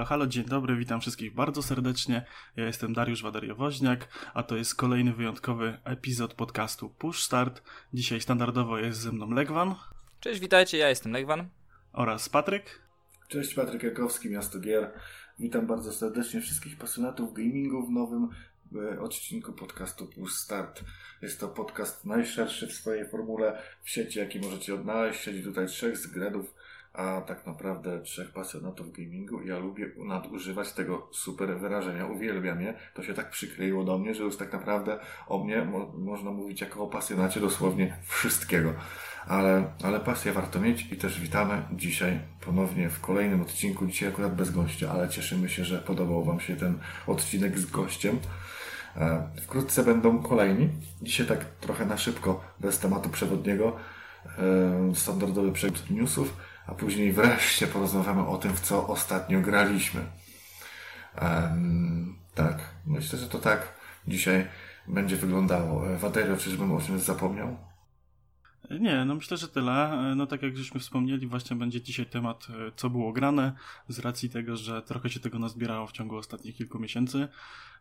Halo, 0.00 0.08
halo, 0.08 0.26
dzień 0.26 0.44
dobry, 0.44 0.76
witam 0.76 1.00
wszystkich 1.00 1.34
bardzo 1.34 1.62
serdecznie. 1.62 2.24
Ja 2.56 2.66
jestem 2.66 2.92
Dariusz 2.92 3.22
Wadariowoźniak, 3.22 4.08
a 4.34 4.42
to 4.42 4.56
jest 4.56 4.74
kolejny 4.74 5.12
wyjątkowy 5.12 5.78
epizod 5.84 6.34
podcastu 6.34 6.90
Push 6.90 7.22
Start. 7.22 7.62
Dzisiaj 7.94 8.20
standardowo 8.20 8.78
jest 8.78 9.00
ze 9.00 9.12
mną 9.12 9.30
Legwan. 9.30 9.74
Cześć, 10.20 10.40
witajcie, 10.40 10.78
ja 10.78 10.88
jestem 10.88 11.12
Legwan. 11.12 11.48
Oraz 11.92 12.28
Patryk. 12.28 12.82
Cześć, 13.28 13.54
Patryk 13.54 13.82
Jakowski, 13.82 14.30
Miasto 14.30 14.60
Gier. 14.60 14.92
Witam 15.38 15.66
bardzo 15.66 15.92
serdecznie 15.92 16.40
wszystkich 16.40 16.78
pasjonatów 16.78 17.34
gamingu 17.34 17.86
w 17.86 17.90
nowym 17.90 18.28
e, 18.94 19.00
odcinku 19.00 19.52
podcastu 19.52 20.06
Push 20.06 20.32
Start. 20.32 20.84
Jest 21.22 21.40
to 21.40 21.48
podcast 21.48 22.04
najszerszy 22.04 22.66
w 22.66 22.72
swojej 22.72 23.08
formule 23.08 23.62
w 23.82 23.90
sieci, 23.90 24.18
jaki 24.18 24.40
możecie 24.40 24.74
odnaleźć. 24.74 25.20
Siedzi 25.20 25.42
tutaj 25.42 25.66
trzech 25.66 25.96
zgredów 25.96 26.54
a 26.92 27.20
tak 27.20 27.46
naprawdę 27.46 28.00
trzech 28.00 28.32
pasjonatów 28.32 28.92
gamingu. 28.92 29.42
Ja 29.42 29.58
lubię 29.58 29.90
nadużywać 29.96 30.72
tego 30.72 31.08
super 31.12 31.58
wyrażenia, 31.58 32.06
uwielbiam 32.06 32.60
je. 32.60 32.74
To 32.94 33.02
się 33.02 33.14
tak 33.14 33.30
przykleiło 33.30 33.84
do 33.84 33.98
mnie, 33.98 34.14
że 34.14 34.22
już 34.22 34.36
tak 34.36 34.52
naprawdę 34.52 34.98
o 35.28 35.44
mnie 35.44 35.64
mo 35.64 35.92
można 35.98 36.30
mówić 36.30 36.60
jako 36.60 36.84
o 36.84 36.86
pasjonacie 36.86 37.40
dosłownie 37.40 37.96
wszystkiego. 38.06 38.74
Ale, 39.26 39.64
ale 39.82 40.00
pasję 40.00 40.32
warto 40.32 40.60
mieć 40.60 40.92
i 40.92 40.96
też 40.96 41.20
witamy 41.20 41.62
dzisiaj 41.72 42.20
ponownie 42.40 42.90
w 42.90 43.00
kolejnym 43.00 43.42
odcinku. 43.42 43.86
Dzisiaj 43.86 44.08
akurat 44.08 44.34
bez 44.34 44.50
gościa, 44.50 44.90
ale 44.92 45.08
cieszymy 45.08 45.48
się, 45.48 45.64
że 45.64 45.78
podobał 45.78 46.24
Wam 46.24 46.40
się 46.40 46.56
ten 46.56 46.78
odcinek 47.06 47.58
z 47.58 47.66
gościem. 47.66 48.18
E, 48.96 49.28
wkrótce 49.42 49.84
będą 49.84 50.22
kolejni. 50.22 50.68
Dzisiaj 51.02 51.26
tak 51.26 51.44
trochę 51.44 51.86
na 51.86 51.98
szybko, 51.98 52.44
bez 52.60 52.78
tematu 52.78 53.08
przewodniego. 53.08 53.76
E, 54.38 54.94
standardowy 54.94 55.52
przegląd 55.52 55.90
newsów 55.90 56.49
a 56.70 56.74
później 56.74 57.12
wreszcie 57.12 57.66
porozmawiamy 57.66 58.26
o 58.26 58.38
tym, 58.38 58.52
w 58.52 58.60
co 58.60 58.88
ostatnio 58.88 59.40
graliśmy. 59.40 60.00
Um, 61.22 62.18
tak, 62.34 62.58
myślę, 62.86 63.18
że 63.18 63.28
to 63.28 63.38
tak 63.38 63.74
dzisiaj 64.08 64.46
będzie 64.88 65.16
wyglądało. 65.16 65.98
Waderio, 65.98 66.36
czyżbym 66.36 66.72
o 66.72 66.80
czymś 66.80 67.02
zapomniał? 67.02 67.56
Nie, 68.80 69.04
no 69.04 69.14
myślę, 69.14 69.36
że 69.36 69.48
tyle. 69.48 70.12
No 70.16 70.26
tak 70.26 70.42
jak 70.42 70.56
żeśmy 70.56 70.80
wspomnieli, 70.80 71.26
właśnie 71.26 71.56
będzie 71.56 71.80
dzisiaj 71.80 72.06
temat, 72.06 72.46
e, 72.50 72.72
co 72.76 72.90
było 72.90 73.12
grane, 73.12 73.52
z 73.88 73.98
racji 73.98 74.30
tego, 74.30 74.56
że 74.56 74.82
trochę 74.82 75.10
się 75.10 75.20
tego 75.20 75.38
nazbierało 75.38 75.86
w 75.86 75.92
ciągu 75.92 76.16
ostatnich 76.16 76.56
kilku 76.56 76.78
miesięcy. 76.78 77.28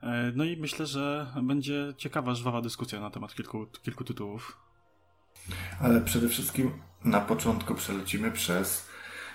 E, 0.01 0.31
no 0.35 0.43
i 0.43 0.57
myślę, 0.57 0.85
że 0.85 1.33
będzie 1.43 1.93
ciekawa, 1.97 2.35
żwawa 2.35 2.61
dyskusja 2.61 2.99
na 2.99 3.09
temat 3.09 3.35
kilku, 3.35 3.65
kilku 3.65 4.03
tytułów. 4.03 4.57
Ale 5.81 6.01
przede 6.01 6.29
wszystkim 6.29 6.71
na 7.03 7.21
początku 7.21 7.75
przelecimy 7.75 8.31
przez, 8.31 8.87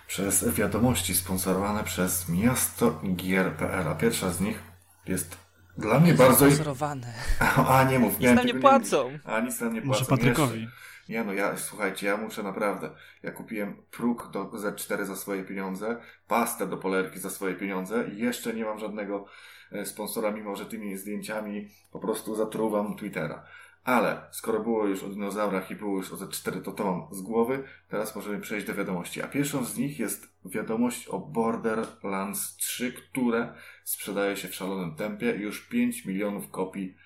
przez 0.07 0.55
wiadomości 0.55 1.15
sponsorowane 1.15 1.85
przez 1.85 2.29
miasto 2.29 3.01
Gier.pl. 3.17 3.89
A 3.89 3.95
pierwsza 3.95 4.31
z 4.31 4.41
nich 4.41 4.63
jest 5.07 5.37
dla 5.79 6.01
mnie 6.01 6.15
bardzo... 6.15 6.37
Sponsorowane. 6.47 7.15
A, 7.69 7.85
nie 7.85 7.99
mów. 7.99 8.19
Nic 8.19 8.31
nam 8.31 8.47
nie 8.47 8.55
płacą. 8.55 9.11
Nie, 9.11 9.21
a 9.25 9.41
nic 9.41 9.61
nam 9.61 9.75
nie 9.75 9.83
płacą. 9.83 10.01
Może 10.01 10.05
Patrykowi. 10.05 10.69
Nie 11.09 11.25
no, 11.25 11.33
ja, 11.33 11.57
słuchajcie, 11.57 12.07
ja 12.07 12.17
muszę 12.17 12.43
naprawdę. 12.43 12.91
Ja 13.23 13.31
kupiłem 13.31 13.83
próg 13.91 14.31
do 14.31 14.45
Z4 14.45 15.05
za 15.05 15.17
swoje 15.17 15.45
pieniądze, 15.45 15.97
pastę 16.29 16.67
do 16.67 16.77
polerki 16.77 17.21
za 17.21 17.31
swoje 17.31 17.55
pieniądze 17.55 18.09
i 18.09 18.19
jeszcze 18.19 18.55
nie 18.55 18.65
mam 18.65 18.79
żadnego 18.79 19.27
e, 19.73 19.87
sponsora, 19.87 20.31
mimo 20.31 20.57
że 20.57 20.67
tymi 20.67 20.97
zdjęciami 20.97 21.69
po 21.93 21.99
prostu 21.99 22.35
zatruwam 22.35 22.97
Twittera. 22.97 23.47
Ale 23.85 24.23
skoro 24.31 24.61
było 24.61 24.87
już 24.87 25.03
o 25.03 25.09
dinozaurach 25.09 25.71
i 25.71 25.77
było 25.77 25.97
już 25.97 26.13
o 26.13 26.17
Z4, 26.17 26.63
to 26.63 26.73
to 26.73 26.85
mam 26.85 27.15
z 27.15 27.23
głowy. 27.23 27.65
Teraz 27.89 28.17
możemy 28.17 28.41
przejść 28.41 28.67
do 28.67 28.75
wiadomości. 28.75 29.23
A 29.23 29.29
pierwszą 29.29 29.65
z 29.65 29.77
nich 29.77 29.99
jest 29.99 30.35
wiadomość 30.45 31.09
o 31.09 31.19
Borderlands 31.19 32.57
3, 32.57 32.93
które 32.93 33.55
sprzedaje 33.85 34.37
się 34.37 34.49
w 34.49 34.55
szalonym 34.55 34.95
tempie. 34.95 35.27
Już 35.27 35.69
5 35.69 36.05
milionów 36.05 36.51
kopii 36.51 36.97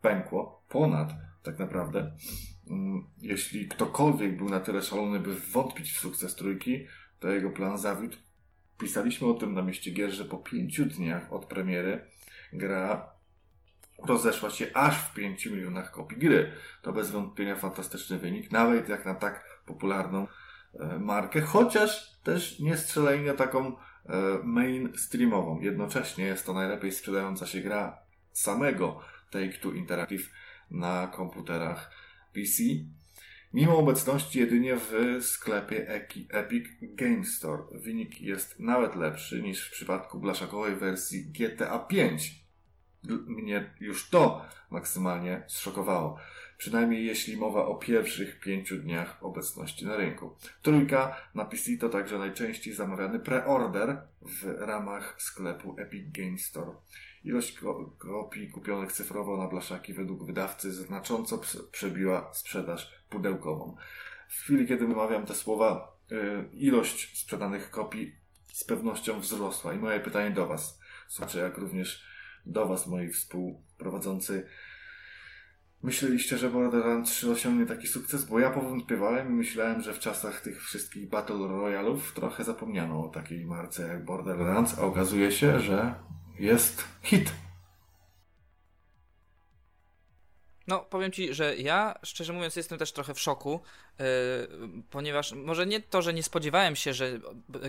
pękło. 0.00 0.64
Ponad, 0.68 1.14
tak 1.42 1.58
naprawdę. 1.58 2.16
Mm, 2.70 3.06
jeśli 3.18 3.68
ktokolwiek 3.68 4.36
był 4.36 4.48
na 4.48 4.60
tyle 4.60 4.82
szalony, 4.82 5.20
by 5.20 5.34
wątpić 5.34 5.92
w 5.92 5.98
sukces 5.98 6.34
trójki, 6.34 6.86
to 7.20 7.28
jego 7.28 7.50
plan 7.50 7.78
zawiódł. 7.78 8.16
Pisaliśmy 8.78 9.28
o 9.28 9.34
tym 9.34 9.54
na 9.54 9.62
mieście 9.62 9.90
gier, 9.90 10.10
że 10.10 10.24
po 10.24 10.38
pięciu 10.38 10.84
dniach 10.84 11.32
od 11.32 11.46
premiery 11.46 12.06
gra 12.52 13.13
rozeszła 13.98 14.50
się 14.50 14.66
aż 14.74 14.98
w 14.98 15.14
5 15.14 15.46
milionach 15.46 15.90
kopii 15.90 16.18
gry. 16.18 16.52
To 16.82 16.92
bez 16.92 17.10
wątpienia 17.10 17.56
fantastyczny 17.56 18.18
wynik, 18.18 18.52
nawet 18.52 18.88
jak 18.88 19.04
na 19.06 19.14
tak 19.14 19.60
popularną 19.66 20.26
e, 20.74 20.98
markę, 20.98 21.40
chociaż 21.40 22.20
też 22.22 22.60
nie 22.60 22.76
strzelaj 22.76 23.20
na 23.20 23.34
taką 23.34 23.66
e, 23.66 23.76
mainstreamową. 24.44 25.60
Jednocześnie 25.60 26.24
jest 26.24 26.46
to 26.46 26.52
najlepiej 26.52 26.92
sprzedająca 26.92 27.46
się 27.46 27.60
gra 27.60 27.98
samego 28.32 29.00
Take-Two 29.30 29.74
Interactive 29.74 30.30
na 30.70 31.06
komputerach 31.06 31.90
PC, 32.32 32.62
mimo 33.52 33.78
obecności 33.78 34.38
jedynie 34.38 34.76
w 34.76 35.18
sklepie 35.20 35.88
Epic 36.30 36.66
Game 36.82 37.24
Store. 37.24 37.62
Wynik 37.72 38.20
jest 38.20 38.60
nawet 38.60 38.96
lepszy 38.96 39.42
niż 39.42 39.68
w 39.68 39.72
przypadku 39.72 40.20
blaszakowej 40.20 40.76
wersji 40.76 41.32
GTA 41.32 41.78
5 41.78 42.43
mnie 43.26 43.74
już 43.80 44.10
to 44.10 44.46
maksymalnie 44.70 45.42
zszokowało. 45.46 46.18
Przynajmniej 46.58 47.06
jeśli 47.06 47.36
mowa 47.36 47.66
o 47.66 47.74
pierwszych 47.74 48.40
pięciu 48.40 48.76
dniach 48.76 49.24
obecności 49.24 49.86
na 49.86 49.96
rynku. 49.96 50.36
Trójka 50.62 51.16
na 51.34 51.44
PC 51.44 51.76
to 51.80 51.88
także 51.88 52.18
najczęściej 52.18 52.74
zamawiany 52.74 53.18
preorder 53.18 54.02
w 54.22 54.44
ramach 54.58 55.22
sklepu 55.22 55.76
Epic 55.78 56.04
Game 56.12 56.38
Store. 56.38 56.70
Ilość 57.24 57.60
kopii 57.98 58.50
kupionych 58.50 58.92
cyfrowo 58.92 59.36
na 59.36 59.48
blaszaki 59.48 59.92
według 59.92 60.26
wydawcy 60.26 60.72
znacząco 60.72 61.40
przebiła 61.70 62.30
sprzedaż 62.34 62.92
pudełkową. 63.10 63.76
W 64.28 64.34
chwili, 64.34 64.66
kiedy 64.66 64.86
wymawiam 64.86 65.26
te 65.26 65.34
słowa, 65.34 65.96
y, 66.12 66.48
ilość 66.52 67.18
sprzedanych 67.20 67.70
kopii 67.70 68.14
z 68.52 68.64
pewnością 68.64 69.20
wzrosła. 69.20 69.74
I 69.74 69.78
moje 69.78 70.00
pytanie 70.00 70.30
do 70.30 70.46
Was, 70.46 70.80
słuchacze, 71.08 71.38
jak 71.38 71.58
również 71.58 72.13
do 72.46 72.66
Was, 72.66 72.86
moi 72.86 73.10
współprowadzący. 73.10 74.46
Myśleliście, 75.82 76.38
że 76.38 76.50
Borderlands 76.50 77.10
3 77.10 77.30
osiągnie 77.30 77.66
taki 77.66 77.86
sukces? 77.86 78.24
Bo 78.24 78.40
ja 78.40 78.50
powątpiewałem 78.50 79.28
i 79.28 79.32
myślałem, 79.32 79.82
że 79.82 79.94
w 79.94 79.98
czasach 79.98 80.40
tych 80.40 80.62
wszystkich 80.62 81.08
Battle 81.08 81.48
Royalów 81.48 82.12
trochę 82.14 82.44
zapomniano 82.44 83.04
o 83.04 83.08
takiej 83.08 83.46
marce 83.46 83.88
jak 83.88 84.04
Borderlands, 84.04 84.78
a 84.78 84.82
okazuje 84.82 85.32
się, 85.32 85.60
że 85.60 85.94
jest 86.38 86.84
hit. 87.02 87.32
No, 90.66 90.80
powiem 90.80 91.12
ci, 91.12 91.34
że 91.34 91.56
ja, 91.56 91.98
szczerze 92.02 92.32
mówiąc, 92.32 92.56
jestem 92.56 92.78
też 92.78 92.92
trochę 92.92 93.14
w 93.14 93.20
szoku, 93.20 93.60
yy, 93.98 94.04
ponieważ 94.90 95.32
może 95.32 95.66
nie 95.66 95.80
to, 95.80 96.02
że 96.02 96.14
nie 96.14 96.22
spodziewałem 96.22 96.76
się, 96.76 96.94
że 96.94 97.20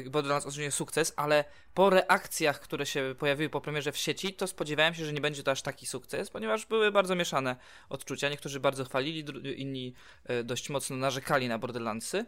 Borderlands 0.06 0.46
osiągnie 0.46 0.72
sukces, 0.72 1.14
ale 1.16 1.46
po 1.74 1.90
reakcjach, 1.90 2.60
które 2.60 2.86
się 2.86 3.16
pojawiły 3.20 3.50
po 3.50 3.62
premierze 3.62 3.92
w 3.92 3.98
sieci, 3.98 4.34
to 4.34 4.48
spodziewałem 4.48 4.94
się, 4.94 5.06
że 5.06 5.14
nie 5.14 5.22
będzie 5.22 5.44
to 5.44 5.52
aż 5.52 5.62
taki 5.62 5.86
sukces, 5.86 6.30
ponieważ 6.30 6.66
były 6.66 6.92
bardzo 6.92 7.16
mieszane 7.16 7.56
odczucia. 7.90 8.30
Niektórzy 8.30 8.60
bardzo 8.60 8.86
chwalili, 8.86 9.26
inni 9.62 9.94
yy, 10.30 10.44
dość 10.44 10.70
mocno 10.70 10.96
narzekali 10.96 11.48
na 11.48 11.60
Borderlandsy. 11.60 12.26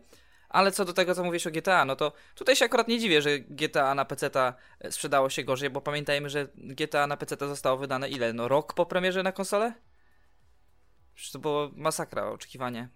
Ale 0.49 0.71
co 0.71 0.85
do 0.85 0.93
tego, 0.93 1.15
co 1.15 1.23
mówisz 1.23 1.47
o 1.47 1.51
GTA, 1.51 1.85
no 1.85 1.95
to 1.95 2.11
tutaj 2.35 2.55
się 2.55 2.65
akurat 2.65 2.87
nie 2.87 2.99
dziwię, 2.99 3.21
że 3.21 3.39
GTA 3.39 3.95
na 3.95 4.05
PC 4.05 4.29
e, 4.35 4.91
sprzedało 4.91 5.29
się 5.29 5.43
gorzej, 5.43 5.69
bo 5.69 5.81
pamiętajmy, 5.81 6.29
że 6.29 6.47
GTA 6.55 7.07
na 7.07 7.17
PC 7.17 7.47
zostało 7.47 7.77
wydane 7.77 8.09
ile? 8.09 8.33
No 8.33 8.47
rok 8.47 8.73
po 8.73 8.85
premierze 8.85 9.23
na 9.23 9.31
konsolę? 9.31 9.73
Przecież 11.17 11.31
to 11.31 11.39
było 11.39 11.71
masakra, 11.75 12.25
oczekiwanie. 12.25 12.87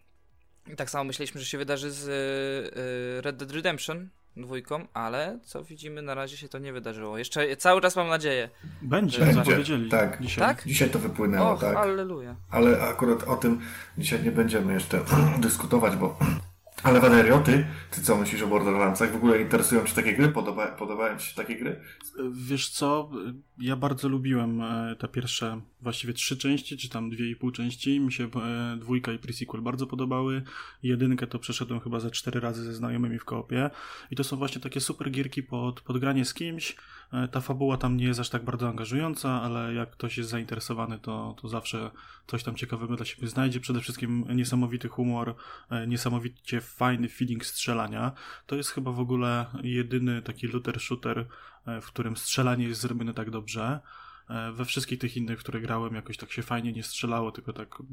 I 0.74 0.76
tak 0.76 0.90
samo 0.90 1.04
myśleliśmy, 1.04 1.42
że 1.42 1.48
się 1.48 1.58
wydarzy 1.58 1.92
z 1.92 2.08
y, 2.08 3.22
Red 3.22 3.38
Dead 3.38 3.52
Redemption 3.52 4.10
dwójką, 4.38 4.88
ale 4.94 5.40
co 5.44 5.64
widzimy, 5.64 6.02
na 6.02 6.16
razie 6.16 6.38
się 6.38 6.50
to 6.50 6.60
nie 6.60 6.74
wydarzyło. 6.74 7.18
Jeszcze 7.18 7.58
cały 7.58 7.82
czas 7.82 7.96
mam 7.96 8.08
nadzieję. 8.08 8.50
Będzie, 8.82 9.20
Będzie. 9.20 9.34
zapowiedzieli. 9.34 9.90
Tak. 9.90 10.22
Dzisiaj. 10.22 10.48
tak? 10.48 10.64
Dzisiaj 10.66 10.90
to 10.90 11.00
wypłynęło, 11.00 11.52
Och, 11.52 11.62
tak. 11.62 11.76
Alleluja. 11.76 12.36
Ale 12.50 12.82
akurat 12.82 13.24
o 13.24 13.36
tym 13.36 13.62
dzisiaj 13.98 14.24
nie 14.24 14.32
będziemy 14.32 14.74
jeszcze 14.74 15.00
dyskutować, 15.40 15.96
bo 15.96 16.18
ale 16.84 17.00
Valerio, 17.00 17.40
ty, 17.40 17.68
ty 17.92 18.02
co 18.02 18.18
myślisz 18.18 18.42
o 18.42 18.48
Borderlandsach? 18.48 19.12
W 19.12 19.16
ogóle 19.16 19.42
interesują 19.42 19.86
Ci 19.86 19.96
takie 19.96 20.14
gry? 20.14 20.30
Podoba, 20.30 20.68
podobają 20.68 21.18
Ci 21.18 21.28
się 21.28 21.36
takie 21.36 21.56
gry? 21.56 21.82
Wiesz 22.32 22.70
co, 22.70 23.10
ja 23.58 23.76
bardzo 23.76 24.10
lubiłem 24.10 24.62
e, 24.62 24.96
te 24.96 25.08
pierwsze 25.08 25.62
właściwie 25.82 26.14
trzy 26.14 26.38
części, 26.38 26.78
czy 26.78 26.90
tam 26.90 27.10
dwie 27.10 27.30
i 27.30 27.36
pół 27.36 27.52
części. 27.52 28.00
Mi 28.00 28.14
się 28.14 28.24
e, 28.24 28.78
dwójka 28.80 29.12
i 29.12 29.20
pre-sequel 29.20 29.62
bardzo 29.62 29.88
podobały. 29.88 30.44
Jedynkę 30.84 31.28
to 31.28 31.40
przeszedłem 31.40 31.80
chyba 31.80 32.00
ze 32.00 32.12
cztery 32.12 32.40
razy 32.40 32.64
ze 32.64 32.74
znajomymi 32.74 33.20
w 33.20 33.26
koopie. 33.26 33.70
I 34.12 34.16
to 34.16 34.24
są 34.24 34.38
właśnie 34.38 34.62
takie 34.62 34.82
super 34.82 35.12
gierki 35.12 35.44
pod, 35.44 35.82
pod 35.82 35.98
granie 35.98 36.26
z 36.26 36.34
kimś. 36.34 36.76
E, 37.14 37.28
ta 37.28 37.42
fabuła 37.42 37.78
tam 37.78 37.98
nie 37.98 38.06
jest 38.06 38.20
aż 38.20 38.30
tak 38.30 38.46
bardzo 38.46 38.70
angażująca, 38.70 39.42
ale 39.42 39.74
jak 39.74 39.92
ktoś 39.92 40.18
jest 40.18 40.30
zainteresowany, 40.30 41.00
to, 41.00 41.36
to 41.42 41.50
zawsze 41.50 41.92
coś 42.28 42.44
tam 42.44 42.56
ciekawego 42.56 42.96
dla 42.96 43.06
siebie 43.06 43.28
znajdzie. 43.28 43.60
Przede 43.60 43.82
wszystkim 43.82 44.26
niesamowity 44.36 44.88
humor, 44.88 45.36
niesamowicie 45.88 46.62
fajny 46.62 47.10
feeling 47.10 47.46
strzelania. 47.46 48.12
To 48.46 48.56
jest 48.56 48.70
chyba 48.70 48.92
w 48.92 49.00
ogóle 49.00 49.46
jedyny 49.64 50.22
taki 50.22 50.48
looter 50.48 50.80
shooter, 50.80 51.28
w 51.82 51.86
którym 51.86 52.18
strzelanie 52.18 52.68
jest 52.68 52.82
zrobione 52.82 53.14
tak 53.14 53.30
dobrze. 53.30 53.80
E, 54.32 54.52
we 54.52 54.66
wszystkich 54.66 55.00
tych 55.00 55.18
innych, 55.18 55.40
które 55.40 55.62
grałem, 55.62 55.96
jakoś 55.96 56.18
tak 56.18 56.32
się 56.32 56.42
fajnie 56.42 56.74
nie 56.74 56.84
strzelało, 56.84 57.32
tylko 57.32 57.54
tak, 57.54 57.84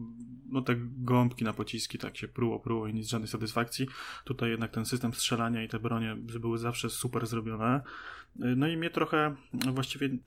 no 0.48 0.62
te 0.62 0.74
gąbki 0.78 1.44
na 1.44 1.52
pociski 1.52 1.98
tak 1.98 2.16
się 2.16 2.28
pruło, 2.28 2.60
pruło 2.60 2.86
i 2.86 2.94
nic, 2.94 3.08
żadnej 3.08 3.28
satysfakcji. 3.28 3.86
Tutaj 4.24 4.50
jednak 4.50 4.70
ten 4.70 4.84
system 4.84 5.14
strzelania 5.14 5.62
i 5.62 5.68
te 5.68 5.78
bronie 5.78 6.16
były 6.40 6.58
zawsze 6.58 6.90
super 6.90 7.26
zrobione. 7.26 7.82
No 8.38 8.68
i 8.68 8.76
mnie 8.76 8.90
trochę, 8.90 9.34
właściwie 9.72 10.06
y, 10.06 10.18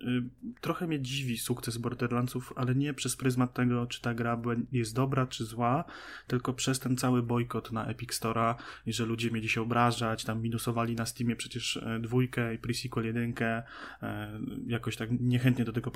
trochę 0.62 0.88
mnie 0.88 1.00
dziwi 1.00 1.38
sukces 1.38 1.78
Borderlandsów, 1.78 2.54
ale 2.56 2.76
nie 2.76 2.94
przez 2.94 3.16
pryzmat 3.16 3.54
tego, 3.54 3.86
czy 3.88 4.02
ta 4.02 4.14
gra 4.14 4.42
jest 4.72 4.96
dobra, 4.96 5.28
czy 5.28 5.46
zła, 5.46 5.84
tylko 6.28 6.54
przez 6.54 6.80
ten 6.80 6.98
cały 6.98 7.24
bojkot 7.24 7.72
na 7.72 7.86
Epic 7.86 8.12
Store'a 8.12 8.56
i 8.86 8.94
że 8.94 9.06
ludzie 9.06 9.32
mieli 9.32 9.50
się 9.50 9.62
obrażać, 9.62 10.24
tam 10.24 10.42
minusowali 10.42 10.96
na 10.96 11.06
Steamie 11.06 11.36
przecież 11.36 11.78
e, 11.78 12.00
dwójkę 12.00 12.56
i 12.56 12.60
pre-sequel 12.60 13.06
jedynkę, 13.06 13.64
e, 14.04 14.40
jakoś 14.68 14.96
tak 14.96 15.10
niechętnie 15.20 15.66
do 15.66 15.74
tego 15.74 15.92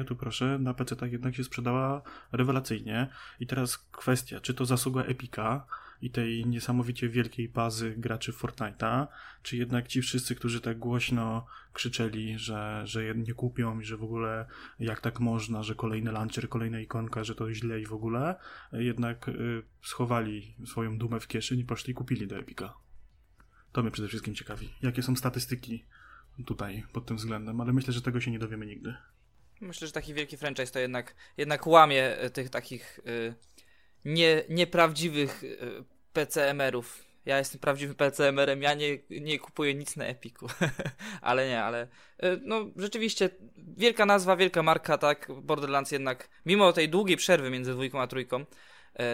a 0.00 0.04
tu 0.04 0.16
proszę, 0.16 0.58
na 0.58 0.74
PC 0.74 0.96
tak 0.96 1.12
jednak 1.12 1.34
się 1.34 1.44
sprzedała 1.44 2.02
rewelacyjnie. 2.32 3.08
I 3.40 3.46
teraz 3.46 3.78
kwestia, 3.78 4.40
czy 4.40 4.54
to 4.54 4.66
zasługa 4.66 5.02
Epica, 5.02 5.66
i 6.02 6.10
tej 6.10 6.46
niesamowicie 6.46 7.08
wielkiej 7.08 7.48
bazy 7.48 7.94
graczy 7.96 8.32
Fortnite'a, 8.32 9.06
czy 9.42 9.56
jednak 9.56 9.88
ci 9.88 10.02
wszyscy, 10.02 10.34
którzy 10.34 10.60
tak 10.60 10.78
głośno 10.78 11.46
krzyczeli, 11.72 12.38
że, 12.38 12.82
że 12.84 13.14
nie 13.14 13.34
kupią 13.34 13.80
i 13.80 13.84
że 13.84 13.96
w 13.96 14.04
ogóle 14.04 14.46
jak 14.78 15.00
tak 15.00 15.20
można, 15.20 15.62
że 15.62 15.74
kolejny 15.74 16.12
launcher, 16.12 16.48
kolejna 16.48 16.80
ikonka, 16.80 17.24
że 17.24 17.34
to 17.34 17.54
źle 17.54 17.80
i 17.80 17.86
w 17.86 17.92
ogóle, 17.92 18.36
jednak 18.72 19.28
y, 19.28 19.62
schowali 19.82 20.54
swoją 20.66 20.98
dumę 20.98 21.20
w 21.20 21.26
kieszeni 21.26 21.62
i 21.62 21.64
poszli 21.64 21.90
i 21.90 21.94
kupili 21.94 22.26
do 22.26 22.38
Epica. 22.38 22.74
To 23.72 23.82
mnie 23.82 23.90
przede 23.90 24.08
wszystkim 24.08 24.34
ciekawi. 24.34 24.68
Jakie 24.82 25.02
są 25.02 25.16
statystyki 25.16 25.84
tutaj 26.46 26.84
pod 26.92 27.06
tym 27.06 27.16
względem, 27.16 27.60
ale 27.60 27.72
myślę, 27.72 27.92
że 27.92 28.02
tego 28.02 28.20
się 28.20 28.30
nie 28.30 28.38
dowiemy 28.38 28.66
nigdy. 28.66 28.94
Myślę, 29.60 29.86
że 29.86 29.92
taki 29.92 30.14
wielki 30.14 30.36
franchise 30.36 30.72
to 30.72 30.78
jednak, 30.78 31.14
jednak 31.36 31.66
łamie 31.66 32.16
tych 32.32 32.50
takich 32.50 33.00
y, 33.06 33.34
nie, 34.04 34.44
nieprawdziwych 34.48 35.44
y, 35.44 35.84
PCMR-ów. 36.12 37.04
Ja 37.26 37.38
jestem 37.38 37.60
prawdziwym 37.60 37.96
PCMR-em, 37.96 38.62
ja 38.62 38.74
nie, 38.74 38.98
nie 39.10 39.38
kupuję 39.38 39.74
nic 39.74 39.96
na 39.96 40.04
Epiku. 40.04 40.46
ale 41.20 41.48
nie, 41.48 41.62
ale 41.62 41.84
y, 42.24 42.40
no 42.42 42.66
rzeczywiście 42.76 43.30
wielka 43.56 44.06
nazwa, 44.06 44.36
wielka 44.36 44.62
marka, 44.62 44.98
tak, 44.98 45.32
Borderlands 45.42 45.92
jednak, 45.92 46.28
mimo 46.46 46.72
tej 46.72 46.88
długiej 46.88 47.16
przerwy 47.16 47.50
między 47.50 47.72
dwójką 47.72 48.00
a 48.00 48.06
trójką, 48.06 48.44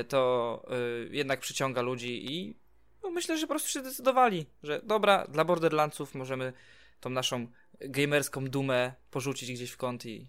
to 0.09 0.63
jednak 1.11 1.41
przyciąga 1.41 1.83
ludzi 1.83 2.33
i 2.33 2.57
no, 3.03 3.11
myślę, 3.11 3.39
że 3.39 3.47
po 3.47 3.53
prostu 3.53 3.69
się 3.69 3.81
zdecydowali, 3.81 4.47
że 4.63 4.81
dobra, 4.83 5.27
dla 5.29 5.45
Borderlandsów 5.45 6.15
możemy 6.15 6.53
tą 7.01 7.11
naszą 7.11 7.47
gamerską 7.81 8.45
dumę 8.45 8.95
porzucić 9.11 9.53
gdzieś 9.53 9.71
w 9.71 9.77
kąt 9.77 10.07
i 10.07 10.29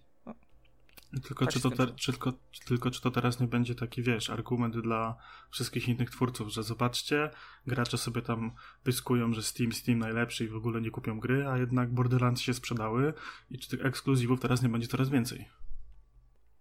tylko, 1.23 1.45
tak 1.45 1.53
czy 1.53 1.61
to 1.61 1.71
te, 1.71 1.87
czy, 1.87 2.11
tylko, 2.11 2.33
tylko 2.65 2.91
czy 2.91 3.01
to 3.01 3.11
teraz 3.11 3.39
nie 3.39 3.47
będzie 3.47 3.75
taki, 3.75 4.01
wiesz, 4.01 4.29
argument 4.29 4.79
dla 4.79 5.15
wszystkich 5.51 5.87
innych 5.87 6.09
twórców, 6.09 6.49
że 6.49 6.63
zobaczcie, 6.63 7.29
gracze 7.67 7.97
sobie 7.97 8.21
tam 8.21 8.51
pyskują, 8.83 9.33
że 9.33 9.43
Steam, 9.43 9.71
Steam 9.71 9.99
najlepszy 9.99 10.45
i 10.45 10.47
w 10.47 10.55
ogóle 10.55 10.81
nie 10.81 10.91
kupią 10.91 11.19
gry, 11.19 11.47
a 11.47 11.57
jednak 11.57 11.89
Borderlands 11.89 12.41
się 12.41 12.53
sprzedały 12.53 13.13
i 13.51 13.59
czy 13.59 13.69
tych 13.69 13.85
ekskluzywów 13.85 14.39
teraz 14.39 14.61
nie 14.61 14.69
będzie 14.69 14.87
coraz 14.87 15.09
więcej. 15.09 15.49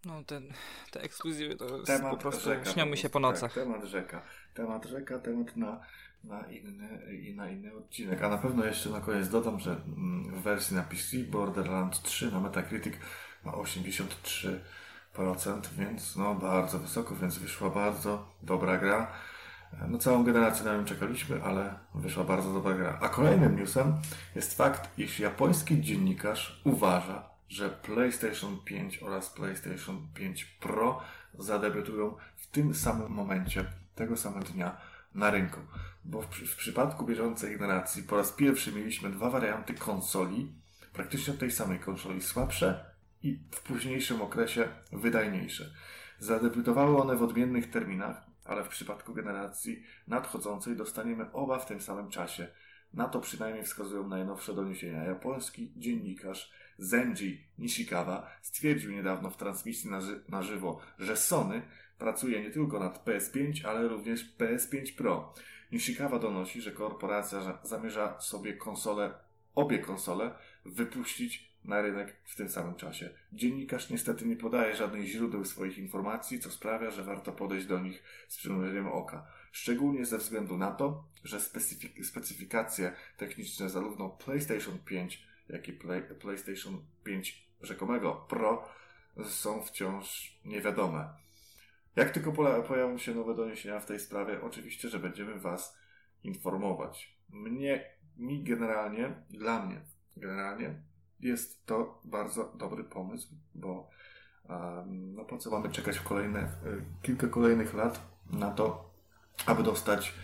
No, 0.04 0.24
ten, 0.24 0.52
te 0.90 1.00
ekskluzywy 1.00 1.56
to 1.56 1.82
temat 1.82 2.10
po 2.10 2.16
prostu 2.16 2.44
rzeka, 2.44 2.64
śnią 2.64 2.96
się 2.96 3.08
po 3.08 3.20
nocach. 3.20 3.54
Tak, 3.54 3.64
temat 3.64 3.84
rzeka. 3.84 4.22
Temat 4.54 4.86
rzeka, 4.86 5.18
temat 5.18 5.56
na, 5.56 5.80
na, 6.24 6.42
inny, 6.50 7.16
i 7.16 7.34
na 7.34 7.50
inny 7.50 7.76
odcinek. 7.76 8.22
A 8.22 8.28
na 8.28 8.38
pewno 8.38 8.64
jeszcze 8.64 8.90
na 8.90 9.00
koniec 9.00 9.28
dodam, 9.28 9.60
że 9.60 9.70
mm, 9.70 10.30
w 10.34 10.42
wersji 10.42 10.76
na 10.76 10.82
PC 10.82 11.16
Borderlands 11.16 12.02
3 12.02 12.32
na 12.32 12.40
Metacritic 12.40 12.94
ma 13.44 13.52
83%, 13.52 14.58
więc 15.78 16.16
no 16.16 16.34
bardzo 16.34 16.78
wysoko, 16.78 17.16
więc 17.16 17.38
wyszła 17.38 17.70
bardzo 17.70 18.28
dobra 18.42 18.78
gra. 18.78 19.12
No 19.88 19.98
całą 19.98 20.24
generację 20.24 20.64
na 20.64 20.76
nią 20.76 20.84
czekaliśmy, 20.84 21.42
ale 21.42 21.74
wyszła 21.94 22.24
bardzo 22.24 22.52
dobra 22.52 22.74
gra. 22.74 22.98
A 23.00 23.08
kolejnym 23.08 23.56
newsem 23.56 23.94
jest 24.34 24.56
fakt, 24.56 24.98
iż 24.98 25.20
japoński 25.20 25.80
dziennikarz 25.80 26.60
uważa, 26.64 27.28
że 27.48 27.70
PlayStation 27.70 28.58
5 28.64 29.02
oraz 29.02 29.30
PlayStation 29.30 30.08
5 30.14 30.44
Pro 30.44 31.00
zadebiutują 31.38 32.16
w 32.36 32.46
tym 32.46 32.74
samym 32.74 33.12
momencie, 33.12 33.64
tego 33.94 34.16
samego 34.16 34.46
dnia 34.46 34.76
na 35.14 35.30
rynku. 35.30 35.60
Bo 36.04 36.22
w, 36.22 36.26
w 36.26 36.56
przypadku 36.56 37.06
bieżącej 37.06 37.58
generacji 37.58 38.02
po 38.02 38.16
raz 38.16 38.32
pierwszy 38.32 38.72
mieliśmy 38.72 39.10
dwa 39.10 39.30
warianty 39.30 39.74
konsoli, 39.74 40.52
praktycznie 40.92 41.34
tej 41.34 41.50
samej 41.50 41.78
konsoli, 41.78 42.22
słabsze 42.22 42.84
i 43.22 43.40
w 43.50 43.62
późniejszym 43.62 44.22
okresie 44.22 44.68
wydajniejsze. 44.92 45.70
Zadebiutowały 46.18 47.02
one 47.02 47.16
w 47.16 47.22
odmiennych 47.22 47.70
terminach, 47.70 48.26
ale 48.44 48.64
w 48.64 48.68
przypadku 48.68 49.14
generacji 49.14 49.82
nadchodzącej 50.08 50.76
dostaniemy 50.76 51.32
oba 51.32 51.58
w 51.58 51.66
tym 51.66 51.80
samym 51.80 52.10
czasie. 52.10 52.48
Na 52.94 53.08
to 53.08 53.20
przynajmniej 53.20 53.64
wskazują 53.64 54.08
najnowsze 54.08 54.54
doniesienia. 54.54 55.04
Japoński 55.04 55.72
dziennikarz 55.76 56.52
Zenji 56.78 57.46
Nishikawa 57.58 58.30
stwierdził 58.42 58.92
niedawno 58.92 59.30
w 59.30 59.36
transmisji 59.36 59.90
na, 59.90 60.00
ży 60.00 60.24
na 60.28 60.42
żywo, 60.42 60.80
że 60.98 61.16
Sony 61.16 61.62
pracuje 62.04 62.42
nie 62.42 62.50
tylko 62.50 62.80
nad 62.80 63.04
PS5, 63.04 63.66
ale 63.66 63.88
również 63.88 64.36
PS5 64.38 64.96
Pro. 64.96 65.34
Nishikawa 65.72 66.18
donosi, 66.18 66.60
że 66.60 66.72
korporacja 66.72 67.58
zamierza 67.62 68.20
sobie 68.20 68.52
konsole, 68.52 69.14
obie 69.54 69.78
konsole 69.78 70.34
wypuścić 70.64 71.54
na 71.64 71.82
rynek 71.82 72.16
w 72.24 72.36
tym 72.36 72.48
samym 72.48 72.74
czasie. 72.74 73.10
Dziennikarz 73.32 73.90
niestety 73.90 74.26
nie 74.26 74.36
podaje 74.36 74.76
żadnych 74.76 75.06
źródeł 75.06 75.44
swoich 75.44 75.78
informacji, 75.78 76.40
co 76.40 76.50
sprawia, 76.50 76.90
że 76.90 77.04
warto 77.04 77.32
podejść 77.32 77.66
do 77.66 77.78
nich 77.78 78.02
z 78.28 78.36
przymrużeniem 78.36 78.88
oka. 78.88 79.26
Szczególnie 79.52 80.06
ze 80.06 80.18
względu 80.18 80.58
na 80.58 80.70
to, 80.70 81.04
że 81.24 81.40
specyfik 81.40 82.06
specyfikacje 82.06 82.92
techniczne 83.16 83.70
zarówno 83.70 84.08
PlayStation 84.08 84.78
5, 84.78 85.26
jak 85.48 85.68
i 85.68 85.72
Play 85.72 86.02
PlayStation 86.02 86.84
5 87.04 87.48
rzekomego 87.62 88.26
Pro 88.28 88.68
są 89.24 89.62
wciąż 89.62 90.38
niewiadome. 90.44 91.23
Jak 91.96 92.10
tylko 92.10 92.32
pojawią 92.68 92.98
się 92.98 93.14
nowe 93.14 93.34
doniesienia 93.34 93.80
w 93.80 93.86
tej 93.86 94.00
sprawie, 94.00 94.42
oczywiście, 94.42 94.88
że 94.88 94.98
będziemy 94.98 95.40
Was 95.40 95.78
informować. 96.24 97.18
Mnie, 97.30 97.84
mi 98.16 98.44
generalnie, 98.44 99.14
dla 99.30 99.66
mnie 99.66 99.80
generalnie, 100.16 100.74
jest 101.20 101.66
to 101.66 102.00
bardzo 102.04 102.52
dobry 102.54 102.84
pomysł, 102.84 103.28
bo 103.54 103.90
no 104.86 105.24
po 105.24 105.38
co 105.38 105.50
mamy 105.50 105.70
czekać 105.70 105.98
w 105.98 106.02
kolejne, 106.02 106.40
e, 106.40 106.50
kilka 107.02 107.28
kolejnych 107.28 107.74
lat 107.74 108.00
na 108.32 108.50
to, 108.50 108.90
aby 109.46 109.62
dostać 109.62 110.14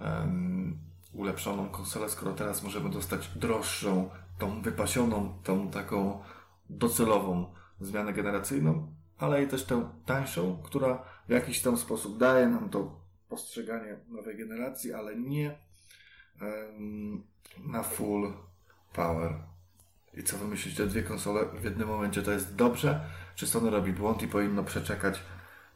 um, 0.00 0.78
ulepszoną 1.12 1.68
konsolę, 1.68 2.08
skoro 2.08 2.32
teraz 2.32 2.62
możemy 2.62 2.90
dostać 2.90 3.28
droższą, 3.28 4.10
tą 4.38 4.62
wypasioną, 4.62 5.38
tą 5.44 5.70
taką 5.70 6.22
docelową 6.70 7.54
zmianę 7.80 8.12
generacyjną, 8.12 8.94
ale 9.20 9.42
i 9.42 9.48
też 9.48 9.64
tę 9.64 9.90
tańszą, 10.06 10.62
która 10.62 11.04
w 11.28 11.30
jakiś 11.30 11.62
tam 11.62 11.76
sposób 11.76 12.18
daje 12.18 12.48
nam 12.48 12.70
to 12.70 13.00
postrzeganie 13.28 13.96
nowej 14.08 14.36
generacji, 14.36 14.92
ale 14.92 15.16
nie 15.16 15.58
um, 16.40 17.26
na 17.58 17.82
full 17.82 18.32
power. 18.92 19.34
I 20.14 20.22
co 20.22 20.38
wy 20.38 20.48
myślicie, 20.48 20.86
dwie 20.86 21.02
konsole 21.02 21.46
w 21.60 21.64
jednym 21.64 21.88
momencie 21.88 22.22
to 22.22 22.32
jest 22.32 22.54
dobrze? 22.54 23.10
Czy 23.34 23.46
Sony 23.46 23.70
robi 23.70 23.92
błąd 23.92 24.22
i 24.22 24.28
powinno 24.28 24.64
przeczekać, 24.64 25.22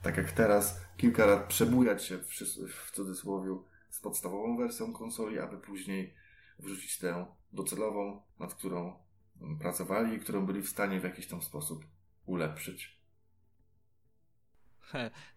tak 0.02 0.16
jak 0.16 0.32
teraz, 0.32 0.80
kilka 0.96 1.26
lat 1.26 1.44
przebujać 1.44 2.04
się 2.04 2.18
w, 2.18 2.28
w 2.68 2.90
cudzysłowie 2.90 3.56
z 3.90 4.00
podstawową 4.00 4.56
wersją 4.56 4.92
konsoli, 4.92 5.38
aby 5.38 5.58
później 5.58 6.14
wrzucić 6.58 6.98
tę 6.98 7.26
docelową, 7.52 8.22
nad 8.38 8.54
którą 8.54 8.94
pracowali 9.60 10.16
i 10.16 10.20
którą 10.20 10.46
byli 10.46 10.62
w 10.62 10.68
stanie 10.68 11.00
w 11.00 11.04
jakiś 11.04 11.26
tam 11.26 11.42
sposób 11.42 11.84
ulepszyć. 12.26 13.03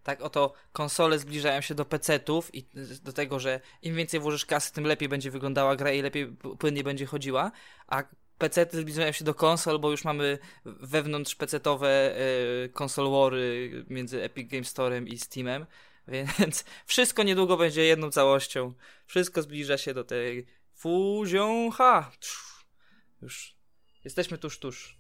Tak 0.04 0.22
oto 0.22 0.54
konsole 0.72 1.20
zbliżają 1.20 1.62
się 1.62 1.76
do 1.76 1.86
PC-ów 1.86 2.56
i 2.56 2.66
do 3.04 3.14
tego, 3.14 3.40
że 3.40 3.60
im 3.82 3.96
więcej 3.96 4.20
włożysz 4.20 4.46
kasy, 4.46 4.74
tym 4.74 4.84
lepiej 4.84 5.10
będzie 5.10 5.32
wyglądała 5.32 5.76
gra 5.76 5.92
i 5.92 6.02
lepiej 6.02 6.28
płynnie 6.60 6.84
będzie 6.84 7.06
chodziła, 7.06 7.52
a 7.88 8.04
PC 8.38 8.68
zbliżają 8.72 9.12
się 9.12 9.26
do 9.26 9.34
konsol, 9.34 9.80
bo 9.80 9.92
już 9.92 10.04
mamy 10.04 10.40
wewnątrz 10.66 11.36
PC-owe 11.36 12.16
konsol 12.74 13.12
wary 13.12 13.86
między 13.90 14.24
Epic 14.24 14.52
Game 14.52 14.64
Storem 14.64 15.08
i 15.08 15.18
Steamem, 15.18 15.66
więc 16.40 16.64
wszystko 16.86 17.24
niedługo 17.24 17.58
będzie 17.58 17.84
jedną 17.84 18.12
całością. 18.12 18.74
Wszystko 19.06 19.42
zbliża 19.42 19.78
się 19.78 19.94
do 19.94 20.04
tej 20.04 20.48
fuzią 20.74 21.72
ha. 21.72 22.12
Już 23.22 23.56
jesteśmy 24.04 24.38
tuż, 24.38 24.60
tuż. 24.60 24.97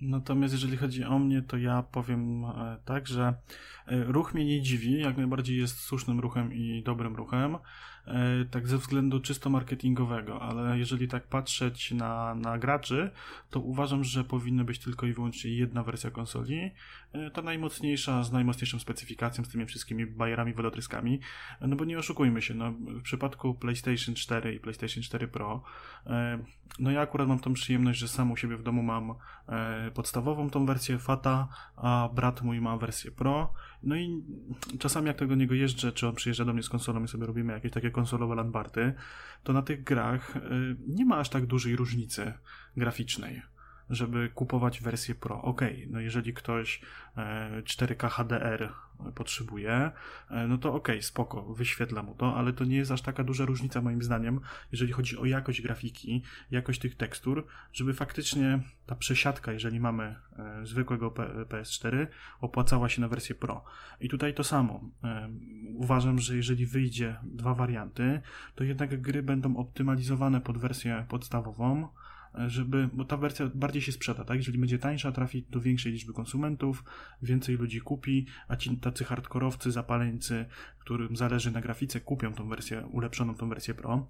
Natomiast 0.00 0.54
jeżeli 0.54 0.76
chodzi 0.76 1.04
o 1.04 1.18
mnie, 1.18 1.42
to 1.42 1.56
ja 1.56 1.82
powiem 1.82 2.44
e, 2.44 2.76
tak, 2.84 3.06
że 3.06 3.34
e, 3.86 4.04
ruch 4.04 4.34
mnie 4.34 4.44
nie 4.44 4.62
dziwi, 4.62 5.00
jak 5.00 5.16
najbardziej 5.16 5.58
jest 5.58 5.80
słusznym 5.80 6.20
ruchem 6.20 6.52
i 6.54 6.82
dobrym 6.82 7.16
ruchem. 7.16 7.56
E, 8.06 8.44
tak 8.50 8.68
ze 8.68 8.78
względu 8.78 9.20
czysto 9.20 9.50
marketingowego, 9.50 10.42
ale 10.42 10.78
jeżeli 10.78 11.08
tak 11.08 11.26
patrzeć 11.26 11.90
na, 11.90 12.34
na 12.34 12.58
graczy, 12.58 13.10
to 13.50 13.60
uważam, 13.60 14.04
że 14.04 14.24
powinna 14.24 14.64
być 14.64 14.78
tylko 14.78 15.06
i 15.06 15.12
wyłącznie 15.12 15.50
jedna 15.50 15.82
wersja 15.82 16.10
konsoli, 16.10 16.70
e, 17.12 17.30
ta 17.30 17.42
najmocniejsza, 17.42 18.22
z 18.22 18.32
najmocniejszą 18.32 18.78
specyfikacją, 18.78 19.44
z 19.44 19.48
tymi 19.48 19.66
wszystkimi 19.66 20.06
bajerami, 20.06 20.54
wodotryskami, 20.54 21.20
no 21.60 21.76
bo 21.76 21.84
nie 21.84 21.98
oszukujmy 21.98 22.42
się, 22.42 22.54
no, 22.54 22.72
w 22.72 23.02
przypadku 23.02 23.54
PlayStation 23.54 24.14
4 24.14 24.54
i 24.54 24.60
PlayStation 24.60 25.02
4 25.02 25.28
Pro, 25.28 25.62
no 26.78 26.90
ja 26.90 27.00
akurat 27.00 27.28
mam 27.28 27.38
tą 27.38 27.52
przyjemność, 27.52 27.98
że 27.98 28.08
sam 28.08 28.30
u 28.30 28.36
siebie 28.36 28.56
w 28.56 28.62
domu 28.62 28.82
mam 28.82 29.14
podstawową 29.94 30.50
tą 30.50 30.66
wersję 30.66 30.98
FATA, 30.98 31.48
a 31.76 32.08
brat 32.14 32.42
mój 32.42 32.60
ma 32.60 32.76
wersję 32.76 33.10
Pro, 33.10 33.52
no 33.86 33.96
i 33.96 34.22
czasami 34.78 35.06
jak 35.06 35.16
tego 35.16 35.34
niego 35.34 35.54
jeżdżę, 35.54 35.92
czy 35.92 36.08
on 36.08 36.14
przyjeżdża 36.14 36.44
do 36.44 36.52
mnie 36.52 36.62
z 36.62 36.68
konsolą 36.68 37.04
i 37.04 37.08
sobie 37.08 37.26
robimy 37.26 37.52
jakieś 37.52 37.72
takie 37.72 37.90
konsolowe 37.90 38.34
lambarty, 38.34 38.94
to 39.42 39.52
na 39.52 39.62
tych 39.62 39.84
grach 39.84 40.36
y, 40.36 40.40
nie 40.86 41.04
ma 41.04 41.16
aż 41.16 41.28
tak 41.28 41.46
dużej 41.46 41.76
różnicy 41.76 42.32
graficznej 42.76 43.42
żeby 43.90 44.30
kupować 44.34 44.80
wersję 44.80 45.14
Pro. 45.14 45.42
Ok, 45.42 45.62
no 45.90 46.00
jeżeli 46.00 46.34
ktoś 46.34 46.80
4K 47.64 48.06
e, 48.06 48.10
HDR 48.10 48.72
potrzebuje, 49.14 49.90
e, 50.30 50.46
no 50.46 50.58
to 50.58 50.74
ok, 50.74 50.88
spoko, 51.00 51.42
wyświetla 51.42 52.02
mu 52.02 52.14
to, 52.14 52.36
ale 52.36 52.52
to 52.52 52.64
nie 52.64 52.76
jest 52.76 52.90
aż 52.90 53.02
taka 53.02 53.24
duża 53.24 53.44
różnica 53.44 53.80
moim 53.80 54.02
zdaniem, 54.02 54.40
jeżeli 54.72 54.92
chodzi 54.92 55.18
o 55.18 55.24
jakość 55.24 55.62
grafiki, 55.62 56.22
jakość 56.50 56.80
tych 56.80 56.96
tekstur, 56.96 57.46
żeby 57.72 57.94
faktycznie 57.94 58.60
ta 58.86 58.94
przesiadka, 58.94 59.52
jeżeli 59.52 59.80
mamy 59.80 60.16
e, 60.38 60.66
zwykłego 60.66 61.10
PS4, 61.48 62.06
opłacała 62.40 62.88
się 62.88 63.00
na 63.00 63.08
wersję 63.08 63.34
Pro. 63.34 63.64
I 64.00 64.08
tutaj 64.08 64.34
to 64.34 64.44
samo. 64.44 64.90
Uważam, 65.74 66.18
że 66.18 66.36
jeżeli 66.36 66.66
wyjdzie 66.66 67.16
dwa 67.22 67.54
warianty, 67.54 68.20
to 68.54 68.64
jednak 68.64 69.00
gry 69.00 69.22
będą 69.22 69.56
optymalizowane 69.56 70.40
pod 70.40 70.58
wersję 70.58 71.06
podstawową, 71.08 71.88
żeby, 72.46 72.88
bo 72.92 73.04
ta 73.04 73.16
wersja 73.16 73.50
bardziej 73.54 73.82
się 73.82 73.92
sprzeda, 73.92 74.24
tak? 74.24 74.36
Jeżeli 74.36 74.58
będzie 74.58 74.78
tańsza, 74.78 75.12
trafi 75.12 75.46
do 75.50 75.60
większej 75.60 75.92
liczby 75.92 76.12
konsumentów, 76.12 76.84
więcej 77.22 77.56
ludzi 77.56 77.80
kupi, 77.80 78.26
a 78.48 78.56
ci 78.56 78.76
tacy 78.76 79.04
hardkorowcy, 79.04 79.72
zapaleńcy, 79.72 80.46
którym 80.78 81.16
zależy 81.16 81.50
na 81.50 81.60
grafice, 81.60 82.00
kupią 82.00 82.34
tą 82.34 82.48
wersję, 82.48 82.86
ulepszoną 82.86 83.34
tą 83.34 83.48
wersję 83.48 83.74
Pro. 83.74 84.08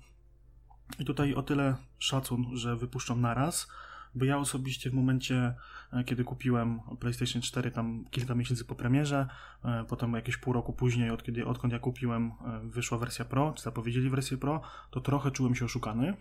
I 0.98 1.04
tutaj 1.04 1.34
o 1.34 1.42
tyle 1.42 1.76
szacun, 1.98 2.56
że 2.56 2.76
wypuszczą 2.76 3.16
naraz, 3.16 3.68
bo 4.14 4.24
ja 4.24 4.38
osobiście 4.38 4.90
w 4.90 4.94
momencie, 4.94 5.54
e, 5.92 6.04
kiedy 6.04 6.24
kupiłem 6.24 6.80
PlayStation 7.00 7.42
4 7.42 7.70
tam 7.70 8.04
kilka 8.10 8.34
miesięcy 8.34 8.64
po 8.64 8.74
premierze, 8.74 9.26
e, 9.64 9.84
potem 9.88 10.12
jakieś 10.12 10.36
pół 10.36 10.52
roku 10.52 10.72
później, 10.72 11.10
od 11.10 11.22
kiedy, 11.22 11.46
odkąd 11.46 11.72
ja 11.72 11.78
kupiłem, 11.78 12.26
e, 12.26 12.60
wyszła 12.64 12.98
wersja 12.98 13.24
Pro, 13.24 13.52
czy 13.56 13.62
zapowiedzieli 13.62 14.10
wersję 14.10 14.38
Pro, 14.38 14.60
to 14.90 15.00
trochę 15.00 15.30
czułem 15.30 15.54
się 15.54 15.64
oszukany, 15.64 16.16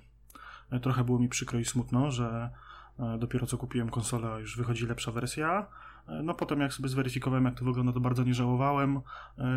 trochę 0.79 1.03
było 1.03 1.19
mi 1.19 1.29
przykro 1.29 1.59
i 1.59 1.65
smutno, 1.65 2.11
że 2.11 2.49
e, 2.99 3.17
dopiero 3.17 3.47
co 3.47 3.57
kupiłem 3.57 3.89
konsolę, 3.89 4.41
już 4.41 4.57
wychodzi 4.57 4.85
lepsza 4.85 5.11
wersja. 5.11 5.67
E, 6.07 6.23
no 6.23 6.33
potem 6.33 6.59
jak 6.59 6.73
sobie 6.73 6.89
zweryfikowałem, 6.89 7.45
jak 7.45 7.55
to 7.59 7.65
wygląda, 7.65 7.93
to 7.93 7.99
bardzo 7.99 8.23
nie 8.23 8.33
żałowałem. 8.33 9.01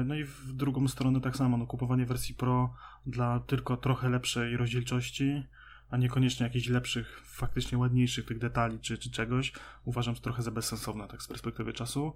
No 0.05 0.15
i 0.15 0.25
w 0.25 0.53
drugą 0.53 0.89
stronę 0.89 1.21
tak 1.21 1.37
samo, 1.37 1.57
no 1.57 1.67
kupowanie 1.67 2.07
wersji 2.07 2.35
Pro 2.35 2.75
dla 3.07 3.41
tylko 3.41 3.77
trochę 3.77 4.09
lepszej 4.09 4.57
rozdzielczości, 4.57 5.43
a 5.91 5.97
niekoniecznie 5.97 6.47
jakichś 6.47 6.69
lepszych, 6.69 7.21
faktycznie 7.25 7.79
ładniejszych 7.79 8.27
tych 8.27 8.39
detali 8.39 8.81
czy, 8.81 8.99
czy 8.99 9.11
czegoś, 9.11 9.53
uważam 9.85 10.15
to 10.15 10.21
trochę 10.21 10.43
za 10.43 10.51
bezsensowne 10.51 11.09
tak 11.09 11.23
z 11.23 11.29
perspektywy 11.29 11.73
czasu. 11.73 12.13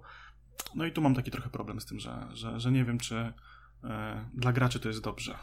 No 0.75 0.85
i 0.85 0.91
tu 0.91 1.01
mam 1.01 1.15
taki 1.15 1.31
trochę 1.31 1.49
problem 1.49 1.81
z 1.81 1.85
tym, 1.85 1.99
że, 1.99 2.27
że, 2.33 2.59
że 2.59 2.71
nie 2.71 2.85
wiem, 2.85 2.97
czy 2.97 3.33
e, 3.83 4.25
dla 4.33 4.53
graczy 4.53 4.79
to 4.79 4.87
jest 4.87 5.03
dobrze. 5.03 5.35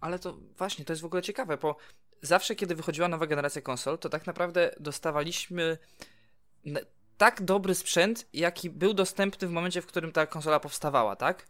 Ale 0.00 0.18
to 0.18 0.38
właśnie, 0.58 0.84
to 0.84 0.92
jest 0.92 1.02
w 1.02 1.04
ogóle 1.04 1.22
ciekawe, 1.22 1.56
bo 1.56 1.76
zawsze, 2.22 2.54
kiedy 2.54 2.74
wychodziła 2.74 3.08
nowa 3.08 3.26
generacja 3.26 3.62
konsol, 3.62 3.98
to 3.98 4.08
tak 4.08 4.26
naprawdę 4.26 4.74
dostawaliśmy 4.80 5.78
tak 7.18 7.42
dobry 7.42 7.74
sprzęt, 7.74 8.26
jaki 8.32 8.70
był 8.70 8.94
dostępny 8.94 9.48
w 9.48 9.50
momencie, 9.50 9.82
w 9.82 9.86
którym 9.86 10.12
ta 10.12 10.26
konsola 10.26 10.60
powstawała, 10.60 11.16
tak? 11.16 11.46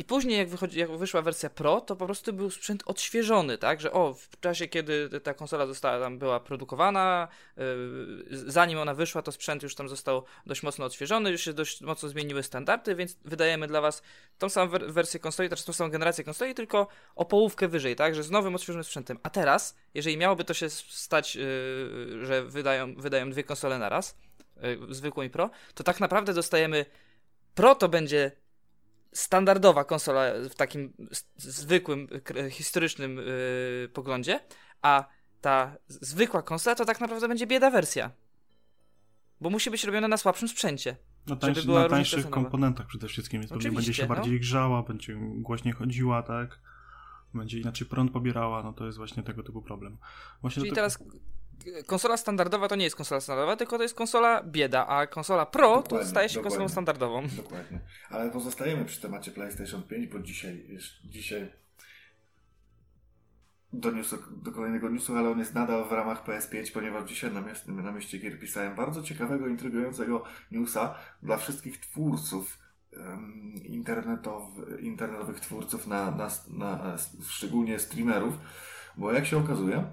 I 0.00 0.04
później, 0.04 0.38
jak, 0.38 0.48
wychodzi, 0.48 0.78
jak 0.78 0.96
wyszła 0.96 1.22
wersja 1.22 1.50
Pro, 1.50 1.80
to 1.80 1.96
po 1.96 2.06
prostu 2.06 2.32
był 2.32 2.50
sprzęt 2.50 2.82
odświeżony, 2.86 3.58
tak? 3.58 3.80
Że 3.80 3.92
o, 3.92 4.14
w 4.14 4.40
czasie, 4.40 4.68
kiedy 4.68 5.20
ta 5.20 5.34
konsola 5.34 5.66
została 5.66 6.00
tam 6.00 6.18
była 6.18 6.40
produkowana, 6.40 7.28
yy, 7.56 7.64
zanim 8.30 8.78
ona 8.78 8.94
wyszła, 8.94 9.22
to 9.22 9.32
sprzęt 9.32 9.62
już 9.62 9.74
tam 9.74 9.88
został 9.88 10.24
dość 10.46 10.62
mocno 10.62 10.84
odświeżony, 10.84 11.30
już 11.30 11.40
się 11.40 11.52
dość 11.52 11.80
mocno 11.80 12.08
zmieniły 12.08 12.42
standardy, 12.42 12.94
więc 12.94 13.16
wydajemy 13.24 13.66
dla 13.66 13.80
Was 13.80 14.02
tą 14.38 14.48
samą 14.48 14.72
wersję 14.86 15.20
konsoli, 15.20 15.48
też 15.48 15.64
tą 15.64 15.72
samą 15.72 15.90
generację 15.90 16.24
konsoli, 16.24 16.54
tylko 16.54 16.88
o 17.14 17.24
połówkę 17.24 17.68
wyżej, 17.68 17.96
tak? 17.96 18.14
Że 18.14 18.22
z 18.22 18.30
nowym, 18.30 18.54
odświeżonym 18.54 18.84
sprzętem. 18.84 19.18
A 19.22 19.30
teraz, 19.30 19.76
jeżeli 19.94 20.16
miałoby 20.16 20.44
to 20.44 20.54
się 20.54 20.70
stać, 20.70 21.36
yy, 21.36 22.26
że 22.26 22.44
wydają, 22.44 22.94
wydają 22.94 23.30
dwie 23.30 23.44
konsole 23.44 23.78
naraz, 23.78 24.16
yy, 24.62 24.94
zwykłą 24.94 25.22
i 25.22 25.30
Pro, 25.30 25.50
to 25.74 25.84
tak 25.84 26.00
naprawdę 26.00 26.34
dostajemy 26.34 26.86
Pro 27.54 27.74
to 27.74 27.88
będzie 27.88 28.32
standardowa 29.12 29.84
konsola 29.84 30.24
w 30.50 30.54
takim 30.54 30.92
zwykłym, 31.36 32.08
historycznym 32.50 33.16
yy, 33.16 33.88
poglądzie, 33.92 34.40
a 34.82 35.04
ta 35.40 35.76
zwykła 35.88 36.42
konsola 36.42 36.76
to 36.76 36.84
tak 36.84 37.00
naprawdę 37.00 37.28
będzie 37.28 37.46
bieda 37.46 37.70
wersja. 37.70 38.10
Bo 39.40 39.50
musi 39.50 39.70
być 39.70 39.84
robiona 39.84 40.08
na 40.08 40.16
słabszym 40.16 40.48
sprzęcie. 40.48 40.96
No 41.26 41.36
tańszy, 41.36 41.68
na 41.68 41.88
tańszych 41.88 42.30
komponentach 42.30 42.86
przede 42.86 43.08
wszystkim, 43.08 43.40
więc 43.40 43.52
pewnie 43.52 43.72
będzie 43.72 43.94
się 43.94 44.06
no. 44.06 44.14
bardziej 44.14 44.40
grzała, 44.40 44.82
będzie 44.82 45.16
głośniej 45.20 45.74
chodziła, 45.74 46.22
tak? 46.22 46.60
Będzie 47.34 47.60
inaczej 47.60 47.86
prąd 47.86 48.12
pobierała, 48.12 48.62
no 48.62 48.72
to 48.72 48.86
jest 48.86 48.98
właśnie 48.98 49.22
tego 49.22 49.42
typu 49.42 49.62
problem. 49.62 49.98
Właśnie 50.40 50.62
Czyli 50.62 50.74
teraz 50.74 50.98
konsola 51.86 52.16
standardowa 52.16 52.68
to 52.68 52.76
nie 52.76 52.84
jest 52.84 52.96
konsola 52.96 53.20
standardowa, 53.20 53.56
tylko 53.56 53.76
to 53.76 53.82
jest 53.82 53.94
konsola 53.94 54.42
bieda, 54.42 54.86
a 54.86 55.06
konsola 55.06 55.46
Pro 55.46 55.76
dokładnie, 55.76 55.98
to 55.98 56.10
staje 56.10 56.28
się 56.28 56.42
konsolą 56.42 56.68
standardową. 56.68 57.22
Dokładnie. 57.36 57.80
Ale 58.10 58.30
pozostajemy 58.30 58.84
przy 58.84 59.00
temacie 59.00 59.30
PlayStation 59.30 59.82
5, 59.82 60.06
bo 60.06 60.18
dzisiaj, 60.18 60.66
dzisiaj 61.04 61.52
do, 63.72 63.90
newsu, 63.90 64.18
do 64.30 64.52
kolejnego 64.52 64.88
newsu, 64.88 65.16
ale 65.16 65.30
on 65.30 65.38
jest 65.38 65.54
nadal 65.54 65.88
w 65.88 65.92
ramach 65.92 66.26
PS5, 66.26 66.72
ponieważ 66.72 67.08
dzisiaj 67.08 67.32
na, 67.32 67.40
mieście, 67.40 67.72
na 67.72 67.92
mieście 67.92 68.18
gier 68.18 68.38
pisałem 68.38 68.74
bardzo 68.74 69.02
ciekawego, 69.02 69.48
intrygującego 69.48 70.24
newsa 70.50 70.94
dla 71.22 71.36
wszystkich 71.36 71.80
twórców 71.80 72.58
um, 72.96 73.54
internetow, 73.64 74.42
internetowych 74.80 75.40
twórców, 75.40 75.86
na, 75.86 76.10
na, 76.10 76.28
na, 76.48 76.96
szczególnie 77.28 77.78
streamerów, 77.78 78.34
bo 78.96 79.12
jak 79.12 79.26
się 79.26 79.38
okazuje, 79.38 79.84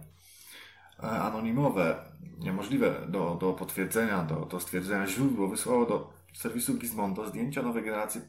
anonimowe, 0.98 2.06
niemożliwe 2.38 3.06
do, 3.08 3.36
do 3.36 3.54
potwierdzenia, 3.54 4.24
do, 4.24 4.36
do 4.36 4.60
stwierdzenia 4.60 5.08
źródło 5.08 5.48
wysłało 5.48 5.86
do 5.86 6.14
serwisu 6.34 6.78
Gizmondo 6.78 7.28
zdjęcia 7.28 7.62
nowej 7.62 7.84
generacji 7.84 8.22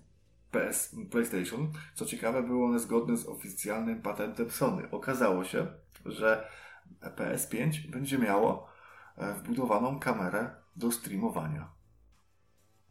PS, 0.50 0.96
PlayStation. 1.10 1.72
Co 1.94 2.06
ciekawe, 2.06 2.42
były 2.42 2.64
one 2.64 2.78
zgodne 2.78 3.16
z 3.16 3.26
oficjalnym 3.26 4.02
patentem 4.02 4.50
Sony. 4.50 4.90
Okazało 4.90 5.44
się, 5.44 5.66
że 6.04 6.48
PS5 7.02 7.90
będzie 7.90 8.18
miało 8.18 8.68
e, 9.16 9.34
wbudowaną 9.34 9.98
kamerę 9.98 10.50
do 10.76 10.92
streamowania. 10.92 11.68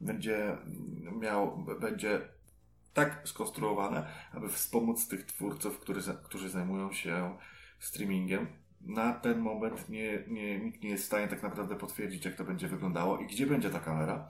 Będzie 0.01 0.57
miał, 1.19 1.65
będzie 1.79 2.21
tak 2.93 3.21
skonstruowane, 3.25 4.07
aby 4.33 4.49
wspomóc 4.49 5.07
tych 5.07 5.25
twórców, 5.25 5.79
którzy, 5.79 6.13
którzy 6.23 6.49
zajmują 6.49 6.93
się 6.93 7.37
streamingiem 7.79 8.47
na 8.81 9.13
ten 9.13 9.39
moment 9.39 9.89
nie, 9.89 10.23
nie, 10.27 10.59
nikt 10.59 10.83
nie 10.83 10.89
jest 10.89 11.03
w 11.03 11.07
stanie 11.07 11.27
tak 11.27 11.43
naprawdę 11.43 11.75
potwierdzić, 11.75 12.25
jak 12.25 12.35
to 12.35 12.43
będzie 12.43 12.67
wyglądało 12.67 13.17
i 13.17 13.27
gdzie 13.27 13.47
będzie 13.47 13.69
ta 13.69 13.79
kamera. 13.79 14.29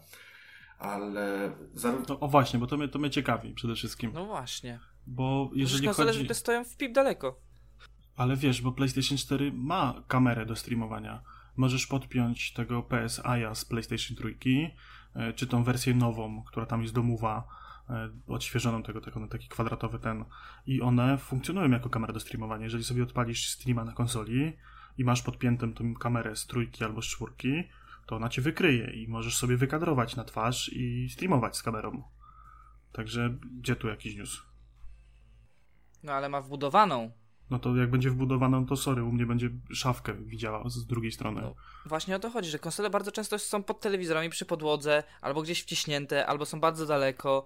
Ale 0.79 1.51
zarówno. 1.73 2.05
No, 2.09 2.19
o 2.19 2.27
właśnie, 2.27 2.59
bo 2.59 2.67
to 2.67 2.77
mnie, 2.77 2.87
to 2.87 2.99
mnie 2.99 3.09
ciekawi 3.09 3.53
przede 3.53 3.75
wszystkim. 3.75 4.11
No 4.13 4.25
właśnie. 4.25 4.79
Bo 5.07 5.51
jeżeli 5.53 5.89
Przecież 5.89 6.05
chodzi. 6.05 6.27
te 6.27 6.33
stoją 6.33 6.63
w 6.63 6.77
pip 6.77 6.93
daleko. 6.93 7.39
Ale 8.15 8.35
wiesz, 8.35 8.61
bo 8.61 8.71
PlayStation 8.71 9.17
4 9.17 9.51
ma 9.51 10.03
kamerę 10.07 10.45
do 10.45 10.55
streamowania. 10.55 11.21
Możesz 11.57 11.87
podpiąć 11.87 12.53
tego 12.53 12.83
PSI 12.83 13.21
z 13.53 13.65
PlayStation 13.65 14.17
3, 14.17 14.37
e, 15.15 15.33
czy 15.33 15.47
tą 15.47 15.63
wersję 15.63 15.93
nową, 15.93 16.43
która 16.43 16.65
tam 16.65 16.81
jest 16.81 16.93
domowa 16.93 17.47
odświeżoną 18.27 18.83
tego, 18.83 19.01
tego 19.01 19.27
taki 19.27 19.47
kwadratowy 19.47 19.99
ten 19.99 20.25
i 20.65 20.81
one 20.81 21.17
funkcjonują 21.17 21.69
jako 21.69 21.89
kamera 21.89 22.13
do 22.13 22.19
streamowania. 22.19 22.63
Jeżeli 22.63 22.83
sobie 22.83 23.03
odpalisz 23.03 23.49
streama 23.49 23.85
na 23.85 23.93
konsoli 23.93 24.53
i 24.97 25.03
masz 25.03 25.21
podpiętą 25.21 25.73
tą 25.73 25.93
kamerę 25.93 26.35
z 26.35 26.47
trójki 26.47 26.83
albo 26.83 27.01
z 27.01 27.05
czwórki, 27.05 27.63
to 28.05 28.15
ona 28.15 28.29
cię 28.29 28.41
wykryje 28.41 28.91
i 28.91 29.07
możesz 29.07 29.37
sobie 29.37 29.57
wykadrować 29.57 30.15
na 30.15 30.23
twarz 30.23 30.69
i 30.73 31.09
streamować 31.09 31.57
z 31.57 31.63
kamerą. 31.63 32.03
Także 32.91 33.37
gdzie 33.59 33.75
tu 33.75 33.87
jakiś 33.87 34.15
news? 34.15 34.41
No 36.03 36.13
ale 36.13 36.29
ma 36.29 36.41
wbudowaną 36.41 37.11
no 37.49 37.59
to 37.59 37.75
jak 37.75 37.89
będzie 37.89 38.09
wbudowana, 38.09 38.59
no 38.59 38.67
to 38.67 38.75
sorry, 38.75 39.03
u 39.03 39.11
mnie 39.11 39.25
będzie 39.25 39.49
szafkę 39.69 40.13
widziała 40.13 40.69
z 40.69 40.85
drugiej 40.85 41.11
strony. 41.11 41.41
No, 41.41 41.55
właśnie 41.85 42.15
o 42.15 42.19
to 42.19 42.29
chodzi, 42.29 42.49
że 42.49 42.59
konsole 42.59 42.89
bardzo 42.89 43.11
często 43.11 43.39
są 43.39 43.63
pod 43.63 43.81
telewizorami 43.81 44.29
przy 44.29 44.45
podłodze, 44.45 45.03
albo 45.21 45.41
gdzieś 45.41 45.61
wciśnięte, 45.61 46.25
albo 46.25 46.45
są 46.45 46.59
bardzo 46.59 46.85
daleko 46.85 47.45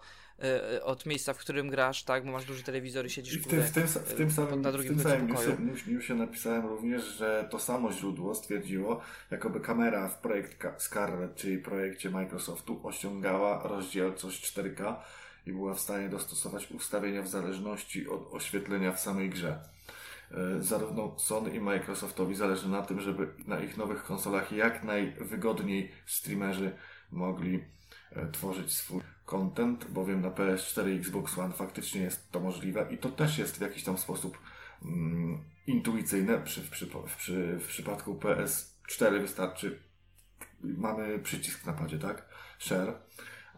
y, 0.75 0.83
od 0.83 1.05
miejsca, 1.05 1.33
w 1.33 1.37
którym 1.37 1.69
grasz, 1.69 2.03
tak, 2.03 2.25
bo 2.25 2.31
masz 2.31 2.45
duży 2.45 2.63
telewizor 2.63 3.05
i 3.05 3.09
siedzisz 3.09 3.33
I 3.33 3.39
w, 3.39 3.47
tym, 3.47 3.61
w, 3.61 3.71
tym, 3.71 3.87
w 3.87 4.13
tym 4.13 4.31
samym, 4.31 4.61
na 4.61 4.71
drugim 4.71 4.93
w 4.93 5.03
tym 5.03 5.11
samym 5.11 5.75
newsie, 5.87 6.13
napisałem 6.13 6.65
również, 6.65 7.05
że 7.05 7.47
to 7.51 7.59
samo 7.59 7.91
źródło 7.91 8.35
stwierdziło, 8.35 9.01
jakoby 9.31 9.59
kamera 9.59 10.07
w 10.07 10.17
projekt 10.17 10.65
Scarlet, 10.77 11.35
czyli 11.35 11.57
projekcie 11.57 12.09
Microsoftu, 12.09 12.79
osiągała 12.83 13.67
rozdzielczość 13.67 14.57
4K 14.57 14.95
i 15.45 15.51
była 15.51 15.73
w 15.73 15.79
stanie 15.79 16.09
dostosować 16.09 16.71
ustawienia 16.71 17.21
w 17.21 17.27
zależności 17.27 18.09
od 18.09 18.33
oświetlenia 18.33 18.91
w 18.91 18.99
samej 18.99 19.29
grze. 19.29 19.59
E, 20.33 20.63
zarówno 20.63 21.19
Sony 21.19 21.55
i 21.55 21.59
Microsoftowi 21.59 22.35
zależy 22.35 22.69
na 22.69 22.81
tym, 22.81 23.01
żeby 23.01 23.33
na 23.47 23.59
ich 23.59 23.77
nowych 23.77 24.03
konsolach 24.03 24.51
jak 24.51 24.83
najwygodniej 24.83 25.91
streamerzy 26.05 26.71
mogli 27.11 27.63
e, 28.11 28.31
tworzyć 28.31 28.73
swój 28.73 29.01
content, 29.25 29.91
bowiem 29.91 30.21
na 30.21 30.29
PS4 30.29 30.89
i 30.89 30.97
Xbox 30.97 31.37
One 31.37 31.53
faktycznie 31.53 32.01
jest 32.01 32.31
to 32.31 32.39
możliwe 32.39 32.87
i 32.91 32.97
to 32.97 33.09
też 33.09 33.37
jest 33.37 33.57
w 33.57 33.61
jakiś 33.61 33.83
tam 33.83 33.97
sposób 33.97 34.37
mm, 34.85 35.43
intuicyjne. 35.67 36.41
Przy, 36.41 36.61
przy, 36.61 36.87
w 37.59 37.67
przypadku 37.67 38.15
PS4 38.15 39.21
wystarczy, 39.21 39.79
mamy 40.63 41.19
przycisk 41.19 41.65
na 41.65 41.73
padzie, 41.73 41.99
tak? 41.99 42.29
Share, 42.59 42.93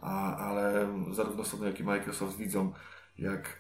a, 0.01 0.37
ale 0.37 0.87
zarówno 1.11 1.43
Sony, 1.43 1.67
jak 1.67 1.79
i 1.79 1.83
Microsoft 1.83 2.37
widzą, 2.37 2.73
jak 3.17 3.59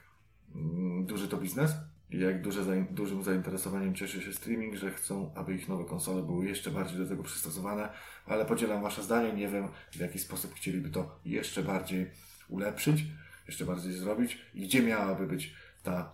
mm, 0.55 1.05
duży 1.05 1.27
to 1.27 1.37
biznes 1.37 1.71
jak 2.19 2.41
duże, 2.41 2.85
dużym 2.91 3.23
zainteresowaniem 3.23 3.95
cieszy 3.95 4.21
się 4.21 4.33
streaming, 4.33 4.75
że 4.75 4.91
chcą, 4.91 5.31
aby 5.35 5.55
ich 5.55 5.69
nowe 5.69 5.85
konsole 5.85 6.21
były 6.23 6.45
jeszcze 6.45 6.71
bardziej 6.71 6.97
do 6.97 7.07
tego 7.07 7.23
przystosowane, 7.23 7.89
ale 8.25 8.45
podzielam 8.45 8.81
Wasze 8.81 9.03
zdanie, 9.03 9.33
nie 9.33 9.47
wiem 9.47 9.67
w 9.91 9.99
jaki 9.99 10.19
sposób 10.19 10.53
chcieliby 10.55 10.89
to 10.89 11.19
jeszcze 11.25 11.63
bardziej 11.63 12.11
ulepszyć, 12.49 13.03
jeszcze 13.47 13.65
bardziej 13.65 13.93
zrobić 13.93 14.37
i 14.53 14.61
gdzie 14.61 14.81
miałaby 14.81 15.27
być 15.27 15.53
ta, 15.83 16.11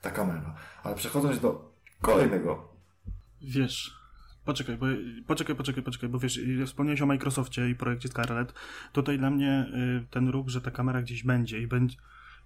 ta 0.00 0.10
kamera. 0.10 0.54
Ale 0.82 0.94
przechodząc 0.94 1.40
do 1.40 1.72
kolejnego. 2.00 2.68
Wiesz, 3.42 4.04
Poczekaj, 4.44 4.76
bo, 4.76 4.86
poczekaj, 5.26 5.56
poczekaj, 5.56 5.82
poczekaj, 5.82 6.08
bo 6.08 6.18
wiesz, 6.18 6.40
wspomniałeś 6.66 7.02
o 7.02 7.06
Microsoftie 7.06 7.68
i 7.68 7.74
projekcie 7.74 8.08
Scarlett. 8.08 8.54
Tutaj 8.92 9.18
dla 9.18 9.30
mnie 9.30 9.66
y, 10.02 10.06
ten 10.10 10.28
ruch, 10.28 10.48
że 10.48 10.60
ta 10.60 10.70
kamera 10.70 11.02
gdzieś 11.02 11.22
będzie 11.22 11.60
i 11.60 11.66
będzie 11.66 11.96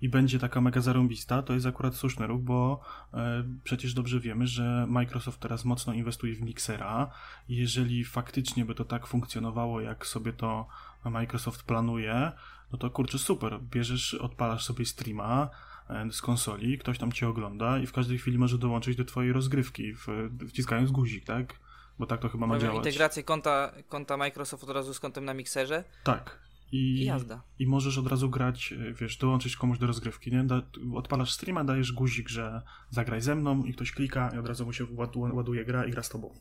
i 0.00 0.08
będzie 0.08 0.38
taka 0.38 0.60
mega 0.60 0.80
zarąbista, 0.80 1.42
to 1.42 1.54
jest 1.54 1.66
akurat 1.66 1.94
słuszny 1.94 2.26
ruch, 2.26 2.42
bo 2.42 2.80
e, 3.14 3.44
przecież 3.64 3.94
dobrze 3.94 4.20
wiemy, 4.20 4.46
że 4.46 4.86
Microsoft 4.88 5.40
teraz 5.40 5.64
mocno 5.64 5.92
inwestuje 5.92 6.34
w 6.34 6.40
Mixera 6.40 7.10
jeżeli 7.48 8.04
faktycznie 8.04 8.64
by 8.64 8.74
to 8.74 8.84
tak 8.84 9.06
funkcjonowało, 9.06 9.80
jak 9.80 10.06
sobie 10.06 10.32
to 10.32 10.66
Microsoft 11.04 11.62
planuje, 11.62 12.32
no 12.72 12.78
to 12.78 12.90
kurczę 12.90 13.18
super, 13.18 13.60
bierzesz, 13.60 14.14
odpalasz 14.14 14.64
sobie 14.64 14.84
streama 14.84 15.50
e, 15.90 16.12
z 16.12 16.22
konsoli, 16.22 16.78
ktoś 16.78 16.98
tam 16.98 17.12
cię 17.12 17.28
ogląda 17.28 17.78
i 17.78 17.86
w 17.86 17.92
każdej 17.92 18.18
chwili 18.18 18.38
może 18.38 18.58
dołączyć 18.58 18.96
do 18.96 19.04
twojej 19.04 19.32
rozgrywki, 19.32 19.94
w, 19.94 20.06
wciskając 20.48 20.90
guzik, 20.90 21.24
tak? 21.24 21.54
Bo 21.98 22.06
tak 22.06 22.20
to 22.20 22.28
chyba 22.28 22.46
ma 22.46 22.58
działać. 22.58 22.76
integrację 22.76 23.22
konta, 23.22 23.72
konta 23.88 24.16
Microsoft 24.16 24.64
od 24.64 24.70
razu 24.70 24.94
z 24.94 25.00
kontem 25.00 25.24
na 25.24 25.34
Mixerze? 25.34 25.84
Tak, 26.04 26.38
i, 26.72 26.76
I 26.76 27.04
jazda. 27.04 27.42
I 27.58 27.66
możesz 27.66 27.98
od 27.98 28.06
razu 28.06 28.30
grać, 28.30 28.72
e, 28.72 28.92
wiesz, 28.92 29.16
dołączyć 29.16 29.56
komuś 29.56 29.78
do 29.78 29.86
rozgrywki, 29.86 30.32
nie? 30.32 30.44
Da, 30.44 30.62
odpalasz 30.94 31.32
streama, 31.32 31.64
dajesz 31.64 31.92
guzik, 31.92 32.28
że 32.28 32.62
zagraj 32.90 33.20
ze 33.20 33.34
mną 33.34 33.64
i 33.64 33.72
ktoś 33.72 33.92
klika 33.92 34.30
i 34.34 34.38
od 34.38 34.46
razu 34.46 34.66
mu 34.66 34.72
się 34.72 34.86
ładuje 35.32 35.64
gra 35.64 35.84
i 35.84 35.90
gra 35.90 36.02
z 36.02 36.08
tobą. 36.08 36.34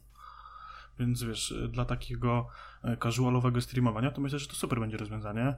Więc 0.99 1.23
wiesz, 1.23 1.51
e, 1.51 1.67
dla 1.67 1.85
takiego 1.85 2.47
e, 2.83 2.97
casualowego 2.97 3.61
streamowania 3.61 4.11
to 4.11 4.21
myślę, 4.21 4.39
że 4.39 4.47
to 4.47 4.53
super 4.53 4.79
będzie 4.79 4.97
rozwiązanie. 4.97 5.55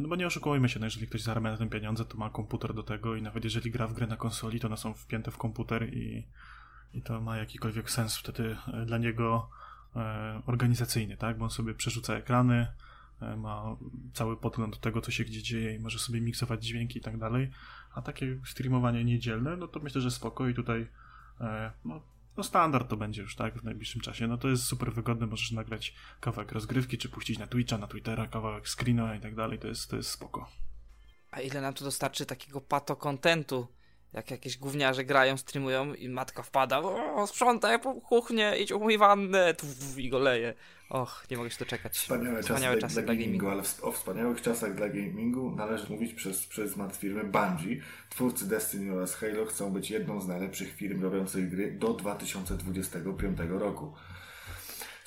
No 0.00 0.08
bo 0.08 0.16
nie 0.16 0.26
oszukujmy 0.26 0.68
się, 0.68 0.80
no 0.80 0.86
jeżeli 0.86 1.06
ktoś 1.06 1.22
zarabia 1.22 1.50
na 1.50 1.56
tym 1.56 1.68
pieniądze, 1.68 2.04
to 2.04 2.16
ma 2.16 2.30
komputer 2.30 2.74
do 2.74 2.82
tego 2.82 3.16
i 3.16 3.22
nawet 3.22 3.44
jeżeli 3.44 3.70
gra 3.70 3.86
w 3.86 3.94
grę 3.94 4.06
na 4.06 4.16
konsoli, 4.16 4.60
to 4.60 4.68
one 4.68 4.76
są 4.76 4.94
wpięte 4.94 5.30
w 5.30 5.36
komputer 5.36 5.94
i, 5.94 6.26
i 6.94 7.02
to 7.02 7.20
ma 7.20 7.36
jakikolwiek 7.36 7.90
sens 7.90 8.16
wtedy 8.16 8.56
dla 8.86 8.98
niego 8.98 9.50
organizacyjny, 10.46 11.16
tak? 11.16 11.38
Bo 11.38 11.44
on 11.44 11.50
sobie 11.50 11.74
przerzuca 11.74 12.14
ekrany, 12.14 12.66
ma 13.36 13.76
cały 14.12 14.36
podgląd 14.36 14.74
do 14.74 14.80
tego, 14.80 15.00
co 15.00 15.10
się 15.10 15.24
gdzie 15.24 15.42
dzieje 15.42 15.74
i 15.74 15.78
może 15.78 15.98
sobie 15.98 16.20
miksować 16.20 16.64
dźwięki 16.64 16.98
i 16.98 17.02
tak 17.02 17.18
dalej. 17.18 17.50
A 17.94 18.02
takie 18.02 18.38
streamowanie 18.46 19.04
niedzielne, 19.04 19.56
no 19.56 19.68
to 19.68 19.80
myślę, 19.80 20.00
że 20.00 20.10
spoko 20.10 20.48
i 20.48 20.54
tutaj 20.54 20.88
e, 21.40 21.72
no, 21.84 22.02
no 22.36 22.42
standard 22.42 22.90
to 22.90 22.96
będzie 22.96 23.22
już, 23.22 23.36
tak, 23.36 23.58
w 23.58 23.64
najbliższym 23.64 24.00
czasie. 24.00 24.26
No 24.26 24.38
to 24.38 24.48
jest 24.48 24.64
super 24.64 24.92
wygodne, 24.92 25.26
możesz 25.26 25.52
nagrać 25.52 25.94
kawałek 26.20 26.52
rozgrywki, 26.52 26.98
czy 26.98 27.08
puścić 27.08 27.38
na 27.38 27.46
Twitcha, 27.46 27.78
na 27.78 27.86
Twittera, 27.86 28.26
kawałek 28.26 28.68
screena 28.68 29.16
i 29.16 29.20
tak 29.20 29.34
dalej, 29.34 29.58
to 29.58 29.68
jest, 29.68 29.90
to 29.90 29.96
jest 29.96 30.10
spoko. 30.10 30.50
A 31.30 31.40
ile 31.40 31.60
nam 31.60 31.74
to 31.74 31.84
dostarczy 31.84 32.26
takiego 32.26 32.60
pato 32.60 32.96
kontentu? 32.96 33.68
Jak 34.14 34.30
jakieś 34.30 34.58
gówniarze 34.58 35.04
grają, 35.04 35.36
streamują 35.36 35.94
i 35.94 36.08
matka 36.08 36.42
wpada, 36.42 36.78
o, 36.78 37.26
sprzątaj 37.26 37.80
po 37.80 37.94
kuchnię, 37.94 38.52
idź 38.60 38.72
umyj 38.72 38.98
wannę, 38.98 39.54
i 39.96 40.08
go 40.08 40.18
leje. 40.18 40.54
Och, 40.88 41.26
nie 41.30 41.36
mogę 41.36 41.50
się 41.50 41.58
doczekać. 41.58 41.92
Wspaniałe, 41.92 42.42
Wspaniałe 42.42 42.74
czasy, 42.74 42.80
czasy 42.80 42.94
dla, 42.94 43.14
dla 43.14 43.14
gamingu, 43.14 43.48
ale 43.48 43.62
o 43.82 43.92
wspaniałych 43.92 44.42
czasach 44.42 44.74
dla 44.74 44.88
gamingu 44.88 45.50
należy 45.56 45.86
mówić 45.90 46.14
przez, 46.14 46.46
przez 46.46 46.76
mat 46.76 46.96
firmy 46.96 47.24
Bungie. 47.24 47.80
Twórcy 48.10 48.48
Destiny 48.48 48.92
oraz 48.92 49.14
Halo 49.14 49.46
chcą 49.46 49.72
być 49.72 49.90
jedną 49.90 50.20
z 50.20 50.28
najlepszych 50.28 50.74
firm 50.74 51.02
robiących 51.02 51.50
gry 51.50 51.72
do 51.72 51.92
2025 51.92 53.38
roku. 53.48 53.92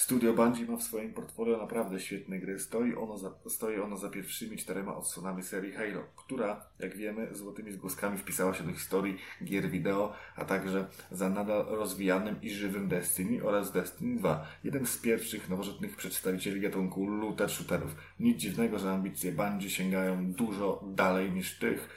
Studio 0.07 0.33
Bungie 0.33 0.65
ma 0.65 0.77
w 0.77 0.83
swoim 0.83 1.13
portfolio 1.13 1.57
naprawdę 1.57 1.99
świetne 1.99 2.39
gry. 2.39 2.59
Stoi 2.59 2.95
ono 2.95 3.17
za, 3.17 3.31
stoi 3.47 3.79
ono 3.79 3.97
za 3.97 4.09
pierwszymi 4.09 4.57
czterema 4.57 4.95
odsłonami 4.95 5.43
serii 5.43 5.71
Halo, 5.71 6.03
która, 6.15 6.65
jak 6.79 6.97
wiemy, 6.97 7.27
złotymi 7.31 7.71
zgłoskami 7.71 8.17
wpisała 8.17 8.53
się 8.53 8.63
do 8.63 8.73
historii 8.73 9.17
gier 9.43 9.69
wideo, 9.69 10.13
a 10.35 10.45
także 10.45 10.87
za 11.11 11.29
nadal 11.29 11.65
rozwijanym 11.65 12.41
i 12.41 12.49
żywym 12.49 12.87
Destiny 12.87 13.43
oraz 13.43 13.71
Destiny 13.71 14.19
2. 14.19 14.47
Jeden 14.63 14.85
z 14.85 14.97
pierwszych 14.97 15.49
nowożytnych 15.49 15.95
przedstawicieli 15.95 16.61
gatunku 16.61 17.05
looter 17.05 17.49
shooterów. 17.49 17.95
Nic 18.19 18.37
dziwnego, 18.37 18.79
że 18.79 18.91
ambicje 18.91 19.31
Bungie 19.31 19.69
sięgają 19.69 20.31
dużo 20.33 20.83
dalej 20.95 21.31
niż 21.31 21.59
tych 21.59 21.89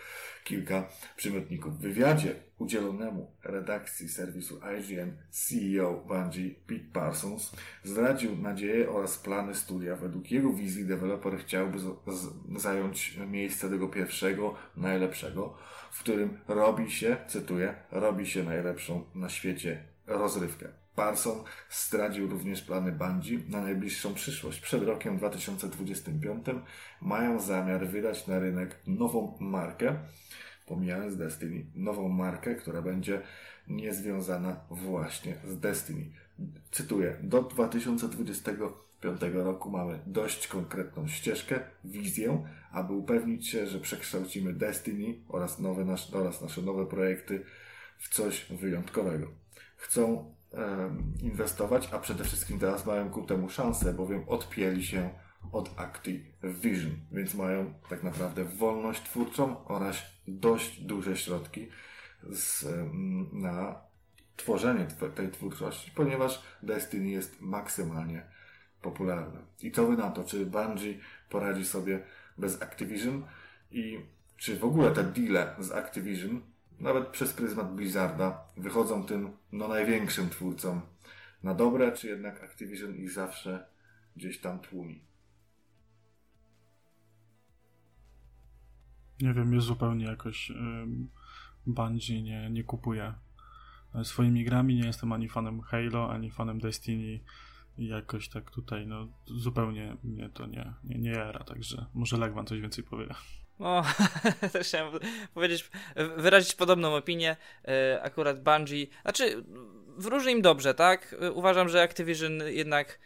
kilka 0.45 0.89
przymiotników. 1.17 1.79
W 1.79 1.81
wywiadzie 1.81 2.50
udzielonemu 2.61 3.31
redakcji 3.45 4.09
serwisu 4.09 4.61
IGN 4.79 5.11
CEO 5.31 6.05
Bungie 6.09 6.51
Pete 6.67 6.93
Parsons 6.93 7.53
zdradził 7.85 8.37
nadzieję 8.37 8.91
oraz 8.91 9.19
plany 9.19 9.55
studia. 9.55 9.97
Według 9.97 10.31
jego 10.31 10.53
wizji 10.53 10.85
deweloper 10.85 11.39
chciałby 11.39 11.79
zająć 12.57 13.17
miejsce 13.29 13.71
tego 13.71 13.89
pierwszego, 13.89 14.55
najlepszego, 14.77 15.57
w 15.93 16.01
którym 16.01 16.39
robi 16.49 16.91
się, 16.91 17.17
cytuję, 17.29 17.75
robi 17.91 18.27
się 18.27 18.43
najlepszą 18.43 19.05
na 19.15 19.29
świecie 19.29 19.85
rozrywkę. 20.07 20.69
Parson 20.95 21.45
zdradził 21.71 22.29
również 22.29 22.63
plany 22.63 22.93
Bungie 22.93 23.39
na 23.49 23.61
najbliższą 23.61 24.15
przyszłość. 24.15 24.61
Przed 24.61 24.83
rokiem 24.83 25.17
2025 25.19 26.47
mają 27.01 27.41
zamiar 27.41 27.89
wydać 27.89 28.27
na 28.27 28.39
rynek 28.39 28.77
nową 28.87 29.37
markę, 29.41 29.97
pomijając 30.71 31.17
Destiny, 31.17 31.65
nową 31.75 32.09
markę, 32.09 32.55
która 32.55 32.83
będzie 32.83 33.23
niezwiązana 33.69 34.61
właśnie 34.71 35.35
z 35.45 35.61
Destiny. 35.61 36.05
Cytuję, 36.71 37.17
do 37.23 37.43
2025 37.43 39.21
roku 39.33 39.71
mamy 39.71 39.99
dość 40.07 40.49
konkretną 40.49 41.09
ścieżkę, 41.09 41.61
wizję, 41.85 42.45
aby 42.73 42.93
upewnić 42.93 43.49
się, 43.49 43.67
że 43.67 43.81
przekształcimy 43.81 44.53
Destiny 44.53 45.15
oraz, 45.29 45.59
nowe 45.59 45.85
nasz, 45.85 46.15
oraz 46.15 46.43
nasze 46.43 46.63
nowe 46.63 46.87
projekty 46.87 47.45
w 47.99 48.09
coś 48.09 48.47
wyjątkowego. 48.51 49.27
Chcą 49.77 50.35
inwestować, 51.23 51.89
a 51.93 51.99
przede 51.99 52.25
wszystkim 52.25 52.59
teraz 52.59 52.87
mają 52.87 53.11
ku 53.11 53.23
temu 53.23 53.49
szansę, 53.49 53.95
bowiem 53.95 54.29
odpięli 54.29 54.83
się 54.83 55.11
od 55.53 55.81
Activision, 55.81 56.93
więc 57.13 57.35
mają 57.35 57.75
tak 57.89 58.03
naprawdę 58.03 58.45
wolność 58.45 59.03
twórczą 59.03 59.65
oraz 59.65 59.97
dość 60.29 60.81
duże 60.81 61.17
środki 61.17 61.69
z, 62.31 62.67
na 63.33 63.81
tworzenie 64.37 64.87
tej 65.15 65.31
twórczości, 65.31 65.91
ponieważ 65.95 66.43
Destiny 66.63 67.11
jest 67.11 67.41
maksymalnie 67.41 68.23
popularne. 68.83 69.41
I 69.63 69.73
co 69.73 69.87
wy 69.87 69.97
na 69.97 70.11
to? 70.11 70.25
Czy 70.25 70.47
Bungie 70.47 70.95
poradzi 71.31 71.65
sobie 71.65 72.03
bez 72.39 72.63
Activision? 72.63 73.27
I 73.71 74.01
czy 74.37 74.57
w 74.57 74.65
ogóle 74.65 74.91
te 74.91 75.05
deale 75.05 75.55
z 75.59 75.73
Activision 75.73 76.41
nawet 76.81 77.09
przez 77.09 77.33
pryzmat 77.33 77.75
Blizzarda, 77.75 78.45
wychodzą 78.57 79.05
tym 79.05 79.37
no 79.53 79.69
największym 79.69 80.31
twórcom 80.31 80.81
na 81.43 81.55
dobre, 81.55 81.93
czy 81.93 82.09
jednak 82.09 82.45
Activision 82.45 82.95
ich 82.95 83.11
zawsze 83.11 83.67
gdzieś 84.17 84.41
tam 84.41 84.59
tłumi? 84.59 85.10
Nie 89.21 89.33
wiem, 89.35 89.55
jest 89.55 89.67
zupełnie 89.67 90.05
jakoś 90.05 90.53
Bungie 91.67 92.23
nie, 92.23 92.51
nie 92.51 92.65
kupuje 92.65 93.15
swoimi 94.03 94.45
grami. 94.45 94.75
Nie 94.75 94.87
jestem 94.87 95.13
ani 95.13 95.29
fanem 95.29 95.61
Halo, 95.61 96.11
ani 96.11 96.31
fanem 96.31 96.61
Destiny. 96.61 97.21
I 97.79 97.87
jakoś 97.87 98.29
tak 98.29 98.51
tutaj, 98.51 98.87
no 98.87 99.09
zupełnie 99.27 99.97
mnie 100.05 100.29
to 100.29 100.47
nie, 100.47 100.73
nie, 100.85 100.99
nie 100.99 101.11
jara, 101.11 101.45
także 101.45 101.87
może 101.95 102.17
Legwan 102.17 102.47
coś 102.47 102.61
więcej 102.61 102.85
powie. 102.85 103.07
No, 103.59 103.83
też 104.53 104.67
chciałem 104.67 104.93
powiedzieć, 105.35 105.71
wyrazić 106.17 106.55
podobną 106.55 106.97
opinię. 106.97 107.37
E, 107.69 108.03
akurat 108.03 108.43
Bungie, 108.43 108.87
znaczy, 109.03 109.45
wróży 109.97 110.31
im 110.31 110.43
dobrze, 110.43 110.75
tak? 110.75 111.17
Uważam, 111.35 111.69
że 111.69 111.83
Activision 111.83 112.33
jednak 112.47 112.99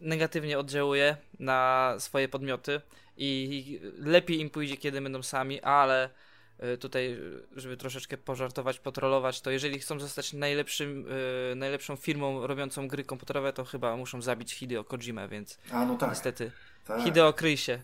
negatywnie 0.00 0.58
oddziałuje 0.58 1.16
na 1.38 1.94
swoje 1.98 2.28
podmioty 2.28 2.80
i 3.18 3.80
lepiej 3.98 4.40
im 4.40 4.50
pójdzie, 4.50 4.76
kiedy 4.76 5.00
będą 5.00 5.22
sami, 5.22 5.60
ale 5.60 6.10
e, 6.58 6.76
tutaj, 6.76 7.18
żeby 7.56 7.76
troszeczkę 7.76 8.16
pożartować, 8.16 8.78
potrolować, 8.78 9.40
to 9.40 9.50
jeżeli 9.50 9.78
chcą 9.78 10.00
zostać 10.00 10.32
najlepszym, 10.32 11.06
e, 11.50 11.54
najlepszą 11.54 11.96
firmą 11.96 12.46
robiącą 12.46 12.88
gry 12.88 13.04
komputerowe, 13.04 13.52
to 13.52 13.64
chyba 13.64 13.96
muszą 13.96 14.22
zabić 14.22 14.52
Hideo 14.54 14.84
Kojima, 14.84 15.28
więc 15.28 15.58
A, 15.72 15.84
no 15.84 15.96
tak. 15.96 16.10
niestety. 16.10 16.52
Tak. 16.86 17.02
Hideo 17.02 17.32
kryj 17.32 17.56
się. 17.56 17.82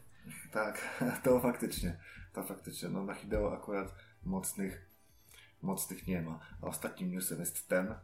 Tak, 0.52 1.00
to 1.24 1.40
faktycznie. 1.40 1.96
To 2.32 2.42
faktycznie. 2.42 2.88
No 2.88 3.04
na 3.04 3.14
Hideo 3.14 3.52
akurat 3.52 3.94
mocnych, 4.24 4.90
mocnych 5.62 6.06
nie 6.06 6.22
ma. 6.22 6.40
A 6.62 6.66
ostatnim 6.66 7.10
newsem 7.10 7.40
jest 7.40 7.68
ten, 7.68 7.94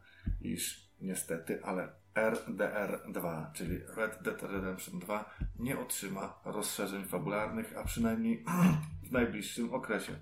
iż 0.41 0.89
niestety, 1.01 1.63
ale 1.63 2.00
RDR2, 2.15 3.51
czyli 3.53 3.79
Red 3.95 4.21
Dead 4.21 4.43
Redemption 4.43 4.99
2, 4.99 5.35
nie 5.59 5.79
otrzyma 5.79 6.39
rozszerzeń 6.45 7.05
fabularnych, 7.05 7.77
a 7.77 7.83
przynajmniej 7.83 8.45
w 9.07 9.11
najbliższym 9.11 9.73
okresie. 9.73 10.15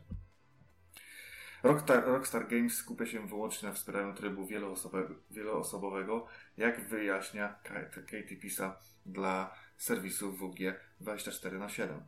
Rockstar, 1.63 2.05
Rockstar 2.05 2.47
Games 2.47 2.75
skupia 2.75 3.05
się 3.05 3.27
wyłącznie 3.27 3.69
na 3.69 3.75
wspieraniu 3.75 4.13
trybu 4.13 4.45
wieloosobowego, 4.45 5.15
wieloosobowego 5.31 6.27
jak 6.57 6.87
wyjaśnia 6.87 7.55
Katie 7.93 8.37
Pisa 8.41 8.79
dla 9.05 9.55
serwisu 9.77 10.31
WG 10.31 10.79
24 10.99 11.59
na 11.59 11.69
7 11.69 12.03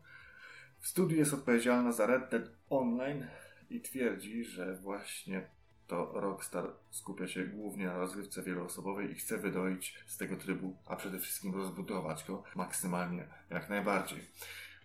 W 0.79 0.87
studiu 0.87 1.17
jest 1.17 1.33
odpowiedzialna 1.33 1.91
za 1.91 2.05
Red 2.05 2.29
Dead 2.31 2.43
Online 2.69 3.27
i 3.69 3.81
twierdzi, 3.81 4.43
że 4.43 4.75
właśnie 4.75 5.49
to 5.91 6.11
Rockstar 6.13 6.65
skupia 6.89 7.27
się 7.27 7.43
głównie 7.43 7.85
na 7.85 7.97
rozgrywce 7.97 8.43
wieloosobowej 8.43 9.11
i 9.11 9.15
chce 9.15 9.37
wydoić 9.37 9.97
z 10.07 10.17
tego 10.17 10.35
trybu, 10.35 10.75
a 10.85 10.95
przede 10.95 11.19
wszystkim 11.19 11.55
rozbudować 11.55 12.23
go 12.27 12.43
maksymalnie, 12.55 13.27
jak 13.49 13.69
najbardziej. 13.69 14.19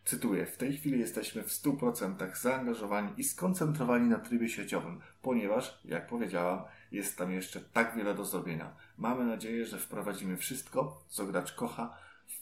Cytuję, 0.05 0.47
w 0.47 0.57
tej 0.57 0.77
chwili 0.77 1.01
jesteśmy 1.01 1.43
w 1.43 1.49
100% 1.49 2.37
zaangażowani 2.37 3.13
i 3.17 3.25
skoncentrowani 3.25 4.09
na 4.09 4.19
trybie 4.19 4.49
sieciowym, 4.49 5.01
ponieważ, 5.23 5.81
jak 5.85 6.07
powiedziałam, 6.07 6.65
jest 6.93 7.19
tam 7.19 7.33
jeszcze 7.33 7.61
tak 7.61 7.97
wiele 7.97 8.15
do 8.15 8.25
zrobienia. 8.25 8.77
Mamy 8.99 9.25
nadzieję, 9.25 9.67
że 9.67 9.79
wprowadzimy 9.79 10.37
wszystko, 10.37 11.05
co 11.09 11.27
gracz 11.27 11.53
kocha, 11.53 11.99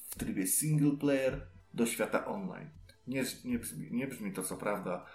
w 0.09 0.19
trybie 0.19 0.47
single 0.47 0.97
player 0.97 1.47
do 1.75 1.87
świata 1.87 2.27
online. 2.27 2.71
Nie, 3.07 3.25
nie, 3.45 3.59
brzmi, 3.59 3.89
nie 3.91 4.07
brzmi 4.07 4.33
to 4.33 4.43
co 4.43 4.57
prawda 4.57 5.07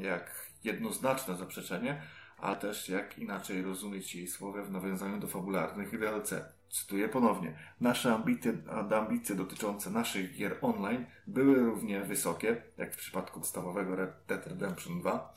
jak 0.00 0.52
jednoznaczne 0.64 1.36
zaprzeczenie, 1.36 2.02
a 2.42 2.54
też 2.54 2.88
jak 2.88 3.18
inaczej 3.18 3.62
rozumieć 3.62 4.14
jej 4.14 4.26
słowa 4.26 4.62
w 4.62 4.70
nawiązaniu 4.70 5.18
do 5.20 5.26
fabularnych 5.26 5.98
DLC. 5.98 6.34
Cytuję 6.70 7.08
ponownie. 7.08 7.58
Nasze 7.80 8.14
ambicje, 8.14 8.52
ambicje 8.96 9.36
dotyczące 9.36 9.90
naszych 9.90 10.36
gier 10.36 10.56
online 10.62 11.06
były 11.26 11.54
równie 11.54 12.00
wysokie, 12.00 12.62
jak 12.76 12.94
w 12.94 12.96
przypadku 12.96 13.40
podstawowego 13.40 13.96
Red 13.96 14.10
Dead 14.28 14.46
Redemption 14.46 15.00
2. 15.00 15.34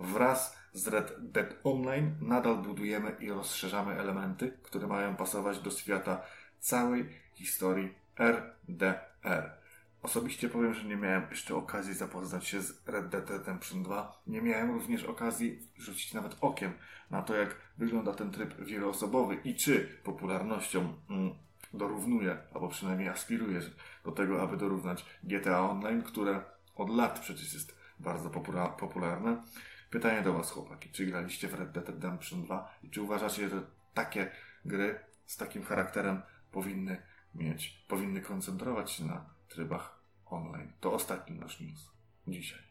Wraz 0.00 0.56
z 0.72 0.88
Red 0.88 1.14
Dead 1.18 1.54
Online 1.64 2.14
nadal 2.20 2.56
budujemy 2.56 3.16
i 3.20 3.30
rozszerzamy 3.30 3.92
elementy, 3.92 4.58
które 4.62 4.86
mają 4.86 5.16
pasować 5.16 5.58
do 5.58 5.70
świata 5.70 6.22
całej 6.58 7.08
historii 7.34 7.94
RDR. 8.18 9.57
Osobiście 10.02 10.48
powiem, 10.48 10.74
że 10.74 10.84
nie 10.84 10.96
miałem 10.96 11.22
jeszcze 11.30 11.54
okazji 11.54 11.94
zapoznać 11.94 12.46
się 12.46 12.62
z 12.62 12.86
Red 12.86 13.08
Dead 13.08 13.30
Redemption 13.30 13.82
2. 13.82 14.22
Nie 14.26 14.42
miałem 14.42 14.70
również 14.70 15.04
okazji 15.04 15.68
rzucić 15.76 16.14
nawet 16.14 16.36
okiem 16.40 16.72
na 17.10 17.22
to, 17.22 17.36
jak 17.36 17.56
wygląda 17.78 18.14
ten 18.14 18.30
tryb 18.30 18.64
wieloosobowy 18.64 19.34
i 19.44 19.54
czy 19.54 19.98
popularnością 20.04 20.94
mm, 21.10 21.34
dorównuje, 21.72 22.38
albo 22.54 22.68
przynajmniej 22.68 23.08
aspiruje 23.08 23.60
do 24.04 24.12
tego, 24.12 24.42
aby 24.42 24.56
dorównać 24.56 25.04
GTA 25.22 25.60
Online, 25.60 26.02
które 26.02 26.40
od 26.76 26.90
lat 26.90 27.20
przecież 27.20 27.54
jest 27.54 27.78
bardzo 27.98 28.30
popularne. 28.78 29.42
Pytanie 29.90 30.22
do 30.22 30.32
Was, 30.32 30.50
chłopaki. 30.50 30.90
Czy 30.90 31.06
graliście 31.06 31.48
w 31.48 31.54
Red 31.54 31.72
Dead 31.72 31.88
Redemption 31.88 32.42
2 32.42 32.78
i 32.82 32.90
czy 32.90 33.02
uważacie, 33.02 33.48
że 33.48 33.62
takie 33.94 34.30
gry 34.64 35.00
z 35.26 35.36
takim 35.36 35.62
charakterem 35.62 36.22
powinny 36.52 37.02
mieć, 37.34 37.84
powinny 37.88 38.20
koncentrować 38.20 38.90
się 38.90 39.04
na 39.04 39.37
trybach 39.48 40.02
online. 40.26 40.72
To 40.80 40.92
ostatni 40.92 41.38
nasz 41.38 41.60
news 41.60 41.90
dzisiaj. 42.26 42.68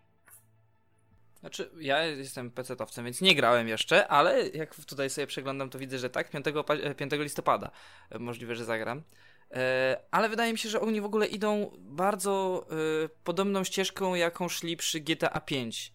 Znaczy, 1.40 1.72
ja 1.80 2.04
jestem 2.04 2.52
PC-towcem, 2.52 3.04
więc 3.04 3.22
nie 3.22 3.36
grałem 3.36 3.68
jeszcze, 3.68 4.08
ale 4.08 4.48
jak 4.48 4.76
tutaj 4.76 5.10
sobie 5.10 5.28
przeglądam, 5.28 5.70
to 5.70 5.80
widzę, 5.80 6.00
że 6.00 6.10
tak, 6.10 6.30
5, 6.30 6.46
5 6.98 7.12
listopada 7.12 7.72
możliwe, 8.20 8.56
że 8.56 8.66
zagram. 8.66 9.04
E, 9.52 9.98
ale 10.12 10.30
wydaje 10.30 10.52
mi 10.52 10.60
się, 10.60 10.70
że 10.70 10.82
oni 10.82 11.02
w 11.02 11.06
ogóle 11.06 11.28
idą 11.28 11.72
bardzo 11.80 12.66
e, 13.06 13.10
podobną 13.24 13.64
ścieżką, 13.64 14.16
jaką 14.16 14.50
szli 14.50 14.78
przy 14.78 15.00
GTA 15.00 15.42
5. 15.42 15.94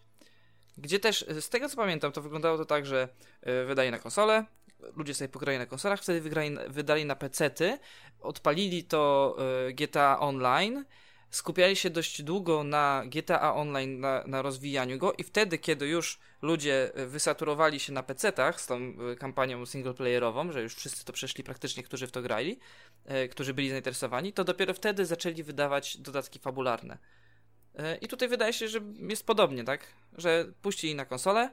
Gdzie 0.77 0.99
też, 0.99 1.25
z 1.39 1.49
tego 1.49 1.69
co 1.69 1.75
pamiętam, 1.75 2.11
to 2.11 2.21
wyglądało 2.21 2.57
to 2.57 2.65
tak, 2.65 2.85
że 2.85 3.09
e, 3.41 3.65
wydaje 3.65 3.91
na 3.91 3.99
konsolę, 3.99 4.45
ludzie 4.95 5.13
sobie 5.13 5.29
pograli 5.29 5.57
na 5.57 5.65
konsolach, 5.65 6.01
wtedy 6.01 6.21
wygrali, 6.21 6.57
wydali 6.67 7.05
na 7.05 7.15
PC-ty, 7.15 7.79
odpalili 8.21 8.83
to 8.83 9.35
y, 9.69 9.73
GTA 9.73 10.19
Online, 10.19 10.85
skupiali 11.29 11.75
się 11.75 11.89
dość 11.89 12.21
długo 12.21 12.63
na 12.63 13.03
GTA 13.05 13.55
Online, 13.55 13.99
na, 13.99 14.23
na 14.27 14.41
rozwijaniu 14.41 14.97
go 14.97 15.13
i 15.13 15.23
wtedy, 15.23 15.57
kiedy 15.57 15.87
już 15.87 16.19
ludzie 16.41 16.91
y, 16.99 17.07
wysaturowali 17.07 17.79
się 17.79 17.93
na 17.93 18.03
PC-tach 18.03 18.61
z 18.61 18.67
tą 18.67 18.93
y, 19.11 19.15
kampanią 19.15 19.65
singleplayerową, 19.65 20.51
że 20.51 20.61
już 20.61 20.75
wszyscy 20.75 21.05
to 21.05 21.13
przeszli 21.13 21.43
praktycznie, 21.43 21.83
którzy 21.83 22.07
w 22.07 22.11
to 22.11 22.21
grali, 22.21 22.59
którzy 23.31 23.53
byli 23.53 23.69
zainteresowani, 23.69 24.33
to 24.33 24.43
dopiero 24.43 24.73
wtedy 24.73 25.05
zaczęli 25.05 25.43
wydawać 25.43 25.97
dodatki 25.97 26.39
fabularne. 26.39 26.97
I 28.01 28.07
tutaj 28.07 28.29
wydaje 28.29 28.53
się, 28.53 28.67
że 28.67 28.79
jest 29.09 29.25
podobnie, 29.25 29.63
tak? 29.63 29.87
Że 30.17 30.45
puścili 30.61 30.95
na 30.95 31.05
konsolę, 31.05 31.49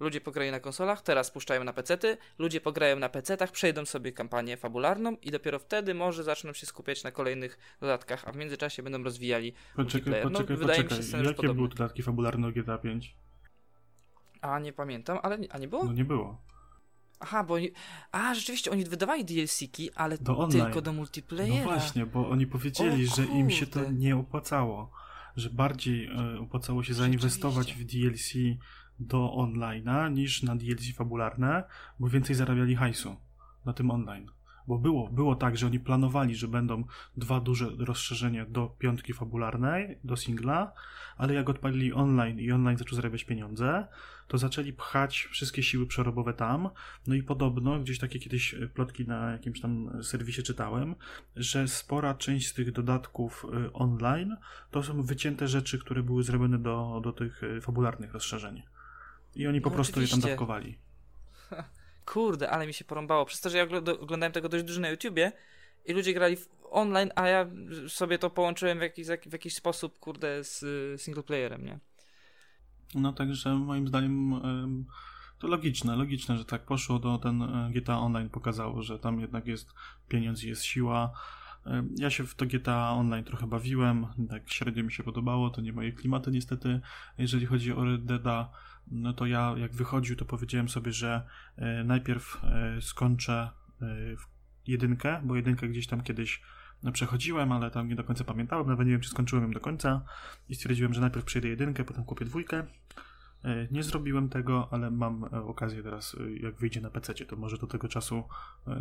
Ludzie 0.00 0.20
pograją 0.20 0.52
na 0.52 0.60
konsolach, 0.60 1.02
teraz 1.02 1.30
puszczają 1.30 1.64
na 1.64 1.72
pecety, 1.72 2.16
ludzie 2.38 2.60
pograją 2.60 2.98
na 2.98 3.08
pecetach, 3.08 3.52
przejdą 3.52 3.86
sobie 3.86 4.12
kampanię 4.12 4.56
fabularną 4.56 5.16
i 5.22 5.30
dopiero 5.30 5.58
wtedy 5.58 5.94
może 5.94 6.24
zaczną 6.24 6.52
się 6.52 6.66
skupiać 6.66 7.04
na 7.04 7.10
kolejnych 7.10 7.76
dodatkach, 7.80 8.28
a 8.28 8.32
w 8.32 8.36
międzyczasie 8.36 8.82
będą 8.82 9.02
rozwijali 9.02 9.54
Poczekaj, 9.76 10.22
poczekaj, 10.22 10.56
no, 10.56 10.66
poczekaj. 10.66 10.98
Mi 10.98 11.04
się, 11.04 11.24
Jakie 11.24 11.54
były 11.54 11.68
dodatki 11.68 12.02
fabularne 12.02 12.52
GTA 12.52 12.78
5? 12.78 13.16
A, 14.40 14.58
nie 14.58 14.72
pamiętam, 14.72 15.18
ale 15.22 15.38
a 15.50 15.58
nie 15.58 15.68
było? 15.68 15.84
No 15.84 15.92
nie 15.92 16.04
było. 16.04 16.42
Aha, 17.20 17.44
bo 17.44 17.54
oni... 17.54 17.70
A, 18.12 18.34
rzeczywiście, 18.34 18.70
oni 18.70 18.84
wydawali 18.84 19.24
DLC-ki, 19.24 19.90
ale 19.94 20.18
do 20.18 20.48
tylko 20.52 20.82
do 20.82 20.92
multiplayera. 20.92 21.64
No 21.64 21.64
właśnie, 21.64 22.06
bo 22.06 22.28
oni 22.28 22.46
powiedzieli, 22.46 23.08
o, 23.08 23.16
że 23.16 23.24
im 23.24 23.50
się 23.50 23.66
to 23.66 23.90
nie 23.90 24.16
opłacało. 24.16 24.90
Że 25.36 25.50
bardziej 25.50 26.06
e, 26.06 26.40
opłacało 26.40 26.82
się 26.82 26.94
zainwestować 26.94 27.74
w 27.74 27.84
DLC 27.84 28.32
do 29.00 29.32
online'a 29.36 30.12
niż 30.12 30.42
na 30.42 30.56
DLC 30.56 30.96
fabularne, 30.96 31.64
bo 32.00 32.08
więcej 32.08 32.36
zarabiali 32.36 32.76
hajsu 32.76 33.16
na 33.64 33.72
tym 33.72 33.90
online. 33.90 34.26
Bo 34.66 34.78
było, 34.78 35.08
było 35.08 35.36
tak, 35.36 35.56
że 35.56 35.66
oni 35.66 35.80
planowali, 35.80 36.36
że 36.36 36.48
będą 36.48 36.84
dwa 37.16 37.40
duże 37.40 37.70
rozszerzenia 37.78 38.46
do 38.46 38.66
piątki 38.78 39.12
fabularnej, 39.12 39.98
do 40.04 40.16
singla, 40.16 40.72
ale 41.16 41.34
jak 41.34 41.50
odpalili 41.50 41.92
online 41.92 42.40
i 42.40 42.52
online 42.52 42.78
zaczął 42.78 42.96
zarabiać 42.96 43.24
pieniądze, 43.24 43.86
to 44.28 44.38
zaczęli 44.38 44.72
pchać 44.72 45.28
wszystkie 45.30 45.62
siły 45.62 45.86
przerobowe 45.86 46.34
tam. 46.34 46.68
No 47.06 47.14
i 47.14 47.22
podobno, 47.22 47.80
gdzieś 47.80 47.98
takie 47.98 48.18
kiedyś 48.18 48.54
plotki 48.74 49.06
na 49.06 49.32
jakimś 49.32 49.60
tam 49.60 50.02
serwisie 50.02 50.42
czytałem, 50.42 50.94
że 51.36 51.68
spora 51.68 52.14
część 52.14 52.48
z 52.48 52.54
tych 52.54 52.72
dodatków 52.72 53.46
y, 53.66 53.72
online 53.72 54.36
to 54.70 54.82
są 54.82 55.02
wycięte 55.02 55.48
rzeczy, 55.48 55.78
które 55.78 56.02
były 56.02 56.22
zrobione 56.22 56.58
do, 56.58 57.00
do 57.04 57.12
tych 57.12 57.42
y, 57.42 57.60
fabularnych 57.60 58.12
rozszerzeń. 58.12 58.62
I 59.36 59.46
oni 59.46 59.60
po 59.60 59.70
no, 59.70 59.74
prostu 59.74 59.92
oczywiście. 59.92 60.16
je 60.16 60.22
tam 60.22 60.30
dawkowali. 60.30 60.78
Kurde, 62.06 62.50
ale 62.50 62.66
mi 62.66 62.74
się 62.74 62.84
porąbało. 62.84 63.24
Przez 63.24 63.40
to, 63.40 63.50
że 63.50 63.58
ja 63.58 63.66
oglądałem 64.00 64.32
tego 64.32 64.48
dość 64.48 64.64
dużo 64.64 64.80
na 64.80 64.88
YouTubie 64.88 65.32
i 65.84 65.92
ludzie 65.92 66.14
grali 66.14 66.36
online, 66.70 67.10
a 67.14 67.28
ja 67.28 67.46
sobie 67.88 68.18
to 68.18 68.30
połączyłem 68.30 68.78
w 68.78 68.82
jakiś, 68.82 69.06
w 69.06 69.32
jakiś 69.32 69.54
sposób, 69.54 69.98
kurde, 69.98 70.44
z 70.44 70.62
singleplayerem, 71.02 71.64
nie? 71.64 71.78
No 72.94 73.12
także 73.12 73.54
moim 73.54 73.88
zdaniem 73.88 74.40
to 75.38 75.48
logiczne, 75.48 75.96
logiczne, 75.96 76.38
że 76.38 76.44
tak 76.44 76.62
poszło, 76.62 76.98
do 76.98 77.18
ten 77.18 77.42
e, 77.42 77.70
GTA 77.74 77.98
Online 77.98 78.30
pokazało, 78.30 78.82
że 78.82 78.98
tam 78.98 79.20
jednak 79.20 79.46
jest 79.46 79.74
pieniądz 80.08 80.44
i 80.44 80.48
jest 80.48 80.62
siła, 80.62 81.12
Ja 81.96 82.10
się 82.10 82.24
w 82.24 82.34
to 82.34 82.46
GTA 82.46 82.90
Online 82.90 83.24
trochę 83.24 83.46
bawiłem, 83.46 84.06
tak 84.30 84.50
średnio 84.50 84.84
mi 84.84 84.92
się 84.92 85.02
podobało, 85.02 85.50
to 85.50 85.60
nie 85.60 85.72
moje 85.72 85.92
klimaty 85.92 86.30
niestety. 86.30 86.80
Jeżeli 87.18 87.46
chodzi 87.46 87.72
o 87.72 87.84
Red 87.84 88.04
Deada, 88.04 88.50
no 88.90 89.12
to 89.12 89.26
ja 89.26 89.54
jak 89.56 89.74
wychodził, 89.74 90.16
to 90.16 90.24
powiedziałem 90.24 90.68
sobie, 90.68 90.92
że 90.92 91.26
e, 91.56 91.84
najpierw 91.84 92.44
e, 92.44 92.82
skończę 92.82 93.50
e, 93.82 93.86
jedynkę, 94.66 95.20
bo 95.24 95.36
jedynkę 95.36 95.68
gdzieś 95.68 95.86
tam 95.86 96.02
kiedyś 96.02 96.42
no, 96.82 96.92
przechodziłem, 96.92 97.52
ale 97.52 97.70
tam 97.70 97.88
nie 97.88 97.94
do 97.94 98.04
końca 98.04 98.24
pamiętałem, 98.24 98.66
nawet 98.66 98.86
nie 98.86 98.92
wiem, 98.92 99.00
czy 99.00 99.10
skończyłem 99.10 99.44
ją 99.44 99.50
do 99.50 99.60
końca 99.60 100.04
i 100.48 100.54
stwierdziłem, 100.54 100.94
że 100.94 101.00
najpierw 101.00 101.24
przejdę 101.24 101.48
jedynkę, 101.48 101.84
potem 101.84 102.04
kupię 102.04 102.24
dwójkę. 102.24 102.66
Nie 103.70 103.82
zrobiłem 103.82 104.28
tego, 104.28 104.68
ale 104.70 104.90
mam 104.90 105.24
okazję 105.24 105.82
teraz, 105.82 106.16
jak 106.40 106.54
wyjdzie 106.56 106.80
na 106.80 106.90
PC, 106.90 107.14
to 107.14 107.36
może 107.36 107.58
do 107.58 107.66
tego 107.66 107.88
czasu 107.88 108.24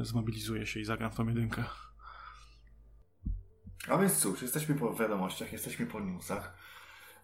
zmobilizuję 0.01 0.65
się 0.65 0.79
i 0.79 0.85
zagram 0.85 1.11
w 1.11 1.15
tą 1.15 1.27
jedynkę. 1.27 1.63
A 3.87 3.97
więc 3.97 4.19
cóż, 4.19 4.41
jesteśmy 4.41 4.75
po 4.75 4.93
wiadomościach, 4.93 5.53
jesteśmy 5.53 5.85
po 5.85 5.99
newsach. 5.99 6.53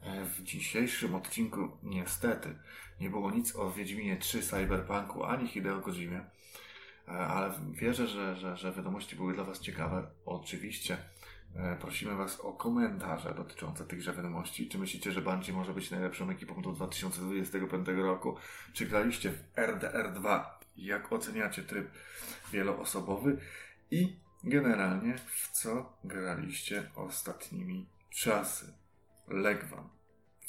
E, 0.02 0.26
w 0.26 0.44
dzisiejszym 0.44 1.16
odcinku 1.16 1.78
niestety 1.84 2.56
nie 3.00 3.10
było 3.10 3.32
nic 3.32 3.56
o 3.56 3.72
Wiedźminie 3.72 4.18
3 4.18 4.42
Cyberpunku 4.42 5.24
ani 5.24 5.48
Hideo 5.48 5.82
Kojimie, 5.82 6.22
e, 7.08 7.12
ale 7.12 7.54
wierzę, 7.72 8.08
że, 8.08 8.36
że, 8.36 8.58
że 8.58 8.72
wiadomości 8.72 9.16
były 9.16 9.34
dla 9.34 9.44
Was 9.44 9.60
ciekawe. 9.60 10.08
Oczywiście 10.26 10.98
e, 11.56 11.76
prosimy 11.76 12.16
Was 12.16 12.40
o 12.40 12.54
komentarze 12.54 13.34
dotyczące 13.34 13.86
tychże 13.86 14.14
wiadomości. 14.14 14.70
Czy 14.70 14.78
myślicie, 14.78 15.12
że 15.12 15.22
Bungie 15.22 15.54
może 15.54 15.74
być 15.74 15.92
najlepszą 15.92 16.30
ekipą 16.30 16.62
do 16.62 16.72
2025 16.72 17.88
roku? 17.88 18.36
Czy 18.74 18.86
graliście 18.86 19.32
w 19.32 19.44
RDR 19.58 20.14
2? 20.14 20.60
Jak 20.78 21.14
oceniacie 21.14 21.64
tryb 21.64 21.92
wieloosobowy? 22.52 23.38
I 23.92 24.29
generalnie 24.44 25.18
w 25.18 25.52
co 25.52 25.94
graliście 26.04 26.90
ostatnimi 26.96 27.86
czasy? 28.10 28.74
Legwam. 29.28 29.90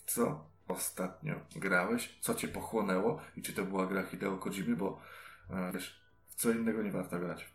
Co 0.06 0.50
ostatnio 0.68 1.34
grałeś? 1.56 2.18
Co 2.20 2.34
cię 2.34 2.48
pochłonęło? 2.48 3.20
I 3.36 3.42
czy 3.42 3.52
to 3.52 3.64
była 3.64 3.86
gra 3.86 4.02
Hideo 4.02 4.38
Kojimy? 4.38 4.76
Bo 4.76 5.00
e, 5.50 5.72
wiesz, 5.74 6.00
co 6.36 6.50
innego 6.50 6.82
nie 6.82 6.90
warto 6.90 7.18
grać. 7.18 7.48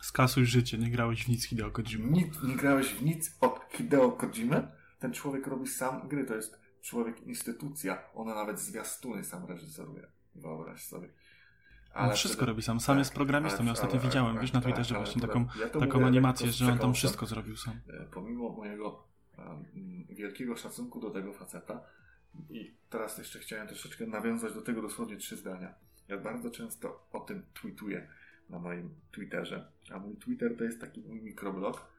Skasuj 0.00 0.46
życie, 0.46 0.78
nie 0.78 0.90
grałeś 0.90 1.24
w 1.24 1.28
nic 1.28 1.44
Hideo 1.44 1.70
Kojimy. 1.70 2.10
Nie, 2.10 2.30
nie 2.42 2.56
grałeś 2.56 2.94
w 2.94 3.02
nic 3.02 3.36
od 3.40 3.60
Hideo 3.70 4.12
Kojimy? 4.12 4.68
Ten 4.98 5.12
człowiek 5.12 5.46
robi 5.46 5.68
sam 5.68 6.08
gry, 6.08 6.24
to 6.24 6.34
jest 6.34 6.60
człowiek 6.82 7.22
instytucja. 7.22 8.12
Ona 8.14 8.34
nawet 8.34 8.60
zwiastuny 8.60 9.24
sam 9.24 9.46
reżyseruje. 9.46 10.06
Wyobraź 10.34 10.84
sobie. 10.84 11.08
Ale 11.94 12.08
on 12.08 12.16
wszystko 12.16 12.46
robi 12.46 12.62
sam. 12.62 12.80
Sam 12.80 12.94
tak, 12.94 12.98
jest 12.98 13.14
programistą. 13.14 13.64
Ja 13.64 13.72
ostatnio 13.72 13.98
ale, 13.98 14.08
widziałem, 14.08 14.38
wiesz, 14.40 14.52
na 14.52 14.60
tak, 14.60 14.64
Twitterze 14.64 14.94
tak, 14.94 15.04
właśnie 15.04 15.22
taką, 15.22 15.46
ja 15.60 15.68
taką 15.68 15.86
mówię, 15.86 16.06
animację, 16.06 16.52
że 16.52 16.72
on 16.72 16.78
tam 16.78 16.94
wszystko 16.94 17.26
zrobił 17.26 17.56
sam. 17.56 17.80
E, 17.88 18.04
pomimo 18.04 18.48
mojego 18.48 19.04
um, 19.38 20.06
wielkiego 20.10 20.56
szacunku 20.56 21.00
do 21.00 21.10
tego 21.10 21.32
faceta 21.32 21.80
i 22.50 22.74
teraz 22.90 23.18
jeszcze 23.18 23.38
chciałem 23.38 23.68
troszeczkę 23.68 24.06
nawiązać 24.06 24.54
do 24.54 24.62
tego 24.62 24.82
dosłownie 24.82 25.16
trzy 25.16 25.36
zdania. 25.36 25.74
Ja 26.08 26.18
bardzo 26.18 26.50
często 26.50 27.06
o 27.12 27.20
tym 27.20 27.42
tweetuję 27.54 28.08
na 28.50 28.58
moim 28.58 28.94
Twitterze, 29.10 29.68
a 29.92 29.98
mój 29.98 30.16
Twitter 30.16 30.56
to 30.56 30.64
jest 30.64 30.80
taki 30.80 31.00
mój 31.00 31.22
mikroblog, 31.22 31.92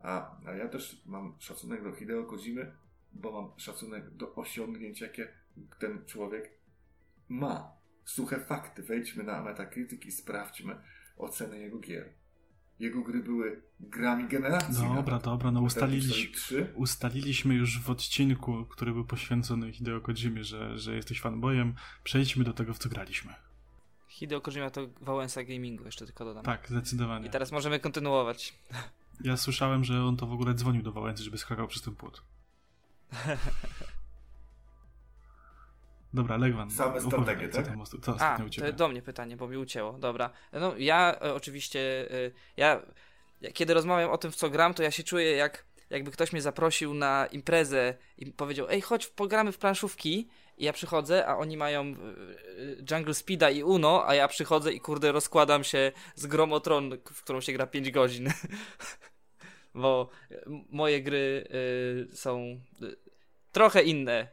a, 0.00 0.36
a 0.46 0.52
ja 0.52 0.68
też 0.68 1.02
mam 1.06 1.34
szacunek 1.38 1.82
do 1.82 1.92
Hideo 1.92 2.24
Kojimy, 2.24 2.72
bo 3.12 3.32
mam 3.32 3.60
szacunek 3.60 4.10
do 4.10 4.34
osiągnięć, 4.34 5.00
jakie 5.00 5.28
ten 5.78 6.04
człowiek 6.04 6.50
ma 7.28 7.73
suche 8.04 8.40
fakty. 8.40 8.82
Wejdźmy 8.82 9.24
na 9.24 9.42
Metacritic 9.42 10.06
i 10.06 10.12
sprawdźmy 10.12 10.76
ocenę 11.16 11.58
jego 11.58 11.78
gier. 11.78 12.12
Jego 12.78 13.02
gry 13.02 13.22
były 13.22 13.62
grami 13.80 14.28
generacji. 14.28 14.84
Dobra, 14.94 15.18
dobra, 15.18 15.50
no 15.50 15.60
ustaliliśmy, 15.60 16.72
ustaliliśmy 16.74 17.54
już 17.54 17.82
w 17.82 17.90
odcinku, 17.90 18.64
który 18.64 18.92
był 18.92 19.04
poświęcony 19.04 19.72
Hideo 19.72 20.00
Kojimie, 20.00 20.44
że, 20.44 20.78
że 20.78 20.96
jesteś 20.96 21.20
fanboyem. 21.20 21.74
Przejdźmy 22.04 22.44
do 22.44 22.52
tego, 22.52 22.74
w 22.74 22.78
co 22.78 22.88
graliśmy. 22.88 23.34
Hideo 24.08 24.40
Kojima 24.40 24.70
to 24.70 24.88
Wałęsa 25.00 25.44
Gamingu, 25.44 25.84
jeszcze 25.84 26.06
tylko 26.06 26.24
dodam. 26.24 26.44
Tak, 26.44 26.68
zdecydowanie. 26.68 27.26
I 27.26 27.30
teraz 27.30 27.52
możemy 27.52 27.80
kontynuować. 27.80 28.54
Ja 29.20 29.36
słyszałem, 29.36 29.84
że 29.84 30.04
on 30.04 30.16
to 30.16 30.26
w 30.26 30.32
ogóle 30.32 30.54
dzwonił 30.54 30.82
do 30.82 30.92
Wałęsy, 30.92 31.22
żeby 31.22 31.38
skakał 31.38 31.68
przez 31.68 31.82
ten 31.82 31.94
płot. 31.94 32.22
Dobra, 36.14 36.36
Legwan. 36.36 36.70
Same 36.70 37.00
strategie, 37.00 37.48
tak? 37.48 37.66
Co, 37.84 37.98
co 37.98 38.20
A, 38.20 38.38
to 38.58 38.72
do 38.72 38.88
mnie 38.88 39.02
pytanie, 39.02 39.36
bo 39.36 39.48
mi 39.48 39.56
ucięło. 39.56 39.92
Dobra. 39.92 40.30
No 40.52 40.74
ja 40.78 41.16
e, 41.22 41.34
oczywiście, 41.34 41.80
e, 42.10 42.30
ja, 42.56 42.82
kiedy 43.54 43.74
rozmawiam 43.74 44.10
o 44.10 44.18
tym, 44.18 44.32
w 44.32 44.36
co 44.36 44.50
gram, 44.50 44.74
to 44.74 44.82
ja 44.82 44.90
się 44.90 45.02
czuję 45.02 45.36
jak 45.36 45.64
jakby 45.90 46.10
ktoś 46.10 46.32
mnie 46.32 46.42
zaprosił 46.42 46.94
na 46.94 47.26
imprezę 47.26 47.94
i 48.18 48.26
powiedział, 48.26 48.66
ej, 48.70 48.80
chodź, 48.80 49.06
pogramy 49.06 49.52
w 49.52 49.58
planszówki. 49.58 50.28
I 50.58 50.64
ja 50.64 50.72
przychodzę, 50.72 51.26
a 51.26 51.36
oni 51.36 51.56
mają 51.56 51.82
e, 51.82 51.94
Jungle 52.90 53.14
Speeda 53.14 53.50
i 53.50 53.62
Uno, 53.62 54.08
a 54.08 54.14
ja 54.14 54.28
przychodzę 54.28 54.72
i 54.72 54.80
kurde 54.80 55.12
rozkładam 55.12 55.64
się 55.64 55.92
z 56.14 56.26
Gromotron, 56.26 56.98
w 57.12 57.22
którą 57.22 57.40
się 57.40 57.52
gra 57.52 57.66
5 57.66 57.90
godzin. 57.90 58.28
Bo 59.74 60.08
moje 60.70 61.02
gry 61.02 61.48
y, 62.12 62.16
są 62.16 62.60
y, 62.82 62.96
trochę 63.52 63.82
inne 63.82 64.28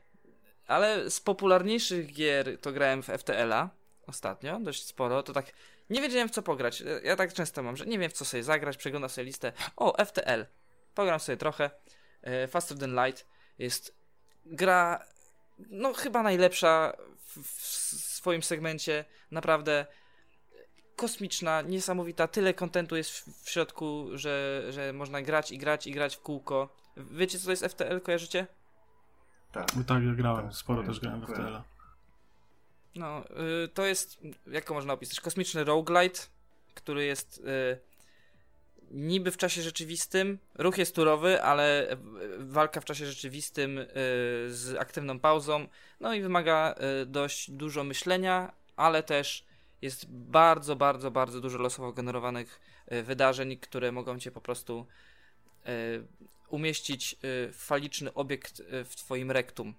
ale 0.72 1.10
z 1.10 1.20
popularniejszych 1.20 2.14
gier 2.14 2.58
to 2.62 2.72
grałem 2.72 3.04
w 3.04 3.06
FTL-a 3.06 3.70
ostatnio, 4.08 4.60
dość 4.60 4.86
sporo, 4.86 5.24
to 5.24 5.34
tak 5.34 5.54
nie 5.90 6.02
wiedziałem 6.02 6.30
w 6.30 6.32
co 6.32 6.42
pograć. 6.42 6.84
Ja 7.04 7.16
tak 7.16 7.34
często 7.34 7.64
mam, 7.64 7.78
że 7.78 7.86
nie 7.86 8.00
wiem 8.00 8.10
w 8.10 8.14
co 8.14 8.26
sobie 8.26 8.44
zagrać, 8.44 8.78
przeglądam 8.78 9.10
sobie 9.10 9.26
listę. 9.26 9.54
O, 9.76 10.06
FTL. 10.06 10.46
Pogram 10.96 11.20
sobie 11.20 11.38
trochę. 11.38 11.72
E, 12.22 12.48
Faster 12.48 12.78
Than 12.78 13.06
Light 13.06 13.28
jest 13.60 13.96
gra, 14.46 15.06
no 15.70 15.94
chyba 15.94 16.24
najlepsza 16.24 16.94
w, 17.18 17.38
w 17.38 17.66
swoim 17.96 18.44
segmencie. 18.44 19.06
Naprawdę 19.32 19.86
kosmiczna, 20.96 21.62
niesamowita. 21.62 22.28
Tyle 22.28 22.54
kontentu 22.54 22.96
jest 22.96 23.12
w, 23.12 23.44
w 23.44 23.50
środku, 23.50 24.08
że, 24.14 24.64
że 24.70 24.94
można 24.94 25.22
grać 25.22 25.52
i 25.52 25.58
grać 25.58 25.88
i 25.88 25.92
grać 25.92 26.16
w 26.16 26.22
kółko. 26.22 26.70
Wiecie 26.98 27.40
co 27.40 27.46
to 27.46 27.52
jest 27.52 27.66
FTL, 27.66 28.02
kojarzycie? 28.02 28.48
Tak. 29.52 29.68
Bo 29.76 29.84
tak, 29.84 30.04
ja 30.04 30.14
grałem, 30.14 30.46
tak, 30.46 30.56
sporo 30.56 30.84
też 30.84 31.00
grałem 31.00 31.22
w 31.22 31.26
FTL. 31.26 31.62
No, 32.96 33.24
y, 33.64 33.68
to 33.68 33.86
jest, 33.86 34.20
jak 34.48 34.66
to 34.66 34.74
można 34.74 34.94
opisać, 34.94 35.22
kosmiczny 35.22 35.64
roguelite, 35.64 36.20
który 36.74 37.06
jest 37.06 37.38
y, 37.38 37.80
niby 38.92 39.32
w 39.32 39.38
czasie 39.38 39.62
rzeczywistym, 39.62 40.38
ruch 40.56 40.78
jest 40.78 40.96
turowy, 40.96 41.44
ale 41.44 41.98
walka 42.38 42.82
w 42.82 42.86
czasie 42.86 43.06
rzeczywistym 43.06 43.78
y, 43.78 43.88
z 44.48 44.78
aktywną 44.80 45.20
pauzą, 45.20 45.68
no 46.00 46.14
i 46.14 46.22
wymaga 46.22 46.76
y, 47.02 47.06
dość 47.06 47.52
dużo 47.52 47.84
myślenia, 47.84 48.52
ale 48.76 49.04
też 49.04 49.46
jest 49.82 50.06
bardzo, 50.10 50.76
bardzo, 50.76 51.12
bardzo 51.12 51.42
dużo 51.42 51.58
losowo 51.58 51.94
generowanych 51.94 52.62
y, 52.92 53.04
wydarzeń, 53.04 53.58
które 53.58 53.92
mogą 53.92 54.20
cię 54.20 54.32
po 54.32 54.42
prostu 54.42 54.86
y, 55.68 56.04
umieścić 56.52 57.16
y, 57.24 57.54
faliczny 57.54 58.14
obiekt 58.14 58.60
y, 58.60 58.86
w 58.86 58.96
twoim 58.96 59.32
rektum, 59.32 59.74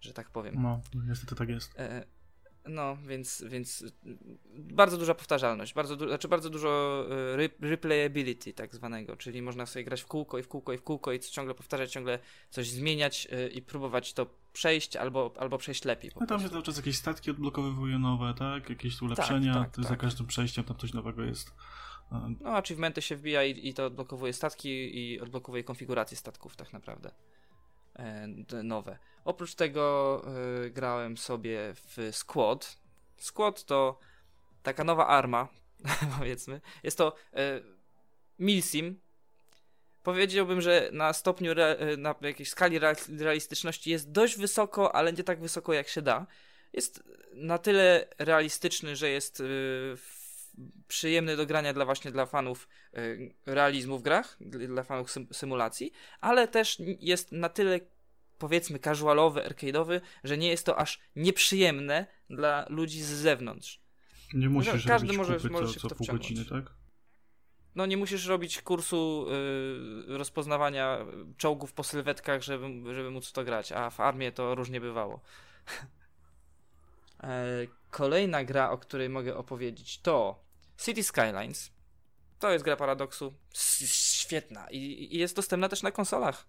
że 0.00 0.12
tak 0.12 0.30
powiem. 0.30 0.62
No, 0.62 0.80
niestety 1.06 1.34
tak 1.34 1.48
jest. 1.48 1.74
No, 2.68 2.96
więc, 3.06 3.44
więc 3.48 3.84
bardzo 4.54 4.98
duża 4.98 5.14
powtarzalność, 5.14 5.74
bardzo, 5.74 5.96
du 5.96 6.08
znaczy 6.08 6.28
bardzo 6.28 6.50
dużo 6.50 7.04
y, 7.38 7.50
replayability 7.60 8.52
tak 8.52 8.74
zwanego, 8.74 9.16
czyli 9.16 9.42
można 9.42 9.66
sobie 9.66 9.84
grać 9.84 10.02
w 10.02 10.06
kółko 10.06 10.38
i 10.38 10.42
w 10.42 10.48
kółko 10.48 10.72
i 10.72 10.78
w 10.78 10.82
kółko 10.82 11.12
i 11.12 11.20
ciągle 11.20 11.54
powtarzać, 11.54 11.92
ciągle 11.92 12.18
coś 12.50 12.70
zmieniać 12.70 13.28
i 13.52 13.62
próbować 13.62 14.12
to 14.12 14.26
przejść 14.52 14.96
albo, 14.96 15.34
albo 15.38 15.58
przejść 15.58 15.84
lepiej. 15.84 16.10
No 16.20 16.26
tam 16.26 16.40
się 16.40 16.48
cały 16.48 16.62
czas 16.62 16.76
jakieś 16.76 16.96
statki 16.96 17.30
odblokowywują 17.30 17.98
nowe, 17.98 18.34
tak? 18.38 18.70
Jakieś 18.70 19.02
ulepszenia, 19.02 19.54
tak, 19.54 19.70
tak, 19.70 19.84
za 19.84 19.90
tak. 19.90 20.00
każdym 20.00 20.26
przejściem 20.26 20.64
tam 20.64 20.76
coś 20.76 20.92
nowego 20.92 21.22
jest. 21.22 21.52
No, 22.40 22.50
achievementy 22.50 23.02
się 23.02 23.16
wbija 23.16 23.44
i, 23.44 23.68
i 23.68 23.74
to 23.74 23.86
odblokowuje 23.86 24.32
statki 24.32 24.98
i 24.98 25.20
odblokowuje 25.20 25.64
konfigurację 25.64 26.16
statków 26.16 26.56
tak 26.56 26.72
naprawdę 26.72 27.10
nowe. 28.62 28.98
Oprócz 29.24 29.54
tego 29.54 30.22
e, 30.66 30.70
grałem 30.70 31.16
sobie 31.16 31.74
w 31.74 32.08
Squad. 32.12 32.78
Squad 33.16 33.64
to 33.64 33.98
taka 34.62 34.84
nowa 34.84 35.06
arma, 35.06 35.48
powiedzmy. 36.18 36.60
Jest 36.82 36.98
to 36.98 37.14
e, 37.34 37.60
Milsim. 38.38 39.00
Powiedziałbym, 40.02 40.60
że 40.60 40.90
na 40.92 41.12
stopniu, 41.12 41.52
e, 41.52 41.96
na 41.96 42.14
jakiejś 42.20 42.48
skali 42.48 42.78
realistyczności 43.18 43.90
jest 43.90 44.10
dość 44.10 44.36
wysoko, 44.36 44.94
ale 44.94 45.12
nie 45.12 45.24
tak 45.24 45.40
wysoko 45.40 45.72
jak 45.72 45.88
się 45.88 46.02
da. 46.02 46.26
Jest 46.72 47.02
na 47.32 47.58
tyle 47.58 48.08
realistyczny, 48.18 48.96
że 48.96 49.10
jest 49.10 49.42
w 49.96 50.17
przyjemny 50.88 51.36
do 51.36 51.46
grania 51.46 51.72
dla 51.72 51.84
właśnie 51.84 52.10
dla 52.12 52.26
fanów 52.26 52.68
y, 52.94 53.34
realizmu 53.46 53.98
w 53.98 54.02
grach, 54.02 54.36
dla 54.40 54.82
fanów 54.82 55.14
symulacji, 55.32 55.92
ale 56.20 56.48
też 56.48 56.82
jest 57.00 57.32
na 57.32 57.48
tyle 57.48 57.80
powiedzmy 58.38 58.78
casualowy, 58.78 59.40
arcade'owy, 59.40 60.00
że 60.24 60.38
nie 60.38 60.48
jest 60.48 60.66
to 60.66 60.78
aż 60.78 61.00
nieprzyjemne 61.16 62.06
dla 62.30 62.66
ludzi 62.68 63.02
z 63.02 63.08
zewnątrz. 63.08 63.80
Nie 64.34 64.48
musisz 64.48 64.86
każdy 64.86 65.06
robić 65.06 65.16
może- 65.18 65.36
kupy 65.36 65.50
może 65.50 65.66
co, 65.66 65.72
się 65.72 65.80
co 65.80 65.94
pół 65.94 66.06
godziny, 66.06 66.44
tak? 66.44 66.64
No 67.74 67.86
nie 67.86 67.96
musisz 67.96 68.26
robić 68.26 68.62
kursu 68.62 69.26
y, 70.08 70.18
rozpoznawania 70.18 71.06
czołgów 71.36 71.72
po 71.72 71.84
sylwetkach, 71.84 72.42
żeby, 72.42 72.94
żeby 72.94 73.10
móc 73.10 73.32
to 73.32 73.44
grać, 73.44 73.72
a 73.72 73.90
w 73.90 74.00
armię 74.00 74.32
to 74.32 74.54
różnie 74.54 74.80
bywało. 74.80 75.20
e, 77.22 77.66
kolejna 77.90 78.44
gra, 78.44 78.70
o 78.70 78.78
której 78.78 79.08
mogę 79.08 79.36
opowiedzieć 79.36 80.00
to 80.00 80.47
City 80.84 81.02
Skylines. 81.02 81.70
To 82.38 82.50
jest 82.50 82.64
gra 82.64 82.76
Paradoksu. 82.76 83.34
Świetna 83.54 84.70
i, 84.70 85.08
i 85.14 85.18
jest 85.18 85.36
dostępna 85.36 85.68
też 85.68 85.82
na 85.82 85.90
konsolach. 85.90 86.48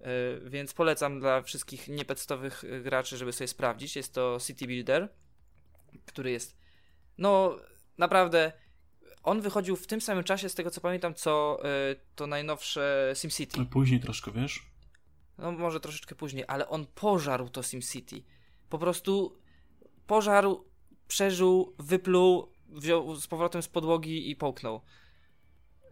E, 0.00 0.04
więc 0.50 0.74
polecam 0.74 1.20
dla 1.20 1.42
wszystkich 1.42 1.88
niepectowych 1.88 2.64
graczy, 2.82 3.16
żeby 3.16 3.32
sobie 3.32 3.48
sprawdzić. 3.48 3.96
Jest 3.96 4.14
to 4.14 4.38
City 4.46 4.66
Builder, 4.66 5.08
który 6.06 6.30
jest 6.30 6.58
no 7.18 7.56
naprawdę 7.98 8.52
on 9.22 9.40
wychodził 9.40 9.76
w 9.76 9.86
tym 9.86 10.00
samym 10.00 10.24
czasie, 10.24 10.48
z 10.48 10.54
tego 10.54 10.70
co 10.70 10.80
pamiętam, 10.80 11.14
co 11.14 11.60
y, 11.92 11.96
to 12.14 12.26
najnowsze 12.26 13.12
SimCity. 13.14 13.64
Później 13.64 14.00
troszkę, 14.00 14.32
wiesz? 14.32 14.66
No 15.38 15.52
może 15.52 15.80
troszeczkę 15.80 16.14
później, 16.14 16.44
ale 16.48 16.68
on 16.68 16.86
pożarł 16.86 17.48
to 17.48 17.62
SimCity. 17.62 18.22
Po 18.68 18.78
prostu 18.78 19.38
pożarł, 20.06 20.64
przeżył, 21.08 21.74
wypluł, 21.78 22.52
wziął 22.68 23.16
z 23.16 23.26
powrotem 23.26 23.62
z 23.62 23.68
podłogi 23.68 24.30
i 24.30 24.36
połknął. 24.36 24.80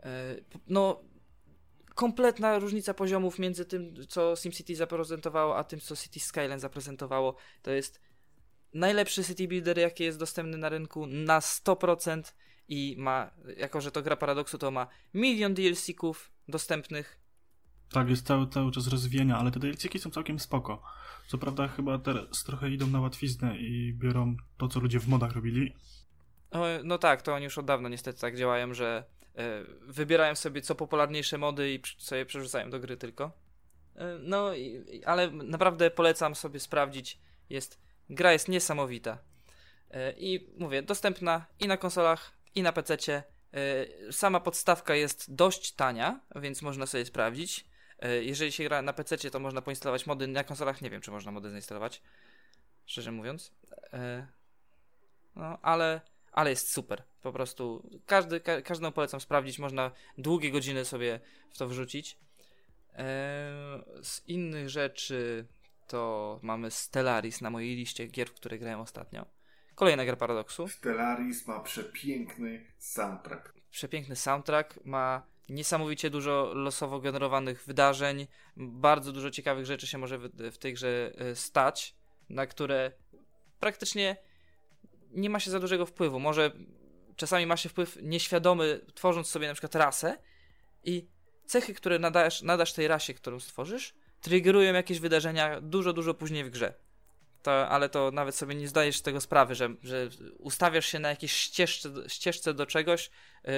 E, 0.03 0.37
No, 0.69 1.01
kompletna 1.95 2.59
różnica 2.59 2.95
poziomów 2.95 3.39
między 3.39 3.65
tym, 3.65 3.95
co 4.09 4.37
SimCity 4.37 4.77
zaprezentowało, 4.77 5.57
a 5.57 5.65
tym, 5.65 5.81
co 5.81 5.97
City 5.97 6.21
Skyline 6.21 6.61
zaprezentowało. 6.61 7.37
To 7.63 7.71
jest 7.71 8.01
najlepszy 8.75 9.25
city 9.25 9.49
builder, 9.49 9.79
jaki 9.79 10.05
jest 10.05 10.19
dostępny 10.19 10.59
na 10.59 10.69
rynku 10.69 11.07
na 11.07 11.41
100% 11.41 12.23
i 12.69 12.95
ma, 12.99 13.31
jako 13.57 13.81
że 13.81 13.91
to 13.91 14.03
gra 14.03 14.17
paradoksu, 14.17 14.59
to 14.59 14.71
ma 14.71 14.87
milion 15.15 15.55
DLC-ków 15.55 16.31
dostępnych. 16.49 17.19
Tak, 17.91 18.09
jest 18.09 18.27
cały, 18.27 18.49
cały 18.49 18.73
czas 18.73 18.87
rozwijania, 18.87 19.39
ale 19.39 19.51
te 19.51 19.61
DLC 19.61 20.03
są 20.03 20.11
całkiem 20.11 20.39
spoko. 20.39 20.83
Co 21.29 21.39
prawda 21.39 21.69
chyba 21.69 21.99
teraz 21.99 22.45
trochę 22.45 22.71
idą 22.71 22.87
na 22.87 23.01
łatwiznę 23.01 23.59
i 23.59 23.95
biorą 23.95 24.37
to, 24.57 24.69
co 24.69 24.81
ludzie 24.81 25.01
w 25.01 25.09
modach 25.09 25.33
robili. 25.33 25.75
O, 26.57 26.67
No 26.85 26.99
tak, 26.99 27.23
to 27.23 27.35
oni 27.35 27.45
już 27.45 27.59
od 27.59 27.67
dawna 27.67 27.89
niestety 27.89 28.21
tak 28.21 28.37
działają, 28.37 28.75
że 28.75 29.05
e, 29.35 29.65
wybierają 29.81 30.35
sobie 30.35 30.63
co 30.63 30.75
popularniejsze 30.75 31.39
mody 31.39 31.75
i 31.75 31.83
sobie 31.99 32.27
przerzucają 32.27 32.71
do 32.71 32.81
gry 32.81 32.97
tylko. 32.97 33.47
E, 33.97 34.19
no, 34.21 34.51
ale 35.05 35.31
naprawdę 35.31 35.91
polecam 35.91 36.35
sobie 36.35 36.61
sprawdzić. 36.61 37.19
Jest, 37.51 37.81
gra 38.11 38.33
jest 38.33 38.49
niesamowita. 38.49 39.19
E, 39.91 40.13
I 40.13 40.55
mówię, 40.59 40.83
dostępna 40.83 41.47
i 41.61 41.69
na 41.69 41.77
konsolach, 41.77 42.33
i 42.55 42.63
na. 42.63 42.73
E, 42.73 44.13
Sama 44.13 44.41
podstawka 44.41 44.95
jest 44.95 45.35
dość 45.35 45.73
tania, 45.73 46.21
więc 46.37 46.63
można 46.63 46.87
sobie 46.87 47.07
sprawdzić. 47.07 47.67
Jeżeli 48.21 48.53
się 48.53 48.65
gra 48.65 48.83
na 48.83 48.93
PC, 48.93 49.31
to 49.31 49.41
można 49.41 49.63
poinstalować 49.63 50.07
mody. 50.07 50.27
Na 50.27 50.45
konsolach 50.45 50.83
nie 50.83 50.91
wiem, 50.91 51.01
czy 51.01 51.11
można 51.11 51.33
mody 51.33 51.51
zainstalować. 51.51 52.03
Szczerze 52.87 53.13
mówiąc. 53.13 53.53
No, 55.37 55.59
ale, 55.63 56.01
ale 56.37 56.51
jest 56.51 56.73
super. 56.73 57.03
Po 57.23 57.33
prostu 57.33 57.91
każdy, 58.07 58.41
ka 58.41 58.63
każdemu 58.63 58.93
polecam 58.93 59.21
sprawdzić. 59.21 59.59
Można 59.59 59.91
długie 60.19 60.51
godziny 60.51 60.85
sobie 60.85 61.21
w 61.51 61.59
to 61.59 61.69
wrzucić. 61.69 62.19
E, 62.93 63.05
Z 64.03 64.23
innych 64.27 64.71
rzeczy 64.71 65.47
to 65.87 66.39
mamy 66.43 66.71
Stellaris 66.71 67.41
na 67.41 67.51
mojej 67.51 67.77
liście 67.77 68.07
gier, 68.07 68.29
w 68.29 68.35
które 68.35 68.59
grałem 68.59 68.81
ostatnio. 68.81 69.27
Kolejna 69.75 70.05
gra 70.05 70.17
Paradoksu. 70.17 70.69
Stellaris 70.69 71.47
ma 71.47 71.61
przepiękny 71.61 72.67
soundtrack. 72.79 73.55
Przepiękny 73.71 74.17
soundtrack, 74.17 74.85
ma 74.85 75.27
niesamowicie 75.49 76.11
dużo 76.11 76.53
losowo 76.55 77.01
generowanych 77.01 77.65
wydarzeń, 77.65 78.27
bardzo 78.57 79.13
dużo 79.13 79.31
ciekawych 79.31 79.67
rzeczy 79.67 79.87
się 79.87 79.99
może 79.99 80.19
w, 80.19 80.29
w 80.53 80.59
tej 80.59 80.75
grze 80.75 81.13
e, 81.19 81.35
stać, 81.35 81.95
na 82.29 82.47
które 82.47 82.93
praktycznie 83.61 84.17
nie 85.17 85.31
ma 85.31 85.41
się 85.41 85.51
za 85.51 85.61
dużego 85.61 85.87
wpływu. 85.87 86.21
Może 86.21 86.53
czasami 87.17 87.47
ma 87.47 87.57
się 87.57 87.69
wpływ 87.69 87.99
nieświadomy, 88.03 88.81
tworząc 88.95 89.29
sobie 89.29 89.49
na 89.49 89.55
przykład 89.55 89.75
rasę 89.75 90.19
i 90.85 91.09
cechy, 91.47 91.75
które 91.75 91.99
nadasz, 91.99 92.43
nadasz 92.43 92.73
tej 92.73 92.89
rasie, 92.89 93.15
którą 93.15 93.41
stworzysz, 93.41 93.95
triggerują 94.21 94.75
jakieś 94.75 95.01
wydarzenia 95.01 95.61
dużo, 95.61 95.93
dużo 95.93 96.15
później 96.15 96.45
w 96.45 96.51
grze. 96.51 96.75
To, 97.43 97.69
ale 97.69 97.89
to 97.89 98.11
nawet 98.11 98.35
sobie 98.35 98.55
nie 98.55 98.69
zdajesz 98.69 99.01
tego 99.01 99.21
sprawy, 99.21 99.55
że, 99.55 99.69
że 99.83 100.09
ustawiasz 100.39 100.87
się 100.87 100.99
na 100.99 101.09
jakiejś 101.09 101.33
ścieżce, 101.33 101.89
ścieżce 102.09 102.55
do 102.55 102.67
czegoś, 102.67 103.11
y, 103.45 103.51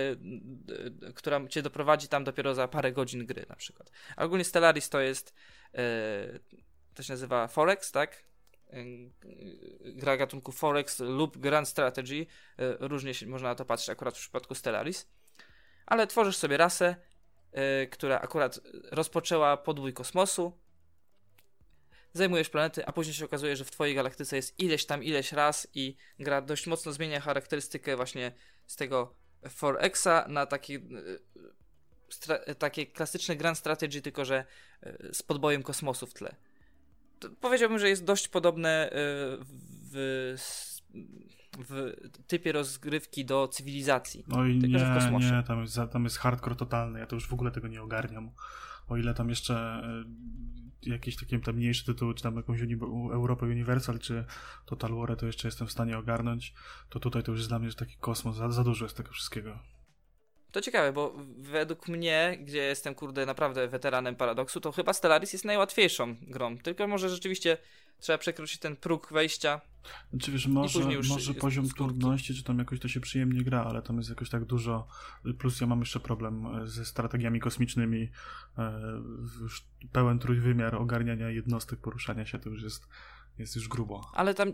y, 1.08 1.12
która 1.12 1.46
cię 1.48 1.62
doprowadzi 1.62 2.08
tam 2.08 2.24
dopiero 2.24 2.54
za 2.54 2.68
parę 2.68 2.92
godzin 2.92 3.26
gry 3.26 3.46
na 3.48 3.56
przykład. 3.56 3.90
A 4.16 4.24
ogólnie 4.24 4.44
Stellaris 4.44 4.88
to 4.88 5.00
jest 5.00 5.34
y, 5.74 6.40
to 6.94 7.02
się 7.02 7.12
nazywa 7.12 7.48
Forex, 7.48 7.92
tak? 7.92 8.24
Gra 9.80 10.16
gatunku 10.16 10.52
Forex 10.52 10.98
lub 11.00 11.38
Grand 11.38 11.68
Strategy. 11.68 12.14
Y, 12.14 12.26
Różnie 12.80 13.14
się 13.14 13.26
można 13.26 13.48
na 13.48 13.54
to 13.54 13.64
patrzeć 13.64 13.90
akurat 13.90 14.16
w 14.16 14.20
przypadku 14.20 14.54
Stellaris. 14.54 15.08
Ale 15.86 16.06
tworzysz 16.06 16.36
sobie 16.36 16.56
rasę, 16.56 16.96
y, 17.82 17.86
która 17.86 18.20
akurat 18.20 18.60
rozpoczęła 18.90 19.56
podbój 19.56 19.92
kosmosu. 19.92 20.58
Zajmujesz 22.12 22.48
planety, 22.50 22.86
a 22.86 22.92
później 22.92 23.14
się 23.14 23.24
okazuje, 23.24 23.56
że 23.56 23.64
w 23.64 23.70
twojej 23.70 23.94
galaktyce 23.94 24.36
jest 24.36 24.58
ileś 24.60 24.86
tam 24.86 25.04
ileś 25.04 25.32
raz 25.32 25.68
i 25.74 25.96
gra 26.18 26.42
dość 26.42 26.66
mocno 26.66 26.92
zmienia 26.92 27.20
charakterystykę 27.20 27.96
właśnie 27.96 28.32
z 28.66 28.76
tego 28.76 29.14
Forexa 29.48 30.24
na 30.28 30.46
taki 30.46 30.78
stra- 32.10 32.54
takie 32.54 32.86
klasyczne 32.86 33.36
Grand 33.36 33.58
Strategy, 33.58 34.02
tylko 34.02 34.24
że 34.24 34.44
z 35.12 35.22
podbojem 35.22 35.62
kosmosu 35.62 36.06
w 36.06 36.14
tle. 36.14 36.36
Powiedziałbym, 37.40 37.78
że 37.78 37.88
jest 37.88 38.04
dość 38.04 38.28
podobne 38.28 38.86
y, 38.86 38.92
w, 39.92 40.34
w 41.58 41.92
typie 42.26 42.52
rozgrywki 42.52 43.24
do 43.24 43.48
cywilizacji. 43.48 44.24
Oj 44.32 44.58
Tylko, 44.60 44.78
że 44.78 44.86
w 44.86 44.88
nie, 44.88 44.94
kosmosie. 44.94 45.30
nie, 45.30 45.42
tam 45.42 45.60
jest, 45.60 45.78
tam 45.92 46.04
jest 46.04 46.18
hardcore 46.18 46.56
totalny, 46.56 46.98
ja 46.98 47.06
to 47.06 47.16
już 47.16 47.28
w 47.28 47.32
ogóle 47.32 47.50
tego 47.50 47.68
nie 47.68 47.82
ogarniam. 47.82 48.30
O 48.88 48.96
ile 48.96 49.14
tam 49.14 49.28
jeszcze 49.28 49.82
y, 50.86 50.90
jakieś 50.90 51.16
takie 51.16 51.38
tam 51.38 51.54
mniejsze 51.56 51.84
tytuły, 51.84 52.14
czy 52.14 52.22
tam 52.22 52.36
jakąś 52.36 52.60
uni 52.62 52.74
Europę 53.12 53.46
Universal, 53.46 53.98
czy 53.98 54.24
Total 54.66 54.94
War, 54.94 55.16
to 55.16 55.26
jeszcze 55.26 55.48
jestem 55.48 55.66
w 55.66 55.72
stanie 55.72 55.98
ogarnąć, 55.98 56.54
to 56.88 57.00
tutaj 57.00 57.22
to 57.22 57.30
już 57.30 57.38
jest 57.38 57.50
dla 57.50 57.58
mnie 57.58 57.72
taki 57.72 57.96
kosmos, 57.96 58.36
za, 58.36 58.50
za 58.50 58.64
dużo 58.64 58.84
jest 58.84 58.96
tego 58.96 59.10
wszystkiego. 59.10 59.58
To 60.52 60.60
ciekawe, 60.60 60.92
bo 60.92 61.14
według 61.38 61.88
mnie, 61.88 62.38
gdzie 62.40 62.58
jestem 62.58 62.94
kurde 62.94 63.26
naprawdę 63.26 63.68
weteranem 63.68 64.16
paradoksu, 64.16 64.60
to 64.60 64.72
chyba 64.72 64.92
Stellaris 64.92 65.32
jest 65.32 65.44
najłatwiejszą 65.44 66.16
grą. 66.22 66.58
Tylko 66.58 66.86
może 66.86 67.08
rzeczywiście 67.08 67.58
trzeba 68.00 68.18
przekroczyć 68.18 68.58
ten 68.58 68.76
próg 68.76 69.12
wejścia. 69.12 69.60
Znaczy 70.10 70.32
wiesz, 70.32 70.46
może, 70.46 70.80
może 71.08 71.34
poziom 71.34 71.68
trudności, 71.68 72.34
czy 72.34 72.44
tam 72.44 72.58
jakoś 72.58 72.80
to 72.80 72.88
się 72.88 73.00
przyjemnie 73.00 73.44
gra, 73.44 73.64
ale 73.64 73.82
tam 73.82 73.96
jest 73.96 74.08
jakoś 74.08 74.30
tak 74.30 74.44
dużo, 74.44 74.88
plus 75.38 75.60
ja 75.60 75.66
mam 75.66 75.80
jeszcze 75.80 76.00
problem 76.00 76.46
e, 76.46 76.66
ze 76.66 76.84
strategiami 76.84 77.40
kosmicznymi, 77.40 78.10
e, 78.58 78.80
już 79.40 79.64
pełen 79.92 80.18
trójwymiar 80.18 80.74
ogarniania 80.74 81.30
jednostek, 81.30 81.78
poruszania 81.78 82.26
się, 82.26 82.38
to 82.38 82.50
już 82.50 82.62
jest, 82.62 82.88
jest 83.38 83.56
już 83.56 83.68
grubo. 83.68 84.10
Ale 84.14 84.34
tam 84.34 84.52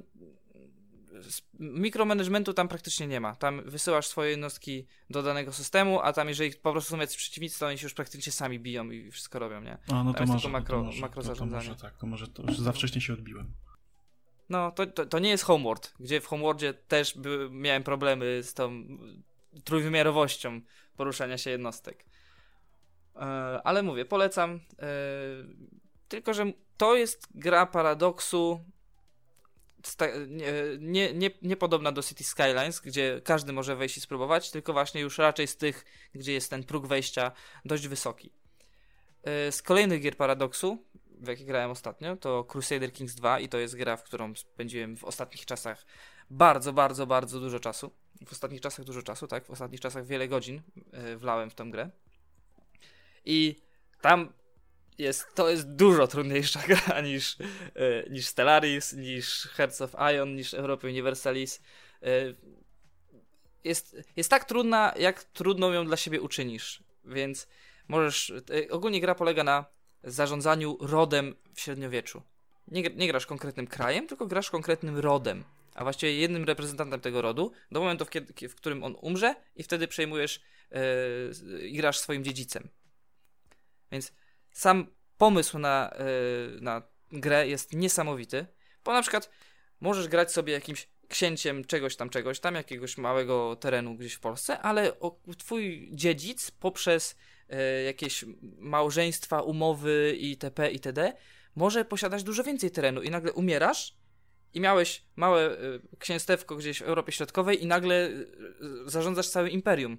mikromanagementu 1.59 2.55
tam 2.55 2.69
praktycznie 2.69 3.07
nie 3.07 3.21
ma. 3.21 3.37
Tam 3.37 3.63
wysyłasz 3.65 4.07
swoje 4.07 4.31
jednostki 4.31 4.87
do 5.11 5.23
danego 5.23 5.53
systemu, 5.53 6.01
a 6.01 6.13
tam 6.13 6.29
jeżeli 6.29 6.53
po 6.53 6.73
prostu 6.73 6.91
są 6.91 6.99
jacyś 6.99 7.17
przeciwnicy, 7.17 7.59
to 7.59 7.67
oni 7.67 7.79
się 7.79 7.87
już 7.87 7.95
praktycznie 7.95 8.33
sami 8.33 8.61
biją 8.61 8.91
i 8.91 9.11
wszystko 9.11 9.39
robią, 9.39 9.61
nie? 9.61 9.79
A, 9.89 10.05
no 10.05 10.05
Tam 10.05 10.15
to 10.15 10.21
jest 10.21 10.33
może, 10.33 10.49
tylko 10.49 10.59
makro- 10.59 10.81
to 10.81 10.83
może, 10.83 11.01
makro 11.01 11.23
to, 11.23 11.35
to 11.35 11.47
może 11.47 11.77
tak, 11.77 11.97
to 11.97 12.07
może 12.07 12.29
to 12.29 12.43
już 12.43 12.59
za 12.59 12.73
wcześnie 12.73 13.01
się 13.01 13.13
odbiłem. 13.13 13.53
No, 14.49 14.71
to, 14.71 14.87
to, 14.87 15.07
to 15.07 15.19
nie 15.19 15.31
jest 15.31 15.45
Homeworld, 15.45 15.95
gdzie 16.01 16.21
w 16.21 16.27
Homeworldzie 16.27 16.75
też 16.75 17.19
by, 17.19 17.49
miałem 17.51 17.83
problemy 17.83 18.43
z 18.43 18.55
tą 18.55 18.85
trójwymiarowością 19.65 20.61
poruszania 20.97 21.39
się 21.39 21.51
jednostek. 21.51 22.05
E, 23.17 23.21
ale 23.65 23.83
mówię, 23.83 24.05
polecam. 24.05 24.61
E, 24.79 24.87
tylko, 26.09 26.35
że 26.35 26.53
to 26.77 26.97
jest 26.97 27.29
gra 27.35 27.67
paradoksu 27.67 28.65
nie, 30.79 31.15
nie, 31.15 31.31
nie, 31.43 31.57
podobna 31.57 31.93
do 31.93 32.03
City 32.03 32.25
Skylines, 32.25 32.81
gdzie 32.81 33.21
każdy 33.25 33.53
może 33.53 33.77
wejść 33.77 33.97
i 33.97 34.01
spróbować, 34.01 34.51
tylko 34.51 34.73
właśnie 34.73 35.01
już 35.01 35.19
raczej 35.19 35.47
z 35.47 35.57
tych, 35.57 35.85
gdzie 36.15 36.33
jest 36.33 36.51
ten 36.51 36.65
próg 36.65 36.87
wejścia 36.87 37.33
dość 37.65 37.89
wysoki. 37.89 38.33
E, 39.23 39.53
Z 39.53 39.63
kolejnych 39.63 40.03
gier 40.03 40.17
paradoksu, 40.17 40.85
w 41.21 41.29
jakie 41.29 41.45
grałem 41.45 41.71
ostatnio, 41.71 42.17
to 42.17 42.45
Crusader 42.45 42.93
Kings 42.93 43.15
2 43.15 43.41
i 43.41 43.49
to 43.49 43.59
jest 43.59 43.77
gra, 43.77 43.97
w 43.97 44.03
którą 44.03 44.35
spędziłem 44.35 44.97
w 44.97 45.05
ostatnich 45.05 45.47
czasach 45.47 45.87
bardzo, 46.31 46.73
bardzo, 46.73 47.07
bardzo 47.07 47.41
dużo 47.41 47.61
czasu. 47.61 47.91
W 48.27 48.33
ostatnich 48.33 48.61
czasach 48.61 48.85
dużo 48.85 49.03
czasu, 49.03 49.27
tak? 49.27 49.47
W 49.47 49.51
ostatnich 49.51 49.81
czasach 49.81 50.07
wiele 50.07 50.29
godzin 50.29 50.63
e, 50.93 51.17
wlałem 51.17 51.51
w 51.51 51.55
tę 51.55 51.65
grę. 51.65 51.91
I 53.25 53.63
tam 54.01 54.33
jest, 54.99 55.35
to 55.35 55.51
jest 55.51 55.75
dużo 55.75 56.07
trudniejsza 56.07 56.63
gra 56.69 57.01
niż, 57.01 57.37
e, 57.75 58.11
niż 58.11 58.27
Stellaris, 58.27 58.93
niż 58.93 59.49
Hearts 59.49 59.81
of 59.81 59.95
Ion, 60.15 60.37
niż 60.37 60.55
Europa 60.55 60.89
Universalis. 60.89 61.61
E, 62.03 62.35
jest, 63.65 63.97
jest 64.17 64.31
tak 64.31 64.45
trudna, 64.45 64.95
jak 64.99 65.25
trudną 65.25 65.73
ją 65.73 65.87
dla 65.87 65.97
siebie 65.97 66.21
uczynisz. 66.21 66.83
Więc 67.05 67.49
możesz. 67.89 68.31
E, 68.31 68.71
ogólnie 68.71 69.01
gra 69.01 69.15
polega 69.15 69.45
na 69.45 69.65
zarządzaniu 70.05 70.79
rodem 70.81 71.35
w 71.55 71.61
średniowieczu. 71.61 72.23
Nie, 72.69 72.83
nie 72.83 73.09
grasz 73.09 73.27
konkretnym 73.27 73.67
krajem, 73.67 74.07
tylko 74.07 74.27
grasz 74.27 74.51
konkretnym 74.51 74.99
rodem. 74.99 75.45
A 75.75 75.83
właściwie 75.83 76.15
jednym 76.15 76.45
reprezentantem 76.45 77.01
tego 77.01 77.23
rodu 77.23 77.53
do 77.71 77.81
momentu, 77.81 78.05
w, 78.05 78.11
kiedy, 78.11 78.49
w 78.49 78.55
którym 78.55 78.85
on 78.85 78.97
umrze, 79.01 79.35
i 79.57 79.63
wtedy 79.63 79.89
przejmujesz 79.89 80.41
yy, 80.71 81.73
grasz 81.73 81.99
swoim 81.99 82.25
dziedzicem. 82.25 82.69
Więc 83.93 84.13
sam 84.55 84.87
pomysł 85.19 85.59
na, 85.59 85.95
yy, 85.99 86.61
na 86.61 86.83
grę 87.13 87.49
jest 87.49 87.73
niesamowity, 87.73 88.47
bo 88.85 88.93
na 88.93 89.03
przykład 89.03 89.31
możesz 89.81 90.09
grać 90.09 90.33
sobie 90.33 90.53
jakimś 90.53 90.89
księciem 91.09 91.65
czegoś 91.65 91.97
tam, 91.97 92.11
czegoś 92.11 92.41
tam, 92.41 92.55
jakiegoś 92.55 92.99
małego 92.99 93.57
terenu 93.57 93.97
gdzieś 93.97 94.15
w 94.15 94.21
Polsce, 94.21 94.59
ale 94.59 94.93
twój 95.39 95.91
dziedzic 95.93 96.51
poprzez 96.51 97.17
e, 97.49 97.83
jakieś 97.83 98.25
małżeństwa, 98.59 99.43
umowy 99.43 100.17
itp. 100.21 100.71
itd. 100.71 101.13
może 101.57 101.85
posiadać 101.85 102.23
dużo 102.23 102.45
więcej 102.45 102.71
terenu 102.71 103.03
i 103.03 103.11
nagle 103.11 103.33
umierasz 103.33 103.97
i 104.55 104.61
miałeś 104.61 105.05
małe 105.17 105.59
e, 105.59 105.59
księstewko 105.99 106.57
gdzieś 106.57 106.79
w 106.79 106.83
Europie 106.83 107.13
Środkowej 107.13 107.63
i 107.63 107.67
nagle 107.67 108.11
zarządzasz 108.87 109.29
całym 109.29 109.51
imperium. 109.51 109.99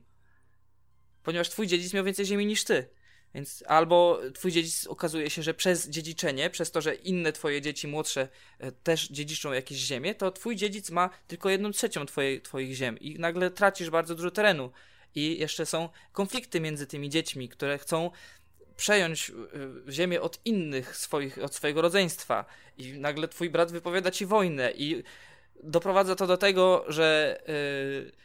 Ponieważ 1.24 1.50
twój 1.50 1.68
dziedzic 1.68 1.94
miał 1.94 2.04
więcej 2.04 2.26
ziemi 2.26 2.46
niż 2.46 2.64
ty. 2.64 2.90
Więc 3.36 3.64
albo 3.68 4.20
twój 4.34 4.52
dziedzic 4.52 4.88
okazuje 4.88 5.30
się, 5.30 5.44
że 5.44 5.54
przez 5.54 5.90
dziedziczenie, 5.90 6.50
przez 6.50 6.72
to, 6.72 6.82
że 6.82 6.96
inne 6.96 7.32
twoje 7.32 7.62
dzieci 7.62 7.88
młodsze 7.88 8.28
e, 8.60 8.72
też 8.72 9.08
dziedziczą 9.08 9.54
jakieś 9.54 9.78
ziemię, 9.78 10.16
to 10.16 10.32
twój 10.32 10.56
dziedzic 10.56 10.90
ma 10.90 11.10
tylko 11.28 11.50
jedną 11.50 11.72
trzecią 11.72 12.06
twojej, 12.06 12.42
twoich 12.42 12.74
ziem 12.74 13.00
i 13.00 13.20
nagle 13.20 13.52
tracisz 13.52 13.90
bardzo 13.90 14.16
dużo 14.16 14.32
terenu. 14.32 14.72
I 15.16 15.40
jeszcze 15.40 15.66
są 15.66 15.90
konflikty 16.12 16.62
między 16.62 16.88
tymi 16.88 17.10
dziećmi, 17.10 17.50
które 17.50 17.78
chcą 17.78 18.12
przejąć 18.78 19.32
e, 19.88 19.92
ziemię 19.92 20.22
od 20.22 20.40
innych 20.46 20.98
swoich, 20.98 21.38
od 21.38 21.56
swojego 21.56 21.82
rodzeństwa 21.82 22.46
i 22.78 22.94
nagle 22.94 23.28
twój 23.28 23.50
brat 23.50 23.72
wypowiada 23.72 24.12
ci 24.12 24.26
wojnę 24.26 24.72
i 24.72 25.04
doprowadza 25.64 26.16
to 26.16 26.28
do 26.28 26.38
tego, 26.38 26.86
że 26.88 27.40
yy, 27.48 28.25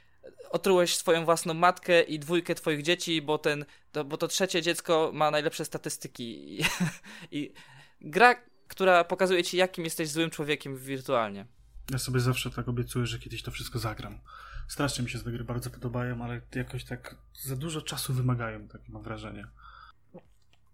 otrułeś 0.50 0.96
swoją 0.96 1.24
własną 1.24 1.54
matkę 1.54 2.02
i 2.02 2.18
dwójkę 2.18 2.54
twoich 2.54 2.82
dzieci, 2.82 3.22
bo, 3.22 3.38
ten, 3.38 3.64
to, 3.92 4.04
bo 4.04 4.16
to 4.16 4.28
trzecie 4.28 4.62
dziecko 4.62 5.10
ma 5.14 5.30
najlepsze 5.30 5.64
statystyki. 5.64 6.58
I, 6.60 6.64
I, 7.38 7.52
gra, 8.00 8.34
która 8.68 9.04
pokazuje 9.04 9.44
ci, 9.44 9.56
jakim 9.56 9.84
jesteś 9.84 10.08
złym 10.08 10.30
człowiekiem 10.30 10.76
wirtualnie. 10.76 11.46
Ja 11.90 11.98
sobie 11.98 12.20
zawsze 12.20 12.50
tak 12.50 12.68
obiecuję, 12.68 13.06
że 13.06 13.18
kiedyś 13.18 13.42
to 13.42 13.50
wszystko 13.50 13.78
zagram. 13.78 14.20
Strasznie 14.68 15.04
mi 15.04 15.10
się 15.10 15.18
te 15.18 15.30
gry 15.30 15.44
bardzo 15.44 15.70
podobają, 15.70 16.24
ale 16.24 16.40
jakoś 16.54 16.84
tak 16.84 17.16
za 17.42 17.56
dużo 17.56 17.82
czasu 17.82 18.12
wymagają, 18.12 18.68
takie 18.68 18.92
mam 18.92 19.02
wrażenie. 19.02 19.46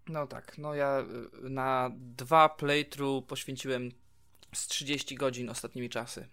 No 0.07 0.27
tak, 0.27 0.57
no 0.57 0.73
ja 0.73 1.05
y, 1.45 1.49
na 1.49 1.91
dwa 1.95 2.49
playthrough 2.49 3.27
poświęciłem 3.27 3.91
z 4.53 4.67
30 4.67 5.15
godzin 5.15 5.49
ostatnimi 5.49 5.89
czasy. 5.89 6.27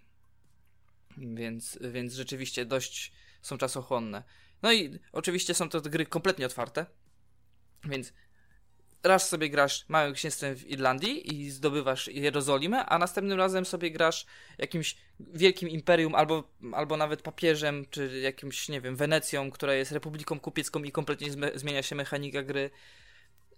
Więc, 1.17 1.79
więc 1.81 2.13
rzeczywiście 2.13 2.65
dość 2.65 3.11
są 3.41 3.57
czasochłonne. 3.57 4.23
No 4.61 4.73
i 4.73 4.99
oczywiście 5.11 5.53
są 5.53 5.69
to 5.69 5.81
gry 5.81 6.05
kompletnie 6.05 6.45
otwarte, 6.45 6.85
więc 7.83 8.13
raz 9.03 9.29
sobie 9.29 9.49
grasz 9.49 9.85
małym 9.89 10.13
księstwem 10.13 10.55
w 10.55 10.69
Irlandii 10.69 11.35
i 11.35 11.49
zdobywasz 11.49 12.07
Jerozolimę, 12.07 12.85
a 12.85 12.97
następnym 12.97 13.37
razem 13.37 13.65
sobie 13.65 13.91
grasz 13.91 14.25
jakimś 14.57 14.95
wielkim 15.19 15.69
imperium 15.69 16.15
albo, 16.15 16.51
albo 16.73 16.97
nawet 16.97 17.21
papieżem, 17.21 17.85
czy 17.89 18.19
jakimś, 18.19 18.69
nie 18.69 18.81
wiem, 18.81 18.95
Wenecją, 18.95 19.51
która 19.51 19.73
jest 19.73 19.91
republiką 19.91 20.39
kupiecką 20.39 20.83
i 20.83 20.91
kompletnie 20.91 21.27
zmienia 21.55 21.83
się 21.83 21.95
mechanika 21.95 22.43
gry. 22.43 22.69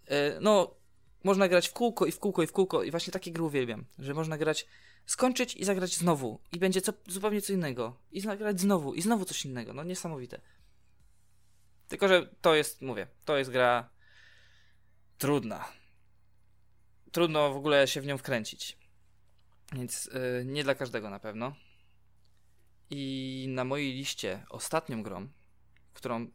E, 0.07 0.39
no, 0.41 0.75
można 1.23 1.47
grać 1.47 1.67
w 1.67 1.73
kółko 1.73 2.05
i 2.05 2.11
w 2.11 2.19
kółko 2.19 2.43
i 2.43 2.47
w 2.47 2.51
kółko 2.51 2.83
i 2.83 2.91
właśnie 2.91 3.13
takie 3.13 3.31
gry 3.31 3.43
uwielbiam, 3.43 3.85
że 3.99 4.13
można 4.13 4.37
grać 4.37 4.67
skończyć 5.07 5.55
i 5.55 5.65
zagrać 5.65 5.95
znowu. 5.95 6.39
I 6.51 6.59
będzie 6.59 6.81
co, 6.81 6.93
zupełnie 7.07 7.41
co 7.41 7.53
innego. 7.53 7.97
I 8.11 8.21
zagrać 8.21 8.59
znowu, 8.59 8.93
i 8.93 9.01
znowu 9.01 9.25
coś 9.25 9.45
innego. 9.45 9.73
No 9.73 9.83
niesamowite. 9.83 10.41
Tylko, 11.87 12.07
że 12.07 12.29
to 12.41 12.55
jest, 12.55 12.81
mówię, 12.81 13.07
to 13.25 13.37
jest 13.37 13.51
gra 13.51 13.89
trudna. 15.17 15.65
Trudno 17.11 17.53
w 17.53 17.57
ogóle 17.57 17.87
się 17.87 18.01
w 18.01 18.05
nią 18.05 18.17
wkręcić. 18.17 18.77
Więc 19.73 20.05
yy, 20.05 20.45
nie 20.45 20.63
dla 20.63 20.75
każdego 20.75 21.09
na 21.09 21.19
pewno. 21.19 21.55
I 22.89 23.45
na 23.49 23.63
mojej 23.63 23.93
liście 23.93 24.45
ostatnią 24.49 25.03
grą, 25.03 25.27
którą 25.93 26.27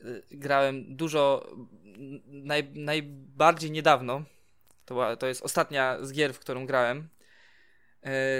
yy, 0.00 0.22
grałem 0.30 0.96
dużo, 0.96 1.50
naj, 2.26 2.70
najbardziej 2.74 3.70
niedawno, 3.70 4.24
to, 4.84 5.16
to 5.16 5.26
jest 5.26 5.42
ostatnia 5.42 6.04
z 6.04 6.12
gier, 6.12 6.34
w 6.34 6.38
którą 6.38 6.66
grałem, 6.66 7.08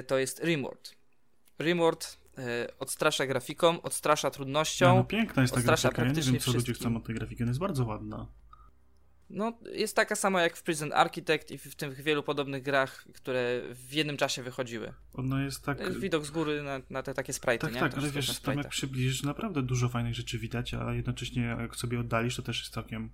to 0.06 0.18
jest 0.18 0.44
Rimworld. 0.44 0.96
Rimworld 1.58 2.18
e, 2.38 2.68
odstrasza 2.78 3.26
grafiką, 3.26 3.82
odstrasza 3.82 4.30
trudnością. 4.30 4.86
No, 4.88 4.94
no 4.94 5.04
piękna 5.04 5.42
jest 5.42 5.54
ta 5.54 5.60
grafika, 5.60 6.04
ja 6.04 6.12
nie 6.12 6.22
wiem 6.22 6.38
co 6.38 6.52
ludzie 6.52 6.72
chcą 6.72 6.96
od 6.96 7.06
tej 7.06 7.14
grafiki, 7.14 7.42
ona 7.42 7.50
jest 7.50 7.60
bardzo 7.60 7.84
ładna. 7.84 8.26
No, 9.30 9.58
jest 9.72 9.96
taka 9.96 10.16
sama 10.16 10.42
jak 10.42 10.56
w 10.56 10.62
Prison 10.62 10.92
Architect 10.92 11.50
i 11.50 11.58
w 11.58 11.74
tych 11.74 12.02
wielu 12.02 12.22
podobnych 12.22 12.62
grach, 12.62 13.04
które 13.14 13.62
w 13.74 13.92
jednym 13.92 14.16
czasie 14.16 14.42
wychodziły. 14.42 14.92
Ona 15.12 15.42
jest 15.42 15.64
tak... 15.64 15.80
Jest 15.80 15.98
widok 15.98 16.24
z 16.24 16.30
góry 16.30 16.62
na, 16.62 16.80
na 16.90 17.02
te 17.02 17.14
takie 17.14 17.32
sprite, 17.32 17.58
tak, 17.58 17.74
nie? 17.74 17.80
Tak, 17.80 17.98
ale 17.98 18.10
wiesz, 18.10 18.40
tam 18.40 18.58
jak 18.58 18.68
przybliżysz, 18.68 19.22
naprawdę 19.22 19.62
dużo 19.62 19.88
fajnych 19.88 20.14
rzeczy 20.14 20.38
widać, 20.38 20.74
a 20.74 20.94
jednocześnie 20.94 21.42
jak 21.42 21.76
sobie 21.76 22.00
oddalisz, 22.00 22.36
to 22.36 22.42
też 22.42 22.60
jest 22.60 22.72
całkiem, 22.72 23.10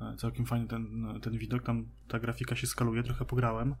e, 0.00 0.16
całkiem 0.16 0.46
fajny 0.46 0.68
ten, 0.68 1.06
ten 1.22 1.38
widok. 1.38 1.62
Tam 1.62 1.88
ta 2.08 2.18
grafika 2.18 2.56
się 2.56 2.66
skaluje, 2.66 3.02
trochę 3.02 3.24
pograłem 3.24 3.74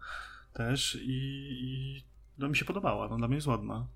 też 0.52 0.98
i, 1.02 1.48
i 1.50 2.02
no, 2.38 2.48
mi 2.48 2.56
się 2.56 2.64
podobała, 2.64 3.08
no, 3.08 3.16
dla 3.16 3.28
mnie 3.28 3.36
jest 3.36 3.46
ładna. 3.46 3.86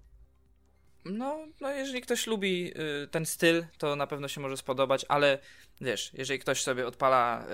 No, 1.05 1.47
no 1.61 1.71
jeżeli 1.71 2.01
ktoś 2.01 2.27
lubi 2.27 2.73
y, 3.05 3.09
ten 3.09 3.27
styl, 3.27 3.65
to 3.79 3.97
na 3.97 4.07
pewno 4.07 4.29
się 4.29 4.41
może 4.41 4.57
spodobać, 4.57 5.07
ale 5.09 5.39
wiesz, 5.81 6.11
jeżeli 6.15 6.41
ktoś 6.41 6.63
sobie 6.63 6.87
odpala 6.87 7.47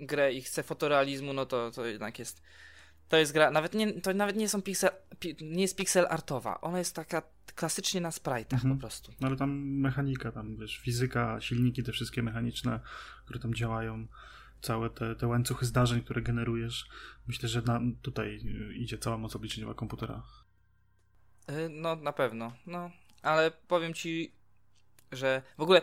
y, 0.00 0.06
grę 0.06 0.32
i 0.32 0.42
chce 0.42 0.62
fotorealizmu, 0.62 1.32
no 1.32 1.46
to, 1.46 1.70
to 1.70 1.86
jednak 1.86 2.18
jest 2.18 2.42
to 3.12 3.16
jest 3.16 3.32
gra, 3.32 3.50
nawet 3.50 3.74
nie, 3.74 4.00
to 4.00 4.14
nawet 4.14 4.36
nie 4.36 4.48
są 4.48 4.62
pixel, 4.62 4.90
pi, 5.18 5.36
nie 5.40 5.62
jest 5.62 5.76
pixel 5.76 6.06
artowa, 6.10 6.60
ona 6.60 6.78
jest 6.78 6.94
taka 6.94 7.22
klasycznie 7.54 8.00
na 8.00 8.10
sprite'ach 8.10 8.54
mhm. 8.54 8.74
po 8.74 8.80
prostu. 8.80 9.12
No 9.20 9.26
ale 9.28 9.36
tam 9.36 9.50
mechanika, 9.60 10.32
tam 10.32 10.56
wiesz, 10.56 10.78
fizyka, 10.78 11.40
silniki 11.40 11.82
te 11.82 11.92
wszystkie 11.92 12.22
mechaniczne, 12.22 12.80
które 13.24 13.40
tam 13.40 13.54
działają, 13.54 14.06
całe 14.62 14.90
te, 14.90 15.16
te 15.16 15.26
łańcuchy 15.26 15.66
zdarzeń, 15.66 16.02
które 16.02 16.22
generujesz. 16.22 16.88
Myślę, 17.26 17.48
że 17.48 17.62
na, 17.62 17.80
tutaj 18.02 18.40
idzie 18.74 18.98
cała 18.98 19.18
moc 19.18 19.36
obliczeniowa 19.36 19.74
komputera. 19.74 20.22
Y, 21.50 21.68
no, 21.68 21.96
na 21.96 22.12
pewno. 22.12 22.52
No, 22.66 22.90
ale 23.22 23.50
powiem 23.50 23.94
ci, 23.94 24.32
że 25.12 25.42
w 25.58 25.62
ogóle 25.62 25.82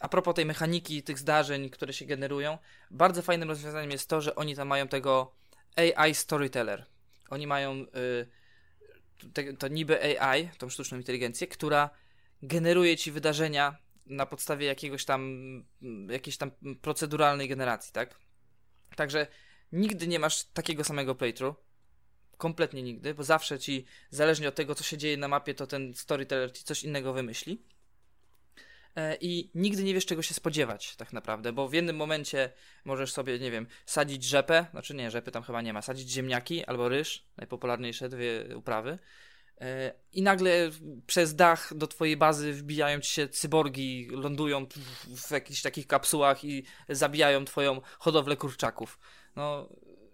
a 0.00 0.08
propos 0.08 0.34
tej 0.34 0.46
mechaniki, 0.46 1.02
tych 1.02 1.18
zdarzeń, 1.18 1.70
które 1.70 1.92
się 1.92 2.06
generują, 2.06 2.58
bardzo 2.90 3.22
fajnym 3.22 3.48
rozwiązaniem 3.48 3.90
jest 3.90 4.08
to, 4.08 4.20
że 4.20 4.34
oni 4.34 4.56
tam 4.56 4.68
mają 4.68 4.88
tego 4.88 5.34
AI 5.76 6.14
Storyteller. 6.14 6.86
Oni 7.30 7.46
mają 7.46 7.72
y, 7.72 8.26
te, 9.32 9.52
to 9.52 9.68
niby 9.68 10.20
AI, 10.20 10.48
tą 10.58 10.68
sztuczną 10.68 10.98
inteligencję, 10.98 11.46
która 11.46 11.90
generuje 12.42 12.96
ci 12.96 13.12
wydarzenia 13.12 13.76
na 14.06 14.26
podstawie 14.26 14.66
jakiegoś 14.66 15.04
tam, 15.04 15.64
jakiejś 16.10 16.36
tam 16.36 16.50
proceduralnej 16.82 17.48
generacji, 17.48 17.92
tak? 17.92 18.18
Także 18.96 19.26
nigdy 19.72 20.06
nie 20.06 20.18
masz 20.18 20.44
takiego 20.44 20.84
samego 20.84 21.14
playthrough. 21.14 21.56
Kompletnie 22.36 22.82
nigdy, 22.82 23.14
bo 23.14 23.24
zawsze 23.24 23.58
ci, 23.58 23.84
zależnie 24.10 24.48
od 24.48 24.54
tego, 24.54 24.74
co 24.74 24.84
się 24.84 24.96
dzieje 24.96 25.16
na 25.16 25.28
mapie, 25.28 25.54
to 25.54 25.66
ten 25.66 25.94
storyteller 25.94 26.52
ci 26.52 26.64
coś 26.64 26.82
innego 26.82 27.12
wymyśli. 27.12 27.62
E, 28.96 29.16
I 29.20 29.50
nigdy 29.54 29.84
nie 29.84 29.94
wiesz, 29.94 30.06
czego 30.06 30.22
się 30.22 30.34
spodziewać, 30.34 30.96
tak 30.96 31.12
naprawdę, 31.12 31.52
bo 31.52 31.68
w 31.68 31.72
jednym 31.72 31.96
momencie 31.96 32.52
możesz 32.84 33.12
sobie, 33.12 33.38
nie 33.38 33.50
wiem, 33.50 33.66
sadzić 33.86 34.24
rzepę, 34.24 34.66
znaczy 34.70 34.94
nie, 34.94 35.10
rzepy 35.10 35.30
tam 35.30 35.42
chyba 35.42 35.62
nie 35.62 35.72
ma, 35.72 35.82
sadzić 35.82 36.10
ziemniaki 36.10 36.64
albo 36.64 36.88
ryż, 36.88 37.24
najpopularniejsze 37.36 38.08
dwie 38.08 38.56
uprawy. 38.56 38.98
E, 39.60 39.92
I 40.12 40.22
nagle 40.22 40.70
przez 41.06 41.34
dach 41.34 41.74
do 41.74 41.86
twojej 41.86 42.16
bazy 42.16 42.52
wbijają 42.52 43.00
ci 43.00 43.10
się 43.10 43.28
cyborgi, 43.28 44.08
lądują 44.10 44.66
w 45.16 45.30
jakichś 45.30 45.62
takich 45.62 45.86
kapsułach 45.86 46.44
i 46.44 46.64
zabijają 46.88 47.44
twoją 47.44 47.80
hodowlę 47.98 48.36
kurczaków. 48.36 48.98
No, 49.36 49.68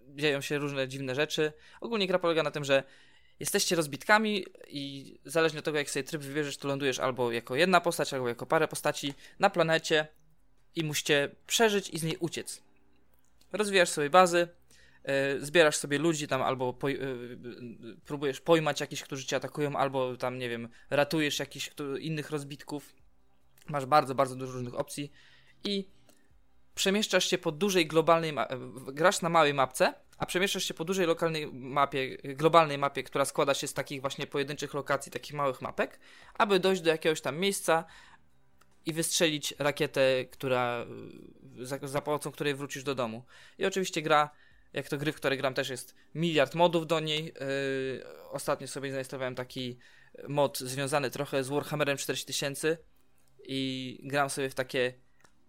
dzieją 0.09 0.41
się 0.41 0.59
różne 0.59 0.88
dziwne 0.88 1.14
rzeczy. 1.14 1.53
Ogólnie 1.80 2.07
gra 2.07 2.18
polega 2.18 2.43
na 2.43 2.51
tym, 2.51 2.64
że 2.64 2.82
jesteście 3.41 3.76
rozbitkami 3.76 4.47
i 4.68 5.14
zależnie 5.24 5.59
od 5.59 5.64
tego, 5.64 5.78
jak 5.78 5.91
sobie 5.91 6.05
tryb 6.05 6.22
wybierzesz, 6.22 6.57
to 6.57 6.68
lądujesz 6.68 6.99
albo 6.99 7.32
jako 7.32 7.57
jedna 7.57 7.80
postać, 7.80 8.14
albo 8.14 8.28
jako 8.28 8.47
parę 8.47 8.68
postaci 8.68 9.14
na 9.38 9.51
planecie 9.51 10.07
i 10.74 10.84
musicie 10.84 11.36
przeżyć 11.47 11.91
i 11.91 11.99
z 11.99 12.03
niej 12.03 12.16
uciec. 12.16 12.62
Rozwijasz 13.53 13.88
sobie 13.88 14.11
bazy, 14.11 14.49
zbierasz 15.38 15.76
sobie 15.76 15.98
ludzi 15.98 16.28
tam 16.28 16.42
albo 16.42 16.78
e, 16.84 16.96
próbujesz 18.05 18.40
pojmać 18.40 18.80
jakichś, 18.80 19.03
którzy 19.03 19.26
cię 19.26 19.36
atakują, 19.36 19.76
albo 19.76 20.16
tam, 20.16 20.38
nie 20.38 20.48
wiem, 20.48 20.68
ratujesz 20.90 21.38
jakichś 21.38 21.70
innych 22.01 22.30
rozbitków. 22.30 22.94
Masz 23.68 23.86
bardzo, 23.86 24.14
bardzo 24.14 24.36
dużo 24.36 24.53
różnych 24.53 24.74
opcji 24.74 25.12
i 25.64 25.88
przemieszczasz 26.74 27.24
się 27.30 27.38
po 27.38 27.53
dużej 27.53 27.86
globalnej 27.86 28.34
grasz 28.92 29.22
na 29.22 29.28
małej 29.28 29.55
mapce, 29.55 29.94
a 30.18 30.26
przemieszczasz 30.26 30.64
się 30.64 30.74
po 30.74 30.84
dużej 30.84 31.07
lokalnej 31.07 31.53
mapie, 31.53 32.16
globalnej 32.16 32.78
mapie, 32.78 33.03
która 33.03 33.24
składa 33.24 33.55
się 33.55 33.66
z 33.66 33.74
takich 33.74 34.01
właśnie 34.01 34.26
pojedynczych 34.26 34.74
lokacji, 34.74 35.12
takich 35.12 35.34
małych 35.34 35.62
mapek, 35.62 36.01
aby 36.34 36.61
dojść 36.61 36.82
do 36.82 36.90
jakiegoś 36.90 37.20
tam 37.20 37.38
miejsca 37.38 37.84
i 38.86 38.92
wystrzelić 38.92 39.55
rakietę, 39.59 40.24
która 40.24 40.86
za, 41.59 41.78
za 41.82 42.01
pomocą 42.01 42.32
której 42.32 42.55
wrócisz 42.55 42.82
do 42.82 42.94
domu. 42.94 43.24
I 43.59 43.66
oczywiście 43.66 44.03
gra 44.03 44.30
jak 44.72 44.88
to 44.88 44.98
gry, 44.98 45.12
w 45.12 45.16
które 45.16 45.36
gram 45.36 45.54
też 45.54 45.68
jest 45.68 45.94
miliard 46.14 46.54
modów 46.54 46.86
do 46.86 47.00
niej. 47.00 47.24
Yy, 47.24 48.04
ostatnio 48.30 48.68
sobie 48.68 48.92
zainstalowałem 48.92 49.34
taki 49.34 49.78
mod 50.28 50.58
związany 50.58 51.10
trochę 51.10 51.44
z 51.44 51.48
Warhammerem 51.48 51.96
4000 51.96 52.76
i 53.44 53.98
gram 54.02 54.30
sobie 54.30 54.50
w 54.50 54.54
takie 54.54 54.94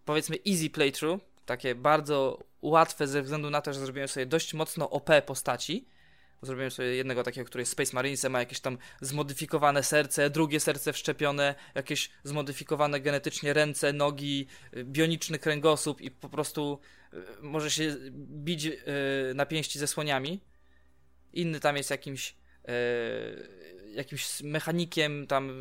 powiedzmy 0.05 0.37
easy 0.47 0.69
playthrough, 0.69 1.21
takie 1.45 1.75
bardzo 1.75 2.43
łatwe 2.61 3.07
ze 3.07 3.21
względu 3.21 3.49
na 3.49 3.61
to, 3.61 3.73
że 3.73 3.79
zrobiłem 3.79 4.07
sobie 4.07 4.25
dość 4.25 4.53
mocno 4.53 4.89
OP 4.89 5.09
postaci. 5.25 5.87
Zrobiłem 6.43 6.71
sobie 6.71 6.95
jednego 6.95 7.23
takiego, 7.23 7.45
który 7.45 7.61
jest 7.61 7.71
Space 7.71 7.95
Marines, 7.95 8.23
ma 8.23 8.39
jakieś 8.39 8.59
tam 8.59 8.77
zmodyfikowane 9.01 9.83
serce, 9.83 10.29
drugie 10.29 10.59
serce 10.59 10.93
wszczepione, 10.93 11.55
jakieś 11.75 12.09
zmodyfikowane 12.23 12.99
genetycznie 12.99 13.53
ręce, 13.53 13.93
nogi, 13.93 14.47
bioniczny 14.83 15.39
kręgosłup 15.39 16.01
i 16.01 16.11
po 16.11 16.29
prostu 16.29 16.79
y, 17.13 17.17
może 17.41 17.71
się 17.71 17.95
bić 18.15 18.65
y, 18.65 18.77
na 19.35 19.45
pięści 19.45 19.79
ze 19.79 19.87
słoniami. 19.87 20.41
Inny 21.33 21.59
tam 21.59 21.77
jest 21.77 21.89
jakimś 21.89 22.35
y, 22.69 23.93
jakimś 23.95 24.41
mechanikiem 24.41 25.27
tam, 25.27 25.51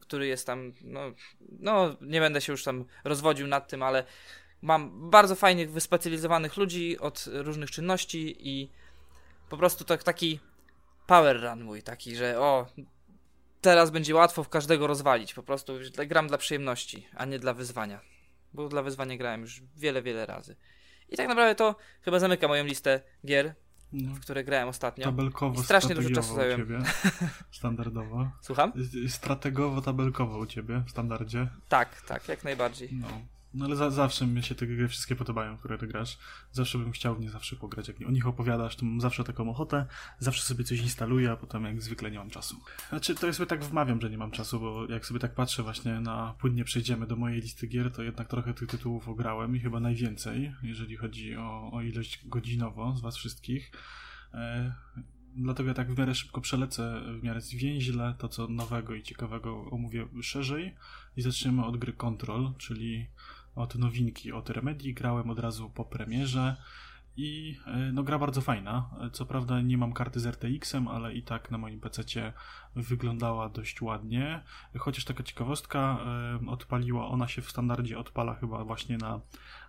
który 0.00 0.26
jest 0.26 0.46
tam, 0.46 0.72
no, 0.80 1.00
no 1.40 1.96
nie 2.00 2.20
będę 2.20 2.40
się 2.40 2.52
już 2.52 2.64
tam 2.64 2.84
rozwodził 3.04 3.46
nad 3.46 3.68
tym, 3.68 3.82
ale 3.82 4.04
mam 4.62 5.10
bardzo 5.10 5.34
fajnych, 5.34 5.72
wyspecjalizowanych 5.72 6.56
ludzi 6.56 6.98
od 6.98 7.24
różnych 7.32 7.70
czynności 7.70 8.36
i 8.38 8.70
po 9.48 9.56
prostu 9.56 9.84
tak, 9.84 10.02
taki 10.02 10.40
power 11.06 11.42
run 11.42 11.64
mój, 11.64 11.82
taki, 11.82 12.16
że 12.16 12.40
o, 12.40 12.66
teraz 13.60 13.90
będzie 13.90 14.14
łatwo 14.14 14.44
w 14.44 14.48
każdego 14.48 14.86
rozwalić, 14.86 15.34
po 15.34 15.42
prostu 15.42 15.72
gram 16.08 16.28
dla 16.28 16.38
przyjemności, 16.38 17.06
a 17.16 17.24
nie 17.24 17.38
dla 17.38 17.54
wyzwania, 17.54 18.00
bo 18.52 18.68
dla 18.68 18.82
wyzwania 18.82 19.16
grałem 19.16 19.40
już 19.40 19.62
wiele, 19.76 20.02
wiele 20.02 20.26
razy. 20.26 20.56
I 21.08 21.16
tak 21.16 21.28
naprawdę 21.28 21.54
to 21.54 21.76
chyba 22.02 22.18
zamyka 22.18 22.48
moją 22.48 22.64
listę 22.64 23.00
gier, 23.26 23.54
no. 23.92 24.14
w 24.14 24.20
które 24.20 24.44
grałem 24.44 24.68
ostatnio. 24.68 25.04
Tabelkowo, 25.04 25.60
I 25.60 25.64
strasznie 25.64 25.94
dużo 25.94 26.10
czasu 26.10 26.34
zająłem. 26.34 26.60
U 26.60 26.64
ciebie, 26.64 26.78
standardowo. 27.50 28.30
Słucham? 28.40 28.72
Strategowo, 29.08 29.80
tabelkowo 29.80 30.38
u 30.38 30.46
ciebie, 30.46 30.82
w 30.86 30.90
standardzie. 30.90 31.48
Tak, 31.68 32.00
tak, 32.00 32.28
jak 32.28 32.44
najbardziej. 32.44 32.88
No. 32.92 33.08
No 33.56 33.64
ale 33.64 33.76
za, 33.76 33.90
zawsze 33.90 34.26
mi 34.26 34.42
się 34.42 34.54
te 34.54 34.66
gry 34.66 34.88
wszystkie 34.88 35.16
podobają, 35.16 35.58
które 35.58 35.78
ty 35.78 35.86
grasz. 35.86 36.18
Zawsze 36.52 36.78
bym 36.78 36.92
chciał 36.92 37.16
w 37.16 37.20
nie 37.20 37.30
zawsze 37.30 37.56
pograć. 37.56 37.88
Jak 37.88 37.96
o 38.08 38.10
nich 38.10 38.26
opowiadasz, 38.26 38.76
to 38.76 38.84
mam 38.84 39.00
zawsze 39.00 39.24
taką 39.24 39.50
ochotę. 39.50 39.86
Zawsze 40.18 40.42
sobie 40.42 40.64
coś 40.64 40.80
instaluję, 40.80 41.30
a 41.30 41.36
potem 41.36 41.64
jak 41.64 41.82
zwykle 41.82 42.10
nie 42.10 42.18
mam 42.18 42.30
czasu. 42.30 42.56
Znaczy, 42.88 43.14
to 43.14 43.26
ja 43.26 43.32
sobie 43.32 43.46
tak 43.46 43.64
wmawiam, 43.64 44.00
że 44.00 44.10
nie 44.10 44.18
mam 44.18 44.30
czasu, 44.30 44.60
bo 44.60 44.86
jak 44.86 45.06
sobie 45.06 45.20
tak 45.20 45.34
patrzę 45.34 45.62
właśnie 45.62 46.00
na 46.00 46.34
płynnie 46.38 46.64
przejdziemy 46.64 47.06
do 47.06 47.16
mojej 47.16 47.40
listy 47.40 47.66
gier, 47.66 47.92
to 47.92 48.02
jednak 48.02 48.28
trochę 48.28 48.54
tych 48.54 48.68
tytułów 48.68 49.08
ograłem 49.08 49.56
i 49.56 49.60
chyba 49.60 49.80
najwięcej, 49.80 50.54
jeżeli 50.62 50.96
chodzi 50.96 51.36
o, 51.36 51.70
o 51.72 51.82
ilość 51.82 52.28
godzinowo 52.28 52.96
z 52.96 53.00
was 53.00 53.16
wszystkich. 53.16 53.72
E, 54.34 54.74
dlatego 55.36 55.68
ja 55.68 55.74
tak 55.74 55.94
w 55.94 55.98
miarę 55.98 56.14
szybko 56.14 56.40
przelecę, 56.40 57.02
w 57.20 57.22
miarę 57.22 57.40
zwięźle 57.40 58.14
to, 58.18 58.28
co 58.28 58.48
nowego 58.48 58.94
i 58.94 59.02
ciekawego 59.02 59.64
omówię 59.70 60.08
szerzej 60.22 60.74
i 61.16 61.22
zaczniemy 61.22 61.64
od 61.64 61.76
gry 61.76 61.92
Control, 61.92 62.52
czyli 62.58 63.06
od 63.56 63.74
nowinki, 63.74 64.32
od 64.32 64.50
Remedy. 64.50 64.92
Grałem 64.92 65.30
od 65.30 65.38
razu 65.38 65.70
po 65.70 65.84
premierze 65.84 66.56
i 67.16 67.56
e, 67.66 67.92
no 67.92 68.02
gra 68.02 68.18
bardzo 68.18 68.40
fajna. 68.40 68.90
Co 69.12 69.26
prawda 69.26 69.60
nie 69.60 69.78
mam 69.78 69.92
karty 69.92 70.20
z 70.20 70.26
RTX-em, 70.26 70.88
ale 70.88 71.14
i 71.14 71.22
tak 71.22 71.50
na 71.50 71.58
moim 71.58 71.80
PC 71.80 72.32
wyglądała 72.76 73.48
dość 73.48 73.82
ładnie. 73.82 74.42
Chociaż 74.78 75.04
taka 75.04 75.22
ciekawostka, 75.22 75.98
e, 76.46 76.50
odpaliła, 76.50 77.08
ona 77.08 77.28
się 77.28 77.42
w 77.42 77.50
standardzie 77.50 77.98
odpala 77.98 78.34
chyba 78.34 78.64
właśnie 78.64 78.98
na 78.98 79.20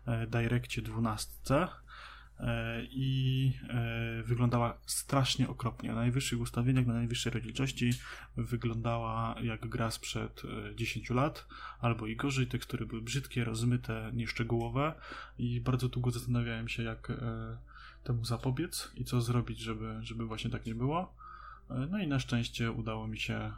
e, 0.06 0.28
Directie 0.28 0.82
12 0.82 1.56
E, 1.56 1.87
i 2.90 3.52
e, 3.70 4.24
wyglądała 4.24 4.78
strasznie 4.86 5.50
okropnie. 5.50 5.90
Na 5.90 5.96
najwyższych 5.96 6.42
ustawieniach, 6.42 6.86
na 6.86 6.94
najwyższej 6.94 7.34
rozdzielczości 7.34 7.92
wyglądała 8.38 9.36
jak 9.42 9.68
gra 9.68 9.92
sprzed 9.92 10.44
10 10.76 11.12
e, 11.12 11.14
lat, 11.14 11.48
albo 11.80 12.08
i 12.08 12.16
gorzej. 12.16 12.48
Tekstury 12.48 12.86
były 12.86 13.02
brzydkie, 13.02 13.44
rozmyte, 13.44 14.12
nieszczegółowe 14.14 14.94
i 15.40 15.62
bardzo 15.62 15.90
długo 15.90 16.12
zastanawiałem 16.12 16.68
się, 16.68 16.84
jak 16.84 17.12
temu 18.04 18.26
zapobiec 18.26 18.92
i 18.96 19.06
co 19.06 19.22
zrobić, 19.22 19.60
żeby, 19.60 20.00
żeby 20.02 20.26
właśnie 20.26 20.50
tak 20.50 20.66
nie 20.66 20.76
było. 20.76 21.14
No 21.90 22.00
i 22.00 22.08
na 22.08 22.20
szczęście 22.20 22.72
udało 22.72 23.08
mi 23.08 23.20
się 23.20 23.52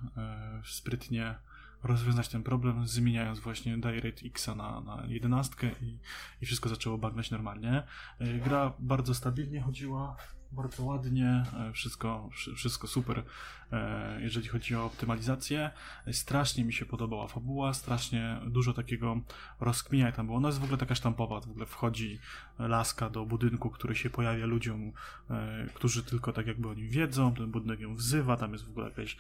sprytnie 0.66 1.36
rozwiązać 1.84 2.28
ten 2.28 2.44
problem, 2.44 2.88
zmieniając 2.88 3.40
właśnie 3.40 3.78
DirectX 3.78 4.48
na, 4.48 4.82
na 4.82 5.04
11 5.08 5.76
i, 5.82 5.98
i 6.42 6.46
wszystko 6.46 6.70
zaczęło 6.70 6.98
bagnąć 6.98 7.32
normalnie. 7.32 7.84
E, 8.20 8.34
gra 8.34 8.74
bardzo 8.80 9.14
stabilnie 9.14 9.62
chodziła, 9.62 10.16
bardzo 10.52 10.84
ładnie, 10.84 11.44
e, 11.60 11.74
wszystko, 11.74 12.30
wszystko 12.56 12.88
super, 12.88 13.24
e, 13.72 14.22
jeżeli 14.22 14.48
chodzi 14.48 14.76
o 14.76 14.86
optymalizację. 14.86 15.72
Strasznie 16.12 16.66
mi 16.66 16.74
się 16.74 16.86
podobała 16.86 17.28
fabuła, 17.28 17.74
strasznie 17.74 18.40
dużo 18.48 18.74
takiego 18.74 19.22
rozkminiania 19.60 20.12
tam 20.12 20.26
było. 20.26 20.38
Ona 20.38 20.48
jest 20.48 20.60
w 20.60 20.64
ogóle 20.64 20.78
taka 20.78 20.96
sztampowa, 20.96 21.42
w 21.42 21.50
ogóle 21.50 21.66
wchodzi 21.66 22.20
laska 22.60 23.10
do 23.10 23.26
budynku, 23.26 23.70
który 23.70 23.96
się 23.96 24.10
pojawia 24.10 24.46
ludziom, 24.46 24.92
e, 25.30 25.66
którzy 25.74 26.04
tylko 26.04 26.34
tak 26.34 26.48
jakby 26.48 26.68
o 26.68 26.74
nim 26.74 26.90
wiedzą, 26.90 27.34
ten 27.34 27.52
budynek 27.52 27.80
ją 27.80 27.96
wzywa, 27.96 28.38
tam 28.38 28.54
jest 28.54 28.66
w 28.66 28.70
ogóle 28.70 28.90
jakieś 28.90 29.18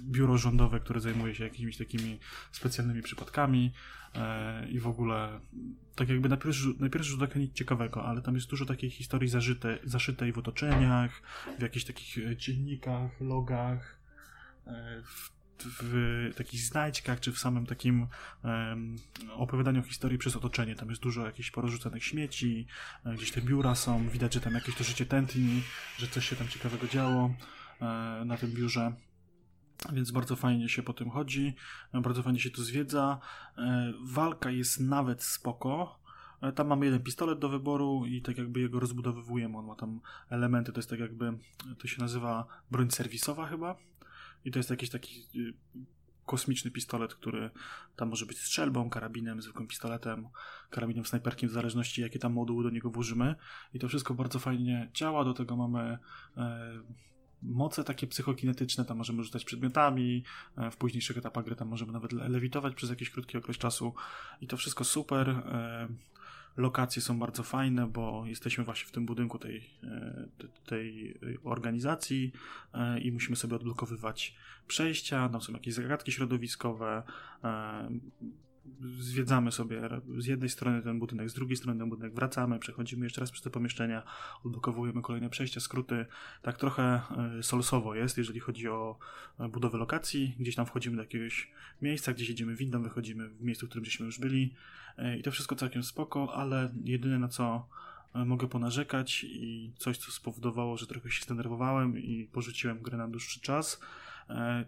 biuro 0.00 0.38
rządowe, 0.38 0.80
które 0.80 1.00
zajmuje 1.00 1.34
się 1.34 1.44
jakimiś 1.44 1.76
takimi 1.76 2.18
specjalnymi 2.52 3.02
przypadkami 3.02 3.72
i 4.70 4.80
w 4.80 4.86
ogóle 4.86 5.40
tak 5.94 6.08
jakby 6.08 6.28
na 6.28 6.36
pierwszy, 6.36 6.68
na 6.78 6.88
pierwszy 6.88 7.10
rzut 7.10 7.22
oka 7.22 7.38
nic 7.38 7.52
ciekawego, 7.52 8.04
ale 8.04 8.22
tam 8.22 8.34
jest 8.34 8.50
dużo 8.50 8.66
takiej 8.66 8.90
historii 8.90 9.28
zażyte, 9.28 9.78
zaszytej 9.84 10.32
w 10.32 10.38
otoczeniach, 10.38 11.22
w 11.58 11.62
jakichś 11.62 11.84
takich 11.84 12.18
e, 12.18 12.36
dziennikach, 12.36 13.20
logach, 13.20 13.98
e, 14.66 15.02
w, 15.02 15.33
w 15.82 16.30
takich 16.36 16.60
znajdźkach, 16.60 17.20
czy 17.20 17.32
w 17.32 17.38
samym 17.38 17.66
takim 17.66 18.06
um, 18.44 18.96
opowiadaniu 19.30 19.82
historii 19.82 20.18
przez 20.18 20.36
otoczenie. 20.36 20.74
Tam 20.74 20.90
jest 20.90 21.02
dużo 21.02 21.26
jakichś 21.26 21.50
porozrzucanych 21.50 22.04
śmieci, 22.04 22.66
e, 23.04 23.14
gdzieś 23.14 23.32
te 23.32 23.40
biura 23.40 23.74
są, 23.74 24.08
widać, 24.08 24.34
że 24.34 24.40
tam 24.40 24.54
jakieś 24.54 24.74
to 24.74 24.84
życie 24.84 25.06
tętni, 25.06 25.62
że 25.98 26.06
coś 26.06 26.28
się 26.28 26.36
tam 26.36 26.48
ciekawego 26.48 26.86
działo 26.86 27.34
na 28.24 28.36
tym 28.36 28.50
biurze. 28.52 28.92
Więc 29.92 30.10
bardzo 30.10 30.36
fajnie 30.36 30.68
się 30.68 30.82
po 30.82 30.92
tym 30.92 31.10
chodzi, 31.10 31.54
bardzo 31.92 32.22
fajnie 32.22 32.40
się 32.40 32.50
to 32.50 32.62
zwiedza. 32.62 33.20
E, 33.58 33.92
walka 34.04 34.50
jest 34.50 34.80
nawet 34.80 35.22
spoko. 35.22 35.98
E, 36.42 36.52
tam 36.52 36.66
mamy 36.66 36.86
jeden 36.86 37.02
pistolet 37.02 37.38
do 37.38 37.48
wyboru 37.48 38.06
i 38.06 38.22
tak 38.22 38.38
jakby 38.38 38.60
jego 38.60 38.80
rozbudowywujemy. 38.80 39.58
On 39.58 39.66
ma 39.66 39.74
tam 39.74 40.00
elementy, 40.30 40.72
to 40.72 40.78
jest 40.78 40.90
tak 40.90 41.00
jakby, 41.00 41.38
to 41.78 41.88
się 41.88 42.00
nazywa 42.00 42.46
broń 42.70 42.90
serwisowa 42.90 43.46
chyba. 43.46 43.76
I 44.44 44.50
to 44.50 44.58
jest 44.58 44.70
jakiś 44.70 44.90
taki 44.90 45.26
y, 45.36 45.54
kosmiczny 46.26 46.70
pistolet, 46.70 47.14
który 47.14 47.50
tam 47.96 48.08
może 48.08 48.26
być 48.26 48.38
strzelbą, 48.38 48.90
karabinem, 48.90 49.42
zwykłym 49.42 49.68
pistoletem, 49.68 50.28
karabinem 50.70 51.04
snajperkiem, 51.04 51.48
w 51.48 51.52
zależności 51.52 52.02
jakie 52.02 52.18
tam 52.18 52.32
moduły 52.32 52.64
do 52.64 52.70
niego 52.70 52.90
włożymy. 52.90 53.34
I 53.74 53.78
to 53.78 53.88
wszystko 53.88 54.14
bardzo 54.14 54.38
fajnie 54.38 54.90
działa. 54.94 55.24
Do 55.24 55.34
tego 55.34 55.56
mamy 55.56 55.98
e, 56.36 56.82
moce 57.42 57.84
takie 57.84 58.06
psychokinetyczne, 58.06 58.84
tam 58.84 58.98
możemy 58.98 59.24
rzucać 59.24 59.44
przedmiotami, 59.44 60.24
e, 60.56 60.70
w 60.70 60.76
późniejszych 60.76 61.18
etapach 61.18 61.44
gry 61.44 61.56
tam 61.56 61.68
możemy 61.68 61.92
nawet 61.92 62.12
lewitować 62.12 62.74
przez 62.74 62.90
jakiś 62.90 63.10
krótki 63.10 63.38
okres 63.38 63.58
czasu 63.58 63.94
i 64.40 64.46
to 64.46 64.56
wszystko 64.56 64.84
super. 64.84 65.28
E, 65.28 65.88
lokacje 66.56 67.02
są 67.02 67.18
bardzo 67.18 67.42
fajne, 67.42 67.86
bo 67.86 68.26
jesteśmy 68.26 68.64
właśnie 68.64 68.88
w 68.88 68.90
tym 68.90 69.06
budynku 69.06 69.38
tej, 69.38 69.70
e, 69.82 70.28
tej 70.66 71.18
organizacji 71.44 72.32
i 73.02 73.12
musimy 73.12 73.36
sobie 73.36 73.56
odblokowywać 73.56 74.36
przejścia, 74.66 75.28
tam 75.28 75.40
są 75.40 75.52
jakieś 75.52 75.74
zagadki 75.74 76.12
środowiskowe, 76.12 77.02
zwiedzamy 78.98 79.52
sobie 79.52 79.80
z 80.18 80.26
jednej 80.26 80.50
strony 80.50 80.82
ten 80.82 80.98
budynek, 80.98 81.30
z 81.30 81.34
drugiej 81.34 81.56
strony 81.56 81.78
ten 81.80 81.88
budynek, 81.88 82.14
wracamy, 82.14 82.58
przechodzimy 82.58 83.06
jeszcze 83.06 83.20
raz 83.20 83.30
przez 83.30 83.42
te 83.42 83.50
pomieszczenia, 83.50 84.02
odblokowujemy 84.44 85.02
kolejne 85.02 85.30
przejścia, 85.30 85.60
skróty. 85.60 86.06
Tak 86.42 86.58
trochę 86.58 87.00
e, 87.38 87.42
solsowo 87.42 87.94
jest, 87.94 88.18
jeżeli 88.18 88.40
chodzi 88.40 88.68
o 88.68 88.98
e, 89.40 89.48
budowę 89.48 89.78
lokacji. 89.78 90.36
Gdzieś 90.38 90.54
tam 90.54 90.66
wchodzimy 90.66 90.96
do 90.96 91.02
jakiegoś 91.02 91.50
miejsca, 91.82 92.12
gdzieś 92.12 92.28
jedziemy 92.28 92.56
windą, 92.56 92.82
wychodzimy 92.82 93.28
w 93.28 93.42
miejscu, 93.42 93.66
w 93.66 93.68
którym 93.68 93.84
żeśmy 93.84 94.06
już 94.06 94.18
byli. 94.18 94.54
E, 94.98 95.18
I 95.18 95.22
to 95.22 95.30
wszystko 95.30 95.56
całkiem 95.56 95.82
spoko, 95.82 96.34
ale 96.34 96.74
jedyne 96.84 97.18
na 97.18 97.28
co 97.28 97.68
mogę 98.26 98.48
ponarzekać 98.48 99.24
i 99.24 99.72
coś, 99.78 99.98
co 99.98 100.12
spowodowało, 100.12 100.76
że 100.76 100.86
trochę 100.86 101.10
się 101.10 101.24
zdenerwowałem 101.24 101.98
i 101.98 102.28
porzuciłem 102.32 102.78
grę 102.78 102.98
na 102.98 103.08
dłuższy 103.08 103.40
czas, 103.40 103.80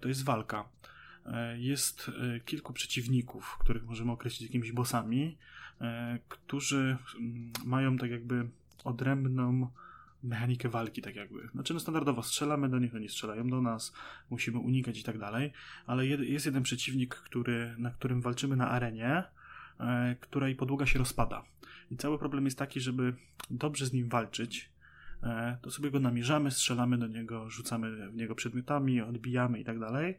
to 0.01 0.09
jest 0.09 0.25
walka. 0.25 0.69
Jest 1.57 2.11
kilku 2.45 2.73
przeciwników, 2.73 3.57
których 3.61 3.87
możemy 3.87 4.13
określić 4.13 4.49
jakimiś 4.49 4.73
bossami, 4.73 5.39
którzy 6.29 6.97
mm, 7.19 7.53
mają 7.65 7.99
tak 7.99 8.11
jakby 8.11 8.49
odrębną 8.85 9.71
mechanikę 10.23 10.69
walki, 10.69 11.03
tak 11.03 11.17
jakby. 11.17 11.49
Znaczy, 11.53 11.75
no 11.75 11.81
standardowo 11.81 12.23
strzelamy 12.23 12.69
do 12.69 12.79
nich, 12.79 12.95
oni 12.95 13.09
strzelają 13.09 13.49
do 13.49 13.63
nas, 13.63 13.93
musimy 14.31 14.59
unikać 14.59 14.99
i 14.99 15.03
tak 15.03 15.19
dalej, 15.19 15.53
ale 15.87 16.07
jest 16.07 16.47
jeden 16.47 16.63
przeciwnik, 16.63 17.15
który, 17.15 17.75
na 17.79 17.91
którym 17.91 18.21
walczymy 18.21 18.57
na 18.57 18.71
arenie, 18.71 19.25
e, 19.81 20.17
której 20.21 20.57
podłoga 20.57 20.87
się 20.87 20.99
rozpada. 20.99 21.45
I 21.91 21.97
cały 21.97 22.19
problem 22.19 22.45
jest 22.45 22.59
taki, 22.59 22.81
żeby 22.81 23.15
dobrze 23.51 23.87
z 23.87 23.93
nim 23.93 24.09
walczyć, 24.09 24.71
e, 25.23 25.59
to 25.63 25.71
sobie 25.71 25.91
go 25.91 26.01
namierzamy, 26.01 26.51
strzelamy 26.51 26.99
do 26.99 27.07
niego, 27.07 27.51
rzucamy 27.51 28.11
w 28.11 28.17
niego 28.17 28.35
przedmiotami, 28.35 29.01
odbijamy 29.01 29.61
i 29.61 29.65
tak 29.65 29.79
dalej. 29.79 30.17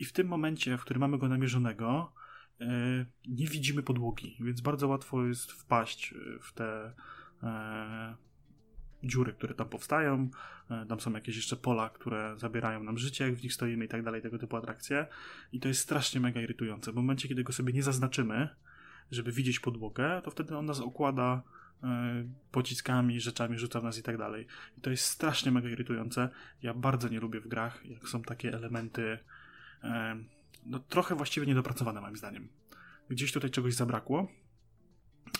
E, 0.00 0.02
I 0.02 0.04
w 0.04 0.12
tym 0.12 0.26
momencie, 0.26 0.78
w 0.78 0.80
którym 0.80 1.00
mamy 1.00 1.18
go 1.18 1.28
namierzonego, 1.28 2.12
e, 2.60 2.66
nie 3.28 3.46
widzimy 3.46 3.82
podłogi, 3.82 4.36
więc 4.40 4.60
bardzo 4.60 4.88
łatwo 4.88 5.26
jest 5.26 5.52
wpaść 5.52 6.14
w 6.40 6.52
te 6.52 6.92
e, 7.42 8.16
dziury, 9.02 9.32
które 9.32 9.54
tam 9.54 9.68
powstają. 9.68 10.28
E, 10.70 10.86
tam 10.86 11.00
są 11.00 11.12
jakieś 11.12 11.36
jeszcze 11.36 11.56
pola, 11.56 11.90
które 11.90 12.34
zabierają 12.38 12.82
nam 12.82 12.98
życie, 12.98 13.24
jak 13.24 13.34
w 13.34 13.42
nich 13.42 13.52
stoimy 13.52 13.84
i 13.84 13.88
tak 13.88 14.02
dalej, 14.02 14.22
tego 14.22 14.38
typu 14.38 14.56
atrakcje. 14.56 15.06
I 15.52 15.60
to 15.60 15.68
jest 15.68 15.80
strasznie 15.80 16.20
mega 16.20 16.40
irytujące. 16.40 16.92
W 16.92 16.94
momencie, 16.94 17.28
kiedy 17.28 17.44
go 17.44 17.52
sobie 17.52 17.72
nie 17.72 17.82
zaznaczymy, 17.82 18.48
żeby 19.10 19.32
widzieć 19.32 19.60
podłogę, 19.60 20.20
to 20.24 20.30
wtedy 20.30 20.56
on 20.56 20.66
nas 20.66 20.80
okłada 20.80 21.42
e, 21.82 22.24
pociskami, 22.52 23.20
rzeczami, 23.20 23.58
rzuca 23.58 23.80
w 23.80 23.84
nas 23.84 23.98
i 23.98 24.02
tak 24.02 24.18
dalej. 24.18 24.46
I 24.78 24.80
to 24.80 24.90
jest 24.90 25.04
strasznie 25.04 25.52
mega 25.52 25.68
irytujące. 25.68 26.28
Ja 26.62 26.74
bardzo 26.74 27.08
nie 27.08 27.20
lubię 27.20 27.40
w 27.40 27.48
grach, 27.48 27.86
jak 27.86 28.08
są 28.08 28.22
takie 28.22 28.54
elementy 28.54 29.02
e, 29.02 29.18
no 30.66 30.78
trochę 30.78 31.14
właściwie 31.14 31.46
niedopracowane 31.46 32.00
moim 32.00 32.16
zdaniem. 32.16 32.48
Gdzieś 33.08 33.32
tutaj 33.32 33.50
czegoś 33.50 33.74
zabrakło 33.74 34.28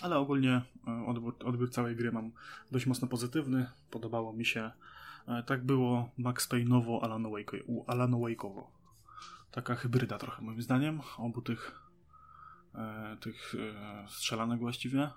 ale 0.01 0.17
ogólnie 0.17 0.61
e, 0.87 1.05
odbiór, 1.05 1.35
odbiór 1.45 1.71
całej 1.71 1.95
gry 1.95 2.11
mam 2.11 2.31
dość 2.71 2.85
mocno 2.85 3.07
pozytywny. 3.07 3.69
Podobało 3.91 4.33
mi 4.33 4.45
się. 4.45 4.71
E, 5.27 5.43
tak 5.43 5.65
było 5.65 6.09
Max 6.17 6.49
Payne'owo, 6.49 7.03
Alano 7.87 8.17
Wake'owo. 8.17 8.63
Taka 9.51 9.75
hybryda 9.75 10.17
trochę 10.17 10.41
moim 10.41 10.61
zdaniem 10.61 11.01
obu 11.17 11.41
tych, 11.41 11.81
e, 12.75 13.17
tych 13.21 13.55
e, 13.55 14.07
strzelanek 14.09 14.59
właściwie. 14.59 15.09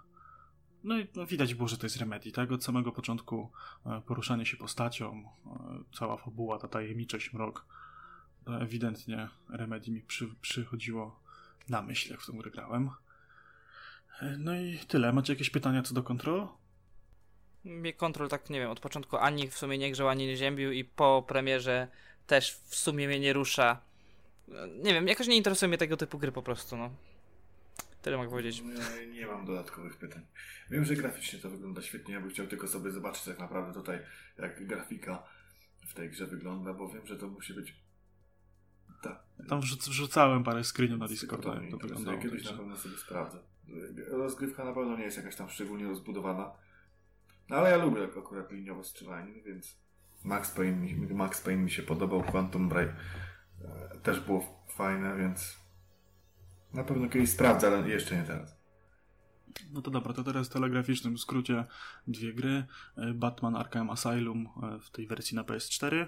No 0.85 0.99
i 0.99 1.07
no, 1.17 1.27
widać 1.27 1.55
było, 1.55 1.69
że 1.69 1.79
to 1.79 1.87
jest 1.87 1.97
Remedy, 1.97 2.33
tak? 2.33 2.53
Od 2.53 2.65
samego 2.65 2.93
początku 2.93 3.51
e, 3.87 4.01
poruszanie 4.01 4.47
się 4.47 4.57
postacią, 4.57 5.25
e, 5.47 5.97
cała 5.99 6.17
fabuła, 6.17 6.59
ta 6.59 6.69
tajemniczość, 6.69 7.33
mrok. 7.33 7.67
Ewidentnie 8.47 9.29
Remedy 9.51 9.91
mi 9.91 10.01
przy, 10.01 10.29
przychodziło 10.41 11.21
na 11.69 11.83
myśl, 11.83 12.11
jak 12.11 12.21
w 12.21 12.27
tą 12.27 12.39
grę 12.39 12.51
grałem. 12.51 12.91
No 14.39 14.57
i 14.57 14.79
tyle. 14.79 15.13
Macie 15.13 15.33
jakieś 15.33 15.51
pytania 15.51 15.83
co 15.83 15.95
do 15.95 16.03
kontrol? 16.03 16.49
Mnie 17.65 17.93
kontrol 17.93 18.29
tak, 18.29 18.51
nie 18.51 18.61
wiem, 18.61 18.71
od 18.71 18.81
początku 18.81 19.17
ani 19.17 19.49
w 19.49 19.59
sumie 19.59 19.79
nie 19.79 19.93
grzał, 19.93 20.09
ani 20.09 20.27
nie 20.27 20.37
ziębił 20.37 20.73
i 20.73 20.85
po 20.85 21.25
premierze 21.29 21.89
też 22.27 22.61
w 22.65 22.75
sumie 22.77 23.07
mnie 23.09 23.21
nie 23.21 23.33
rusza. 23.33 23.81
Nie 24.83 24.95
wiem, 24.95 25.09
jakoś 25.09 25.27
nie 25.27 25.37
interesuje 25.37 25.69
mnie 25.69 25.79
tego 25.79 25.97
typu 25.97 26.19
gry 26.19 26.33
po 26.33 26.43
prostu, 26.43 26.77
no. 26.77 26.91
Tyle 28.03 28.17
mogę 28.17 28.31
powiedzieć. 28.31 28.63
Nie, 28.63 29.07
nie 29.07 29.27
mam 29.27 29.47
dodatkowych 29.47 29.97
pytań. 29.97 30.23
Wiem, 30.71 30.85
że 30.85 30.95
graficznie 30.95 31.39
to 31.39 31.51
wygląda 31.51 31.83
świetnie. 31.83 32.15
Ja 32.15 32.21
bym 32.21 32.31
chciał 32.31 32.47
tylko 32.47 32.69
sobie 32.69 32.91
zobaczyć 32.91 33.25
tak 33.25 33.39
naprawdę 33.39 33.75
tutaj, 33.75 33.99
jak 34.39 34.67
grafika 34.67 35.23
w 35.87 35.95
tej 35.95 36.11
grze 36.11 36.27
wygląda, 36.27 36.75
bo 36.75 36.89
wiem, 36.89 37.07
że 37.07 37.17
to 37.17 37.27
musi 37.27 37.55
być. 37.55 37.75
Tak. 39.05 39.49
Tam 39.49 39.61
wrzucałem 39.61 40.45
parę 40.45 40.65
screenów 40.65 40.99
na 40.99 41.09
Discorda. 41.09 41.55
To, 41.71 41.79
to 41.79 41.79
wyglądało. 41.79 42.19
Kiedyś 42.19 42.45
na 42.45 42.53
pewno 42.53 42.77
sobie 42.77 42.97
sprawdzę 42.97 43.39
rozgrywka 44.11 44.65
na 44.65 44.73
pewno 44.73 44.97
nie 44.97 45.05
jest 45.05 45.17
jakaś 45.17 45.37
tam 45.37 45.49
szczególnie 45.49 45.89
rozbudowana. 45.89 46.51
No 47.49 47.57
ale 47.57 47.71
ja 47.71 47.77
lubię 47.77 48.05
akurat 48.19 48.53
liniowe 48.53 48.85
strzelanie, 48.85 49.43
więc 49.43 49.77
Max 50.25 50.51
Payne 50.51 51.15
Max 51.15 51.41
Payne 51.41 51.63
mi 51.63 51.71
się 51.71 51.83
podobał, 51.83 52.23
Quantum 52.23 52.69
Break 52.69 52.89
e, 53.65 53.99
też 54.03 54.21
było 54.21 54.65
fajne, 54.69 55.17
więc 55.17 55.59
na 56.73 56.85
pewno 56.85 57.09
kiedyś 57.09 57.31
sprawdzę, 57.31 57.67
ale 57.67 57.89
jeszcze 57.89 58.17
nie 58.17 58.23
teraz. 58.23 58.57
No 59.73 59.83
to 59.83 59.91
dobra, 59.91 60.13
to 60.13 60.25
teraz 60.25 60.49
w 60.49 60.53
telegraficznym 60.53 61.19
skrócie 61.19 61.65
dwie 62.07 62.35
gry. 62.35 62.65
E, 62.97 63.15
Batman 63.15 63.57
Arkham 63.57 63.91
Asylum 63.91 64.49
e, 64.63 64.79
w 64.79 64.91
tej 64.91 65.07
wersji 65.07 65.37
na 65.37 65.43
PS4 65.43 66.07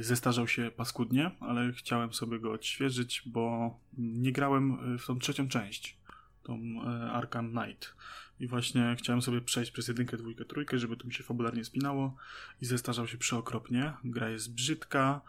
zestarzał 0.00 0.48
się 0.48 0.70
paskudnie, 0.76 1.30
ale 1.40 1.72
chciałem 1.72 2.12
sobie 2.12 2.38
go 2.38 2.52
odświeżyć, 2.52 3.22
bo 3.26 3.76
nie 3.98 4.32
grałem 4.32 4.98
w 4.98 5.06
tą 5.06 5.18
trzecią 5.18 5.48
część 5.48 5.98
tą 6.48 6.60
e, 6.84 7.12
Arkham 7.12 7.50
Knight. 7.50 7.94
I 8.40 8.46
właśnie 8.46 8.96
chciałem 8.98 9.22
sobie 9.22 9.40
przejść 9.40 9.70
przez 9.70 9.88
jedynkę, 9.88 10.16
dwójkę, 10.16 10.44
trójkę, 10.44 10.78
żeby 10.78 10.96
to 10.96 11.06
mi 11.06 11.14
się 11.14 11.24
fabularnie 11.24 11.64
spinało 11.64 12.16
i 12.62 12.66
zestarzał 12.66 13.06
się 13.06 13.18
przeokropnie. 13.18 13.92
Gra 14.04 14.30
jest 14.30 14.54
brzydka, 14.54 15.20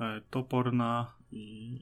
e, 0.00 0.20
toporna 0.30 1.12
i 1.32 1.78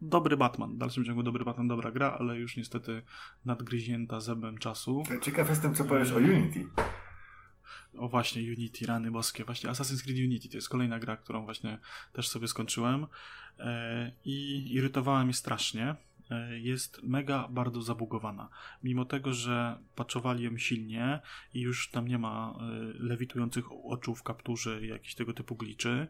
dobry 0.00 0.36
Batman. 0.36 0.74
W 0.74 0.78
dalszym 0.78 1.04
ciągu 1.04 1.22
dobry 1.22 1.44
Batman, 1.44 1.68
dobra 1.68 1.90
gra, 1.90 2.16
ale 2.18 2.38
już 2.38 2.56
niestety 2.56 3.02
nadgryzięta 3.44 4.20
zębem 4.20 4.58
czasu. 4.58 5.02
Ciekaw 5.22 5.48
jestem, 5.50 5.74
co 5.74 5.84
powiesz 5.84 6.12
o 6.12 6.16
Unity. 6.16 6.66
O 7.98 8.08
właśnie, 8.08 8.42
Unity, 8.42 8.86
rany 8.86 9.10
boskie. 9.10 9.44
Właśnie 9.44 9.70
Assassin's 9.70 10.02
Creed 10.02 10.18
Unity 10.18 10.48
to 10.48 10.56
jest 10.56 10.68
kolejna 10.68 10.98
gra, 10.98 11.16
którą 11.16 11.44
właśnie 11.44 11.78
też 12.12 12.28
sobie 12.28 12.48
skończyłem 12.48 13.06
e, 13.58 14.12
i 14.24 14.68
irytowała 14.72 15.24
mnie 15.24 15.34
strasznie 15.34 15.96
E, 16.30 16.58
jest 16.58 17.02
mega 17.02 17.48
bardzo 17.48 17.82
zabugowana. 17.82 18.48
Mimo 18.82 19.04
tego, 19.04 19.32
że 19.32 19.78
paczowali 19.94 20.44
ją 20.44 20.58
silnie 20.58 21.20
i 21.54 21.60
już 21.60 21.90
tam 21.90 22.08
nie 22.08 22.18
ma 22.18 22.54
e, 22.54 22.62
lewitujących 22.94 23.64
oczu 23.84 24.14
w 24.14 24.22
kapturze 24.22 24.82
i 24.82 24.88
jakichś 24.88 25.14
tego 25.14 25.32
typu 25.32 25.56
gliczy, 25.56 26.08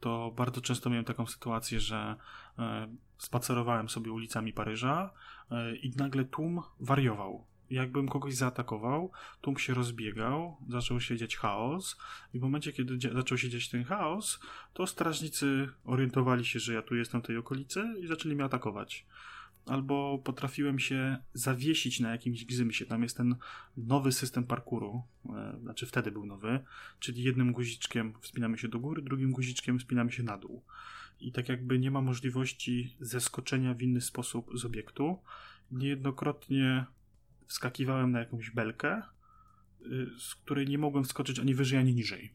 to 0.00 0.32
bardzo 0.36 0.60
często 0.60 0.90
miałem 0.90 1.04
taką 1.04 1.26
sytuację, 1.26 1.80
że 1.80 2.16
spacerowałem 3.18 3.88
sobie 3.88 4.12
ulicami 4.12 4.52
Paryża 4.52 5.10
i 5.82 5.92
nagle 5.96 6.24
tłum 6.24 6.62
wariował 6.80 7.46
jakbym 7.70 8.08
kogoś 8.08 8.34
zaatakował, 8.34 9.10
tłum 9.40 9.58
się 9.58 9.74
rozbiegał, 9.74 10.56
zaczął 10.68 11.00
się 11.00 11.16
dziać 11.16 11.36
chaos 11.36 11.96
i 12.34 12.38
w 12.38 12.42
momencie, 12.42 12.72
kiedy 12.72 13.10
zaczął 13.14 13.38
się 13.38 13.48
dziać 13.48 13.68
ten 13.68 13.84
chaos, 13.84 14.40
to 14.74 14.86
strażnicy 14.86 15.68
orientowali 15.84 16.44
się, 16.44 16.58
że 16.58 16.74
ja 16.74 16.82
tu 16.82 16.96
jestem 16.96 17.22
w 17.22 17.26
tej 17.26 17.36
okolicy 17.36 17.84
i 18.00 18.06
zaczęli 18.06 18.34
mnie 18.34 18.44
atakować 18.44 19.06
albo 19.66 20.18
potrafiłem 20.18 20.78
się 20.78 21.18
zawiesić 21.34 22.00
na 22.00 22.10
jakimś 22.10 22.44
gzymsie. 22.44 22.86
Tam 22.86 23.02
jest 23.02 23.16
ten 23.16 23.36
nowy 23.76 24.12
system 24.12 24.44
parkouru, 24.44 25.02
e, 25.26 25.58
znaczy 25.62 25.86
wtedy 25.86 26.10
był 26.12 26.26
nowy, 26.26 26.60
czyli 26.98 27.22
jednym 27.22 27.52
guziczkiem 27.52 28.14
wspinamy 28.20 28.58
się 28.58 28.68
do 28.68 28.78
góry, 28.78 29.02
drugim 29.02 29.32
guziczkiem 29.32 29.78
wspinamy 29.78 30.12
się 30.12 30.22
na 30.22 30.38
dół. 30.38 30.62
I 31.20 31.32
tak 31.32 31.48
jakby 31.48 31.78
nie 31.78 31.90
ma 31.90 32.00
możliwości 32.00 32.96
zeskoczenia 33.00 33.74
w 33.74 33.82
inny 33.82 34.00
sposób 34.00 34.50
z 34.54 34.64
obiektu. 34.64 35.18
Niejednokrotnie 35.70 36.84
wskakiwałem 37.46 38.10
na 38.10 38.18
jakąś 38.18 38.50
belkę, 38.50 39.02
y, 39.86 40.06
z 40.18 40.34
której 40.34 40.66
nie 40.66 40.78
mogłem 40.78 41.04
wskoczyć 41.04 41.38
ani 41.38 41.54
wyżej, 41.54 41.78
ani 41.78 41.94
niżej. 41.94 42.34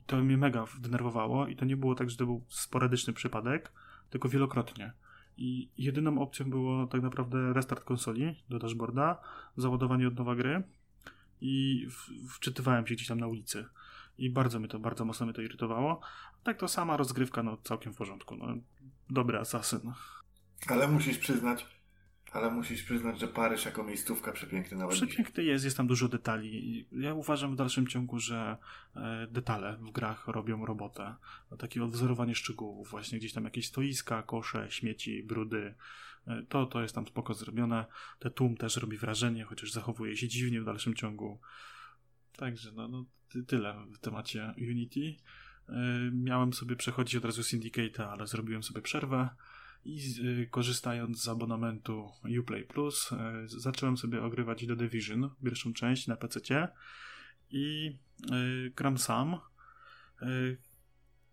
I 0.00 0.04
to 0.06 0.16
mnie 0.16 0.36
mega 0.36 0.64
denerwowało 0.80 1.46
i 1.46 1.56
to 1.56 1.64
nie 1.64 1.76
było 1.76 1.94
tak, 1.94 2.10
że 2.10 2.16
to 2.16 2.26
był 2.26 2.44
sporadyczny 2.48 3.12
przypadek, 3.12 3.72
tylko 4.10 4.28
wielokrotnie. 4.28 4.92
I 5.36 5.70
jedyną 5.78 6.18
opcją 6.18 6.50
było 6.50 6.86
tak 6.86 7.02
naprawdę 7.02 7.52
restart 7.52 7.84
konsoli 7.84 8.34
do 8.48 8.58
dashboarda, 8.58 9.20
załadowanie 9.56 10.08
od 10.08 10.16
nowa 10.16 10.34
gry 10.34 10.62
i 11.40 11.86
wczytywałem 12.30 12.86
się 12.86 12.94
gdzieś 12.94 13.08
tam 13.08 13.20
na 13.20 13.26
ulicy. 13.26 13.64
I 14.18 14.30
bardzo 14.30 14.58
mnie 14.58 14.68
to, 14.68 14.78
bardzo 14.78 15.04
mocno 15.04 15.26
mnie 15.26 15.32
to 15.32 15.42
irytowało. 15.42 16.00
Tak 16.42 16.58
to 16.58 16.68
sama 16.68 16.96
rozgrywka, 16.96 17.42
no 17.42 17.56
całkiem 17.56 17.92
w 17.92 17.96
porządku. 17.96 18.36
No, 18.36 18.46
dobry 19.10 19.38
asasyn. 19.38 19.92
Ale 20.68 20.88
musisz 20.88 21.18
przyznać, 21.18 21.66
ale 22.32 22.50
musisz 22.50 22.82
przyznać, 22.82 23.20
że 23.20 23.28
Paryż 23.28 23.64
jako 23.64 23.84
miejscówka 23.84 24.32
przepiękny 24.32 24.76
nawet. 24.76 24.94
Przepiękny 24.94 25.44
jest, 25.44 25.64
jest 25.64 25.76
tam 25.76 25.86
dużo 25.86 26.08
detali. 26.08 26.86
Ja 26.92 27.14
uważam 27.14 27.52
w 27.52 27.56
dalszym 27.56 27.86
ciągu, 27.86 28.18
że 28.18 28.56
e, 28.96 29.26
detale 29.30 29.76
w 29.76 29.90
grach 29.90 30.28
robią 30.28 30.66
robotę. 30.66 31.14
Takie 31.58 31.84
odwzorowanie 31.84 32.34
szczegółów, 32.34 32.90
właśnie 32.90 33.18
gdzieś 33.18 33.32
tam 33.32 33.44
jakieś 33.44 33.66
stoiska, 33.66 34.22
kosze, 34.22 34.70
śmieci, 34.70 35.22
brudy. 35.22 35.74
E, 36.26 36.42
to, 36.48 36.66
to 36.66 36.82
jest 36.82 36.94
tam 36.94 37.06
spoko 37.06 37.34
zrobione. 37.34 37.84
Te 38.18 38.30
tłum 38.30 38.56
też 38.56 38.76
robi 38.76 38.96
wrażenie, 38.96 39.44
chociaż 39.44 39.72
zachowuje 39.72 40.16
się 40.16 40.28
dziwnie 40.28 40.60
w 40.60 40.64
dalszym 40.64 40.94
ciągu. 40.94 41.40
Także 42.36 42.72
no, 42.72 42.88
no 42.88 43.04
tyle 43.46 43.86
w 43.94 43.98
temacie 43.98 44.54
Unity. 44.58 45.16
E, 45.68 45.74
miałem 46.12 46.52
sobie 46.52 46.76
przechodzić 46.76 47.16
od 47.16 47.24
razu 47.24 47.42
Syndicate'a, 47.42 48.02
ale 48.02 48.26
zrobiłem 48.26 48.62
sobie 48.62 48.82
przerwę 48.82 49.28
i 49.86 50.00
y, 50.42 50.46
korzystając 50.50 51.22
z 51.22 51.28
abonamentu 51.28 52.10
Uplay 52.40 52.64
Plus 52.64 53.12
y, 53.12 53.16
zacząłem 53.48 53.96
sobie 53.96 54.22
ogrywać 54.22 54.66
The 54.66 54.76
Division, 54.76 55.30
pierwszą 55.44 55.72
część 55.72 56.06
na 56.06 56.16
PC 56.16 56.68
i 57.50 57.96
y, 58.32 58.72
gram 58.76 58.98
sam. 58.98 59.36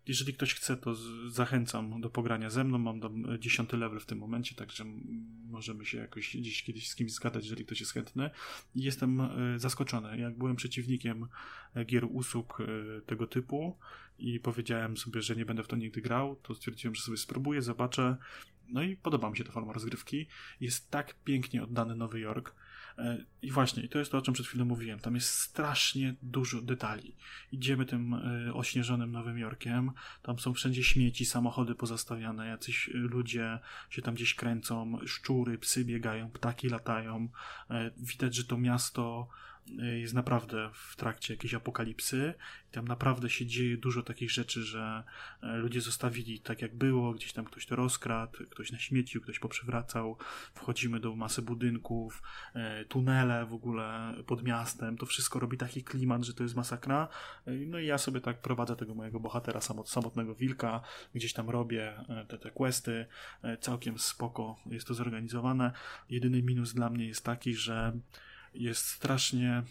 Jeżeli 0.06 0.34
ktoś 0.34 0.54
chce, 0.54 0.76
to 0.76 0.94
zachęcam 1.28 2.00
do 2.00 2.10
pogrania 2.10 2.50
ze 2.50 2.64
mną. 2.64 2.78
Mam 2.78 3.00
tam 3.00 3.38
dziesiąty 3.38 3.76
level 3.76 4.00
w 4.00 4.06
tym 4.06 4.18
momencie, 4.18 4.54
także 4.54 4.84
możemy 5.50 5.84
się 5.84 5.98
jakoś 5.98 6.36
gdzieś 6.36 6.62
kiedyś 6.62 6.88
z 6.88 6.94
kimś 6.94 7.12
zgadać, 7.12 7.44
jeżeli 7.44 7.64
ktoś 7.64 7.80
jest 7.80 7.92
chętny. 7.92 8.30
Jestem 8.74 9.20
zaskoczony. 9.56 10.18
Jak 10.18 10.38
byłem 10.38 10.56
przeciwnikiem 10.56 11.26
gier 11.86 12.06
usług 12.10 12.58
tego 13.06 13.26
typu 13.26 13.78
i 14.18 14.40
powiedziałem 14.40 14.96
sobie, 14.96 15.22
że 15.22 15.36
nie 15.36 15.46
będę 15.46 15.62
w 15.62 15.68
to 15.68 15.76
nigdy 15.76 16.00
grał, 16.00 16.36
to 16.36 16.54
stwierdziłem, 16.54 16.94
że 16.94 17.02
sobie 17.02 17.18
spróbuję, 17.18 17.62
zobaczę. 17.62 18.16
No 18.68 18.82
i 18.82 18.96
podoba 18.96 19.30
mi 19.30 19.36
się 19.36 19.44
ta 19.44 19.52
forma 19.52 19.72
rozgrywki. 19.72 20.26
Jest 20.60 20.90
tak 20.90 21.14
pięknie 21.24 21.62
oddany 21.62 21.96
Nowy 21.96 22.20
Jork. 22.20 22.54
E, 22.98 23.24
I 23.42 23.50
właśnie, 23.50 23.82
i 23.82 23.88
to 23.88 23.98
jest 23.98 24.12
to, 24.12 24.18
o 24.18 24.22
czym 24.22 24.34
przed 24.34 24.46
chwilą 24.46 24.64
mówiłem. 24.64 24.98
Tam 24.98 25.14
jest 25.14 25.28
strasznie 25.28 26.14
dużo 26.22 26.62
detali. 26.62 27.16
Idziemy 27.52 27.86
tym 27.86 28.14
e, 28.14 28.54
ośnieżonym 28.54 29.12
Nowym 29.12 29.38
Jorkiem, 29.38 29.90
tam 30.22 30.38
są 30.38 30.54
wszędzie 30.54 30.84
śmieci, 30.84 31.24
samochody 31.24 31.74
pozastawiane, 31.74 32.46
jacyś 32.46 32.90
ludzie 32.92 33.58
się 33.90 34.02
tam 34.02 34.14
gdzieś 34.14 34.34
kręcą, 34.34 34.98
szczury, 35.06 35.58
psy 35.58 35.84
biegają, 35.84 36.30
ptaki 36.30 36.68
latają. 36.68 37.28
E, 37.70 37.90
widać, 37.96 38.34
że 38.34 38.44
to 38.44 38.58
miasto 38.58 39.28
jest 40.00 40.14
naprawdę 40.14 40.70
w 40.72 40.96
trakcie 40.96 41.34
jakiejś 41.34 41.54
apokalipsy. 41.54 42.34
Tam 42.70 42.88
naprawdę 42.88 43.30
się 43.30 43.46
dzieje 43.46 43.76
dużo 43.76 44.02
takich 44.02 44.30
rzeczy, 44.30 44.62
że 44.62 45.04
e, 45.42 45.56
ludzie 45.56 45.80
zostawili 45.80 46.40
tak 46.40 46.62
jak 46.62 46.76
było, 46.76 47.12
gdzieś 47.12 47.32
tam 47.32 47.44
ktoś 47.44 47.66
to 47.66 47.76
rozkradł, 47.76 48.46
ktoś 48.50 48.72
na 48.72 48.78
śmieciu, 48.78 49.20
ktoś 49.20 49.38
poprzewracał. 49.38 50.16
Wchodzimy 50.54 51.00
do 51.00 51.16
masy 51.16 51.42
budynków, 51.42 52.22
e, 52.54 52.84
tunele 52.84 53.46
w 53.46 53.54
ogóle 53.54 54.14
pod 54.26 54.42
miastem. 54.42 54.96
To 54.98 55.06
wszystko 55.06 55.38
robi 55.38 55.58
taki 55.58 55.84
klimat, 55.84 56.24
że 56.24 56.34
to 56.34 56.42
jest 56.42 56.56
masakra. 56.56 57.08
E, 57.46 57.52
no 57.52 57.78
i 57.78 57.86
ja 57.86 57.98
sobie 57.98 58.20
tak 58.20 58.40
prowadzę 58.40 58.76
tego 58.76 58.94
mojego 58.94 59.20
bohatera, 59.20 59.60
samotnego 59.84 60.34
wilka, 60.34 60.80
gdzieś 61.14 61.32
tam 61.32 61.50
robię 61.50 62.04
te, 62.28 62.38
te 62.38 62.50
questy. 62.50 63.06
Całkiem 63.60 63.98
spoko 63.98 64.56
jest 64.66 64.86
to 64.86 64.94
zorganizowane. 64.94 65.72
Jedyny 66.10 66.42
minus 66.42 66.74
dla 66.74 66.90
mnie 66.90 67.06
jest 67.06 67.24
taki, 67.24 67.54
że 67.54 67.92
jest 68.54 68.86
strasznie. 68.86 69.62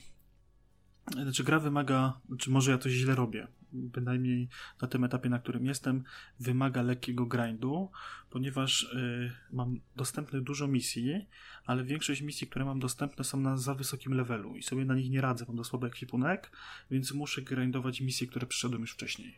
Znaczy, 1.12 1.44
gra 1.44 1.60
wymaga, 1.60 2.20
czy 2.40 2.50
może 2.50 2.72
ja 2.72 2.78
coś 2.78 2.92
źle 2.92 3.16
robię, 3.16 3.48
bynajmniej 3.74 4.50
na 4.82 4.88
tym 4.88 5.04
etapie, 5.04 5.30
na 5.30 5.40
którym 5.40 5.66
jestem, 5.66 6.04
wymaga 6.40 6.82
lekkiego 6.82 7.26
grindu, 7.26 7.92
ponieważ 8.30 8.84
y, 8.84 9.32
mam 9.52 9.80
dostępne 9.96 10.42
dużo 10.42 10.68
misji, 10.68 11.26
ale 11.66 11.84
większość 11.84 12.22
misji, 12.22 12.48
które 12.48 12.66
mam 12.66 12.80
dostępne 12.80 13.24
są 13.24 13.40
na 13.40 13.58
za 13.58 13.76
wysokim 13.76 14.14
levelu 14.14 14.56
i 14.56 14.64
sobie 14.64 14.86
na 14.86 14.96
nich 14.96 15.10
nie 15.10 15.22
radzę, 15.22 15.46
mam 15.48 15.58
do 15.58 15.64
słaby 15.64 15.88
ekwipunek, 15.88 16.52
więc 16.92 17.12
muszę 17.12 17.42
grindować 17.42 18.02
misje, 18.02 18.28
które 18.28 18.48
przyszedłem 18.48 18.82
już 18.82 18.92
wcześniej. 18.92 19.36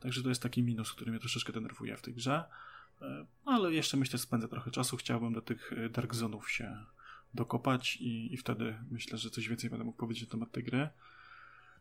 Także 0.00 0.22
to 0.22 0.28
jest 0.28 0.42
taki 0.42 0.62
minus, 0.62 0.92
który 0.92 1.10
mnie 1.10 1.20
troszeczkę 1.20 1.52
denerwuje 1.52 1.96
w 1.96 2.02
tej 2.02 2.14
grze. 2.14 2.44
Y, 3.02 3.04
ale 3.44 3.72
jeszcze 3.72 3.96
myślę, 3.96 4.18
spędzę 4.18 4.48
trochę 4.48 4.70
czasu. 4.70 4.96
Chciałbym 4.96 5.32
do 5.32 5.40
tych 5.40 5.72
y, 5.72 5.90
Dark 5.90 6.14
Zonów 6.14 6.50
się 6.50 6.76
dokopać 7.34 7.96
i, 7.96 8.34
i 8.34 8.36
wtedy 8.36 8.74
myślę, 8.90 9.18
że 9.18 9.30
coś 9.30 9.48
więcej 9.48 9.70
będę 9.70 9.84
mógł 9.84 9.98
powiedzieć 9.98 10.24
na 10.24 10.30
temat 10.30 10.52
tej 10.52 10.64
gry. 10.64 10.88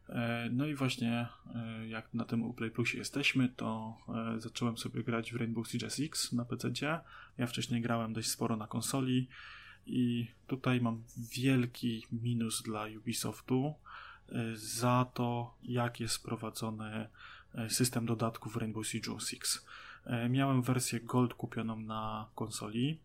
E, 0.10 0.50
no 0.52 0.66
i 0.66 0.76
właśnie 0.76 1.28
e, 1.56 1.88
jak 1.88 2.14
na 2.14 2.26
tym 2.26 2.44
Uplay 2.44 2.72
Plusie 2.72 2.98
jesteśmy, 2.98 3.50
to 3.50 3.98
e, 4.36 4.42
zacząłem 4.42 4.78
sobie 4.78 5.04
grać 5.04 5.34
w 5.34 5.36
Rainbow 5.36 5.68
Siege 5.68 5.90
SX 5.90 6.34
na 6.34 6.46
PC. 6.46 6.72
Ja 7.38 7.48
wcześniej 7.48 7.82
grałem 7.82 8.14
dość 8.14 8.30
sporo 8.30 8.58
na 8.58 8.68
konsoli 8.68 9.28
i 9.86 10.28
tutaj 10.48 10.82
mam 10.82 11.04
wielki 11.36 12.06
minus 12.12 12.64
dla 12.64 12.86
Ubisoftu 12.98 13.74
za 14.54 15.06
to, 15.14 15.58
jak 15.64 16.00
jest 16.00 16.24
prowadzony 16.24 17.10
system 17.70 18.06
dodatków 18.06 18.54
w 18.54 18.58
Rainbow 18.58 18.88
Siege 18.88 19.20
Six. 19.20 19.66
Miałem 20.30 20.62
wersję 20.62 21.00
Gold 21.00 21.34
kupioną 21.34 21.80
na 21.80 22.28
konsoli 22.36 23.00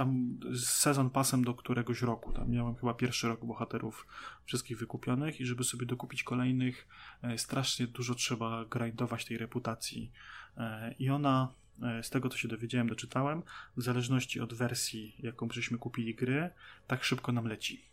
tam 0.00 0.38
sezon 0.64 1.10
pasem 1.10 1.44
do 1.44 1.54
któregoś 1.54 2.02
roku. 2.02 2.32
Tam 2.32 2.50
miałem 2.50 2.74
chyba 2.74 2.94
pierwszy 2.94 3.28
rok 3.28 3.44
bohaterów 3.44 4.06
wszystkich 4.44 4.78
wykupionych 4.78 5.40
i 5.40 5.46
żeby 5.46 5.64
sobie 5.64 5.86
dokupić 5.86 6.22
kolejnych, 6.22 6.88
e, 7.22 7.38
strasznie 7.38 7.86
dużo 7.86 8.14
trzeba 8.14 8.64
grindować 8.64 9.24
tej 9.24 9.38
reputacji. 9.38 10.12
E, 10.56 10.94
I 10.98 11.10
ona, 11.10 11.52
e, 11.82 12.02
z 12.02 12.10
tego 12.10 12.28
co 12.28 12.36
się 12.36 12.48
dowiedziałem, 12.48 12.88
doczytałem, 12.88 13.42
w 13.76 13.82
zależności 13.82 14.40
od 14.40 14.54
wersji, 14.54 15.14
jaką 15.18 15.48
żeśmy 15.50 15.78
kupili 15.78 16.14
gry, 16.14 16.50
tak 16.86 17.04
szybko 17.04 17.32
nam 17.32 17.46
leci. 17.46 17.84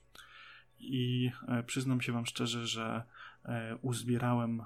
I 0.80 1.32
przyznam 1.66 2.02
się 2.02 2.12
Wam 2.12 2.26
szczerze, 2.26 2.68
że 2.68 3.04
uzbierałem 3.82 4.64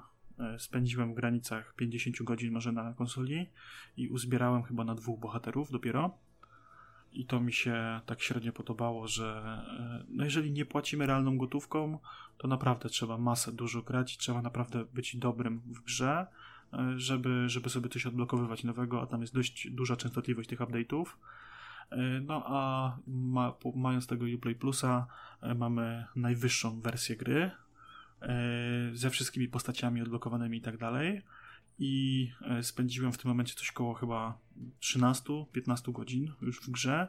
spędziłem 0.58 1.12
w 1.12 1.14
granicach 1.14 1.74
50 1.74 2.22
godzin 2.22 2.52
może 2.52 2.72
na 2.72 2.94
konsoli 2.94 3.46
i 3.96 4.08
uzbierałem 4.08 4.62
chyba 4.62 4.84
na 4.84 4.94
dwóch 4.94 5.20
bohaterów 5.20 5.70
dopiero 5.70 6.18
i 7.12 7.26
to 7.26 7.40
mi 7.40 7.52
się 7.52 8.00
tak 8.06 8.22
średnio 8.22 8.52
podobało, 8.52 9.08
że 9.08 9.42
e, 9.78 10.04
no 10.08 10.24
jeżeli 10.24 10.52
nie 10.52 10.64
płacimy 10.64 11.06
realną 11.06 11.38
gotówką, 11.38 11.98
to 12.38 12.48
naprawdę 12.48 12.88
trzeba 12.88 13.18
masę 13.18 13.52
dużo 13.52 13.82
grać 13.82 14.16
trzeba 14.16 14.42
naprawdę 14.42 14.84
być 14.84 15.16
dobrym 15.16 15.60
w 15.66 15.80
grze, 15.80 16.26
e, 16.72 16.92
żeby, 16.96 17.48
żeby 17.48 17.70
sobie 17.70 17.88
coś 17.88 18.06
odblokowywać 18.06 18.64
nowego, 18.64 19.02
a 19.02 19.06
tam 19.06 19.20
jest 19.20 19.34
dość 19.34 19.70
duża 19.70 19.96
częstotliwość 19.96 20.48
tych 20.48 20.60
update'ów. 20.60 21.06
E, 21.90 21.96
no 22.20 22.42
a 22.46 22.96
ma, 23.06 23.54
mając 23.74 24.06
tego 24.06 24.24
Uplay 24.36 24.54
Plusa 24.54 25.06
mamy 25.56 26.06
najwyższą 26.16 26.80
wersję 26.80 27.16
gry 27.16 27.50
ze 28.92 29.10
wszystkimi 29.10 29.48
postaciami 29.48 30.02
odblokowanymi 30.02 30.58
i 30.58 30.60
tak 30.60 30.76
dalej 30.76 31.22
i 31.82 32.30
e, 32.42 32.62
spędziłem 32.62 33.12
w 33.12 33.18
tym 33.18 33.28
momencie 33.28 33.54
coś 33.54 33.72
koło 33.72 33.94
chyba 33.94 34.38
13-15 34.80 35.92
godzin 35.92 36.32
już 36.42 36.60
w 36.60 36.70
grze 36.70 37.08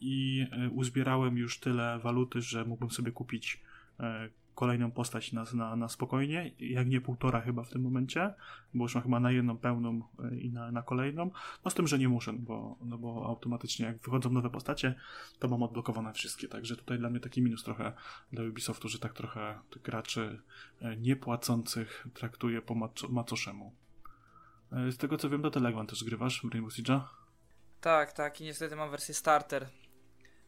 i 0.00 0.46
e, 0.52 0.70
uzbierałem 0.70 1.38
już 1.38 1.60
tyle 1.60 1.98
waluty, 1.98 2.42
że 2.42 2.64
mógłbym 2.64 2.90
sobie 2.90 3.12
kupić 3.12 3.60
e, 4.00 4.28
kolejną 4.54 4.90
postać 4.90 5.32
na, 5.32 5.44
na, 5.54 5.76
na 5.76 5.88
spokojnie, 5.88 6.50
jak 6.60 6.88
nie 6.88 7.00
półtora 7.00 7.40
chyba 7.40 7.64
w 7.64 7.70
tym 7.70 7.82
momencie, 7.82 8.34
bo 8.74 8.84
już 8.84 8.94
mam 8.94 9.04
chyba 9.04 9.20
na 9.20 9.30
jedną 9.30 9.58
pełną 9.58 10.02
i 10.40 10.50
na, 10.50 10.72
na 10.72 10.82
kolejną. 10.82 11.30
No 11.64 11.70
z 11.70 11.74
tym, 11.74 11.86
że 11.86 11.98
nie 11.98 12.08
muszę, 12.08 12.32
bo, 12.32 12.76
no 12.82 12.98
bo 12.98 13.26
automatycznie 13.26 13.86
jak 13.86 13.98
wychodzą 13.98 14.30
nowe 14.30 14.50
postacie, 14.50 14.94
to 15.38 15.48
mam 15.48 15.62
odblokowane 15.62 16.12
wszystkie. 16.12 16.48
Także 16.48 16.76
tutaj 16.76 16.98
dla 16.98 17.10
mnie 17.10 17.20
taki 17.20 17.42
minus 17.42 17.64
trochę 17.64 17.92
dla 18.32 18.44
Ubisoftu, 18.44 18.88
że 18.88 18.98
tak 18.98 19.12
trochę 19.12 19.58
graczy 19.84 20.40
niepłacących 20.96 22.06
traktuje 22.14 22.62
po 22.62 22.74
macoszemu. 23.08 23.72
E, 24.72 24.92
z 24.92 24.96
tego 24.96 25.18
co 25.18 25.30
wiem, 25.30 25.42
to 25.42 25.50
Telegram 25.50 25.86
też 25.86 26.04
grywasz 26.04 26.40
w 26.40 26.52
Rainbow 26.52 26.72
Siege'a? 26.72 27.00
Tak, 27.80 28.12
tak 28.12 28.40
i 28.40 28.44
niestety 28.44 28.76
mam 28.76 28.90
wersję 28.90 29.14
starter, 29.14 29.66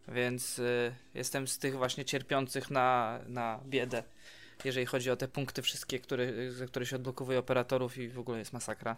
więc 0.08 0.58
y, 0.58 0.94
jestem 1.14 1.48
z 1.48 1.58
tych 1.58 1.76
właśnie 1.76 2.04
cierpiących 2.04 2.70
na, 2.70 3.18
na 3.26 3.60
biedę, 3.66 4.02
jeżeli 4.64 4.86
chodzi 4.86 5.10
o 5.10 5.16
te 5.16 5.28
punkty 5.28 5.62
wszystkie, 5.62 5.98
które, 5.98 6.52
za 6.52 6.66
które 6.66 6.86
się 6.86 6.96
odblokowuje 6.96 7.38
operatorów 7.38 7.98
i 7.98 8.08
w 8.08 8.18
ogóle 8.18 8.38
jest 8.38 8.52
masakra. 8.52 8.96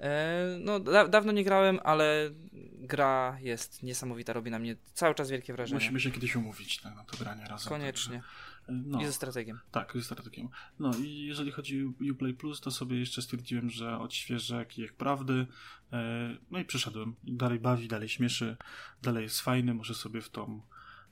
E, 0.00 0.58
no, 0.60 0.80
da 0.80 1.08
dawno 1.08 1.32
nie 1.32 1.44
grałem, 1.44 1.80
ale 1.84 2.30
gra 2.72 3.38
jest 3.40 3.82
niesamowita, 3.82 4.32
robi 4.32 4.50
na 4.50 4.58
mnie 4.58 4.76
cały 4.94 5.14
czas 5.14 5.30
wielkie 5.30 5.52
wrażenie. 5.52 5.80
Musimy 5.80 6.00
się 6.00 6.10
kiedyś 6.10 6.36
umówić 6.36 6.84
na, 6.84 6.94
na 6.94 7.04
to 7.04 7.16
granie 7.16 7.44
razem. 7.44 7.68
Koniecznie. 7.68 8.14
Także 8.14 8.52
no. 8.68 9.02
I 9.02 9.06
ze 9.06 9.12
strategiem. 9.12 9.60
Tak, 9.70 9.92
ze 9.94 10.02
strategiem. 10.02 10.48
No 10.78 10.90
i 10.94 11.24
jeżeli 11.26 11.50
chodzi 11.50 11.84
o 11.84 12.12
Uplay 12.12 12.34
Plus, 12.34 12.60
to 12.60 12.70
sobie 12.70 12.98
jeszcze 12.98 13.22
stwierdziłem, 13.22 13.70
że 13.70 13.98
odświeżę 13.98 14.66
kijek 14.66 14.92
prawdy. 14.92 15.46
E, 15.92 16.36
no 16.50 16.58
i 16.58 16.64
przeszedłem. 16.64 17.14
Dalej 17.24 17.60
bawi, 17.60 17.88
dalej 17.88 18.08
śmieszy, 18.08 18.56
dalej 19.02 19.22
jest 19.22 19.40
fajny. 19.40 19.74
Może 19.74 19.94
sobie 19.94 20.20
w 20.20 20.28
tą 20.28 20.60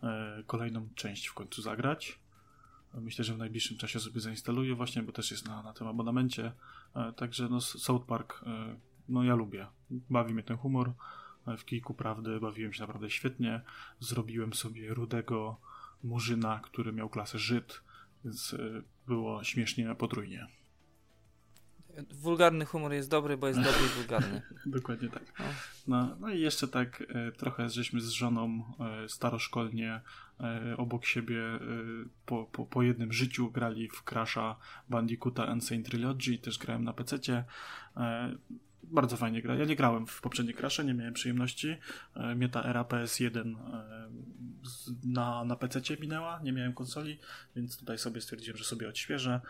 e, 0.03 0.43
kolejną 0.47 0.89
część 0.95 1.27
w 1.27 1.35
końcu 1.35 1.63
zagrać. 1.63 2.19
Myślę, 2.95 3.25
że 3.25 3.35
w 3.35 3.39
najbliższym 3.39 3.79
czasie 3.79 4.01
sobie 4.01 4.21
zainstaluję 4.21 4.75
właśnie, 4.75 5.03
bo 5.03 5.13
też 5.13 5.31
jest 5.31 5.49
na, 5.49 5.63
na 5.63 5.73
tym 5.73 5.87
abonamencie. 5.87 6.53
E, 6.95 7.13
także 7.13 7.49
no, 7.49 7.61
South 7.61 8.07
Park, 8.07 8.45
no 9.09 9.25
ja 9.25 9.35
lubię. 9.35 9.67
Bawi 9.91 10.35
mnie 10.35 10.43
ten 10.43 10.57
humor. 10.57 10.93
W 11.47 11.65
kijku 11.65 11.95
prawdy 11.95 12.41
bawiłem 12.41 12.73
się 12.73 12.81
naprawdę 12.81 13.11
świetnie. 13.11 13.61
Zrobiłem 14.01 14.55
sobie 14.55 14.95
rudego 14.95 15.57
murzyna, 16.05 16.61
który 16.65 16.93
miał 16.93 17.09
klasę 17.09 17.39
Żyd, 17.39 17.83
więc 18.25 18.55
e, 18.55 18.83
było 19.07 19.45
śmiesznie 19.45 19.95
potrójnie. 19.95 20.47
Wulgarny 22.11 22.65
humor 22.65 22.93
jest 22.93 23.11
dobry, 23.11 23.37
bo 23.37 23.49
jest 23.49 23.61
dobry 23.61 23.87
i 23.87 23.89
wulgarny. 23.89 24.43
Dokładnie 24.67 25.09
tak. 25.09 25.23
No. 25.39 25.45
no. 25.87 26.17
No, 26.21 26.31
i 26.31 26.41
jeszcze 26.41 26.69
tak 26.69 27.03
e, 27.09 27.33
trochę 27.33 27.69
żeśmy 27.69 28.01
z 28.01 28.09
żoną 28.09 28.65
e, 29.05 29.09
staroszkolnie 29.09 30.01
e, 30.41 30.77
obok 30.77 31.05
siebie 31.05 31.43
po, 32.27 32.45
po, 32.53 32.67
po, 32.67 32.83
jednym 32.83 33.13
życiu 33.13 33.51
grali 33.51 33.89
w 33.89 34.05
Crasha 34.05 34.57
Bandicoota 34.89 35.47
and 35.47 35.65
Saint 35.65 35.87
Trilogy, 35.87 36.39
też 36.39 36.59
grałem 36.59 36.85
na 36.85 36.93
PC. 36.93 37.45
E, 37.97 38.35
bardzo 38.83 39.17
fajnie 39.17 39.43
gra. 39.43 39.55
Ja 39.55 39.65
nie 39.65 39.77
grałem 39.77 40.07
w 40.07 40.21
poprzednie 40.21 40.55
Crasze, 40.55 40.85
nie 40.85 40.95
miałem 40.95 41.15
przyjemności. 41.15 41.77
Mnie 42.37 42.49
ta 42.49 42.63
era 42.63 42.83
PS1 42.83 43.57
e, 43.57 44.11
na, 45.05 45.45
na 45.45 45.57
PC 45.57 45.81
minęła, 46.01 46.41
nie 46.43 46.53
miałem 46.53 46.73
konsoli, 46.73 47.19
więc 47.57 47.79
tutaj 47.79 47.99
sobie 47.99 48.21
stwierdziłem, 48.21 48.57
że 48.57 48.65
sobie 48.65 48.89
odświeżę. 48.89 49.41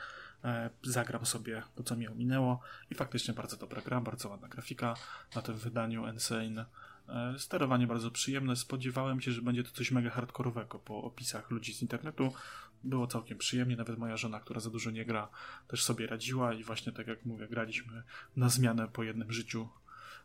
E, 0.44 0.70
zagram 0.82 1.26
sobie 1.26 1.62
to, 1.74 1.82
co 1.82 1.96
mi 1.96 2.08
ominęło 2.08 2.60
i 2.90 2.94
faktycznie 2.94 3.34
bardzo 3.34 3.56
dobra 3.56 3.82
gra, 3.82 4.00
bardzo 4.00 4.28
ładna 4.28 4.48
grafika 4.48 4.94
na 5.34 5.42
tym 5.42 5.56
wydaniu 5.56 6.12
Insane. 6.12 6.66
Sterowanie 7.38 7.86
bardzo 7.86 8.10
przyjemne. 8.10 8.56
Spodziewałem 8.56 9.20
się, 9.20 9.32
że 9.32 9.42
będzie 9.42 9.64
to 9.64 9.70
coś 9.70 9.90
mega 9.90 10.10
hardkorowego 10.10 10.78
po 10.78 11.02
opisach 11.02 11.50
ludzi 11.50 11.74
z 11.74 11.82
internetu 11.82 12.32
było 12.84 13.06
całkiem 13.06 13.38
przyjemnie. 13.38 13.76
Nawet 13.76 13.98
moja 13.98 14.16
żona, 14.16 14.40
która 14.40 14.60
za 14.60 14.70
dużo 14.70 14.90
nie 14.90 15.04
gra, 15.04 15.28
też 15.68 15.84
sobie 15.84 16.06
radziła 16.06 16.54
i 16.54 16.64
właśnie 16.64 16.92
tak 16.92 17.06
jak 17.06 17.24
mówię, 17.24 17.48
graliśmy 17.48 18.02
na 18.36 18.48
zmianę 18.48 18.88
po 18.88 19.02
jednym 19.02 19.32
życiu. 19.32 19.68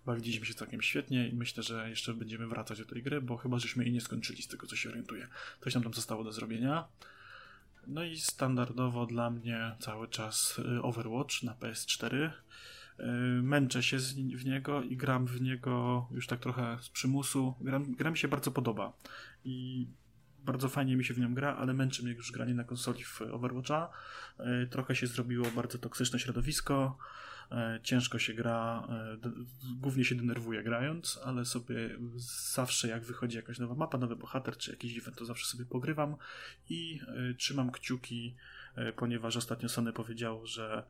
Bawiliśmy 0.06 0.46
się 0.46 0.54
całkiem 0.54 0.82
świetnie 0.82 1.28
i 1.28 1.36
myślę, 1.36 1.64
że 1.64 1.90
jeszcze 1.90 2.14
będziemy 2.14 2.48
wracać 2.48 2.78
do 2.78 2.86
tej 2.86 3.04
gry, 3.04 3.22
bo 3.22 3.38
chyba 3.38 3.60
żeśmy 3.60 3.84
jej 3.84 3.94
nie 3.94 4.02
skończyli 4.02 4.42
z 4.42 4.48
tego, 4.48 4.68
co 4.68 4.76
się 4.76 4.90
orientuję. 4.90 5.28
Coś 5.62 5.74
nam 5.74 5.84
tam 5.84 5.94
zostało 5.94 6.24
do 6.24 6.32
zrobienia. 6.32 6.88
No 7.88 8.04
i 8.04 8.18
standardowo 8.18 9.06
dla 9.06 9.30
mnie 9.30 9.76
cały 9.80 10.08
czas 10.08 10.60
y, 10.60 10.82
Overwatch 10.82 11.44
na 11.44 11.54
PS4. 11.54 12.30
Y, 13.00 13.04
męczę 13.44 13.84
się 13.84 13.98
w 14.36 14.46
niego 14.46 14.82
i 14.82 14.98
gram 14.98 15.26
w 15.28 15.42
niego 15.42 16.08
już 16.12 16.28
tak 16.28 16.40
trochę 16.40 16.78
z 16.82 16.90
przymusu. 16.90 17.54
Gra, 17.62 17.80
gra 17.88 18.12
mi 18.12 18.18
się 18.18 18.28
bardzo 18.28 18.52
podoba. 18.52 18.94
I 19.44 19.88
bardzo 20.46 20.70
fajnie 20.70 20.96
mi 20.96 21.06
się 21.06 21.14
w 21.14 21.20
nią 21.20 21.34
gra, 21.34 21.56
ale 21.56 21.74
męczy 21.74 22.04
mnie 22.04 22.14
już 22.14 22.32
granie 22.32 22.54
na 22.54 22.64
konsoli 22.64 23.04
w 23.04 23.22
Overwatcha. 23.22 23.90
E, 24.40 24.68
trochę 24.68 24.96
się 24.96 25.08
zrobiło 25.08 25.52
bardzo 25.56 25.78
toksyczne 25.78 26.20
środowisko. 26.20 26.98
E, 27.52 27.80
ciężko 27.84 28.20
się 28.20 28.34
gra, 28.34 28.88
e, 28.90 29.18
głównie 29.82 30.06
się 30.06 30.16
denerwuję 30.16 30.64
grając, 30.64 31.20
ale 31.26 31.46
sobie 31.46 31.90
zawsze 32.54 32.88
jak 32.88 33.04
wychodzi 33.04 33.38
jakaś 33.38 33.60
nowa 33.60 33.76
mapa, 33.76 33.98
nowy 33.98 34.16
bohater 34.16 34.58
czy 34.58 34.72
jakiś 34.72 34.98
event, 34.98 35.18
to 35.18 35.26
zawsze 35.26 35.46
sobie 35.46 35.66
pogrywam 35.66 36.16
i 36.70 37.02
trzymam 37.38 37.72
kciuki, 37.72 38.36
ponieważ 38.96 39.38
ostatnio 39.38 39.70
Sony 39.70 39.94
powiedział, 39.94 40.46
że 40.46 40.84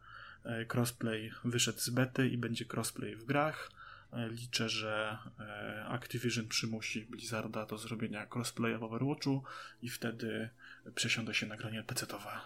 crossplay 0.73 1.31
wyszedł 1.43 1.79
z 1.79 1.89
bety 1.89 2.29
i 2.29 2.37
będzie 2.37 2.65
crossplay 2.73 3.15
w 3.15 3.25
grach 3.25 3.71
E, 4.15 4.29
liczę, 4.29 4.69
że 4.69 5.17
e, 5.39 5.85
Activision 5.85 6.47
przymusi 6.47 7.05
Blizzarda 7.05 7.65
do 7.65 7.77
zrobienia 7.77 8.27
crossplaya 8.35 8.77
w 8.77 8.83
Overwatchu 8.83 9.43
i 9.81 9.89
wtedy 9.89 10.49
przesiądę 10.95 11.33
się 11.33 11.45
na 11.45 11.57
granie 11.57 11.83
PC-towe. 11.83 12.39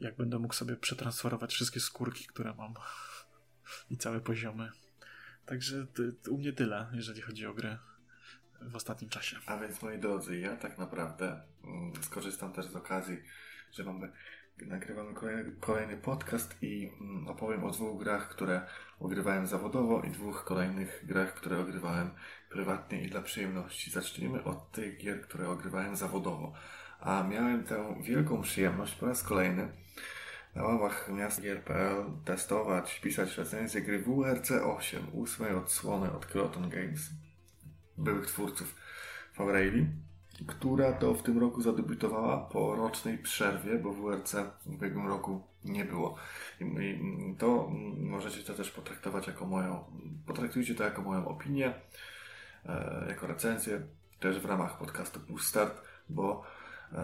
Jak 0.00 0.16
będę 0.16 0.38
mógł 0.38 0.54
sobie 0.54 0.76
przetransferować 0.76 1.54
wszystkie 1.54 1.80
skórki, 1.80 2.26
które 2.26 2.54
mam 2.54 2.74
i 3.90 3.96
całe 3.96 4.20
poziomy. 4.20 4.70
Także 5.46 5.86
u 6.28 6.38
mnie 6.38 6.52
tyle, 6.52 6.86
jeżeli 6.92 7.22
chodzi 7.22 7.46
o 7.46 7.54
gry 7.54 7.78
w 8.60 8.76
ostatnim 8.76 9.10
czasie. 9.10 9.36
A 9.46 9.56
więc 9.56 9.82
moi 9.82 9.98
drodzy, 9.98 10.38
ja 10.38 10.56
tak 10.56 10.78
naprawdę 10.78 11.42
mm, 11.64 11.92
skorzystam 12.02 12.52
też 12.52 12.66
z 12.66 12.76
okazji, 12.76 13.22
że 13.72 13.84
mamy 13.84 14.12
nagrywamy 14.66 15.14
kolejny, 15.14 15.52
kolejny 15.60 15.96
podcast 15.96 16.62
i 16.62 16.90
mm, 17.00 17.28
opowiem 17.28 17.64
o 17.64 17.70
dwóch 17.70 18.02
grach, 18.02 18.28
które 18.28 18.66
ogrywałem 19.00 19.46
zawodowo 19.46 20.02
i 20.02 20.10
dwóch 20.10 20.44
kolejnych 20.44 21.04
grach, 21.06 21.34
które 21.34 21.58
ogrywałem 21.58 22.10
prywatnie 22.50 23.02
i 23.02 23.10
dla 23.10 23.22
przyjemności. 23.22 23.90
Zacznijmy 23.90 24.44
od 24.44 24.72
tych 24.72 24.98
gier, 24.98 25.22
które 25.22 25.48
ogrywałem 25.48 25.96
zawodowo. 25.96 26.52
A 27.00 27.22
miałem 27.22 27.64
tę 27.64 28.02
wielką 28.02 28.42
przyjemność 28.42 28.94
po 28.94 29.06
raz 29.06 29.22
kolejny 29.22 29.68
na 30.58 30.64
ławach 30.64 31.08
miasta 31.08 31.42
gier.pl 31.42 32.04
testować, 32.24 33.00
pisać 33.00 33.38
recenzję 33.38 33.82
gry 33.82 33.98
WRC 33.98 34.50
8, 34.50 35.06
ósmej 35.12 35.54
odsłony 35.54 36.12
od 36.12 36.26
Croton 36.26 36.68
Games, 36.68 37.00
byłych 37.98 38.26
twórców 38.26 38.74
Fabrali 39.32 39.86
która 40.46 40.92
to 40.92 41.14
w 41.14 41.22
tym 41.22 41.38
roku 41.38 41.62
zadebiutowała 41.62 42.36
po 42.38 42.74
rocznej 42.74 43.18
przerwie, 43.18 43.78
bo 43.78 43.92
WRC 43.92 44.34
w 44.66 44.66
ubiegłym 44.66 45.06
roku 45.06 45.42
nie 45.64 45.84
było. 45.84 46.14
I 46.60 47.34
to 47.38 47.70
możecie 47.96 48.42
to 48.42 48.54
też 48.54 48.70
potraktować 48.70 49.26
jako 49.26 49.46
moją, 49.46 49.84
potraktujcie 50.26 50.74
to 50.74 50.84
jako 50.84 51.02
moją 51.02 51.28
opinię, 51.28 51.74
e, 52.66 53.04
jako 53.08 53.26
recenzję, 53.26 53.82
też 54.20 54.40
w 54.40 54.44
ramach 54.44 54.78
podcastu 54.78 55.20
Push 55.20 55.46
Start, 55.46 55.82
bo 56.08 56.44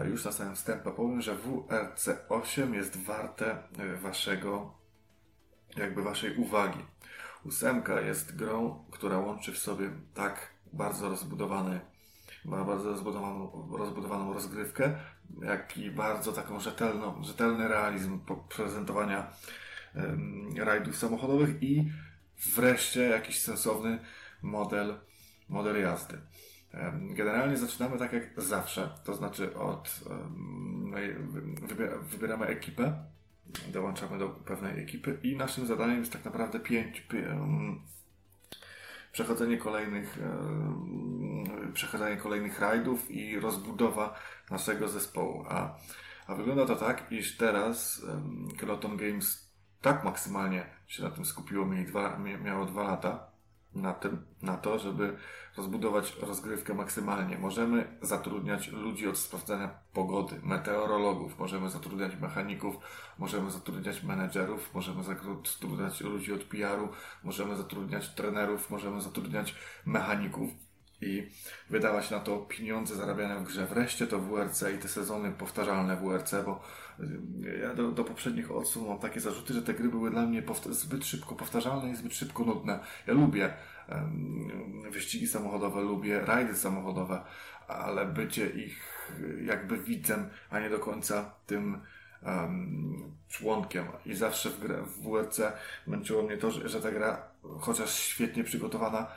już 0.05 0.25
na 0.25 0.31
samym 0.31 0.55
wstępie 0.55 0.91
powiem, 0.91 1.21
że 1.21 1.35
WRC 1.35 2.09
8 2.29 2.73
jest 2.73 2.97
warte 2.97 3.57
e, 3.79 3.95
waszego, 3.95 4.73
jakby 5.77 6.03
waszej 6.03 6.37
uwagi. 6.37 6.79
Ósemka 7.45 8.01
jest 8.01 8.35
grą, 8.35 8.85
która 8.91 9.19
łączy 9.19 9.51
w 9.53 9.57
sobie 9.57 9.89
tak 10.13 10.49
bardzo 10.73 11.09
rozbudowany 11.09 11.79
ma 12.45 12.63
bardzo 12.63 12.89
rozbudowaną, 12.89 13.67
rozbudowaną 13.77 14.33
rozgrywkę, 14.33 14.95
jak 15.41 15.77
i 15.77 15.91
bardzo 15.91 16.31
taką 16.31 16.59
rzetelną, 16.59 17.23
rzetelny 17.23 17.67
realizm 17.67 18.19
prezentowania 18.55 19.31
rajdów 20.57 20.97
samochodowych 20.97 21.63
i 21.63 21.91
wreszcie 22.55 23.01
jakiś 23.01 23.39
sensowny 23.39 23.99
model, 24.41 24.95
model 25.49 25.81
jazdy. 25.81 26.17
Generalnie 26.99 27.57
zaczynamy 27.57 27.97
tak 27.97 28.13
jak 28.13 28.23
zawsze, 28.37 28.89
to 29.03 29.15
znaczy 29.15 29.55
od 29.55 29.99
wybieramy 32.01 32.45
ekipę, 32.45 33.03
dołączamy 33.67 34.19
do 34.19 34.29
pewnej 34.29 34.83
ekipy 34.83 35.17
i 35.23 35.35
naszym 35.37 35.67
zadaniem 35.67 35.99
jest 35.99 36.13
tak 36.13 36.25
naprawdę 36.25 36.59
pięć, 36.59 37.07
przechodzenie 39.11 39.57
kolejnych, 39.57 40.19
przechodzenie 41.73 42.17
kolejnych 42.17 42.59
rajdów 42.59 43.11
i 43.11 43.39
rozbudowa 43.39 44.19
naszego 44.51 44.87
zespołu. 44.87 45.45
A, 45.49 45.75
a 46.27 46.35
wygląda 46.35 46.65
to 46.65 46.75
tak, 46.75 47.11
iż 47.11 47.37
teraz 47.37 48.05
Keloton 48.57 48.97
Games 48.97 49.51
tak 49.81 50.03
maksymalnie 50.03 50.65
się 50.87 51.03
na 51.03 51.09
tym 51.09 51.25
skupiło, 51.25 51.65
miało 52.43 52.65
dwa 52.65 52.83
lata, 52.83 53.34
na 53.75 53.93
tym, 53.93 54.25
na 54.41 54.57
to, 54.57 54.79
żeby 54.79 55.17
rozbudować 55.57 56.15
rozgrywkę 56.21 56.73
maksymalnie. 56.73 57.37
Możemy 57.37 57.97
zatrudniać 58.01 58.67
ludzi 58.67 59.07
od 59.07 59.17
sprawdzania 59.17 59.69
pogody, 59.93 60.39
meteorologów, 60.43 61.39
możemy 61.39 61.69
zatrudniać 61.69 62.15
mechaników, 62.21 62.75
możemy 63.17 63.51
zatrudniać 63.51 64.03
menedżerów, 64.03 64.73
możemy 64.73 65.03
zatrudniać 65.03 66.01
ludzi 66.01 66.33
od 66.33 66.43
PR-u, 66.43 66.89
możemy 67.23 67.55
zatrudniać 67.55 68.15
trenerów, 68.15 68.69
możemy 68.69 69.01
zatrudniać 69.01 69.55
mechaników 69.85 70.64
i 71.01 71.29
wydawać 71.69 72.11
na 72.11 72.19
to 72.19 72.37
pieniądze 72.37 72.95
zarabiane 72.95 73.39
w 73.39 73.43
grze. 73.43 73.65
Wreszcie 73.65 74.07
to 74.07 74.19
WRC 74.19 74.63
i 74.75 74.77
te 74.77 74.87
sezony 74.87 75.31
powtarzalne 75.31 75.95
WRC, 75.95 76.33
bo 76.45 76.61
y, 76.99 77.59
ja 77.61 77.73
do, 77.73 77.91
do 77.91 78.03
poprzednich 78.03 78.51
odsłon 78.51 78.87
mam 78.87 78.99
takie 78.99 79.19
zarzuty, 79.19 79.53
że 79.53 79.61
te 79.61 79.73
gry 79.73 79.89
były 79.89 80.11
dla 80.11 80.21
mnie 80.21 80.43
zbyt 80.69 81.05
szybko 81.05 81.35
powtarzalne 81.35 81.91
i 81.91 81.95
zbyt 81.95 82.15
szybko 82.15 82.43
nudne. 82.43 82.79
Ja 83.07 83.13
lubię 83.13 83.53
um, 83.89 84.91
wyścigi 84.91 85.27
samochodowe, 85.27 85.81
lubię 85.81 86.19
rajdy 86.19 86.55
samochodowe, 86.55 87.23
ale 87.67 88.05
bycie 88.05 88.49
ich 88.49 88.95
jakby 89.45 89.77
widzem, 89.77 90.29
a 90.49 90.59
nie 90.59 90.69
do 90.69 90.79
końca 90.79 91.31
tym 91.45 91.81
um, 92.25 93.15
członkiem. 93.29 93.85
I 94.05 94.13
zawsze 94.13 94.49
w, 94.49 94.59
grę, 94.59 94.81
w 94.81 95.01
WRC 95.01 95.41
męczyło 95.87 96.23
mnie 96.23 96.37
to, 96.37 96.51
że, 96.51 96.69
że 96.69 96.81
ta 96.81 96.91
gra, 96.91 97.27
chociaż 97.59 97.93
świetnie 97.99 98.43
przygotowana, 98.43 99.07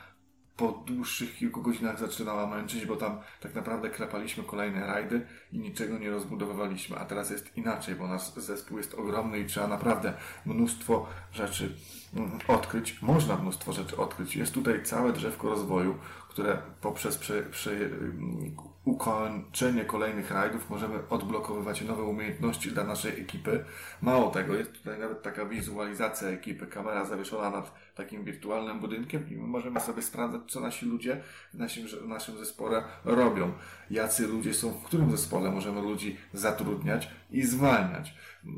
po 0.59 0.71
dłuższych 0.71 1.35
kilku 1.35 1.61
godzinach 1.61 1.99
zaczynała 1.99 2.47
męczyć, 2.47 2.85
bo 2.85 2.95
tam 2.95 3.19
tak 3.41 3.55
naprawdę 3.55 3.89
klepaliśmy 3.89 4.43
kolejne 4.43 4.87
rajdy 4.87 5.27
i 5.51 5.59
niczego 5.59 5.97
nie 5.97 6.09
rozbudowywaliśmy. 6.09 6.97
A 6.97 7.05
teraz 7.05 7.29
jest 7.29 7.57
inaczej, 7.57 7.95
bo 7.95 8.07
nasz 8.07 8.33
zespół 8.33 8.77
jest 8.77 8.93
ogromny 8.93 9.39
i 9.39 9.45
trzeba 9.45 9.67
naprawdę 9.67 10.13
mnóstwo 10.45 11.07
rzeczy 11.33 11.75
mm, 12.15 12.31
odkryć. 12.47 13.01
Można 13.01 13.35
mnóstwo 13.35 13.73
rzeczy 13.73 13.97
odkryć. 13.97 14.35
Jest 14.35 14.53
tutaj 14.53 14.83
całe 14.83 15.13
drzewko 15.13 15.49
rozwoju, 15.49 15.95
które 16.29 16.57
poprzez 16.81 17.17
przy, 17.17 17.47
przy 17.51 17.71
mm, 17.71 18.55
ukończenie 18.85 19.85
kolejnych 19.85 20.31
rajdów 20.31 20.69
możemy 20.69 21.07
odblokowywać 21.09 21.81
nowe 21.81 22.03
umiejętności 22.03 22.71
dla 22.71 22.83
naszej 22.83 23.21
ekipy. 23.21 23.65
Mało 24.01 24.31
tego, 24.31 24.55
jest 24.55 24.71
tutaj 24.71 24.99
nawet 24.99 25.23
taka 25.23 25.45
wizualizacja 25.45 26.27
ekipy, 26.27 26.67
kamera 26.67 27.05
zawieszona 27.05 27.49
nad 27.49 27.95
takim 27.95 28.23
wirtualnym 28.23 28.79
budynkiem 28.79 29.29
i 29.29 29.35
my 29.35 29.47
możemy 29.47 29.79
sobie 29.79 30.01
sprawdzać, 30.01 30.41
co 30.47 30.59
nasi 30.59 30.85
ludzie 30.85 31.23
w 31.53 31.57
naszym, 31.57 31.87
w 31.87 32.07
naszym 32.07 32.37
zespole 32.37 32.83
robią. 33.05 33.51
Jacy 33.89 34.27
ludzie 34.27 34.53
są, 34.53 34.71
w 34.71 34.83
którym 34.83 35.11
zespole 35.11 35.51
możemy 35.51 35.81
ludzi 35.81 36.17
zatrudniać 36.33 37.11
i 37.31 37.43
zwalniać. 37.43 38.13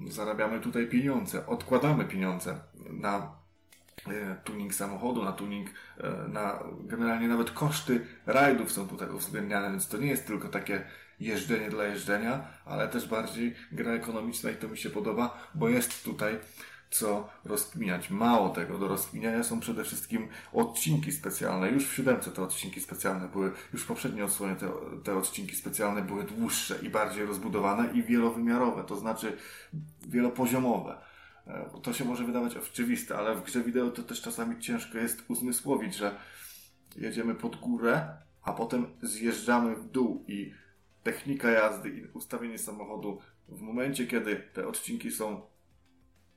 Zarabiamy 0.07 0.59
tutaj 0.59 0.87
pieniądze, 0.87 1.47
odkładamy 1.47 2.05
pieniądze 2.05 2.55
na 2.89 3.40
tuning 4.43 4.73
samochodu, 4.73 5.23
na 5.23 5.31
tuning, 5.31 5.69
e, 5.97 6.27
na 6.27 6.63
generalnie 6.79 7.27
nawet 7.27 7.51
koszty 7.51 8.05
rajdów 8.25 8.71
są 8.71 8.87
tutaj 8.87 9.09
uwzględniane, 9.09 9.71
więc 9.71 9.87
to 9.87 9.97
nie 9.97 10.07
jest 10.07 10.27
tylko 10.27 10.47
takie 10.47 10.83
jeżdżenie 11.19 11.69
dla 11.69 11.83
jeżdżenia, 11.83 12.47
ale 12.65 12.87
też 12.87 13.07
bardziej 13.07 13.55
gra 13.71 13.91
ekonomiczna 13.91 14.51
i 14.51 14.55
to 14.55 14.67
mi 14.67 14.77
się 14.77 14.89
podoba, 14.89 15.47
bo 15.55 15.69
jest 15.69 16.03
tutaj 16.03 16.39
co 16.91 17.29
rozkminiać. 17.45 18.09
Mało 18.09 18.49
tego, 18.49 18.77
do 18.77 18.87
rozkminiania 18.87 19.43
są 19.43 19.59
przede 19.59 19.83
wszystkim 19.83 20.27
odcinki 20.53 21.11
specjalne. 21.11 21.69
Już 21.69 21.87
w 21.87 21.93
siódemce 21.95 22.31
te 22.31 22.43
odcinki 22.43 22.81
specjalne 22.81 23.27
były, 23.27 23.51
już 23.73 23.83
w 23.83 23.87
poprzedniej 23.87 24.23
odsłonie 24.23 24.55
te, 24.55 24.71
te 25.03 25.17
odcinki 25.17 25.55
specjalne 25.55 26.01
były 26.01 26.23
dłuższe 26.23 26.79
i 26.81 26.89
bardziej 26.89 27.25
rozbudowane 27.25 27.93
i 27.93 28.03
wielowymiarowe, 28.03 28.83
to 28.83 28.95
znaczy 28.95 29.37
wielopoziomowe. 30.07 31.10
E, 31.47 31.69
to 31.83 31.93
się 31.93 32.05
może 32.05 32.23
wydawać 32.25 32.57
oczywiste, 32.57 33.17
ale 33.17 33.35
w 33.35 33.43
grze 33.43 33.63
wideo 33.63 33.91
to 33.91 34.03
też 34.03 34.21
czasami 34.21 34.59
ciężko 34.59 34.97
jest 34.97 35.23
uzmysłowić, 35.27 35.95
że 35.95 36.15
jedziemy 36.95 37.35
pod 37.35 37.55
górę, 37.55 38.17
a 38.41 38.53
potem 38.53 38.85
zjeżdżamy 39.01 39.75
w 39.75 39.91
dół 39.91 40.25
i 40.27 40.53
technika 41.03 41.51
jazdy 41.51 41.89
i 41.89 42.05
ustawienie 42.05 42.57
samochodu 42.57 43.19
w 43.47 43.61
momencie, 43.61 44.07
kiedy 44.07 44.35
te 44.53 44.67
odcinki 44.67 45.11
są 45.11 45.41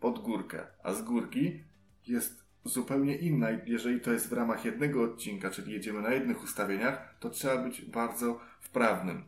pod 0.01 0.19
górkę, 0.19 0.67
a 0.83 0.93
z 0.93 1.03
górki 1.03 1.65
jest 2.07 2.45
zupełnie 2.65 3.17
inna. 3.17 3.49
Jeżeli 3.51 4.01
to 4.01 4.13
jest 4.13 4.29
w 4.29 4.33
ramach 4.33 4.65
jednego 4.65 5.03
odcinka, 5.03 5.51
czyli 5.51 5.73
jedziemy 5.73 6.03
na 6.03 6.11
jednych 6.15 6.43
ustawieniach, 6.43 7.17
to 7.21 7.31
trzeba 7.31 7.63
być 7.63 7.83
bardzo 7.83 8.41
wprawnym. 8.61 9.25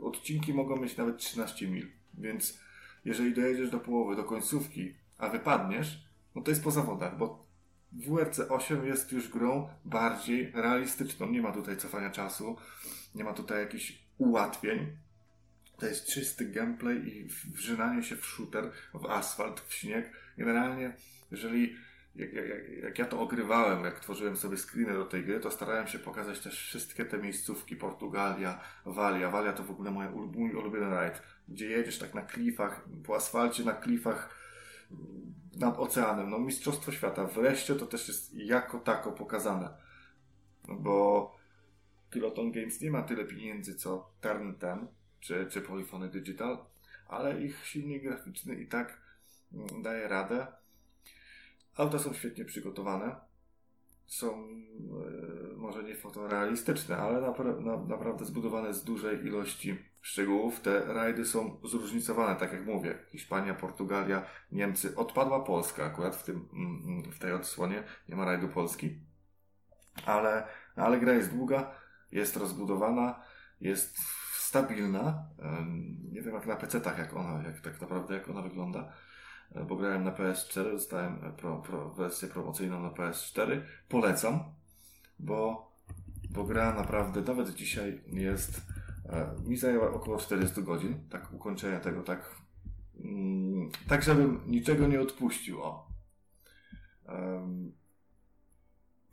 Odcinki 0.00 0.54
mogą 0.54 0.76
mieć 0.76 0.96
nawet 0.96 1.18
13 1.18 1.68
mil, 1.68 1.86
więc 2.14 2.60
jeżeli 3.08 3.34
dojedziesz 3.34 3.70
do 3.70 3.80
połowy, 3.80 4.16
do 4.16 4.24
końcówki, 4.24 4.94
a 5.18 5.28
wypadniesz, 5.28 6.08
no 6.34 6.42
to 6.42 6.50
jest 6.50 6.64
po 6.64 6.70
zawodach, 6.70 7.18
bo 7.18 7.46
WRC 7.92 8.40
8 8.48 8.86
jest 8.86 9.12
już 9.12 9.28
grą 9.28 9.68
bardziej 9.84 10.52
realistyczną. 10.54 11.30
Nie 11.30 11.42
ma 11.42 11.52
tutaj 11.52 11.76
cofania 11.76 12.10
czasu, 12.10 12.56
nie 13.14 13.24
ma 13.24 13.32
tutaj 13.32 13.60
jakichś 13.60 13.98
ułatwień. 14.18 14.96
To 15.78 15.86
jest 15.86 16.06
czysty 16.06 16.44
gameplay 16.44 17.08
i 17.08 17.24
wrzynanie 17.54 18.02
się 18.02 18.16
w 18.16 18.26
shooter, 18.26 18.72
w 18.94 19.06
asfalt, 19.06 19.60
w 19.60 19.74
śnieg. 19.74 20.12
Generalnie, 20.38 20.92
jeżeli 21.30 21.76
jak, 22.16 22.32
jak, 22.32 22.46
jak, 22.82 22.98
ja 22.98 23.04
to 23.04 23.20
ogrywałem, 23.20 23.84
jak 23.84 24.00
tworzyłem 24.00 24.36
sobie 24.36 24.56
screeny 24.56 24.92
do 24.92 25.04
tej 25.04 25.24
gry, 25.24 25.40
to 25.40 25.50
starałem 25.50 25.86
się 25.86 25.98
pokazać 25.98 26.40
też 26.40 26.58
wszystkie 26.58 27.04
te 27.04 27.18
miejscówki, 27.18 27.76
Portugalia, 27.76 28.60
Walia. 28.86 29.30
Walia 29.30 29.52
to 29.52 29.64
w 29.64 29.70
ogóle 29.70 29.90
mój 29.90 30.06
ulubiony 30.54 30.90
rajd, 30.90 31.22
gdzie 31.48 31.68
jedziesz 31.68 31.98
tak 31.98 32.14
na 32.14 32.22
klifach, 32.22 32.88
po 33.06 33.16
asfalcie, 33.16 33.64
na 33.64 33.72
klifach, 33.72 34.38
nad 35.56 35.78
oceanem. 35.78 36.30
No 36.30 36.38
Mistrzostwo 36.38 36.92
Świata. 36.92 37.24
Wreszcie 37.24 37.74
to 37.74 37.86
też 37.86 38.08
jest 38.08 38.34
jako 38.34 38.78
tako 38.78 39.12
pokazane. 39.12 39.68
No 40.68 40.74
bo 40.74 41.38
Kiloton 42.10 42.52
Games 42.52 42.80
nie 42.80 42.90
ma 42.90 43.02
tyle 43.02 43.24
pieniędzy 43.24 43.74
co 43.74 44.10
Turn 44.20 44.52
10 44.52 44.90
czy, 45.20 45.46
czy 45.50 45.60
Polyphony 45.60 46.08
Digital, 46.08 46.58
ale 47.08 47.42
ich 47.42 47.66
silnik 47.66 48.02
graficzny 48.02 48.54
i 48.54 48.66
tak 48.66 49.00
mm, 49.52 49.82
daje 49.82 50.08
radę. 50.08 50.46
Auta 51.76 51.98
są 51.98 52.12
świetnie 52.12 52.44
przygotowane. 52.44 53.16
Są 54.06 54.32
e, 54.32 55.56
może 55.56 55.82
nie 55.82 55.94
fotorealistyczne, 55.94 56.96
ale 56.96 57.20
napra 57.20 57.44
na, 57.44 57.76
naprawdę 57.76 58.24
zbudowane 58.24 58.74
z 58.74 58.84
dużej 58.84 59.26
ilości 59.26 59.78
szczegółów. 60.00 60.60
Te 60.60 60.84
rajdy 60.84 61.24
są 61.24 61.60
zróżnicowane, 61.64 62.36
tak 62.36 62.52
jak 62.52 62.66
mówię. 62.66 62.98
Hiszpania, 63.10 63.54
Portugalia, 63.54 64.22
Niemcy. 64.52 64.96
Odpadła 64.96 65.40
Polska 65.40 65.84
akurat 65.84 66.16
w, 66.16 66.22
tym, 66.22 66.48
mm, 66.52 66.82
mm, 66.86 67.12
w 67.12 67.18
tej 67.18 67.32
odsłonie. 67.32 67.82
Nie 68.08 68.16
ma 68.16 68.24
rajdu 68.24 68.48
Polski. 68.48 69.00
Ale, 70.06 70.46
ale 70.76 71.00
gra 71.00 71.12
jest 71.12 71.30
długa, 71.30 71.70
jest 72.12 72.36
rozbudowana, 72.36 73.22
jest 73.60 73.98
stabilna. 74.34 75.28
Nie 76.12 76.22
wiem 76.22 76.34
jak 76.34 76.46
na 76.46 76.56
PC-tach, 76.56 76.98
jak 76.98 77.16
ona, 77.16 77.42
jak 77.42 77.60
tak 77.60 77.80
naprawdę 77.80 78.14
jak 78.14 78.28
ona 78.28 78.42
wygląda. 78.42 78.92
E, 79.54 79.64
bo 79.64 79.76
grałem 79.76 80.04
na 80.04 80.12
PS4, 80.12 80.72
dostałem 80.72 81.34
pro, 81.36 81.56
pro, 81.56 81.90
wersję 81.90 82.28
promocyjną 82.28 82.80
na 82.80 82.90
PS4. 82.90 83.60
Polecam, 83.88 84.40
bo, 85.18 85.70
bo 86.30 86.44
gra 86.44 86.74
naprawdę 86.74 87.20
nawet 87.20 87.54
dzisiaj 87.54 88.00
jest 88.06 88.60
E, 88.60 88.77
mi 89.46 89.56
zajęła 89.56 89.90
około 89.90 90.18
40 90.18 90.62
godzin, 90.62 91.08
tak 91.10 91.32
ukończenia 91.32 91.80
tego, 91.80 92.02
tak, 92.02 92.34
mm, 93.04 93.70
tak 93.88 94.02
żebym 94.02 94.42
niczego 94.46 94.86
nie 94.86 95.00
odpuścił, 95.00 95.62
o. 95.62 95.88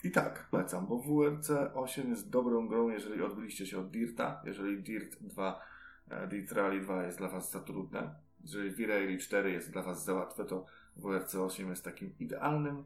I 0.03 0.11
tak, 0.11 0.47
polecam, 0.51 0.87
bo 0.87 0.99
WRC 0.99 1.49
8 1.73 2.09
jest 2.09 2.29
dobrą 2.29 2.67
grą, 2.67 2.89
jeżeli 2.89 3.21
odbyliście 3.21 3.65
się 3.65 3.79
od 3.79 3.91
Dirta, 3.91 4.41
jeżeli 4.45 4.83
Dirt 4.83 5.17
2, 5.21 5.61
e, 6.09 6.27
Dirt 6.27 6.51
Rally 6.51 6.81
2 6.81 7.03
jest 7.03 7.17
dla 7.17 7.29
Was 7.29 7.51
za 7.51 7.59
trudne, 7.59 8.15
jeżeli 8.43 8.71
V-Rally 8.71 9.17
4 9.17 9.51
jest 9.51 9.71
dla 9.71 9.81
Was 9.81 10.05
za 10.05 10.13
łatwe, 10.13 10.45
to 10.45 10.65
WRC 10.95 11.35
8 11.35 11.69
jest 11.69 11.83
takim 11.83 12.13
idealnym 12.19 12.83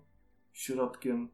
środkiem 0.54 1.30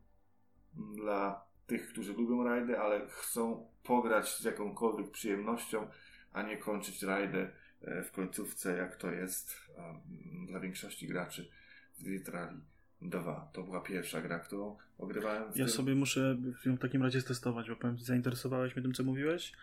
dla 0.74 1.46
tych, 1.68 1.90
którzy 1.90 2.14
lubią 2.14 2.44
rajdy, 2.44 2.80
ale 2.80 3.08
chcą 3.08 3.68
pograć 3.84 4.38
z 4.38 4.44
jakąkolwiek 4.44 5.12
przyjemnością, 5.12 5.88
a 6.34 6.44
nie 6.44 6.58
kończyć 6.58 7.04
rajdy 7.04 7.50
e, 7.82 8.04
w 8.04 8.12
końcówce, 8.12 8.78
jak 8.78 8.96
to 8.96 9.12
jest 9.12 9.72
dla 10.48 10.60
większości 10.60 11.08
graczy 11.08 11.50
w 12.00 12.30
Rally 12.30 12.62
2. 13.02 13.50
To 13.54 13.64
była 13.64 13.82
pierwsza 13.82 14.22
gra, 14.22 14.40
którą 14.40 14.78
ogrywałem. 14.98 15.44
ja 15.44 15.52
tym. 15.52 15.70
sobie 15.70 15.96
muszę 15.96 16.38
ją 16.66 16.76
w 16.76 16.80
takim 16.80 17.04
razie 17.04 17.22
testować, 17.22 17.70
bo 17.70 17.76
powiem, 17.76 17.98
zainteresowałeś 17.98 18.76
mnie 18.76 18.84
tym, 18.84 18.94
co 18.94 19.04
mówiłeś. 19.04 19.54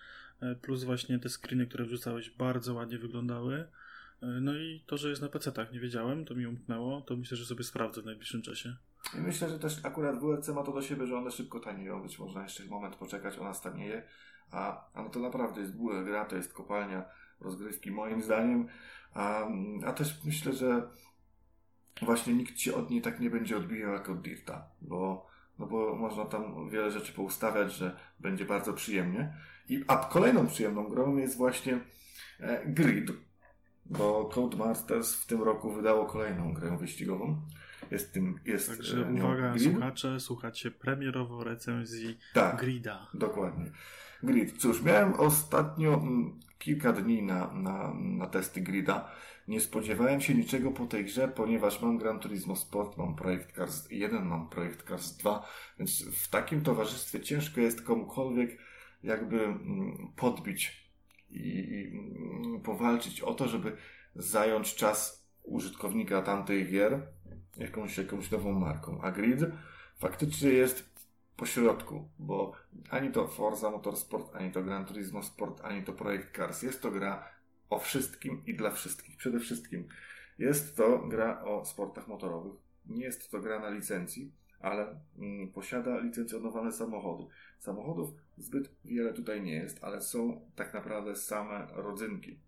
E, 0.40 0.54
plus 0.54 0.84
właśnie 0.84 1.18
te 1.18 1.28
screeny, 1.28 1.66
które 1.66 1.84
wrzucałeś, 1.84 2.30
bardzo 2.30 2.74
ładnie 2.74 2.98
wyglądały. 2.98 3.54
E, 4.22 4.26
no 4.26 4.56
i 4.56 4.84
to, 4.86 4.96
że 4.96 5.10
jest 5.10 5.22
na 5.22 5.28
PC-tach, 5.28 5.72
nie 5.72 5.80
wiedziałem, 5.80 6.24
to 6.24 6.34
mi 6.34 6.46
umknęło, 6.46 7.00
to 7.00 7.16
myślę, 7.16 7.36
że 7.36 7.46
sobie 7.46 7.64
sprawdzę 7.64 8.02
w 8.02 8.04
najbliższym 8.04 8.42
czasie. 8.42 8.76
I 9.18 9.20
myślę, 9.20 9.48
że 9.48 9.58
też 9.58 9.84
akurat 9.84 10.18
WRC 10.18 10.48
ma 10.48 10.62
to 10.62 10.72
do 10.72 10.82
siebie, 10.82 11.06
że 11.06 11.18
one 11.18 11.30
szybko 11.30 11.60
tanieją, 11.60 12.02
być 12.02 12.18
można 12.18 12.42
jeszcze 12.42 12.64
moment 12.64 12.96
poczekać, 12.96 13.38
ona 13.38 13.54
stanieje, 13.54 14.02
a, 14.50 14.90
a 14.94 15.02
no 15.02 15.10
to 15.10 15.20
naprawdę 15.20 15.60
jest 15.60 15.72
gra, 16.04 16.24
to 16.24 16.36
jest 16.36 16.52
kopalnia 16.52 17.04
rozgrywki 17.40 17.90
moim 17.90 18.22
zdaniem, 18.22 18.68
a, 19.14 19.46
a 19.86 19.92
też 19.92 20.24
myślę, 20.24 20.52
że 20.52 20.88
właśnie 22.02 22.34
nikt 22.34 22.58
się 22.58 22.74
od 22.74 22.90
niej 22.90 23.02
tak 23.02 23.20
nie 23.20 23.30
będzie 23.30 23.56
odbijał 23.56 23.92
jak 23.92 24.08
od 24.08 24.20
Dirta, 24.20 24.68
bo, 24.80 25.26
no 25.58 25.66
bo 25.66 25.96
można 25.96 26.24
tam 26.24 26.70
wiele 26.70 26.90
rzeczy 26.90 27.12
poustawiać, 27.12 27.72
że 27.72 27.96
będzie 28.20 28.44
bardzo 28.44 28.72
przyjemnie. 28.72 29.36
I, 29.68 29.84
a 29.88 29.96
kolejną 29.96 30.46
przyjemną 30.46 30.88
grą 30.88 31.16
jest 31.16 31.36
właśnie 31.36 31.80
e, 32.40 32.66
Grid, 32.66 33.10
bo 33.86 34.24
Codemasters 34.24 35.14
w 35.14 35.26
tym 35.26 35.42
roku 35.42 35.70
wydało 35.70 36.06
kolejną 36.06 36.54
grę 36.54 36.76
wyścigową. 36.78 37.42
Jest 37.92 38.12
tym, 38.12 38.38
jest 38.44 38.68
Także 38.68 39.06
e, 39.06 39.12
uwaga, 39.12 39.52
grid. 39.52 39.72
słuchacze, 39.72 40.20
słuchacie 40.20 40.70
premierowo 40.70 41.44
recenzji 41.44 42.18
tak, 42.34 42.60
Grida. 42.60 43.06
Dokładnie. 43.14 43.70
Grid. 44.22 44.58
Cóż, 44.58 44.82
miałem 44.82 45.14
ostatnio 45.14 45.94
mm, 45.94 46.40
kilka 46.58 46.92
dni 46.92 47.22
na, 47.22 47.52
na, 47.54 47.94
na 47.94 48.26
testy 48.26 48.60
Grida. 48.60 49.10
Nie 49.48 49.60
spodziewałem 49.60 50.20
się 50.20 50.34
niczego 50.34 50.70
po 50.70 50.86
tej 50.86 51.04
grze, 51.04 51.28
ponieważ 51.28 51.82
mam 51.82 51.98
Gran 51.98 52.20
Turismo 52.20 52.56
Sport, 52.56 52.98
mam 52.98 53.14
projekt 53.14 53.56
Cars 53.56 53.90
1, 53.90 54.24
mam 54.24 54.48
projekt 54.48 54.88
Cars 54.88 55.16
2, 55.16 55.48
więc 55.78 56.04
w 56.04 56.28
takim 56.28 56.62
towarzystwie 56.62 57.20
ciężko 57.20 57.60
jest 57.60 57.82
komukolwiek 57.82 58.58
jakby 59.02 59.44
mm, 59.44 60.12
podbić 60.16 60.90
i 61.30 61.90
mm, 61.92 62.60
powalczyć 62.60 63.20
o 63.20 63.34
to, 63.34 63.48
żeby 63.48 63.76
zająć 64.14 64.74
czas 64.74 65.28
użytkownika 65.42 66.22
tamtych 66.22 66.70
gier 66.70 67.06
jakąś, 67.56 67.98
jakąś 67.98 68.30
nową 68.30 68.52
marką. 68.52 69.00
A 69.02 69.10
Grid 69.10 69.40
faktycznie 69.96 70.50
jest 70.50 70.92
po 71.36 71.46
środku, 71.46 72.08
bo 72.18 72.52
ani 72.90 73.12
to 73.12 73.28
Forza 73.28 73.70
Motorsport, 73.70 74.36
ani 74.36 74.52
to 74.52 74.62
Gran 74.62 74.84
Turismo 74.84 75.22
Sport, 75.22 75.60
ani 75.64 75.82
to 75.82 75.92
Projekt 75.92 76.36
Cars. 76.36 76.62
Jest 76.62 76.82
to 76.82 76.90
gra 76.90 77.28
o 77.70 77.78
wszystkim 77.78 78.42
i 78.46 78.54
dla 78.54 78.70
wszystkich. 78.70 79.16
Przede 79.16 79.40
wszystkim 79.40 79.88
jest 80.38 80.76
to 80.76 80.98
gra 80.98 81.44
o 81.44 81.64
sportach 81.64 82.08
motorowych. 82.08 82.52
Nie 82.86 83.04
jest 83.04 83.30
to 83.30 83.40
gra 83.40 83.58
na 83.58 83.70
licencji, 83.70 84.32
ale 84.60 85.00
mm, 85.18 85.48
posiada 85.52 85.98
licencjonowane 85.98 86.72
samochody. 86.72 87.24
Samochodów 87.58 88.10
zbyt 88.38 88.70
wiele 88.84 89.12
tutaj 89.12 89.42
nie 89.42 89.54
jest, 89.54 89.84
ale 89.84 90.00
są 90.00 90.40
tak 90.56 90.74
naprawdę 90.74 91.16
same 91.16 91.66
rodzynki. 91.72 92.38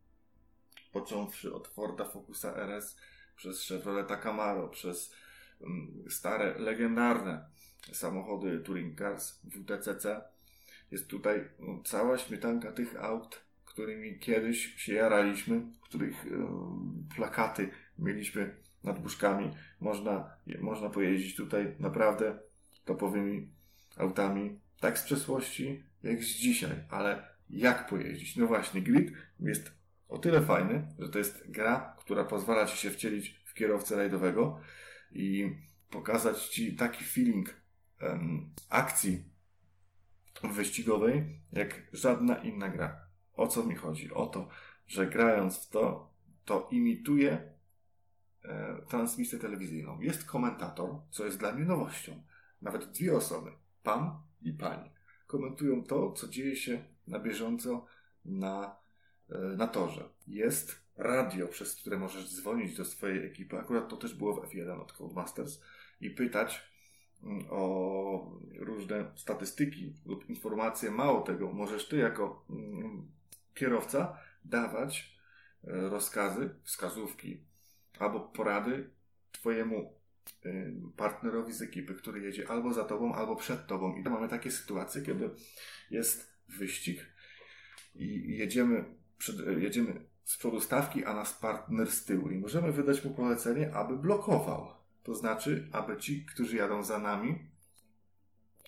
Począwszy 0.92 1.54
od 1.54 1.68
Forda 1.68 2.04
Focusa 2.04 2.56
RS, 2.56 2.96
przez 3.36 3.68
Chevroleta 3.68 4.16
Camaro, 4.16 4.68
przez 4.68 5.14
mm, 5.60 6.10
stare, 6.10 6.58
legendarne 6.58 7.46
samochody 7.92 8.60
Touring 8.60 8.98
Cars 8.98 9.40
WTCC. 9.44 10.22
Jest 10.90 11.08
tutaj 11.08 11.48
no, 11.58 11.82
cała 11.84 12.18
śmietanka 12.18 12.72
tych 12.72 13.04
aut, 13.04 13.44
którymi 13.64 14.18
kiedyś 14.18 14.74
się 14.76 14.94
jaraliśmy, 14.94 15.62
których 15.82 16.26
plakaty 17.16 17.70
mieliśmy 17.98 18.56
nad 18.84 19.02
buszkami. 19.02 19.50
Można, 19.80 20.30
można 20.60 20.90
pojeździć 20.90 21.36
tutaj 21.36 21.76
naprawdę 21.78 22.38
topowymi 22.84 23.48
autami, 23.96 24.60
tak 24.80 24.98
z 24.98 25.02
przeszłości, 25.02 25.82
jak 26.02 26.24
z 26.24 26.26
dzisiaj, 26.26 26.84
ale 26.90 27.28
jak 27.50 27.88
pojeździć? 27.88 28.36
No 28.36 28.46
właśnie, 28.46 28.82
Grid 28.82 29.12
jest 29.40 29.72
o 30.08 30.18
tyle 30.18 30.42
fajny, 30.42 30.86
że 30.98 31.08
to 31.08 31.18
jest 31.18 31.50
gra, 31.50 31.93
która 32.04 32.24
pozwala 32.24 32.66
ci 32.66 32.76
się 32.76 32.90
wcielić 32.90 33.42
w 33.44 33.54
kierowcę 33.54 33.96
rajdowego 33.96 34.60
i 35.12 35.56
pokazać 35.90 36.48
Ci 36.48 36.76
taki 36.76 37.04
feeling 37.04 37.64
akcji 38.68 39.24
wyścigowej, 40.42 41.40
jak 41.52 41.82
żadna 41.92 42.36
inna 42.36 42.68
gra. 42.68 43.06
O 43.32 43.46
co 43.46 43.64
mi 43.64 43.74
chodzi? 43.74 44.12
O 44.12 44.26
to, 44.26 44.48
że 44.86 45.06
grając 45.06 45.66
w 45.66 45.70
to, 45.70 46.12
to 46.44 46.68
imituje 46.70 47.54
e, 48.44 48.82
transmisję 48.88 49.38
telewizyjną. 49.38 50.00
Jest 50.00 50.24
komentator, 50.24 50.90
co 51.10 51.24
jest 51.24 51.38
dla 51.38 51.52
mnie 51.52 51.64
nowością. 51.64 52.22
Nawet 52.62 52.90
dwie 52.90 53.16
osoby, 53.16 53.50
pan 53.82 54.22
i 54.42 54.52
pani, 54.52 54.90
komentują 55.26 55.84
to, 55.84 56.12
co 56.12 56.28
dzieje 56.28 56.56
się 56.56 56.84
na 57.06 57.18
bieżąco 57.18 57.86
na, 58.24 58.76
e, 59.30 59.38
na 59.38 59.66
torze. 59.66 60.08
Jest 60.26 60.83
radio, 60.96 61.48
przez 61.48 61.76
które 61.76 61.98
możesz 61.98 62.34
dzwonić 62.34 62.76
do 62.76 62.84
swojej 62.84 63.26
ekipy. 63.26 63.58
Akurat 63.58 63.88
to 63.88 63.96
też 63.96 64.14
było 64.14 64.34
w 64.34 64.50
F1 64.50 64.80
od 64.80 64.92
Codemasters 64.92 65.60
i 66.00 66.10
pytać 66.10 66.62
mm, 67.22 67.46
o 67.50 68.32
różne 68.58 69.12
statystyki 69.16 69.94
lub 70.06 70.30
informacje. 70.30 70.90
Mało 70.90 71.20
tego, 71.20 71.52
możesz 71.52 71.88
ty 71.88 71.96
jako 71.96 72.44
mm, 72.50 73.08
kierowca 73.54 74.18
dawać 74.44 75.18
e, 75.64 75.88
rozkazy, 75.88 76.50
wskazówki 76.62 77.40
albo 77.98 78.20
porady 78.20 78.90
twojemu 79.32 79.94
e, 80.44 80.50
partnerowi 80.96 81.52
z 81.52 81.62
ekipy, 81.62 81.94
który 81.94 82.20
jedzie 82.20 82.48
albo 82.48 82.72
za 82.72 82.84
tobą, 82.84 83.14
albo 83.14 83.36
przed 83.36 83.66
tobą. 83.66 83.96
I 83.96 84.02
mamy 84.02 84.28
takie 84.28 84.50
sytuacje, 84.50 85.02
kiedy 85.02 85.30
jest 85.90 86.34
wyścig 86.48 87.14
i 87.94 88.36
jedziemy, 88.36 88.84
przed, 89.18 89.36
jedziemy 89.58 90.13
z 90.24 90.36
przodu 90.36 90.60
stawki, 90.60 91.04
a 91.04 91.14
nas 91.14 91.32
partner 91.32 91.90
z 91.90 92.04
tyłu. 92.04 92.30
I 92.30 92.38
możemy 92.38 92.72
wydać 92.72 93.04
mu 93.04 93.14
polecenie, 93.14 93.74
aby 93.74 93.96
blokował. 93.96 94.68
To 95.02 95.14
znaczy, 95.14 95.68
aby 95.72 95.96
ci, 95.96 96.26
którzy 96.26 96.56
jadą 96.56 96.82
za 96.82 96.98
nami, 96.98 97.38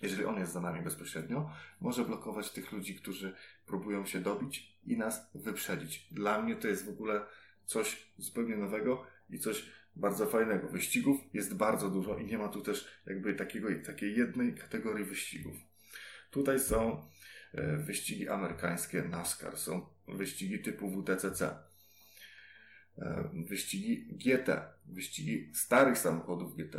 jeżeli 0.02 0.24
on 0.24 0.38
jest 0.38 0.52
za 0.52 0.60
nami 0.60 0.82
bezpośrednio, 0.82 1.50
może 1.80 2.04
blokować 2.04 2.50
tych 2.50 2.72
ludzi, 2.72 2.94
którzy 2.94 3.34
próbują 3.66 4.06
się 4.06 4.20
dobić 4.20 4.78
i 4.84 4.96
nas 4.96 5.30
wyprzedzić. 5.34 6.08
Dla 6.12 6.42
mnie 6.42 6.56
to 6.56 6.68
jest 6.68 6.86
w 6.86 6.88
ogóle 6.88 7.20
coś 7.66 8.06
zupełnie 8.18 8.56
nowego 8.56 9.06
i 9.30 9.38
coś 9.38 9.70
bardzo 9.96 10.26
fajnego. 10.26 10.68
Wyścigów 10.68 11.20
jest 11.32 11.54
bardzo 11.54 11.90
dużo 11.90 12.18
i 12.18 12.26
nie 12.26 12.38
ma 12.38 12.48
tu 12.48 12.60
też 12.60 12.88
jakby 13.06 13.34
takiego, 13.34 13.68
takiej 13.86 14.16
jednej 14.16 14.54
kategorii 14.54 15.04
wyścigów. 15.04 15.56
Tutaj 16.30 16.60
są 16.60 17.08
e, 17.52 17.76
wyścigi 17.76 18.28
amerykańskie 18.28 19.02
NASCAR, 19.02 19.58
są 19.58 19.95
wyścigi 20.08 20.58
typu 20.58 20.90
WTCC, 20.90 21.42
e, 22.98 23.30
wyścigi 23.48 24.06
GT, 24.12 24.48
wyścigi 24.86 25.50
starych 25.54 25.98
samochodów 25.98 26.56
GT, 26.56 26.76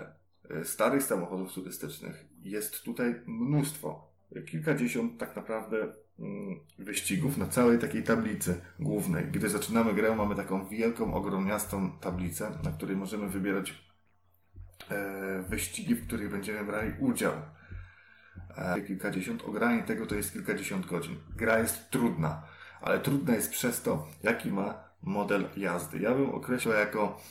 e, 0.50 0.66
starych 0.66 1.04
samochodów 1.04 1.54
turystycznych. 1.54 2.26
Jest 2.42 2.84
tutaj 2.84 3.22
mnóstwo, 3.26 4.14
kilkadziesiąt 4.48 5.20
tak 5.20 5.36
naprawdę 5.36 5.78
mm, 6.20 6.60
wyścigów 6.80 7.38
na 7.38 7.48
całej 7.48 7.80
takiej 7.80 8.04
tablicy 8.04 8.62
głównej. 8.80 9.26
Gdy 9.26 9.50
zaczynamy 9.50 9.94
grę, 9.94 10.16
mamy 10.16 10.36
taką 10.36 10.68
wielką, 10.68 11.14
ogromniastą 11.14 12.00
tablicę, 12.00 12.60
na 12.64 12.72
której 12.72 12.96
możemy 12.96 13.30
wybierać 13.30 13.88
wyścigi, 15.50 15.96
w 15.96 16.08
których 16.08 16.32
będziemy 16.32 16.66
brali 16.66 16.94
udział 17.00 17.34
kilkadziesiąt. 18.88 19.42
Ogranie 19.42 19.84
tego 19.84 20.06
to 20.06 20.16
jest 20.16 20.34
kilkadziesiąt 20.34 20.86
godzin. 20.86 21.18
Gra 21.36 21.60
jest 21.60 21.90
trudna, 21.90 22.44
ale 22.82 23.00
trudna 23.00 23.36
jest 23.36 23.52
przez 23.52 23.82
to, 23.82 24.08
jaki 24.24 24.52
ma 24.52 24.84
model 25.02 25.50
jazdy. 25.58 26.00
Ja 26.00 26.14
bym 26.14 26.30
określał 26.30 26.76
jako 26.76 27.22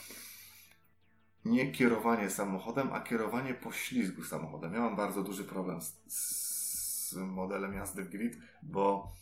nie 1.45 1.73
kierowanie 1.73 2.31
samochodem, 2.31 2.93
a 2.93 3.01
kierowanie 3.01 3.55
poślizgu 3.55 4.25
samochodem. 4.25 4.75
Ja 4.75 4.81
mam 4.81 4.97
bardzo 4.97 5.23
duży 5.23 5.45
problem 5.45 5.81
z, 5.81 5.95
z 6.07 7.15
modelem 7.15 7.75
jazdy 7.75 8.03
w 8.05 8.09
grid, 8.09 8.39
bo 8.63 9.13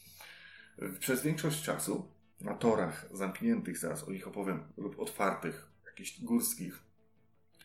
przez 1.01 1.23
większość 1.23 1.63
czasu 1.63 2.09
na 2.41 2.55
torach 2.55 3.07
zamkniętych, 3.13 3.79
zaraz 3.79 4.09
o 4.09 4.11
nich 4.11 4.29
opowiem, 4.29 4.65
lub 4.77 4.99
otwartych, 4.99 5.69
jakichś 5.87 6.21
górskich, 6.21 6.83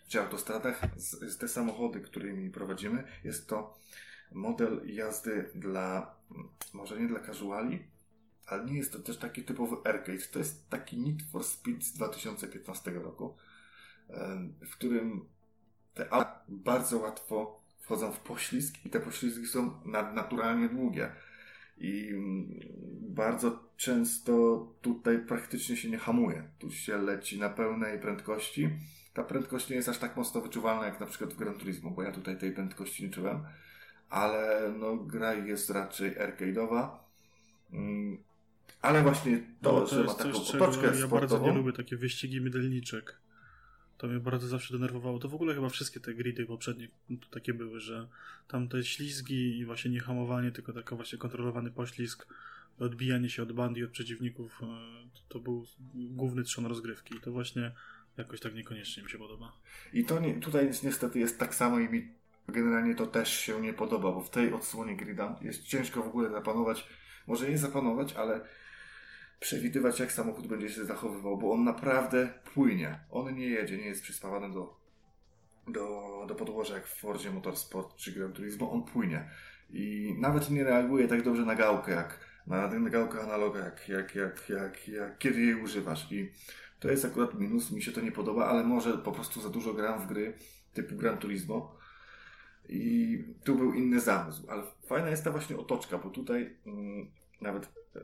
czy 0.07 0.21
autostradach, 0.21 0.81
te 1.39 1.47
samochody, 1.47 2.01
którymi 2.01 2.49
prowadzimy, 2.49 3.03
jest 3.23 3.49
to 3.49 3.79
model 4.31 4.81
jazdy 4.85 5.49
dla, 5.55 6.15
może 6.73 7.01
nie 7.01 7.07
dla 7.07 7.19
casuali, 7.19 7.87
ale 8.49 8.65
nie 8.65 8.77
jest 8.77 8.93
to 8.93 8.99
też 8.99 9.17
taki 9.17 9.43
typowy 9.43 9.75
arcade. 9.89 10.17
To 10.31 10.39
jest 10.39 10.69
taki 10.69 10.97
Need 10.97 11.21
for 11.31 11.43
Speed 11.43 11.83
z 11.83 11.93
2015 11.93 12.91
roku, 12.91 13.35
w 14.61 14.71
którym 14.71 15.25
te 15.93 16.13
auta 16.13 16.43
bardzo 16.47 16.97
łatwo 16.97 17.63
wchodzą 17.79 18.11
w 18.11 18.19
poślizg 18.19 18.85
i 18.85 18.89
te 18.89 18.99
poślizgi 18.99 19.47
są 19.47 19.81
nadnaturalnie 19.85 20.69
długie. 20.69 21.11
I 21.77 22.09
mm, 22.09 22.59
bardzo 23.01 23.69
często 23.77 24.67
tutaj 24.81 25.19
praktycznie 25.19 25.77
się 25.77 25.89
nie 25.89 25.97
hamuje. 25.97 26.49
Tu 26.59 26.71
się 26.71 26.97
leci 26.97 27.39
na 27.39 27.49
pełnej 27.49 27.99
prędkości. 27.99 28.69
Ta 29.13 29.23
prędkość 29.23 29.69
nie 29.69 29.75
jest 29.75 29.89
aż 29.89 29.97
tak 29.97 30.17
mocno 30.17 30.41
wyczuwalna 30.41 30.85
jak 30.85 30.99
na 30.99 31.05
przykład 31.05 31.33
w 31.33 31.37
Gran 31.37 31.57
Turismo, 31.57 31.91
bo 31.91 32.03
ja 32.03 32.11
tutaj 32.11 32.37
tej 32.37 32.51
prędkości 32.51 33.03
nie 33.03 33.09
czułem 33.09 33.43
ale 34.09 34.73
no, 34.79 34.95
gra 34.95 35.33
jest 35.33 35.69
raczej 35.69 36.15
arcade'owa. 36.15 36.89
Ale 38.81 39.03
właśnie 39.03 39.37
to, 39.61 39.73
no, 39.73 39.81
to 39.81 39.95
że 39.95 40.03
ma 40.03 40.13
taką 40.13 40.31
coś, 40.31 40.55
otoczkę 40.55 40.85
Ja 40.85 40.93
sportową. 40.93 41.19
bardzo 41.19 41.39
nie 41.39 41.51
lubię 41.53 41.73
takie 41.73 41.97
wyścigi 41.97 42.41
mydelniczek. 42.41 43.19
To 43.97 44.07
mnie 44.07 44.19
bardzo 44.19 44.47
zawsze 44.47 44.73
denerwowało. 44.73 45.19
To 45.19 45.29
w 45.29 45.35
ogóle 45.35 45.55
chyba 45.55 45.69
wszystkie 45.69 45.99
te 45.99 46.13
gridy 46.13 46.45
poprzednie 46.45 46.87
takie 47.31 47.53
były, 47.53 47.79
że 47.79 48.07
tam 48.47 48.67
te 48.67 48.83
ślizgi 48.83 49.57
i 49.59 49.65
właśnie 49.65 49.91
nie 49.91 49.99
hamowanie, 49.99 50.51
tylko 50.51 50.73
taki 50.73 50.95
właśnie 50.95 51.17
kontrolowany 51.17 51.71
poślizg, 51.71 52.27
odbijanie 52.79 53.29
się 53.29 53.43
od 53.43 53.51
bandy, 53.51 53.85
od 53.85 53.91
przeciwników, 53.91 54.61
e, 54.63 54.65
to 55.29 55.39
był 55.39 55.65
główny 55.93 56.43
trzon 56.43 56.65
rozgrywki. 56.65 57.15
I 57.15 57.19
to 57.19 57.31
właśnie 57.31 57.71
jakoś 58.17 58.39
tak 58.39 58.55
niekoniecznie 58.55 59.03
mi 59.03 59.09
się 59.09 59.17
podoba. 59.17 59.51
I 59.93 60.05
to 60.05 60.19
nie, 60.19 60.39
tutaj 60.39 60.71
niestety 60.83 61.19
jest 61.19 61.39
tak 61.39 61.55
samo 61.55 61.79
i 61.79 61.89
mi 61.89 62.11
generalnie 62.47 62.95
to 62.95 63.07
też 63.07 63.29
się 63.39 63.61
nie 63.61 63.73
podoba, 63.73 64.11
bo 64.11 64.21
w 64.21 64.29
tej 64.29 64.53
odsłonie 64.53 64.95
grida 64.95 65.39
jest 65.41 65.63
ciężko 65.63 66.03
w 66.03 66.07
ogóle 66.07 66.29
zapanować, 66.29 66.87
może 67.27 67.49
nie 67.49 67.57
zapanować, 67.57 68.13
ale 68.13 68.41
przewidywać 69.39 69.99
jak 69.99 70.11
samochód 70.11 70.47
będzie 70.47 70.69
się 70.69 70.85
zachowywał, 70.85 71.37
bo 71.37 71.51
on 71.51 71.63
naprawdę 71.63 72.29
płynie. 72.53 72.99
On 73.11 73.35
nie 73.35 73.47
jedzie, 73.47 73.77
nie 73.77 73.85
jest 73.85 74.01
przyspawany 74.01 74.53
do, 74.53 74.79
do, 75.67 76.25
do 76.27 76.35
podłoża 76.35 76.73
jak 76.73 76.87
w 76.87 76.99
Fordzie 76.99 77.31
Motorsport 77.31 77.95
czy 77.95 78.11
Gran 78.11 78.33
Turismo, 78.33 78.71
on 78.71 78.83
płynie. 78.83 79.29
I 79.69 80.15
nawet 80.19 80.49
nie 80.49 80.63
reaguje 80.63 81.07
tak 81.07 81.23
dobrze 81.23 81.45
na 81.45 81.55
gałkę, 81.55 81.91
jak 81.91 82.19
na 82.47 82.89
gałkę 82.89 83.21
analoga, 83.21 83.59
jak, 83.59 83.89
jak, 83.89 84.15
jak, 84.15 84.49
jak, 84.49 84.87
jak 84.87 85.17
kiedy 85.17 85.41
jej 85.41 85.63
używasz. 85.63 86.11
I 86.11 86.31
to 86.79 86.91
jest 86.91 87.05
akurat 87.05 87.39
minus, 87.39 87.71
mi 87.71 87.81
się 87.81 87.91
to 87.91 88.01
nie 88.01 88.11
podoba, 88.11 88.45
ale 88.45 88.63
może 88.63 88.97
po 88.97 89.11
prostu 89.11 89.41
za 89.41 89.49
dużo 89.49 89.73
gram 89.73 90.01
w 90.01 90.07
gry 90.07 90.33
typu 90.73 90.95
Gran 90.95 91.17
Turismo, 91.17 91.79
i 92.69 93.23
tu 93.43 93.55
był 93.55 93.73
inny 93.73 93.99
zamysł, 93.99 94.43
ale 94.49 94.63
fajna 94.85 95.09
jest 95.09 95.23
ta 95.23 95.31
właśnie 95.31 95.57
otoczka, 95.57 95.97
bo 95.97 96.09
tutaj 96.09 96.55
mm, 96.65 97.11
nawet 97.41 97.65
e, 97.95 97.99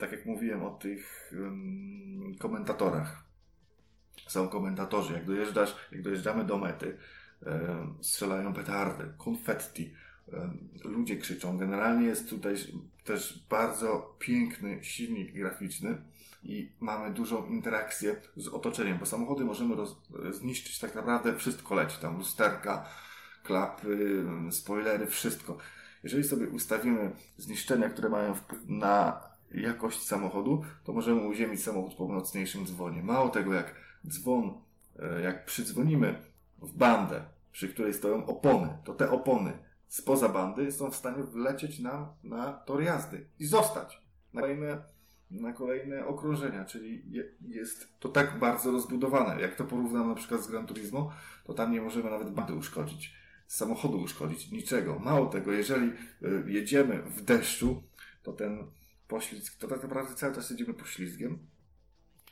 tak 0.00 0.12
jak 0.12 0.26
mówiłem 0.26 0.62
o 0.62 0.70
tych 0.70 1.32
mm, 1.32 2.34
komentatorach. 2.38 3.24
Są 4.26 4.48
komentatorzy, 4.48 5.12
jak 5.12 5.24
dojeżdżasz, 5.24 5.76
jak 5.92 6.02
dojeżdżamy 6.02 6.44
do 6.44 6.58
mety, 6.58 6.96
e, 7.46 7.86
strzelają 8.00 8.54
petardy, 8.54 9.04
konfetti, 9.18 9.94
e, 10.32 10.50
ludzie 10.84 11.16
krzyczą. 11.16 11.58
Generalnie 11.58 12.06
jest 12.06 12.30
tutaj 12.30 12.54
też 13.04 13.46
bardzo 13.50 14.16
piękny 14.18 14.84
silnik 14.84 15.32
graficzny 15.32 16.02
i 16.42 16.72
mamy 16.80 17.14
dużą 17.14 17.46
interakcję 17.46 18.16
z 18.36 18.48
otoczeniem, 18.48 18.98
bo 18.98 19.06
samochody 19.06 19.44
możemy 19.44 19.74
roz, 19.76 19.96
zniszczyć 20.30 20.78
tak 20.78 20.94
naprawdę 20.94 21.36
wszystko 21.36 21.74
leci, 21.74 21.98
tam 22.00 22.16
lusterka, 22.18 22.86
klapy, 23.42 24.24
spoilery, 24.50 25.06
wszystko. 25.06 25.58
Jeżeli 26.02 26.24
sobie 26.24 26.48
ustawimy 26.48 27.10
zniszczenia, 27.36 27.88
które 27.88 28.08
mają 28.08 28.34
wpływ 28.34 28.60
na 28.68 29.29
jakość 29.54 30.02
samochodu, 30.02 30.64
to 30.84 30.92
możemy 30.92 31.28
uziemić 31.28 31.62
samochód 31.62 31.94
po 31.94 32.08
mocniejszym 32.08 32.66
dzwonie. 32.66 33.02
Mało 33.02 33.28
tego, 33.28 33.54
jak 33.54 33.74
dzwon, 34.08 34.54
e, 34.98 35.20
jak 35.20 35.44
przydzwonimy 35.44 36.14
w 36.62 36.72
bandę, 36.72 37.22
przy 37.52 37.68
której 37.68 37.94
stoją 37.94 38.26
opony, 38.26 38.68
to 38.84 38.94
te 38.94 39.10
opony 39.10 39.52
spoza 39.88 40.28
bandy 40.28 40.72
są 40.72 40.90
w 40.90 40.96
stanie 40.96 41.22
wlecieć 41.22 41.78
nam 41.78 42.06
na 42.24 42.52
tor 42.52 42.82
jazdy 42.82 43.26
i 43.38 43.46
zostać 43.46 44.02
na 44.32 44.40
kolejne, 44.40 44.82
na 45.30 45.52
kolejne 45.52 46.06
okrążenia, 46.06 46.64
czyli 46.64 47.04
jest 47.48 48.00
to 48.00 48.08
tak 48.08 48.38
bardzo 48.38 48.70
rozbudowane. 48.72 49.40
Jak 49.40 49.56
to 49.56 49.64
porównam 49.64 50.08
na 50.08 50.14
przykład 50.14 50.42
z 50.42 50.48
Gran 50.48 50.66
Turismo, 50.66 51.12
to 51.44 51.54
tam 51.54 51.72
nie 51.72 51.80
możemy 51.80 52.10
nawet 52.10 52.30
bandy 52.30 52.54
uszkodzić 52.54 53.20
samochodu 53.50 54.00
uszkodzić, 54.00 54.50
niczego. 54.50 54.98
Mało 54.98 55.26
tego, 55.26 55.52
jeżeli 55.52 55.88
y, 55.88 56.44
jedziemy 56.46 57.02
w 57.02 57.22
deszczu, 57.22 57.82
to 58.22 58.32
ten 58.32 58.64
poślizg, 59.10 59.58
to 59.58 59.68
tak 59.68 59.82
naprawdę 59.82 60.14
cały 60.14 60.34
czas 60.34 60.50
jedziemy 60.50 60.74
poślizgiem 60.74 61.38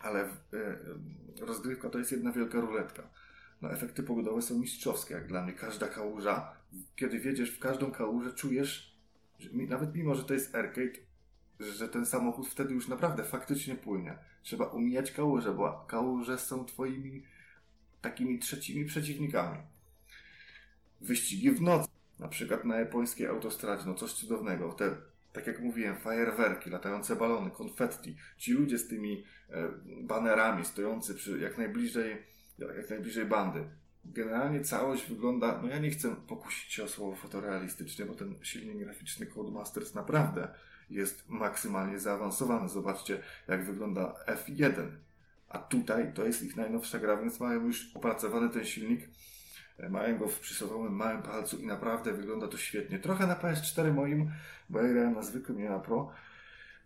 ale 0.00 0.22
e, 0.22 0.30
rozgrywka 1.40 1.90
to 1.90 1.98
jest 1.98 2.12
jedna 2.12 2.32
wielka 2.32 2.60
ruletka. 2.60 3.10
No, 3.62 3.72
efekty 3.72 4.02
pogodowe 4.02 4.42
są 4.42 4.58
mistrzowskie, 4.58 5.14
jak 5.14 5.26
dla 5.26 5.42
mnie. 5.42 5.52
Każda 5.52 5.88
kałuża, 5.88 6.52
kiedy 6.96 7.18
wiedziesz 7.18 7.50
w 7.50 7.58
każdą 7.58 7.90
kałużę, 7.90 8.32
czujesz, 8.32 8.98
że 9.38 9.50
nawet 9.52 9.94
mimo, 9.94 10.14
że 10.14 10.24
to 10.24 10.34
jest 10.34 10.54
arcade, 10.54 10.98
że 11.60 11.88
ten 11.88 12.06
samochód 12.06 12.48
wtedy 12.48 12.74
już 12.74 12.88
naprawdę 12.88 13.24
faktycznie 13.24 13.74
płynie. 13.74 14.18
Trzeba 14.42 14.66
umijać 14.66 15.12
kałuże, 15.12 15.52
bo 15.52 15.84
kałuże 15.88 16.38
są 16.38 16.64
twoimi 16.64 17.22
takimi 18.00 18.38
trzecimi 18.38 18.84
przeciwnikami. 18.84 19.58
Wyścigi 21.00 21.50
w 21.50 21.60
nocy, 21.60 21.88
na 22.18 22.28
przykład 22.28 22.64
na 22.64 22.76
japońskiej 22.76 23.26
autostradzie, 23.26 23.82
no 23.86 23.94
coś 23.94 24.12
cudownego. 24.12 24.72
Te, 24.72 24.96
tak 25.38 25.46
jak 25.46 25.60
mówiłem, 25.60 25.96
fajerwerki, 25.96 26.70
latające 26.70 27.16
balony, 27.16 27.50
konfetti. 27.50 28.16
Ci 28.38 28.52
ludzie 28.52 28.78
z 28.78 28.88
tymi 28.88 29.24
e, 29.50 29.68
banerami 30.02 30.64
stojący 30.64 31.14
przy, 31.14 31.38
jak 31.38 31.58
najbliżej 31.58 32.16
jak 32.58 32.90
najbliżej 32.90 33.26
bandy. 33.26 33.64
Generalnie 34.04 34.60
całość 34.60 35.06
wygląda, 35.06 35.60
no 35.62 35.68
ja 35.68 35.78
nie 35.78 35.90
chcę 35.90 36.16
pokusić 36.16 36.72
się 36.72 36.84
o 36.84 36.88
słowo 36.88 37.16
fotorealistycznie, 37.16 38.06
bo 38.06 38.14
ten 38.14 38.34
silnik 38.42 38.78
graficzny 38.78 39.26
Codemasters 39.26 39.94
naprawdę 39.94 40.48
jest 40.90 41.28
maksymalnie 41.28 41.98
zaawansowany. 41.98 42.68
Zobaczcie, 42.68 43.22
jak 43.48 43.64
wygląda 43.64 44.14
F1. 44.26 44.86
A 45.48 45.58
tutaj 45.58 46.12
to 46.14 46.26
jest 46.26 46.42
ich 46.42 46.56
najnowsza 46.56 46.98
gra, 46.98 47.16
więc 47.16 47.40
mają 47.40 47.66
już 47.66 47.96
opracowany 47.96 48.50
ten 48.50 48.64
silnik. 48.64 49.08
Mają 49.90 50.18
go 50.18 50.28
w 50.28 50.40
przysłowiowym 50.40 50.92
małym 50.92 51.22
palcu 51.22 51.58
i 51.58 51.66
naprawdę 51.66 52.12
wygląda 52.12 52.48
to 52.48 52.56
świetnie. 52.56 52.98
Trochę 52.98 53.26
na 53.26 53.34
PS4 53.34 53.94
moim, 53.94 54.30
bo 54.68 54.82
ja 54.82 54.88
grałem 54.88 55.14
na 55.14 55.22
zwykłym, 55.22 55.58
nie 55.58 55.68
na 55.68 55.78
Pro. 55.78 56.12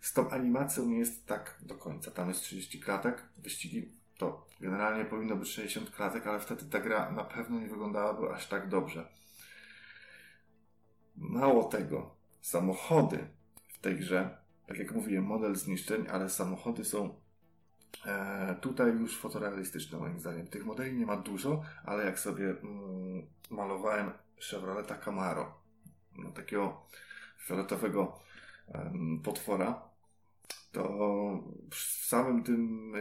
Z 0.00 0.12
tą 0.12 0.30
animacją 0.30 0.86
nie 0.86 0.98
jest 0.98 1.26
tak 1.26 1.58
do 1.62 1.74
końca. 1.74 2.10
Tam 2.10 2.28
jest 2.28 2.40
30 2.40 2.80
klatek. 2.80 3.22
Wyścigi 3.38 3.92
to 4.18 4.46
generalnie 4.60 5.04
powinno 5.04 5.36
być 5.36 5.48
60 5.48 5.90
klatek, 5.90 6.26
ale 6.26 6.40
wtedy 6.40 6.64
ta 6.64 6.80
gra 6.80 7.10
na 7.10 7.24
pewno 7.24 7.60
nie 7.60 7.68
wyglądałaby 7.68 8.30
aż 8.34 8.48
tak 8.48 8.68
dobrze. 8.68 9.08
Mało 11.16 11.64
tego, 11.64 12.14
samochody 12.40 13.28
w 13.68 13.78
tej 13.78 13.96
grze, 13.96 14.38
tak 14.66 14.78
jak 14.78 14.92
mówiłem, 14.92 15.24
model 15.24 15.56
zniszczeń, 15.56 16.06
ale 16.10 16.30
samochody 16.30 16.84
są 16.84 17.21
e, 18.06 18.54
tutaj 18.60 18.92
już 18.92 19.16
fotorealistyczne 19.16 19.98
moim 19.98 20.20
zdaniem. 20.20 20.46
Tych 20.46 20.64
modeli 20.64 20.98
nie 20.98 21.06
ma 21.06 21.16
dużo, 21.16 21.62
ale 21.84 22.04
jak 22.04 22.18
sobie 22.18 22.50
mm, 22.50 23.26
malowałem 23.50 24.10
Chevroleta 24.50 24.94
Camaro, 24.94 25.54
no, 26.18 26.30
takiego 26.30 26.86
fioletowego 27.38 28.18
potwora, 29.24 29.82
to 30.72 30.82
w 31.70 31.76
samym 32.06 32.42
tym 32.42 32.92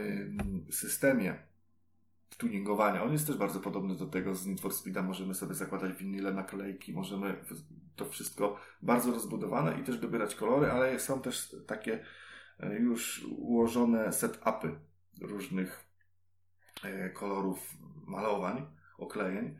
systemie 0.70 1.38
tuningowania, 2.38 3.02
on 3.02 3.12
jest 3.12 3.26
też 3.26 3.36
bardzo 3.36 3.60
podobny 3.60 3.94
do 3.94 4.06
tego 4.06 4.34
z 4.34 4.46
Need 4.46 4.60
for 4.60 4.72
Speed'a, 4.72 5.02
możemy 5.02 5.34
sobie 5.34 5.54
zakładać 5.54 5.92
winyle, 5.92 6.32
naklejki, 6.32 6.92
możemy 6.92 7.44
to 7.96 8.04
wszystko 8.04 8.56
bardzo 8.82 9.10
rozbudowane 9.10 9.80
i 9.80 9.84
też 9.84 9.98
dobierać 9.98 10.34
kolory, 10.34 10.70
ale 10.70 11.00
są 11.00 11.20
też 11.20 11.56
takie 11.66 12.04
już 12.80 13.24
ułożone 13.24 14.12
setupy 14.12 14.80
różnych 15.20 15.84
e, 16.84 17.10
kolorów 17.10 17.74
malowań, 18.06 18.66
oklejeń. 18.98 19.56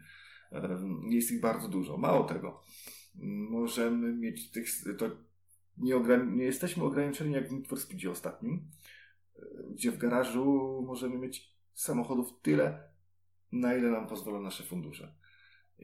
E, 0.52 0.78
jest 1.09 1.31
ich 1.31 1.40
bardzo 1.40 1.69
dużo. 1.69 1.97
Mało 1.97 2.24
tego, 2.24 2.62
możemy 3.51 4.12
mieć 4.12 4.51
tych, 4.51 4.69
to 4.98 5.10
nie, 5.78 5.94
nie 6.27 6.44
jesteśmy 6.44 6.85
ograniczeni 6.85 7.35
jak 7.35 7.48
w 7.48 7.52
Need 7.52 7.69
for 7.69 7.81
Speedzie 7.81 8.10
ostatnim, 8.10 8.70
gdzie 9.70 9.93
w 9.93 9.98
garażu 9.98 10.82
możemy 10.86 11.19
mieć 11.19 11.52
samochodów 11.74 12.40
tyle, 12.43 12.93
na 13.52 13.74
ile 13.74 13.90
nam 13.90 14.06
pozwolą 14.06 14.43
nasze 14.43 14.64
fundusze. 14.64 15.14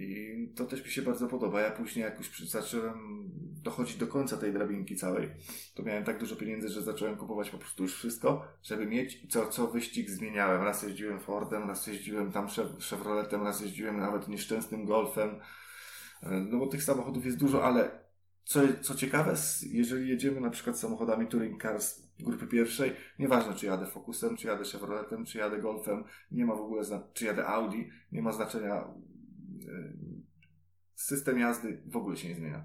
I 0.00 0.52
to 0.56 0.64
też 0.64 0.84
mi 0.84 0.90
się 0.90 1.02
bardzo 1.02 1.28
podoba. 1.28 1.60
Ja 1.60 1.70
później, 1.70 2.02
jak 2.04 2.18
już 2.18 2.50
zacząłem 2.50 3.28
dochodzić 3.62 3.96
do 3.96 4.06
końca 4.06 4.36
tej 4.36 4.52
drabinki 4.52 4.96
całej, 4.96 5.30
to 5.74 5.82
miałem 5.82 6.04
tak 6.04 6.18
dużo 6.18 6.36
pieniędzy, 6.36 6.68
że 6.68 6.82
zacząłem 6.82 7.16
kupować 7.16 7.50
po 7.50 7.58
prostu 7.58 7.82
już 7.82 7.94
wszystko, 7.94 8.44
żeby 8.62 8.86
mieć 8.86 9.26
co, 9.32 9.46
co 9.46 9.66
wyścig 9.66 10.10
zmieniałem. 10.10 10.62
Raz 10.62 10.82
jeździłem 10.82 11.20
Fordem, 11.20 11.68
raz 11.68 11.86
jeździłem 11.86 12.32
tam 12.32 12.46
Chevroletem, 12.90 13.42
raz 13.42 13.60
jeździłem 13.60 14.00
nawet 14.00 14.28
nieszczęsnym 14.28 14.84
Golfem. 14.84 15.40
No 16.22 16.58
bo 16.58 16.66
tych 16.66 16.82
samochodów 16.82 17.26
jest 17.26 17.38
dużo, 17.38 17.64
ale 17.64 17.90
co, 18.44 18.60
co 18.80 18.94
ciekawe, 18.94 19.34
jeżeli 19.70 20.08
jedziemy 20.08 20.40
na 20.40 20.50
przykład 20.50 20.78
samochodami 20.78 21.26
Touring 21.26 21.62
Cars 21.62 22.02
grupy 22.18 22.46
pierwszej, 22.46 22.92
nieważne 23.18 23.54
czy 23.54 23.66
jadę 23.66 23.86
Focusem, 23.86 24.36
czy 24.36 24.46
jadę 24.46 24.64
Chevroletem, 24.64 25.24
czy 25.24 25.38
jadę 25.38 25.58
Golfem, 25.58 26.04
nie 26.30 26.46
ma 26.46 26.54
w 26.54 26.60
ogóle, 26.60 26.82
czy 27.14 27.24
jadę 27.24 27.46
Audi, 27.46 27.82
nie 28.12 28.22
ma 28.22 28.32
znaczenia. 28.32 28.84
E, 29.66 29.92
system 30.94 31.38
jazdy 31.38 31.82
w 31.86 31.96
ogóle 31.96 32.16
się 32.16 32.28
nie 32.28 32.34
zmienia. 32.34 32.64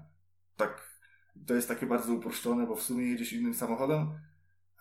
Tak, 0.56 1.00
to 1.46 1.54
jest 1.54 1.68
takie 1.68 1.86
bardzo 1.86 2.12
uproszczone, 2.12 2.66
bo 2.66 2.76
w 2.76 2.82
sumie 2.82 3.06
jedziesz 3.06 3.32
innym 3.32 3.54
samochodem, 3.54 4.06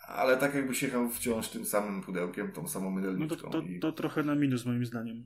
ale 0.08 0.38
tak 0.38 0.56
jakbyś 0.56 0.84
jechał 0.84 1.10
wciąż 1.10 1.50
tym 1.50 1.66
samym 1.66 2.02
pudełkiem, 2.02 2.52
tą 2.52 2.68
samą 2.68 2.92
mydelniczką. 2.92 3.46
No 3.46 3.52
to, 3.52 3.62
to, 3.62 3.68
to 3.82 3.92
trochę 3.92 4.24
na 4.24 4.36
minus 4.36 4.66
moim 4.66 4.86
zdaniem. 4.86 5.26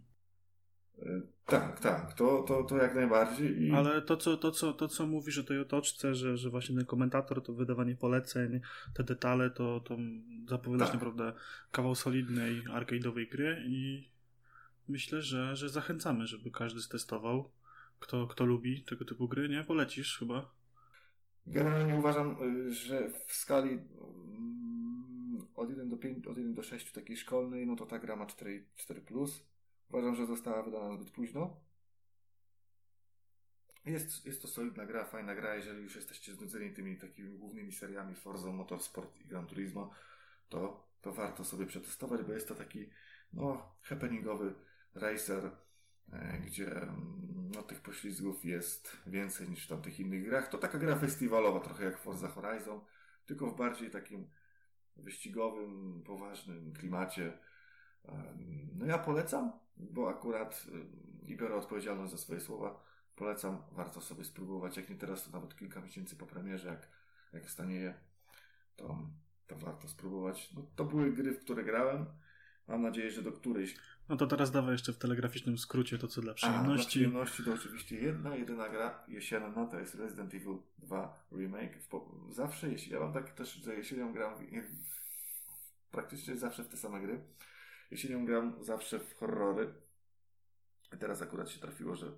Tak, 1.46 1.80
tak, 1.80 2.14
to, 2.14 2.44
to, 2.48 2.64
to 2.64 2.78
jak 2.78 2.96
najbardziej. 2.96 3.64
I... 3.64 3.72
Ale 3.72 4.02
to 4.02 4.18
co, 4.18 4.38
to, 4.38 4.52
co, 4.52 4.74
to, 4.74 4.88
co 4.88 5.08
mówisz 5.08 5.38
o 5.38 5.44
tej 5.44 5.60
otoczce, 5.60 6.16
że, 6.16 6.38
że 6.38 6.50
właśnie 6.50 6.76
ten 6.76 6.86
komentator, 6.86 7.44
to 7.44 7.54
wydawanie 7.54 7.96
poleceń, 7.96 8.62
te 8.94 9.04
detale, 9.04 9.50
to, 9.50 9.80
to 9.80 9.98
zapowiadasz 10.50 10.88
tak. 10.88 10.94
naprawdę 10.94 11.34
kawał 11.72 11.96
solidnej 11.96 12.64
arcade'owej 12.64 13.30
gry 13.30 13.64
i 13.68 14.10
myślę, 14.88 15.22
że, 15.22 15.56
że 15.56 15.70
zachęcamy, 15.70 16.28
żeby 16.28 16.52
każdy 16.52 16.82
stestował. 16.82 17.52
Kto, 18.00 18.28
kto 18.28 18.46
lubi 18.46 18.84
tego 18.84 19.06
typu 19.06 19.28
gry, 19.28 19.50
nie? 19.50 19.64
Polecisz 19.64 20.20
chyba? 20.20 20.52
Generalnie 21.48 21.96
uważam, 21.96 22.38
y, 22.68 22.74
że 22.74 23.10
w 23.28 23.34
skali 23.34 23.70
mm, 23.70 25.48
od 25.56 25.70
1 25.70 25.90
do 25.90 25.98
5, 25.98 26.28
od 26.28 26.38
1 26.38 26.54
do 26.54 26.64
6 26.64 26.92
takiej 26.92 27.18
szkolnej, 27.18 27.68
no 27.68 27.76
to 27.76 27.86
ta 27.86 28.00
gra 28.00 28.16
ma 28.16 28.26
4, 28.26 28.66
4+. 28.78 29.02
Plus 29.02 29.44
Uważam, 29.90 30.16
że 30.16 30.26
została 30.26 30.64
wydana 30.64 30.94
zbyt 30.94 31.12
późno. 31.12 31.60
Jest, 33.86 34.26
jest 34.26 34.42
to 34.42 34.48
solidna 34.48 34.86
gra, 34.86 35.06
fajna 35.06 35.36
gra, 35.36 35.56
jeżeli 35.56 35.84
już 35.84 35.96
jesteście 35.96 36.34
znudzeni 36.34 36.74
tymi 36.74 36.98
takimi 36.98 37.38
głównymi 37.38 37.72
seriami 37.72 38.16
Forza 38.16 38.52
Motorsport 38.52 39.22
i 39.22 39.28
Gran 39.28 39.46
Turismo, 39.46 39.92
to, 40.50 40.88
to 41.02 41.14
warto 41.14 41.46
sobie 41.46 41.66
przetestować, 41.66 42.22
bo 42.24 42.34
jest 42.34 42.48
to 42.48 42.56
taki 42.56 42.90
no, 43.34 43.76
happeningowy 43.82 44.54
racer, 44.98 45.52
e, 46.14 46.38
gdzie 46.46 46.72
mm, 46.72 47.52
no, 47.56 47.64
tych 47.64 47.82
poślizgów 47.82 48.46
jest 48.46 48.98
więcej 49.08 49.50
niż 49.50 49.66
w 49.66 49.68
tamtych 49.68 50.00
innych 50.00 50.26
grach. 50.26 50.50
To 50.50 50.58
taka 50.58 50.78
gra 50.78 50.96
festiwalowa, 50.96 51.60
trochę 51.60 51.86
jak 51.86 51.98
Forza 51.98 52.28
Horizon, 52.28 52.82
tylko 53.26 53.48
w 53.48 53.58
bardziej 53.58 53.90
takim 53.92 54.30
wyścigowym, 54.96 56.04
poważnym 56.06 56.74
klimacie. 56.74 57.38
No 58.76 58.86
ja 58.86 58.98
polecam, 58.98 59.52
bo 59.78 60.10
akurat 60.10 60.66
y, 61.24 61.32
i 61.32 61.38
biorę 61.38 61.56
odpowiedzialność 61.56 62.12
za 62.12 62.18
swoje 62.18 62.40
słowa. 62.40 62.84
Polecam, 63.16 63.64
warto 63.72 64.02
sobie 64.02 64.24
spróbować. 64.24 64.78
Jak 64.78 64.90
nie 64.90 64.96
teraz, 64.96 65.24
to 65.24 65.32
nawet 65.32 65.56
kilka 65.56 65.82
miesięcy 65.82 66.16
po 66.16 66.26
premierze, 66.26 66.68
jak, 66.68 66.88
jak 67.34 67.50
stanieje, 67.50 67.94
to, 68.76 68.98
to 69.48 69.56
warto 69.56 69.88
spróbować. 69.88 70.54
No, 70.54 70.62
to 70.76 70.86
były 70.86 71.12
gry, 71.12 71.34
w 71.34 71.40
które 71.40 71.64
grałem. 71.64 72.06
Mam 72.68 72.82
nadzieję, 72.82 73.12
że 73.12 73.22
do 73.22 73.32
którejś. 73.32 73.76
No 74.10 74.18
to 74.18 74.28
teraz 74.28 74.52
dawaj 74.52 74.72
jeszcze 74.72 74.94
w 74.94 74.98
telegraficznym 74.98 75.58
skrócie 75.58 75.98
to, 75.98 76.08
co 76.08 76.22
dla 76.22 76.34
przyjemności. 76.34 76.72
A, 76.72 76.76
dla 76.76 76.86
przyjemności 76.86 77.44
to 77.44 77.54
oczywiście 77.54 77.96
jedna, 77.96 78.36
jedyna 78.36 78.70
gra 78.70 79.04
jesienna, 79.08 79.66
to 79.66 79.80
jest 79.80 79.96
Resident 79.96 80.34
Evil 80.34 80.58
2 80.78 81.26
Remake. 81.32 81.80
Zawsze, 82.30 82.70
jeśli 82.70 82.94
ja 82.94 83.00
mam 83.00 83.14
tak 83.14 83.32
też, 83.32 83.54
że 83.54 83.76
jesienią 83.76 84.14
gram 84.14 84.34
praktycznie 85.92 86.38
zawsze 86.38 86.64
w 86.64 86.68
te 86.68 86.78
same 86.78 87.02
gry. 87.02 87.20
Jesienią 87.92 88.26
gram 88.26 88.64
zawsze 88.64 89.00
w 89.00 89.16
horrory. 89.16 89.74
Teraz 91.00 91.22
akurat 91.22 91.50
się 91.50 91.60
trafiło, 91.60 91.96
że 91.96 92.12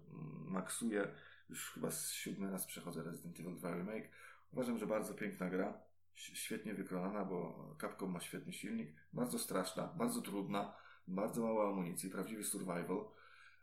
maksuję. 0.46 1.08
Już 1.50 1.72
chyba 1.72 1.92
z 1.92 2.12
siódmy 2.12 2.52
raz 2.52 2.66
przechodzę 2.66 3.04
Resident 3.04 3.40
Evil 3.40 3.56
2 3.56 3.76
Remake. 3.76 4.10
Uważam, 4.54 4.78
że 4.78 4.88
bardzo 4.88 5.14
piękna 5.14 5.50
gra. 5.50 5.82
Świetnie 6.16 6.74
wykonana, 6.74 7.26
bo 7.26 7.70
Capcom 7.82 8.12
ma 8.12 8.20
świetny 8.20 8.54
silnik. 8.54 8.90
Bardzo 9.14 9.40
straszna, 9.40 9.88
bardzo 9.88 10.22
trudna, 10.22 10.74
bardzo 11.10 11.42
mało 11.42 11.70
amunicji, 11.70 12.10
prawdziwy 12.10 12.44
survival. 12.44 13.06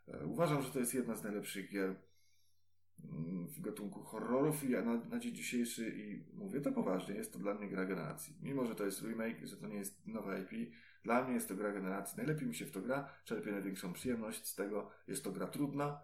E, 0.07 0.25
uważam, 0.25 0.61
że 0.61 0.69
to 0.69 0.79
jest 0.79 0.93
jedna 0.93 1.15
z 1.15 1.23
najlepszych 1.23 1.69
gier 1.69 1.95
mm, 3.03 3.47
w 3.47 3.61
gatunku 3.61 4.03
horrorów 4.03 4.63
i 4.63 4.69
na, 4.69 4.95
na 4.95 5.19
dzień 5.19 5.35
dzisiejszy 5.35 5.89
i 5.89 6.35
mówię 6.37 6.61
to 6.61 6.71
poważnie, 6.71 7.15
jest 7.15 7.33
to 7.33 7.39
dla 7.39 7.53
mnie 7.53 7.69
gra 7.69 7.85
generacji. 7.85 8.35
Mimo, 8.41 8.65
że 8.65 8.75
to 8.75 8.85
jest 8.85 9.01
remake, 9.01 9.47
że 9.47 9.57
to 9.57 9.67
nie 9.67 9.77
jest 9.77 10.07
nowe 10.07 10.41
IP, 10.41 10.73
dla 11.03 11.23
mnie 11.23 11.33
jest 11.33 11.47
to 11.47 11.55
gra 11.55 11.71
generacji. 11.71 12.17
Najlepiej 12.17 12.47
mi 12.47 12.55
się 12.55 12.65
w 12.65 12.71
to 12.71 12.81
gra, 12.81 13.09
czerpię 13.25 13.51
największą 13.51 13.93
przyjemność 13.93 14.45
z 14.45 14.55
tego. 14.55 14.89
Jest 15.07 15.23
to 15.23 15.31
gra 15.31 15.47
trudna. 15.47 15.99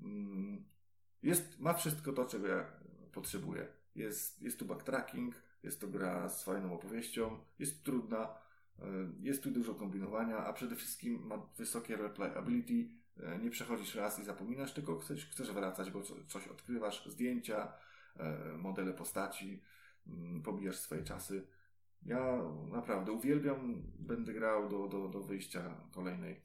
Mm, 0.00 0.64
jest, 1.22 1.60
ma 1.60 1.74
wszystko 1.74 2.12
to, 2.12 2.24
czego 2.24 2.46
ja 2.46 2.72
potrzebuję. 3.12 3.68
Jest, 3.94 4.42
jest 4.42 4.58
tu 4.58 4.64
backtracking, 4.64 5.34
jest 5.62 5.80
to 5.80 5.88
gra 5.88 6.28
z 6.28 6.44
fajną 6.44 6.74
opowieścią, 6.74 7.38
jest 7.58 7.84
trudna, 7.84 8.38
Jest 9.20 9.42
tu 9.42 9.50
dużo 9.50 9.74
kombinowania, 9.74 10.36
a 10.36 10.52
przede 10.52 10.76
wszystkim 10.76 11.26
ma 11.26 11.38
wysokie 11.58 11.96
replayability. 11.96 12.88
Nie 13.42 13.50
przechodzisz 13.50 13.94
raz 13.94 14.18
i 14.18 14.24
zapominasz, 14.24 14.72
tylko 14.72 14.98
chcesz, 14.98 15.26
chcesz 15.26 15.52
wracać, 15.52 15.90
bo 15.90 16.02
coś 16.28 16.48
odkrywasz, 16.48 17.06
zdjęcia, 17.06 17.72
modele 18.58 18.92
postaci, 18.92 19.62
mm, 20.06 20.42
pobijasz 20.42 20.76
swoje 20.76 21.02
czasy. 21.02 21.46
Ja 22.02 22.38
naprawdę 22.72 23.12
uwielbiam, 23.12 23.82
będę 23.98 24.32
grał 24.32 24.68
do, 24.68 24.88
do, 24.88 25.08
do 25.08 25.20
wyjścia 25.20 25.74
kolejnej 25.92 26.40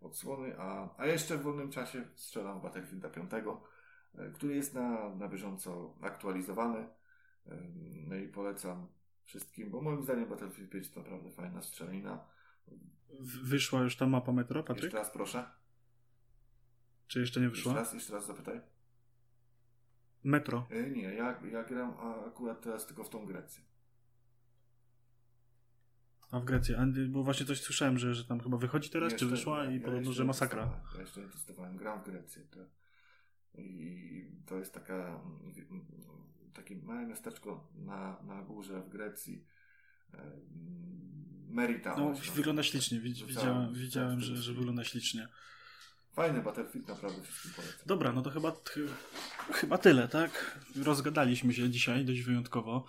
odsłony, 0.00 0.58
a, 0.58 0.88
a 0.96 1.06
jeszcze 1.06 1.36
w 1.36 1.42
wolnym 1.42 1.70
czasie 1.70 2.04
strzelam 2.14 2.60
Battlefielda 2.60 3.08
5, 3.08 3.30
e, 3.32 4.30
który 4.30 4.54
jest 4.54 4.74
na, 4.74 5.14
na 5.14 5.28
bieżąco 5.28 5.94
aktualizowany. 6.00 6.88
No 8.06 8.16
i 8.16 8.28
polecam 8.28 8.86
wszystkim, 9.32 9.70
bo 9.70 9.80
moim 9.80 10.02
zdaniem 10.02 10.28
Battlefield 10.28 10.70
5 10.70 10.90
to 10.90 11.00
naprawdę 11.00 11.30
fajna 11.30 11.62
strzelina. 11.62 12.24
Wyszła 13.42 13.80
już 13.80 13.96
ta 13.96 14.06
mapa 14.06 14.32
metro, 14.32 14.62
Patryk? 14.62 14.84
Jeszcze 14.84 14.98
raz 14.98 15.10
proszę. 15.10 15.44
Czy 17.06 17.20
jeszcze 17.20 17.40
nie 17.40 17.48
wyszła? 17.48 17.72
Jeszcze 17.72 17.84
raz, 17.84 17.94
jeszcze 17.94 18.12
raz 18.12 18.26
zapytaj. 18.26 18.60
Metro. 20.24 20.66
E, 20.70 20.90
nie, 20.90 21.02
ja, 21.02 21.40
ja 21.52 21.64
gram 21.64 21.94
akurat 22.28 22.60
teraz 22.60 22.86
tylko 22.86 23.04
w 23.04 23.08
tą 23.08 23.26
Grecję. 23.26 23.64
A 26.30 26.40
w 26.40 26.44
Grecji, 26.44 26.74
bo 27.08 27.22
właśnie 27.22 27.46
coś 27.46 27.60
słyszałem, 27.60 27.98
że, 27.98 28.14
że 28.14 28.24
tam 28.24 28.40
chyba 28.40 28.56
wychodzi 28.56 28.90
teraz, 28.90 29.12
jeszcze, 29.12 29.26
czy 29.26 29.30
wyszła 29.30 29.64
i 29.64 29.74
ja 29.74 29.84
podobno, 29.84 30.12
że 30.12 30.24
masakra. 30.24 30.80
Ja 30.94 31.00
jeszcze 31.00 31.20
nie 31.20 31.28
testowałem, 31.28 31.76
gram 31.76 32.00
w 32.00 32.04
Grecji. 32.04 32.42
To, 32.50 32.60
I 33.54 34.42
to 34.46 34.58
jest 34.58 34.74
taka, 34.74 35.20
takie 36.54 36.76
małe 36.76 37.06
miasteczko 37.06 37.68
na, 37.74 38.22
na 38.22 38.42
górze 38.42 38.80
w 38.80 38.88
Grecji. 38.88 39.44
Merita. 41.48 41.96
No, 41.96 42.12
wygląda 42.34 42.62
ślicznie. 42.62 43.00
Widziałem, 43.00 43.74
widziałem 43.74 44.20
że, 44.20 44.36
że 44.36 44.52
wygląda 44.52 44.84
ślicznie. 44.84 45.28
Fajny 46.12 46.42
Battlefield, 46.42 46.88
naprawdę 46.88 47.22
wszystkim 47.22 47.52
polecam. 47.56 47.86
Dobra, 47.86 48.12
no 48.12 48.22
to 48.22 48.30
chyba, 48.30 48.52
chyba 49.52 49.78
tyle, 49.78 50.08
tak? 50.08 50.60
Rozgadaliśmy 50.84 51.54
się 51.54 51.70
dzisiaj 51.70 52.04
dość 52.04 52.20
wyjątkowo 52.20 52.86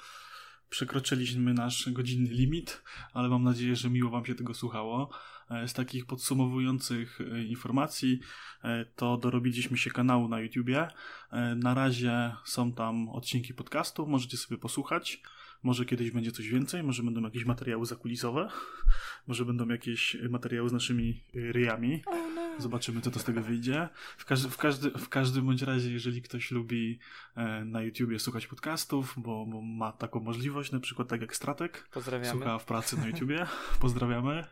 przekroczyliśmy 0.73 1.53
nasz 1.53 1.89
godzinny 1.91 2.29
limit, 2.29 2.81
ale 3.13 3.29
mam 3.29 3.43
nadzieję, 3.43 3.75
że 3.75 3.89
miło 3.89 4.09
Wam 4.09 4.25
się 4.25 4.35
tego 4.35 4.53
słuchało. 4.53 5.09
E, 5.49 5.67
z 5.67 5.73
takich 5.73 6.05
podsumowujących 6.05 7.21
e, 7.21 7.43
informacji, 7.43 8.19
e, 8.63 8.85
to 8.85 9.17
dorobiliśmy 9.17 9.77
się 9.77 9.91
kanału 9.91 10.27
na 10.27 10.39
YouTubie. 10.41 10.87
Na 11.55 11.73
razie 11.73 12.35
są 12.45 12.73
tam 12.73 13.09
odcinki 13.09 13.53
podcastu, 13.53 14.07
możecie 14.07 14.37
sobie 14.37 14.57
posłuchać. 14.57 15.21
Może 15.63 15.85
kiedyś 15.85 16.11
będzie 16.11 16.31
coś 16.31 16.49
więcej, 16.49 16.83
może 16.83 17.03
będą 17.03 17.21
jakieś 17.21 17.45
materiały 17.45 17.85
zakulisowe, 17.85 18.49
może 19.27 19.45
będą 19.45 19.67
jakieś 19.67 20.17
materiały 20.29 20.69
z 20.69 20.73
naszymi 20.73 21.23
ryjami. 21.33 22.03
Zobaczymy, 22.57 23.01
co 23.01 23.11
to 23.11 23.19
z 23.19 23.23
tego 23.23 23.41
wyjdzie. 23.41 23.89
W, 24.17 24.25
każdy, 24.25 24.49
w, 24.49 24.57
każdy, 24.57 24.91
w 24.91 25.09
każdym 25.09 25.45
bądź 25.45 25.61
razie, 25.61 25.91
jeżeli 25.91 26.21
ktoś 26.21 26.51
lubi 26.51 26.99
na 27.65 27.81
YouTubie 27.81 28.19
słuchać 28.19 28.47
podcastów, 28.47 29.13
bo, 29.17 29.45
bo, 29.45 29.61
ma 29.61 29.91
taką 29.91 30.19
możliwość, 30.19 30.71
na 30.71 30.79
przykład 30.79 31.07
tak 31.07 31.21
jak 31.21 31.35
Stratek, 31.35 31.89
Pozdrawiamy. 31.91 32.31
słucha 32.31 32.59
w 32.59 32.65
pracy 32.65 32.97
na 32.97 33.07
YouTubie, 33.07 33.45
pozdrawiamy. 33.81 34.45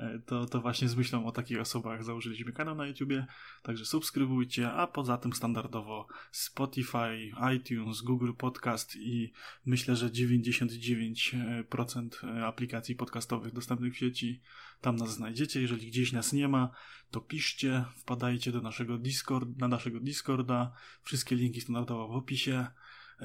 E, 0.00 0.18
to, 0.26 0.46
to 0.46 0.60
właśnie 0.60 0.88
z 0.88 0.96
myślą 0.96 1.26
o 1.26 1.32
takich 1.32 1.60
osobach 1.60 2.04
założyliśmy 2.04 2.52
kanał 2.52 2.74
na 2.74 2.86
YouTubie, 2.86 3.26
także 3.62 3.86
subskrybujcie, 3.86 4.72
a 4.72 4.86
poza 4.86 5.18
tym 5.18 5.32
standardowo 5.32 6.06
Spotify, 6.32 7.30
iTunes, 7.56 8.00
Google 8.00 8.32
Podcast 8.32 8.96
i 8.96 9.32
myślę, 9.66 9.96
że 9.96 10.10
99% 10.10 12.44
aplikacji 12.44 12.94
podcastowych 12.94 13.52
dostępnych 13.52 13.94
w 13.94 13.96
sieci, 13.96 14.40
tam 14.80 14.96
nas 14.96 15.14
znajdziecie. 15.14 15.62
Jeżeli 15.62 15.86
gdzieś 15.86 16.12
nas 16.12 16.32
nie 16.32 16.48
ma, 16.48 16.70
to 17.10 17.20
piszcie, 17.20 17.84
wpadajcie 17.96 18.52
do 18.52 18.60
naszego 18.60 18.98
Discord, 18.98 19.48
na 19.58 19.68
naszego 19.68 20.00
Discorda, 20.00 20.72
wszystkie 21.02 21.36
linki 21.36 21.60
standardowo 21.60 22.08
w 22.08 22.16
opisie. 22.16 22.66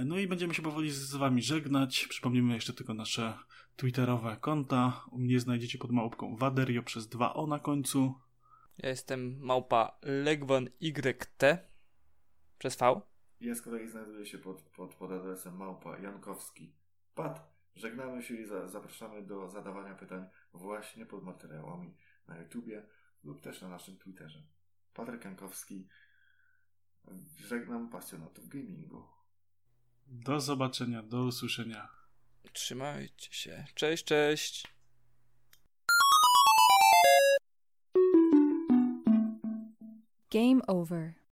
No 0.06 0.18
i 0.18 0.28
będziemy 0.28 0.54
się 0.54 0.62
powoli 0.62 0.92
z 0.92 1.16
Wami 1.16 1.42
żegnać. 1.42 2.08
Przypomnimy 2.08 2.54
jeszcze 2.54 2.74
tylko 2.74 2.94
nasze 2.94 3.38
twitterowe 3.76 4.38
konta. 4.42 5.06
U 5.12 5.18
mnie 5.18 5.40
znajdziecie 5.40 5.78
pod 5.78 5.92
małpką 5.92 6.36
Waderio 6.36 6.84
przez 6.84 7.10
2O 7.10 7.48
na 7.48 7.60
końcu. 7.60 8.20
Ja 8.78 8.90
jestem 8.90 9.38
małpa 9.40 9.98
Legwon 10.02 10.70
YT 10.82 11.44
przez 12.58 12.78
V. 12.78 13.02
Ja 13.42 13.56
z 13.56 13.62
kolei 13.62 13.88
znajduję 13.88 14.26
się 14.26 14.38
pod, 14.38 14.62
pod, 14.62 14.96
pod 14.96 15.12
adresem 15.12 15.56
małpa 15.58 16.00
Jankowski. 16.00 16.74
Pat, 17.16 17.56
żegnamy 17.76 18.24
się 18.24 18.36
i 18.36 18.46
za, 18.46 18.68
zapraszamy 18.68 19.22
do 19.22 19.50
zadawania 19.50 19.96
pytań 19.96 20.26
właśnie 20.54 21.06
pod 21.06 21.24
materiałami 21.24 21.96
na 22.28 22.38
YouTubie 22.38 22.86
lub 23.24 23.42
też 23.42 23.62
na 23.62 23.70
naszym 23.70 23.98
Twitterze. 23.98 24.44
Patryk 24.94 25.26
Jankowski. 25.26 25.88
Żegnam 27.38 27.90
pasjonatów 27.90 28.48
gamingu. 28.48 29.15
Do 30.08 30.40
zobaczenia, 30.40 31.04
do 31.04 31.24
usłyszenia. 31.24 31.90
Trzymajcie 32.54 33.34
się. 33.34 33.66
Cześć, 33.76 34.04
cześć. 34.04 34.68
Game 40.32 40.62
over. 40.68 41.16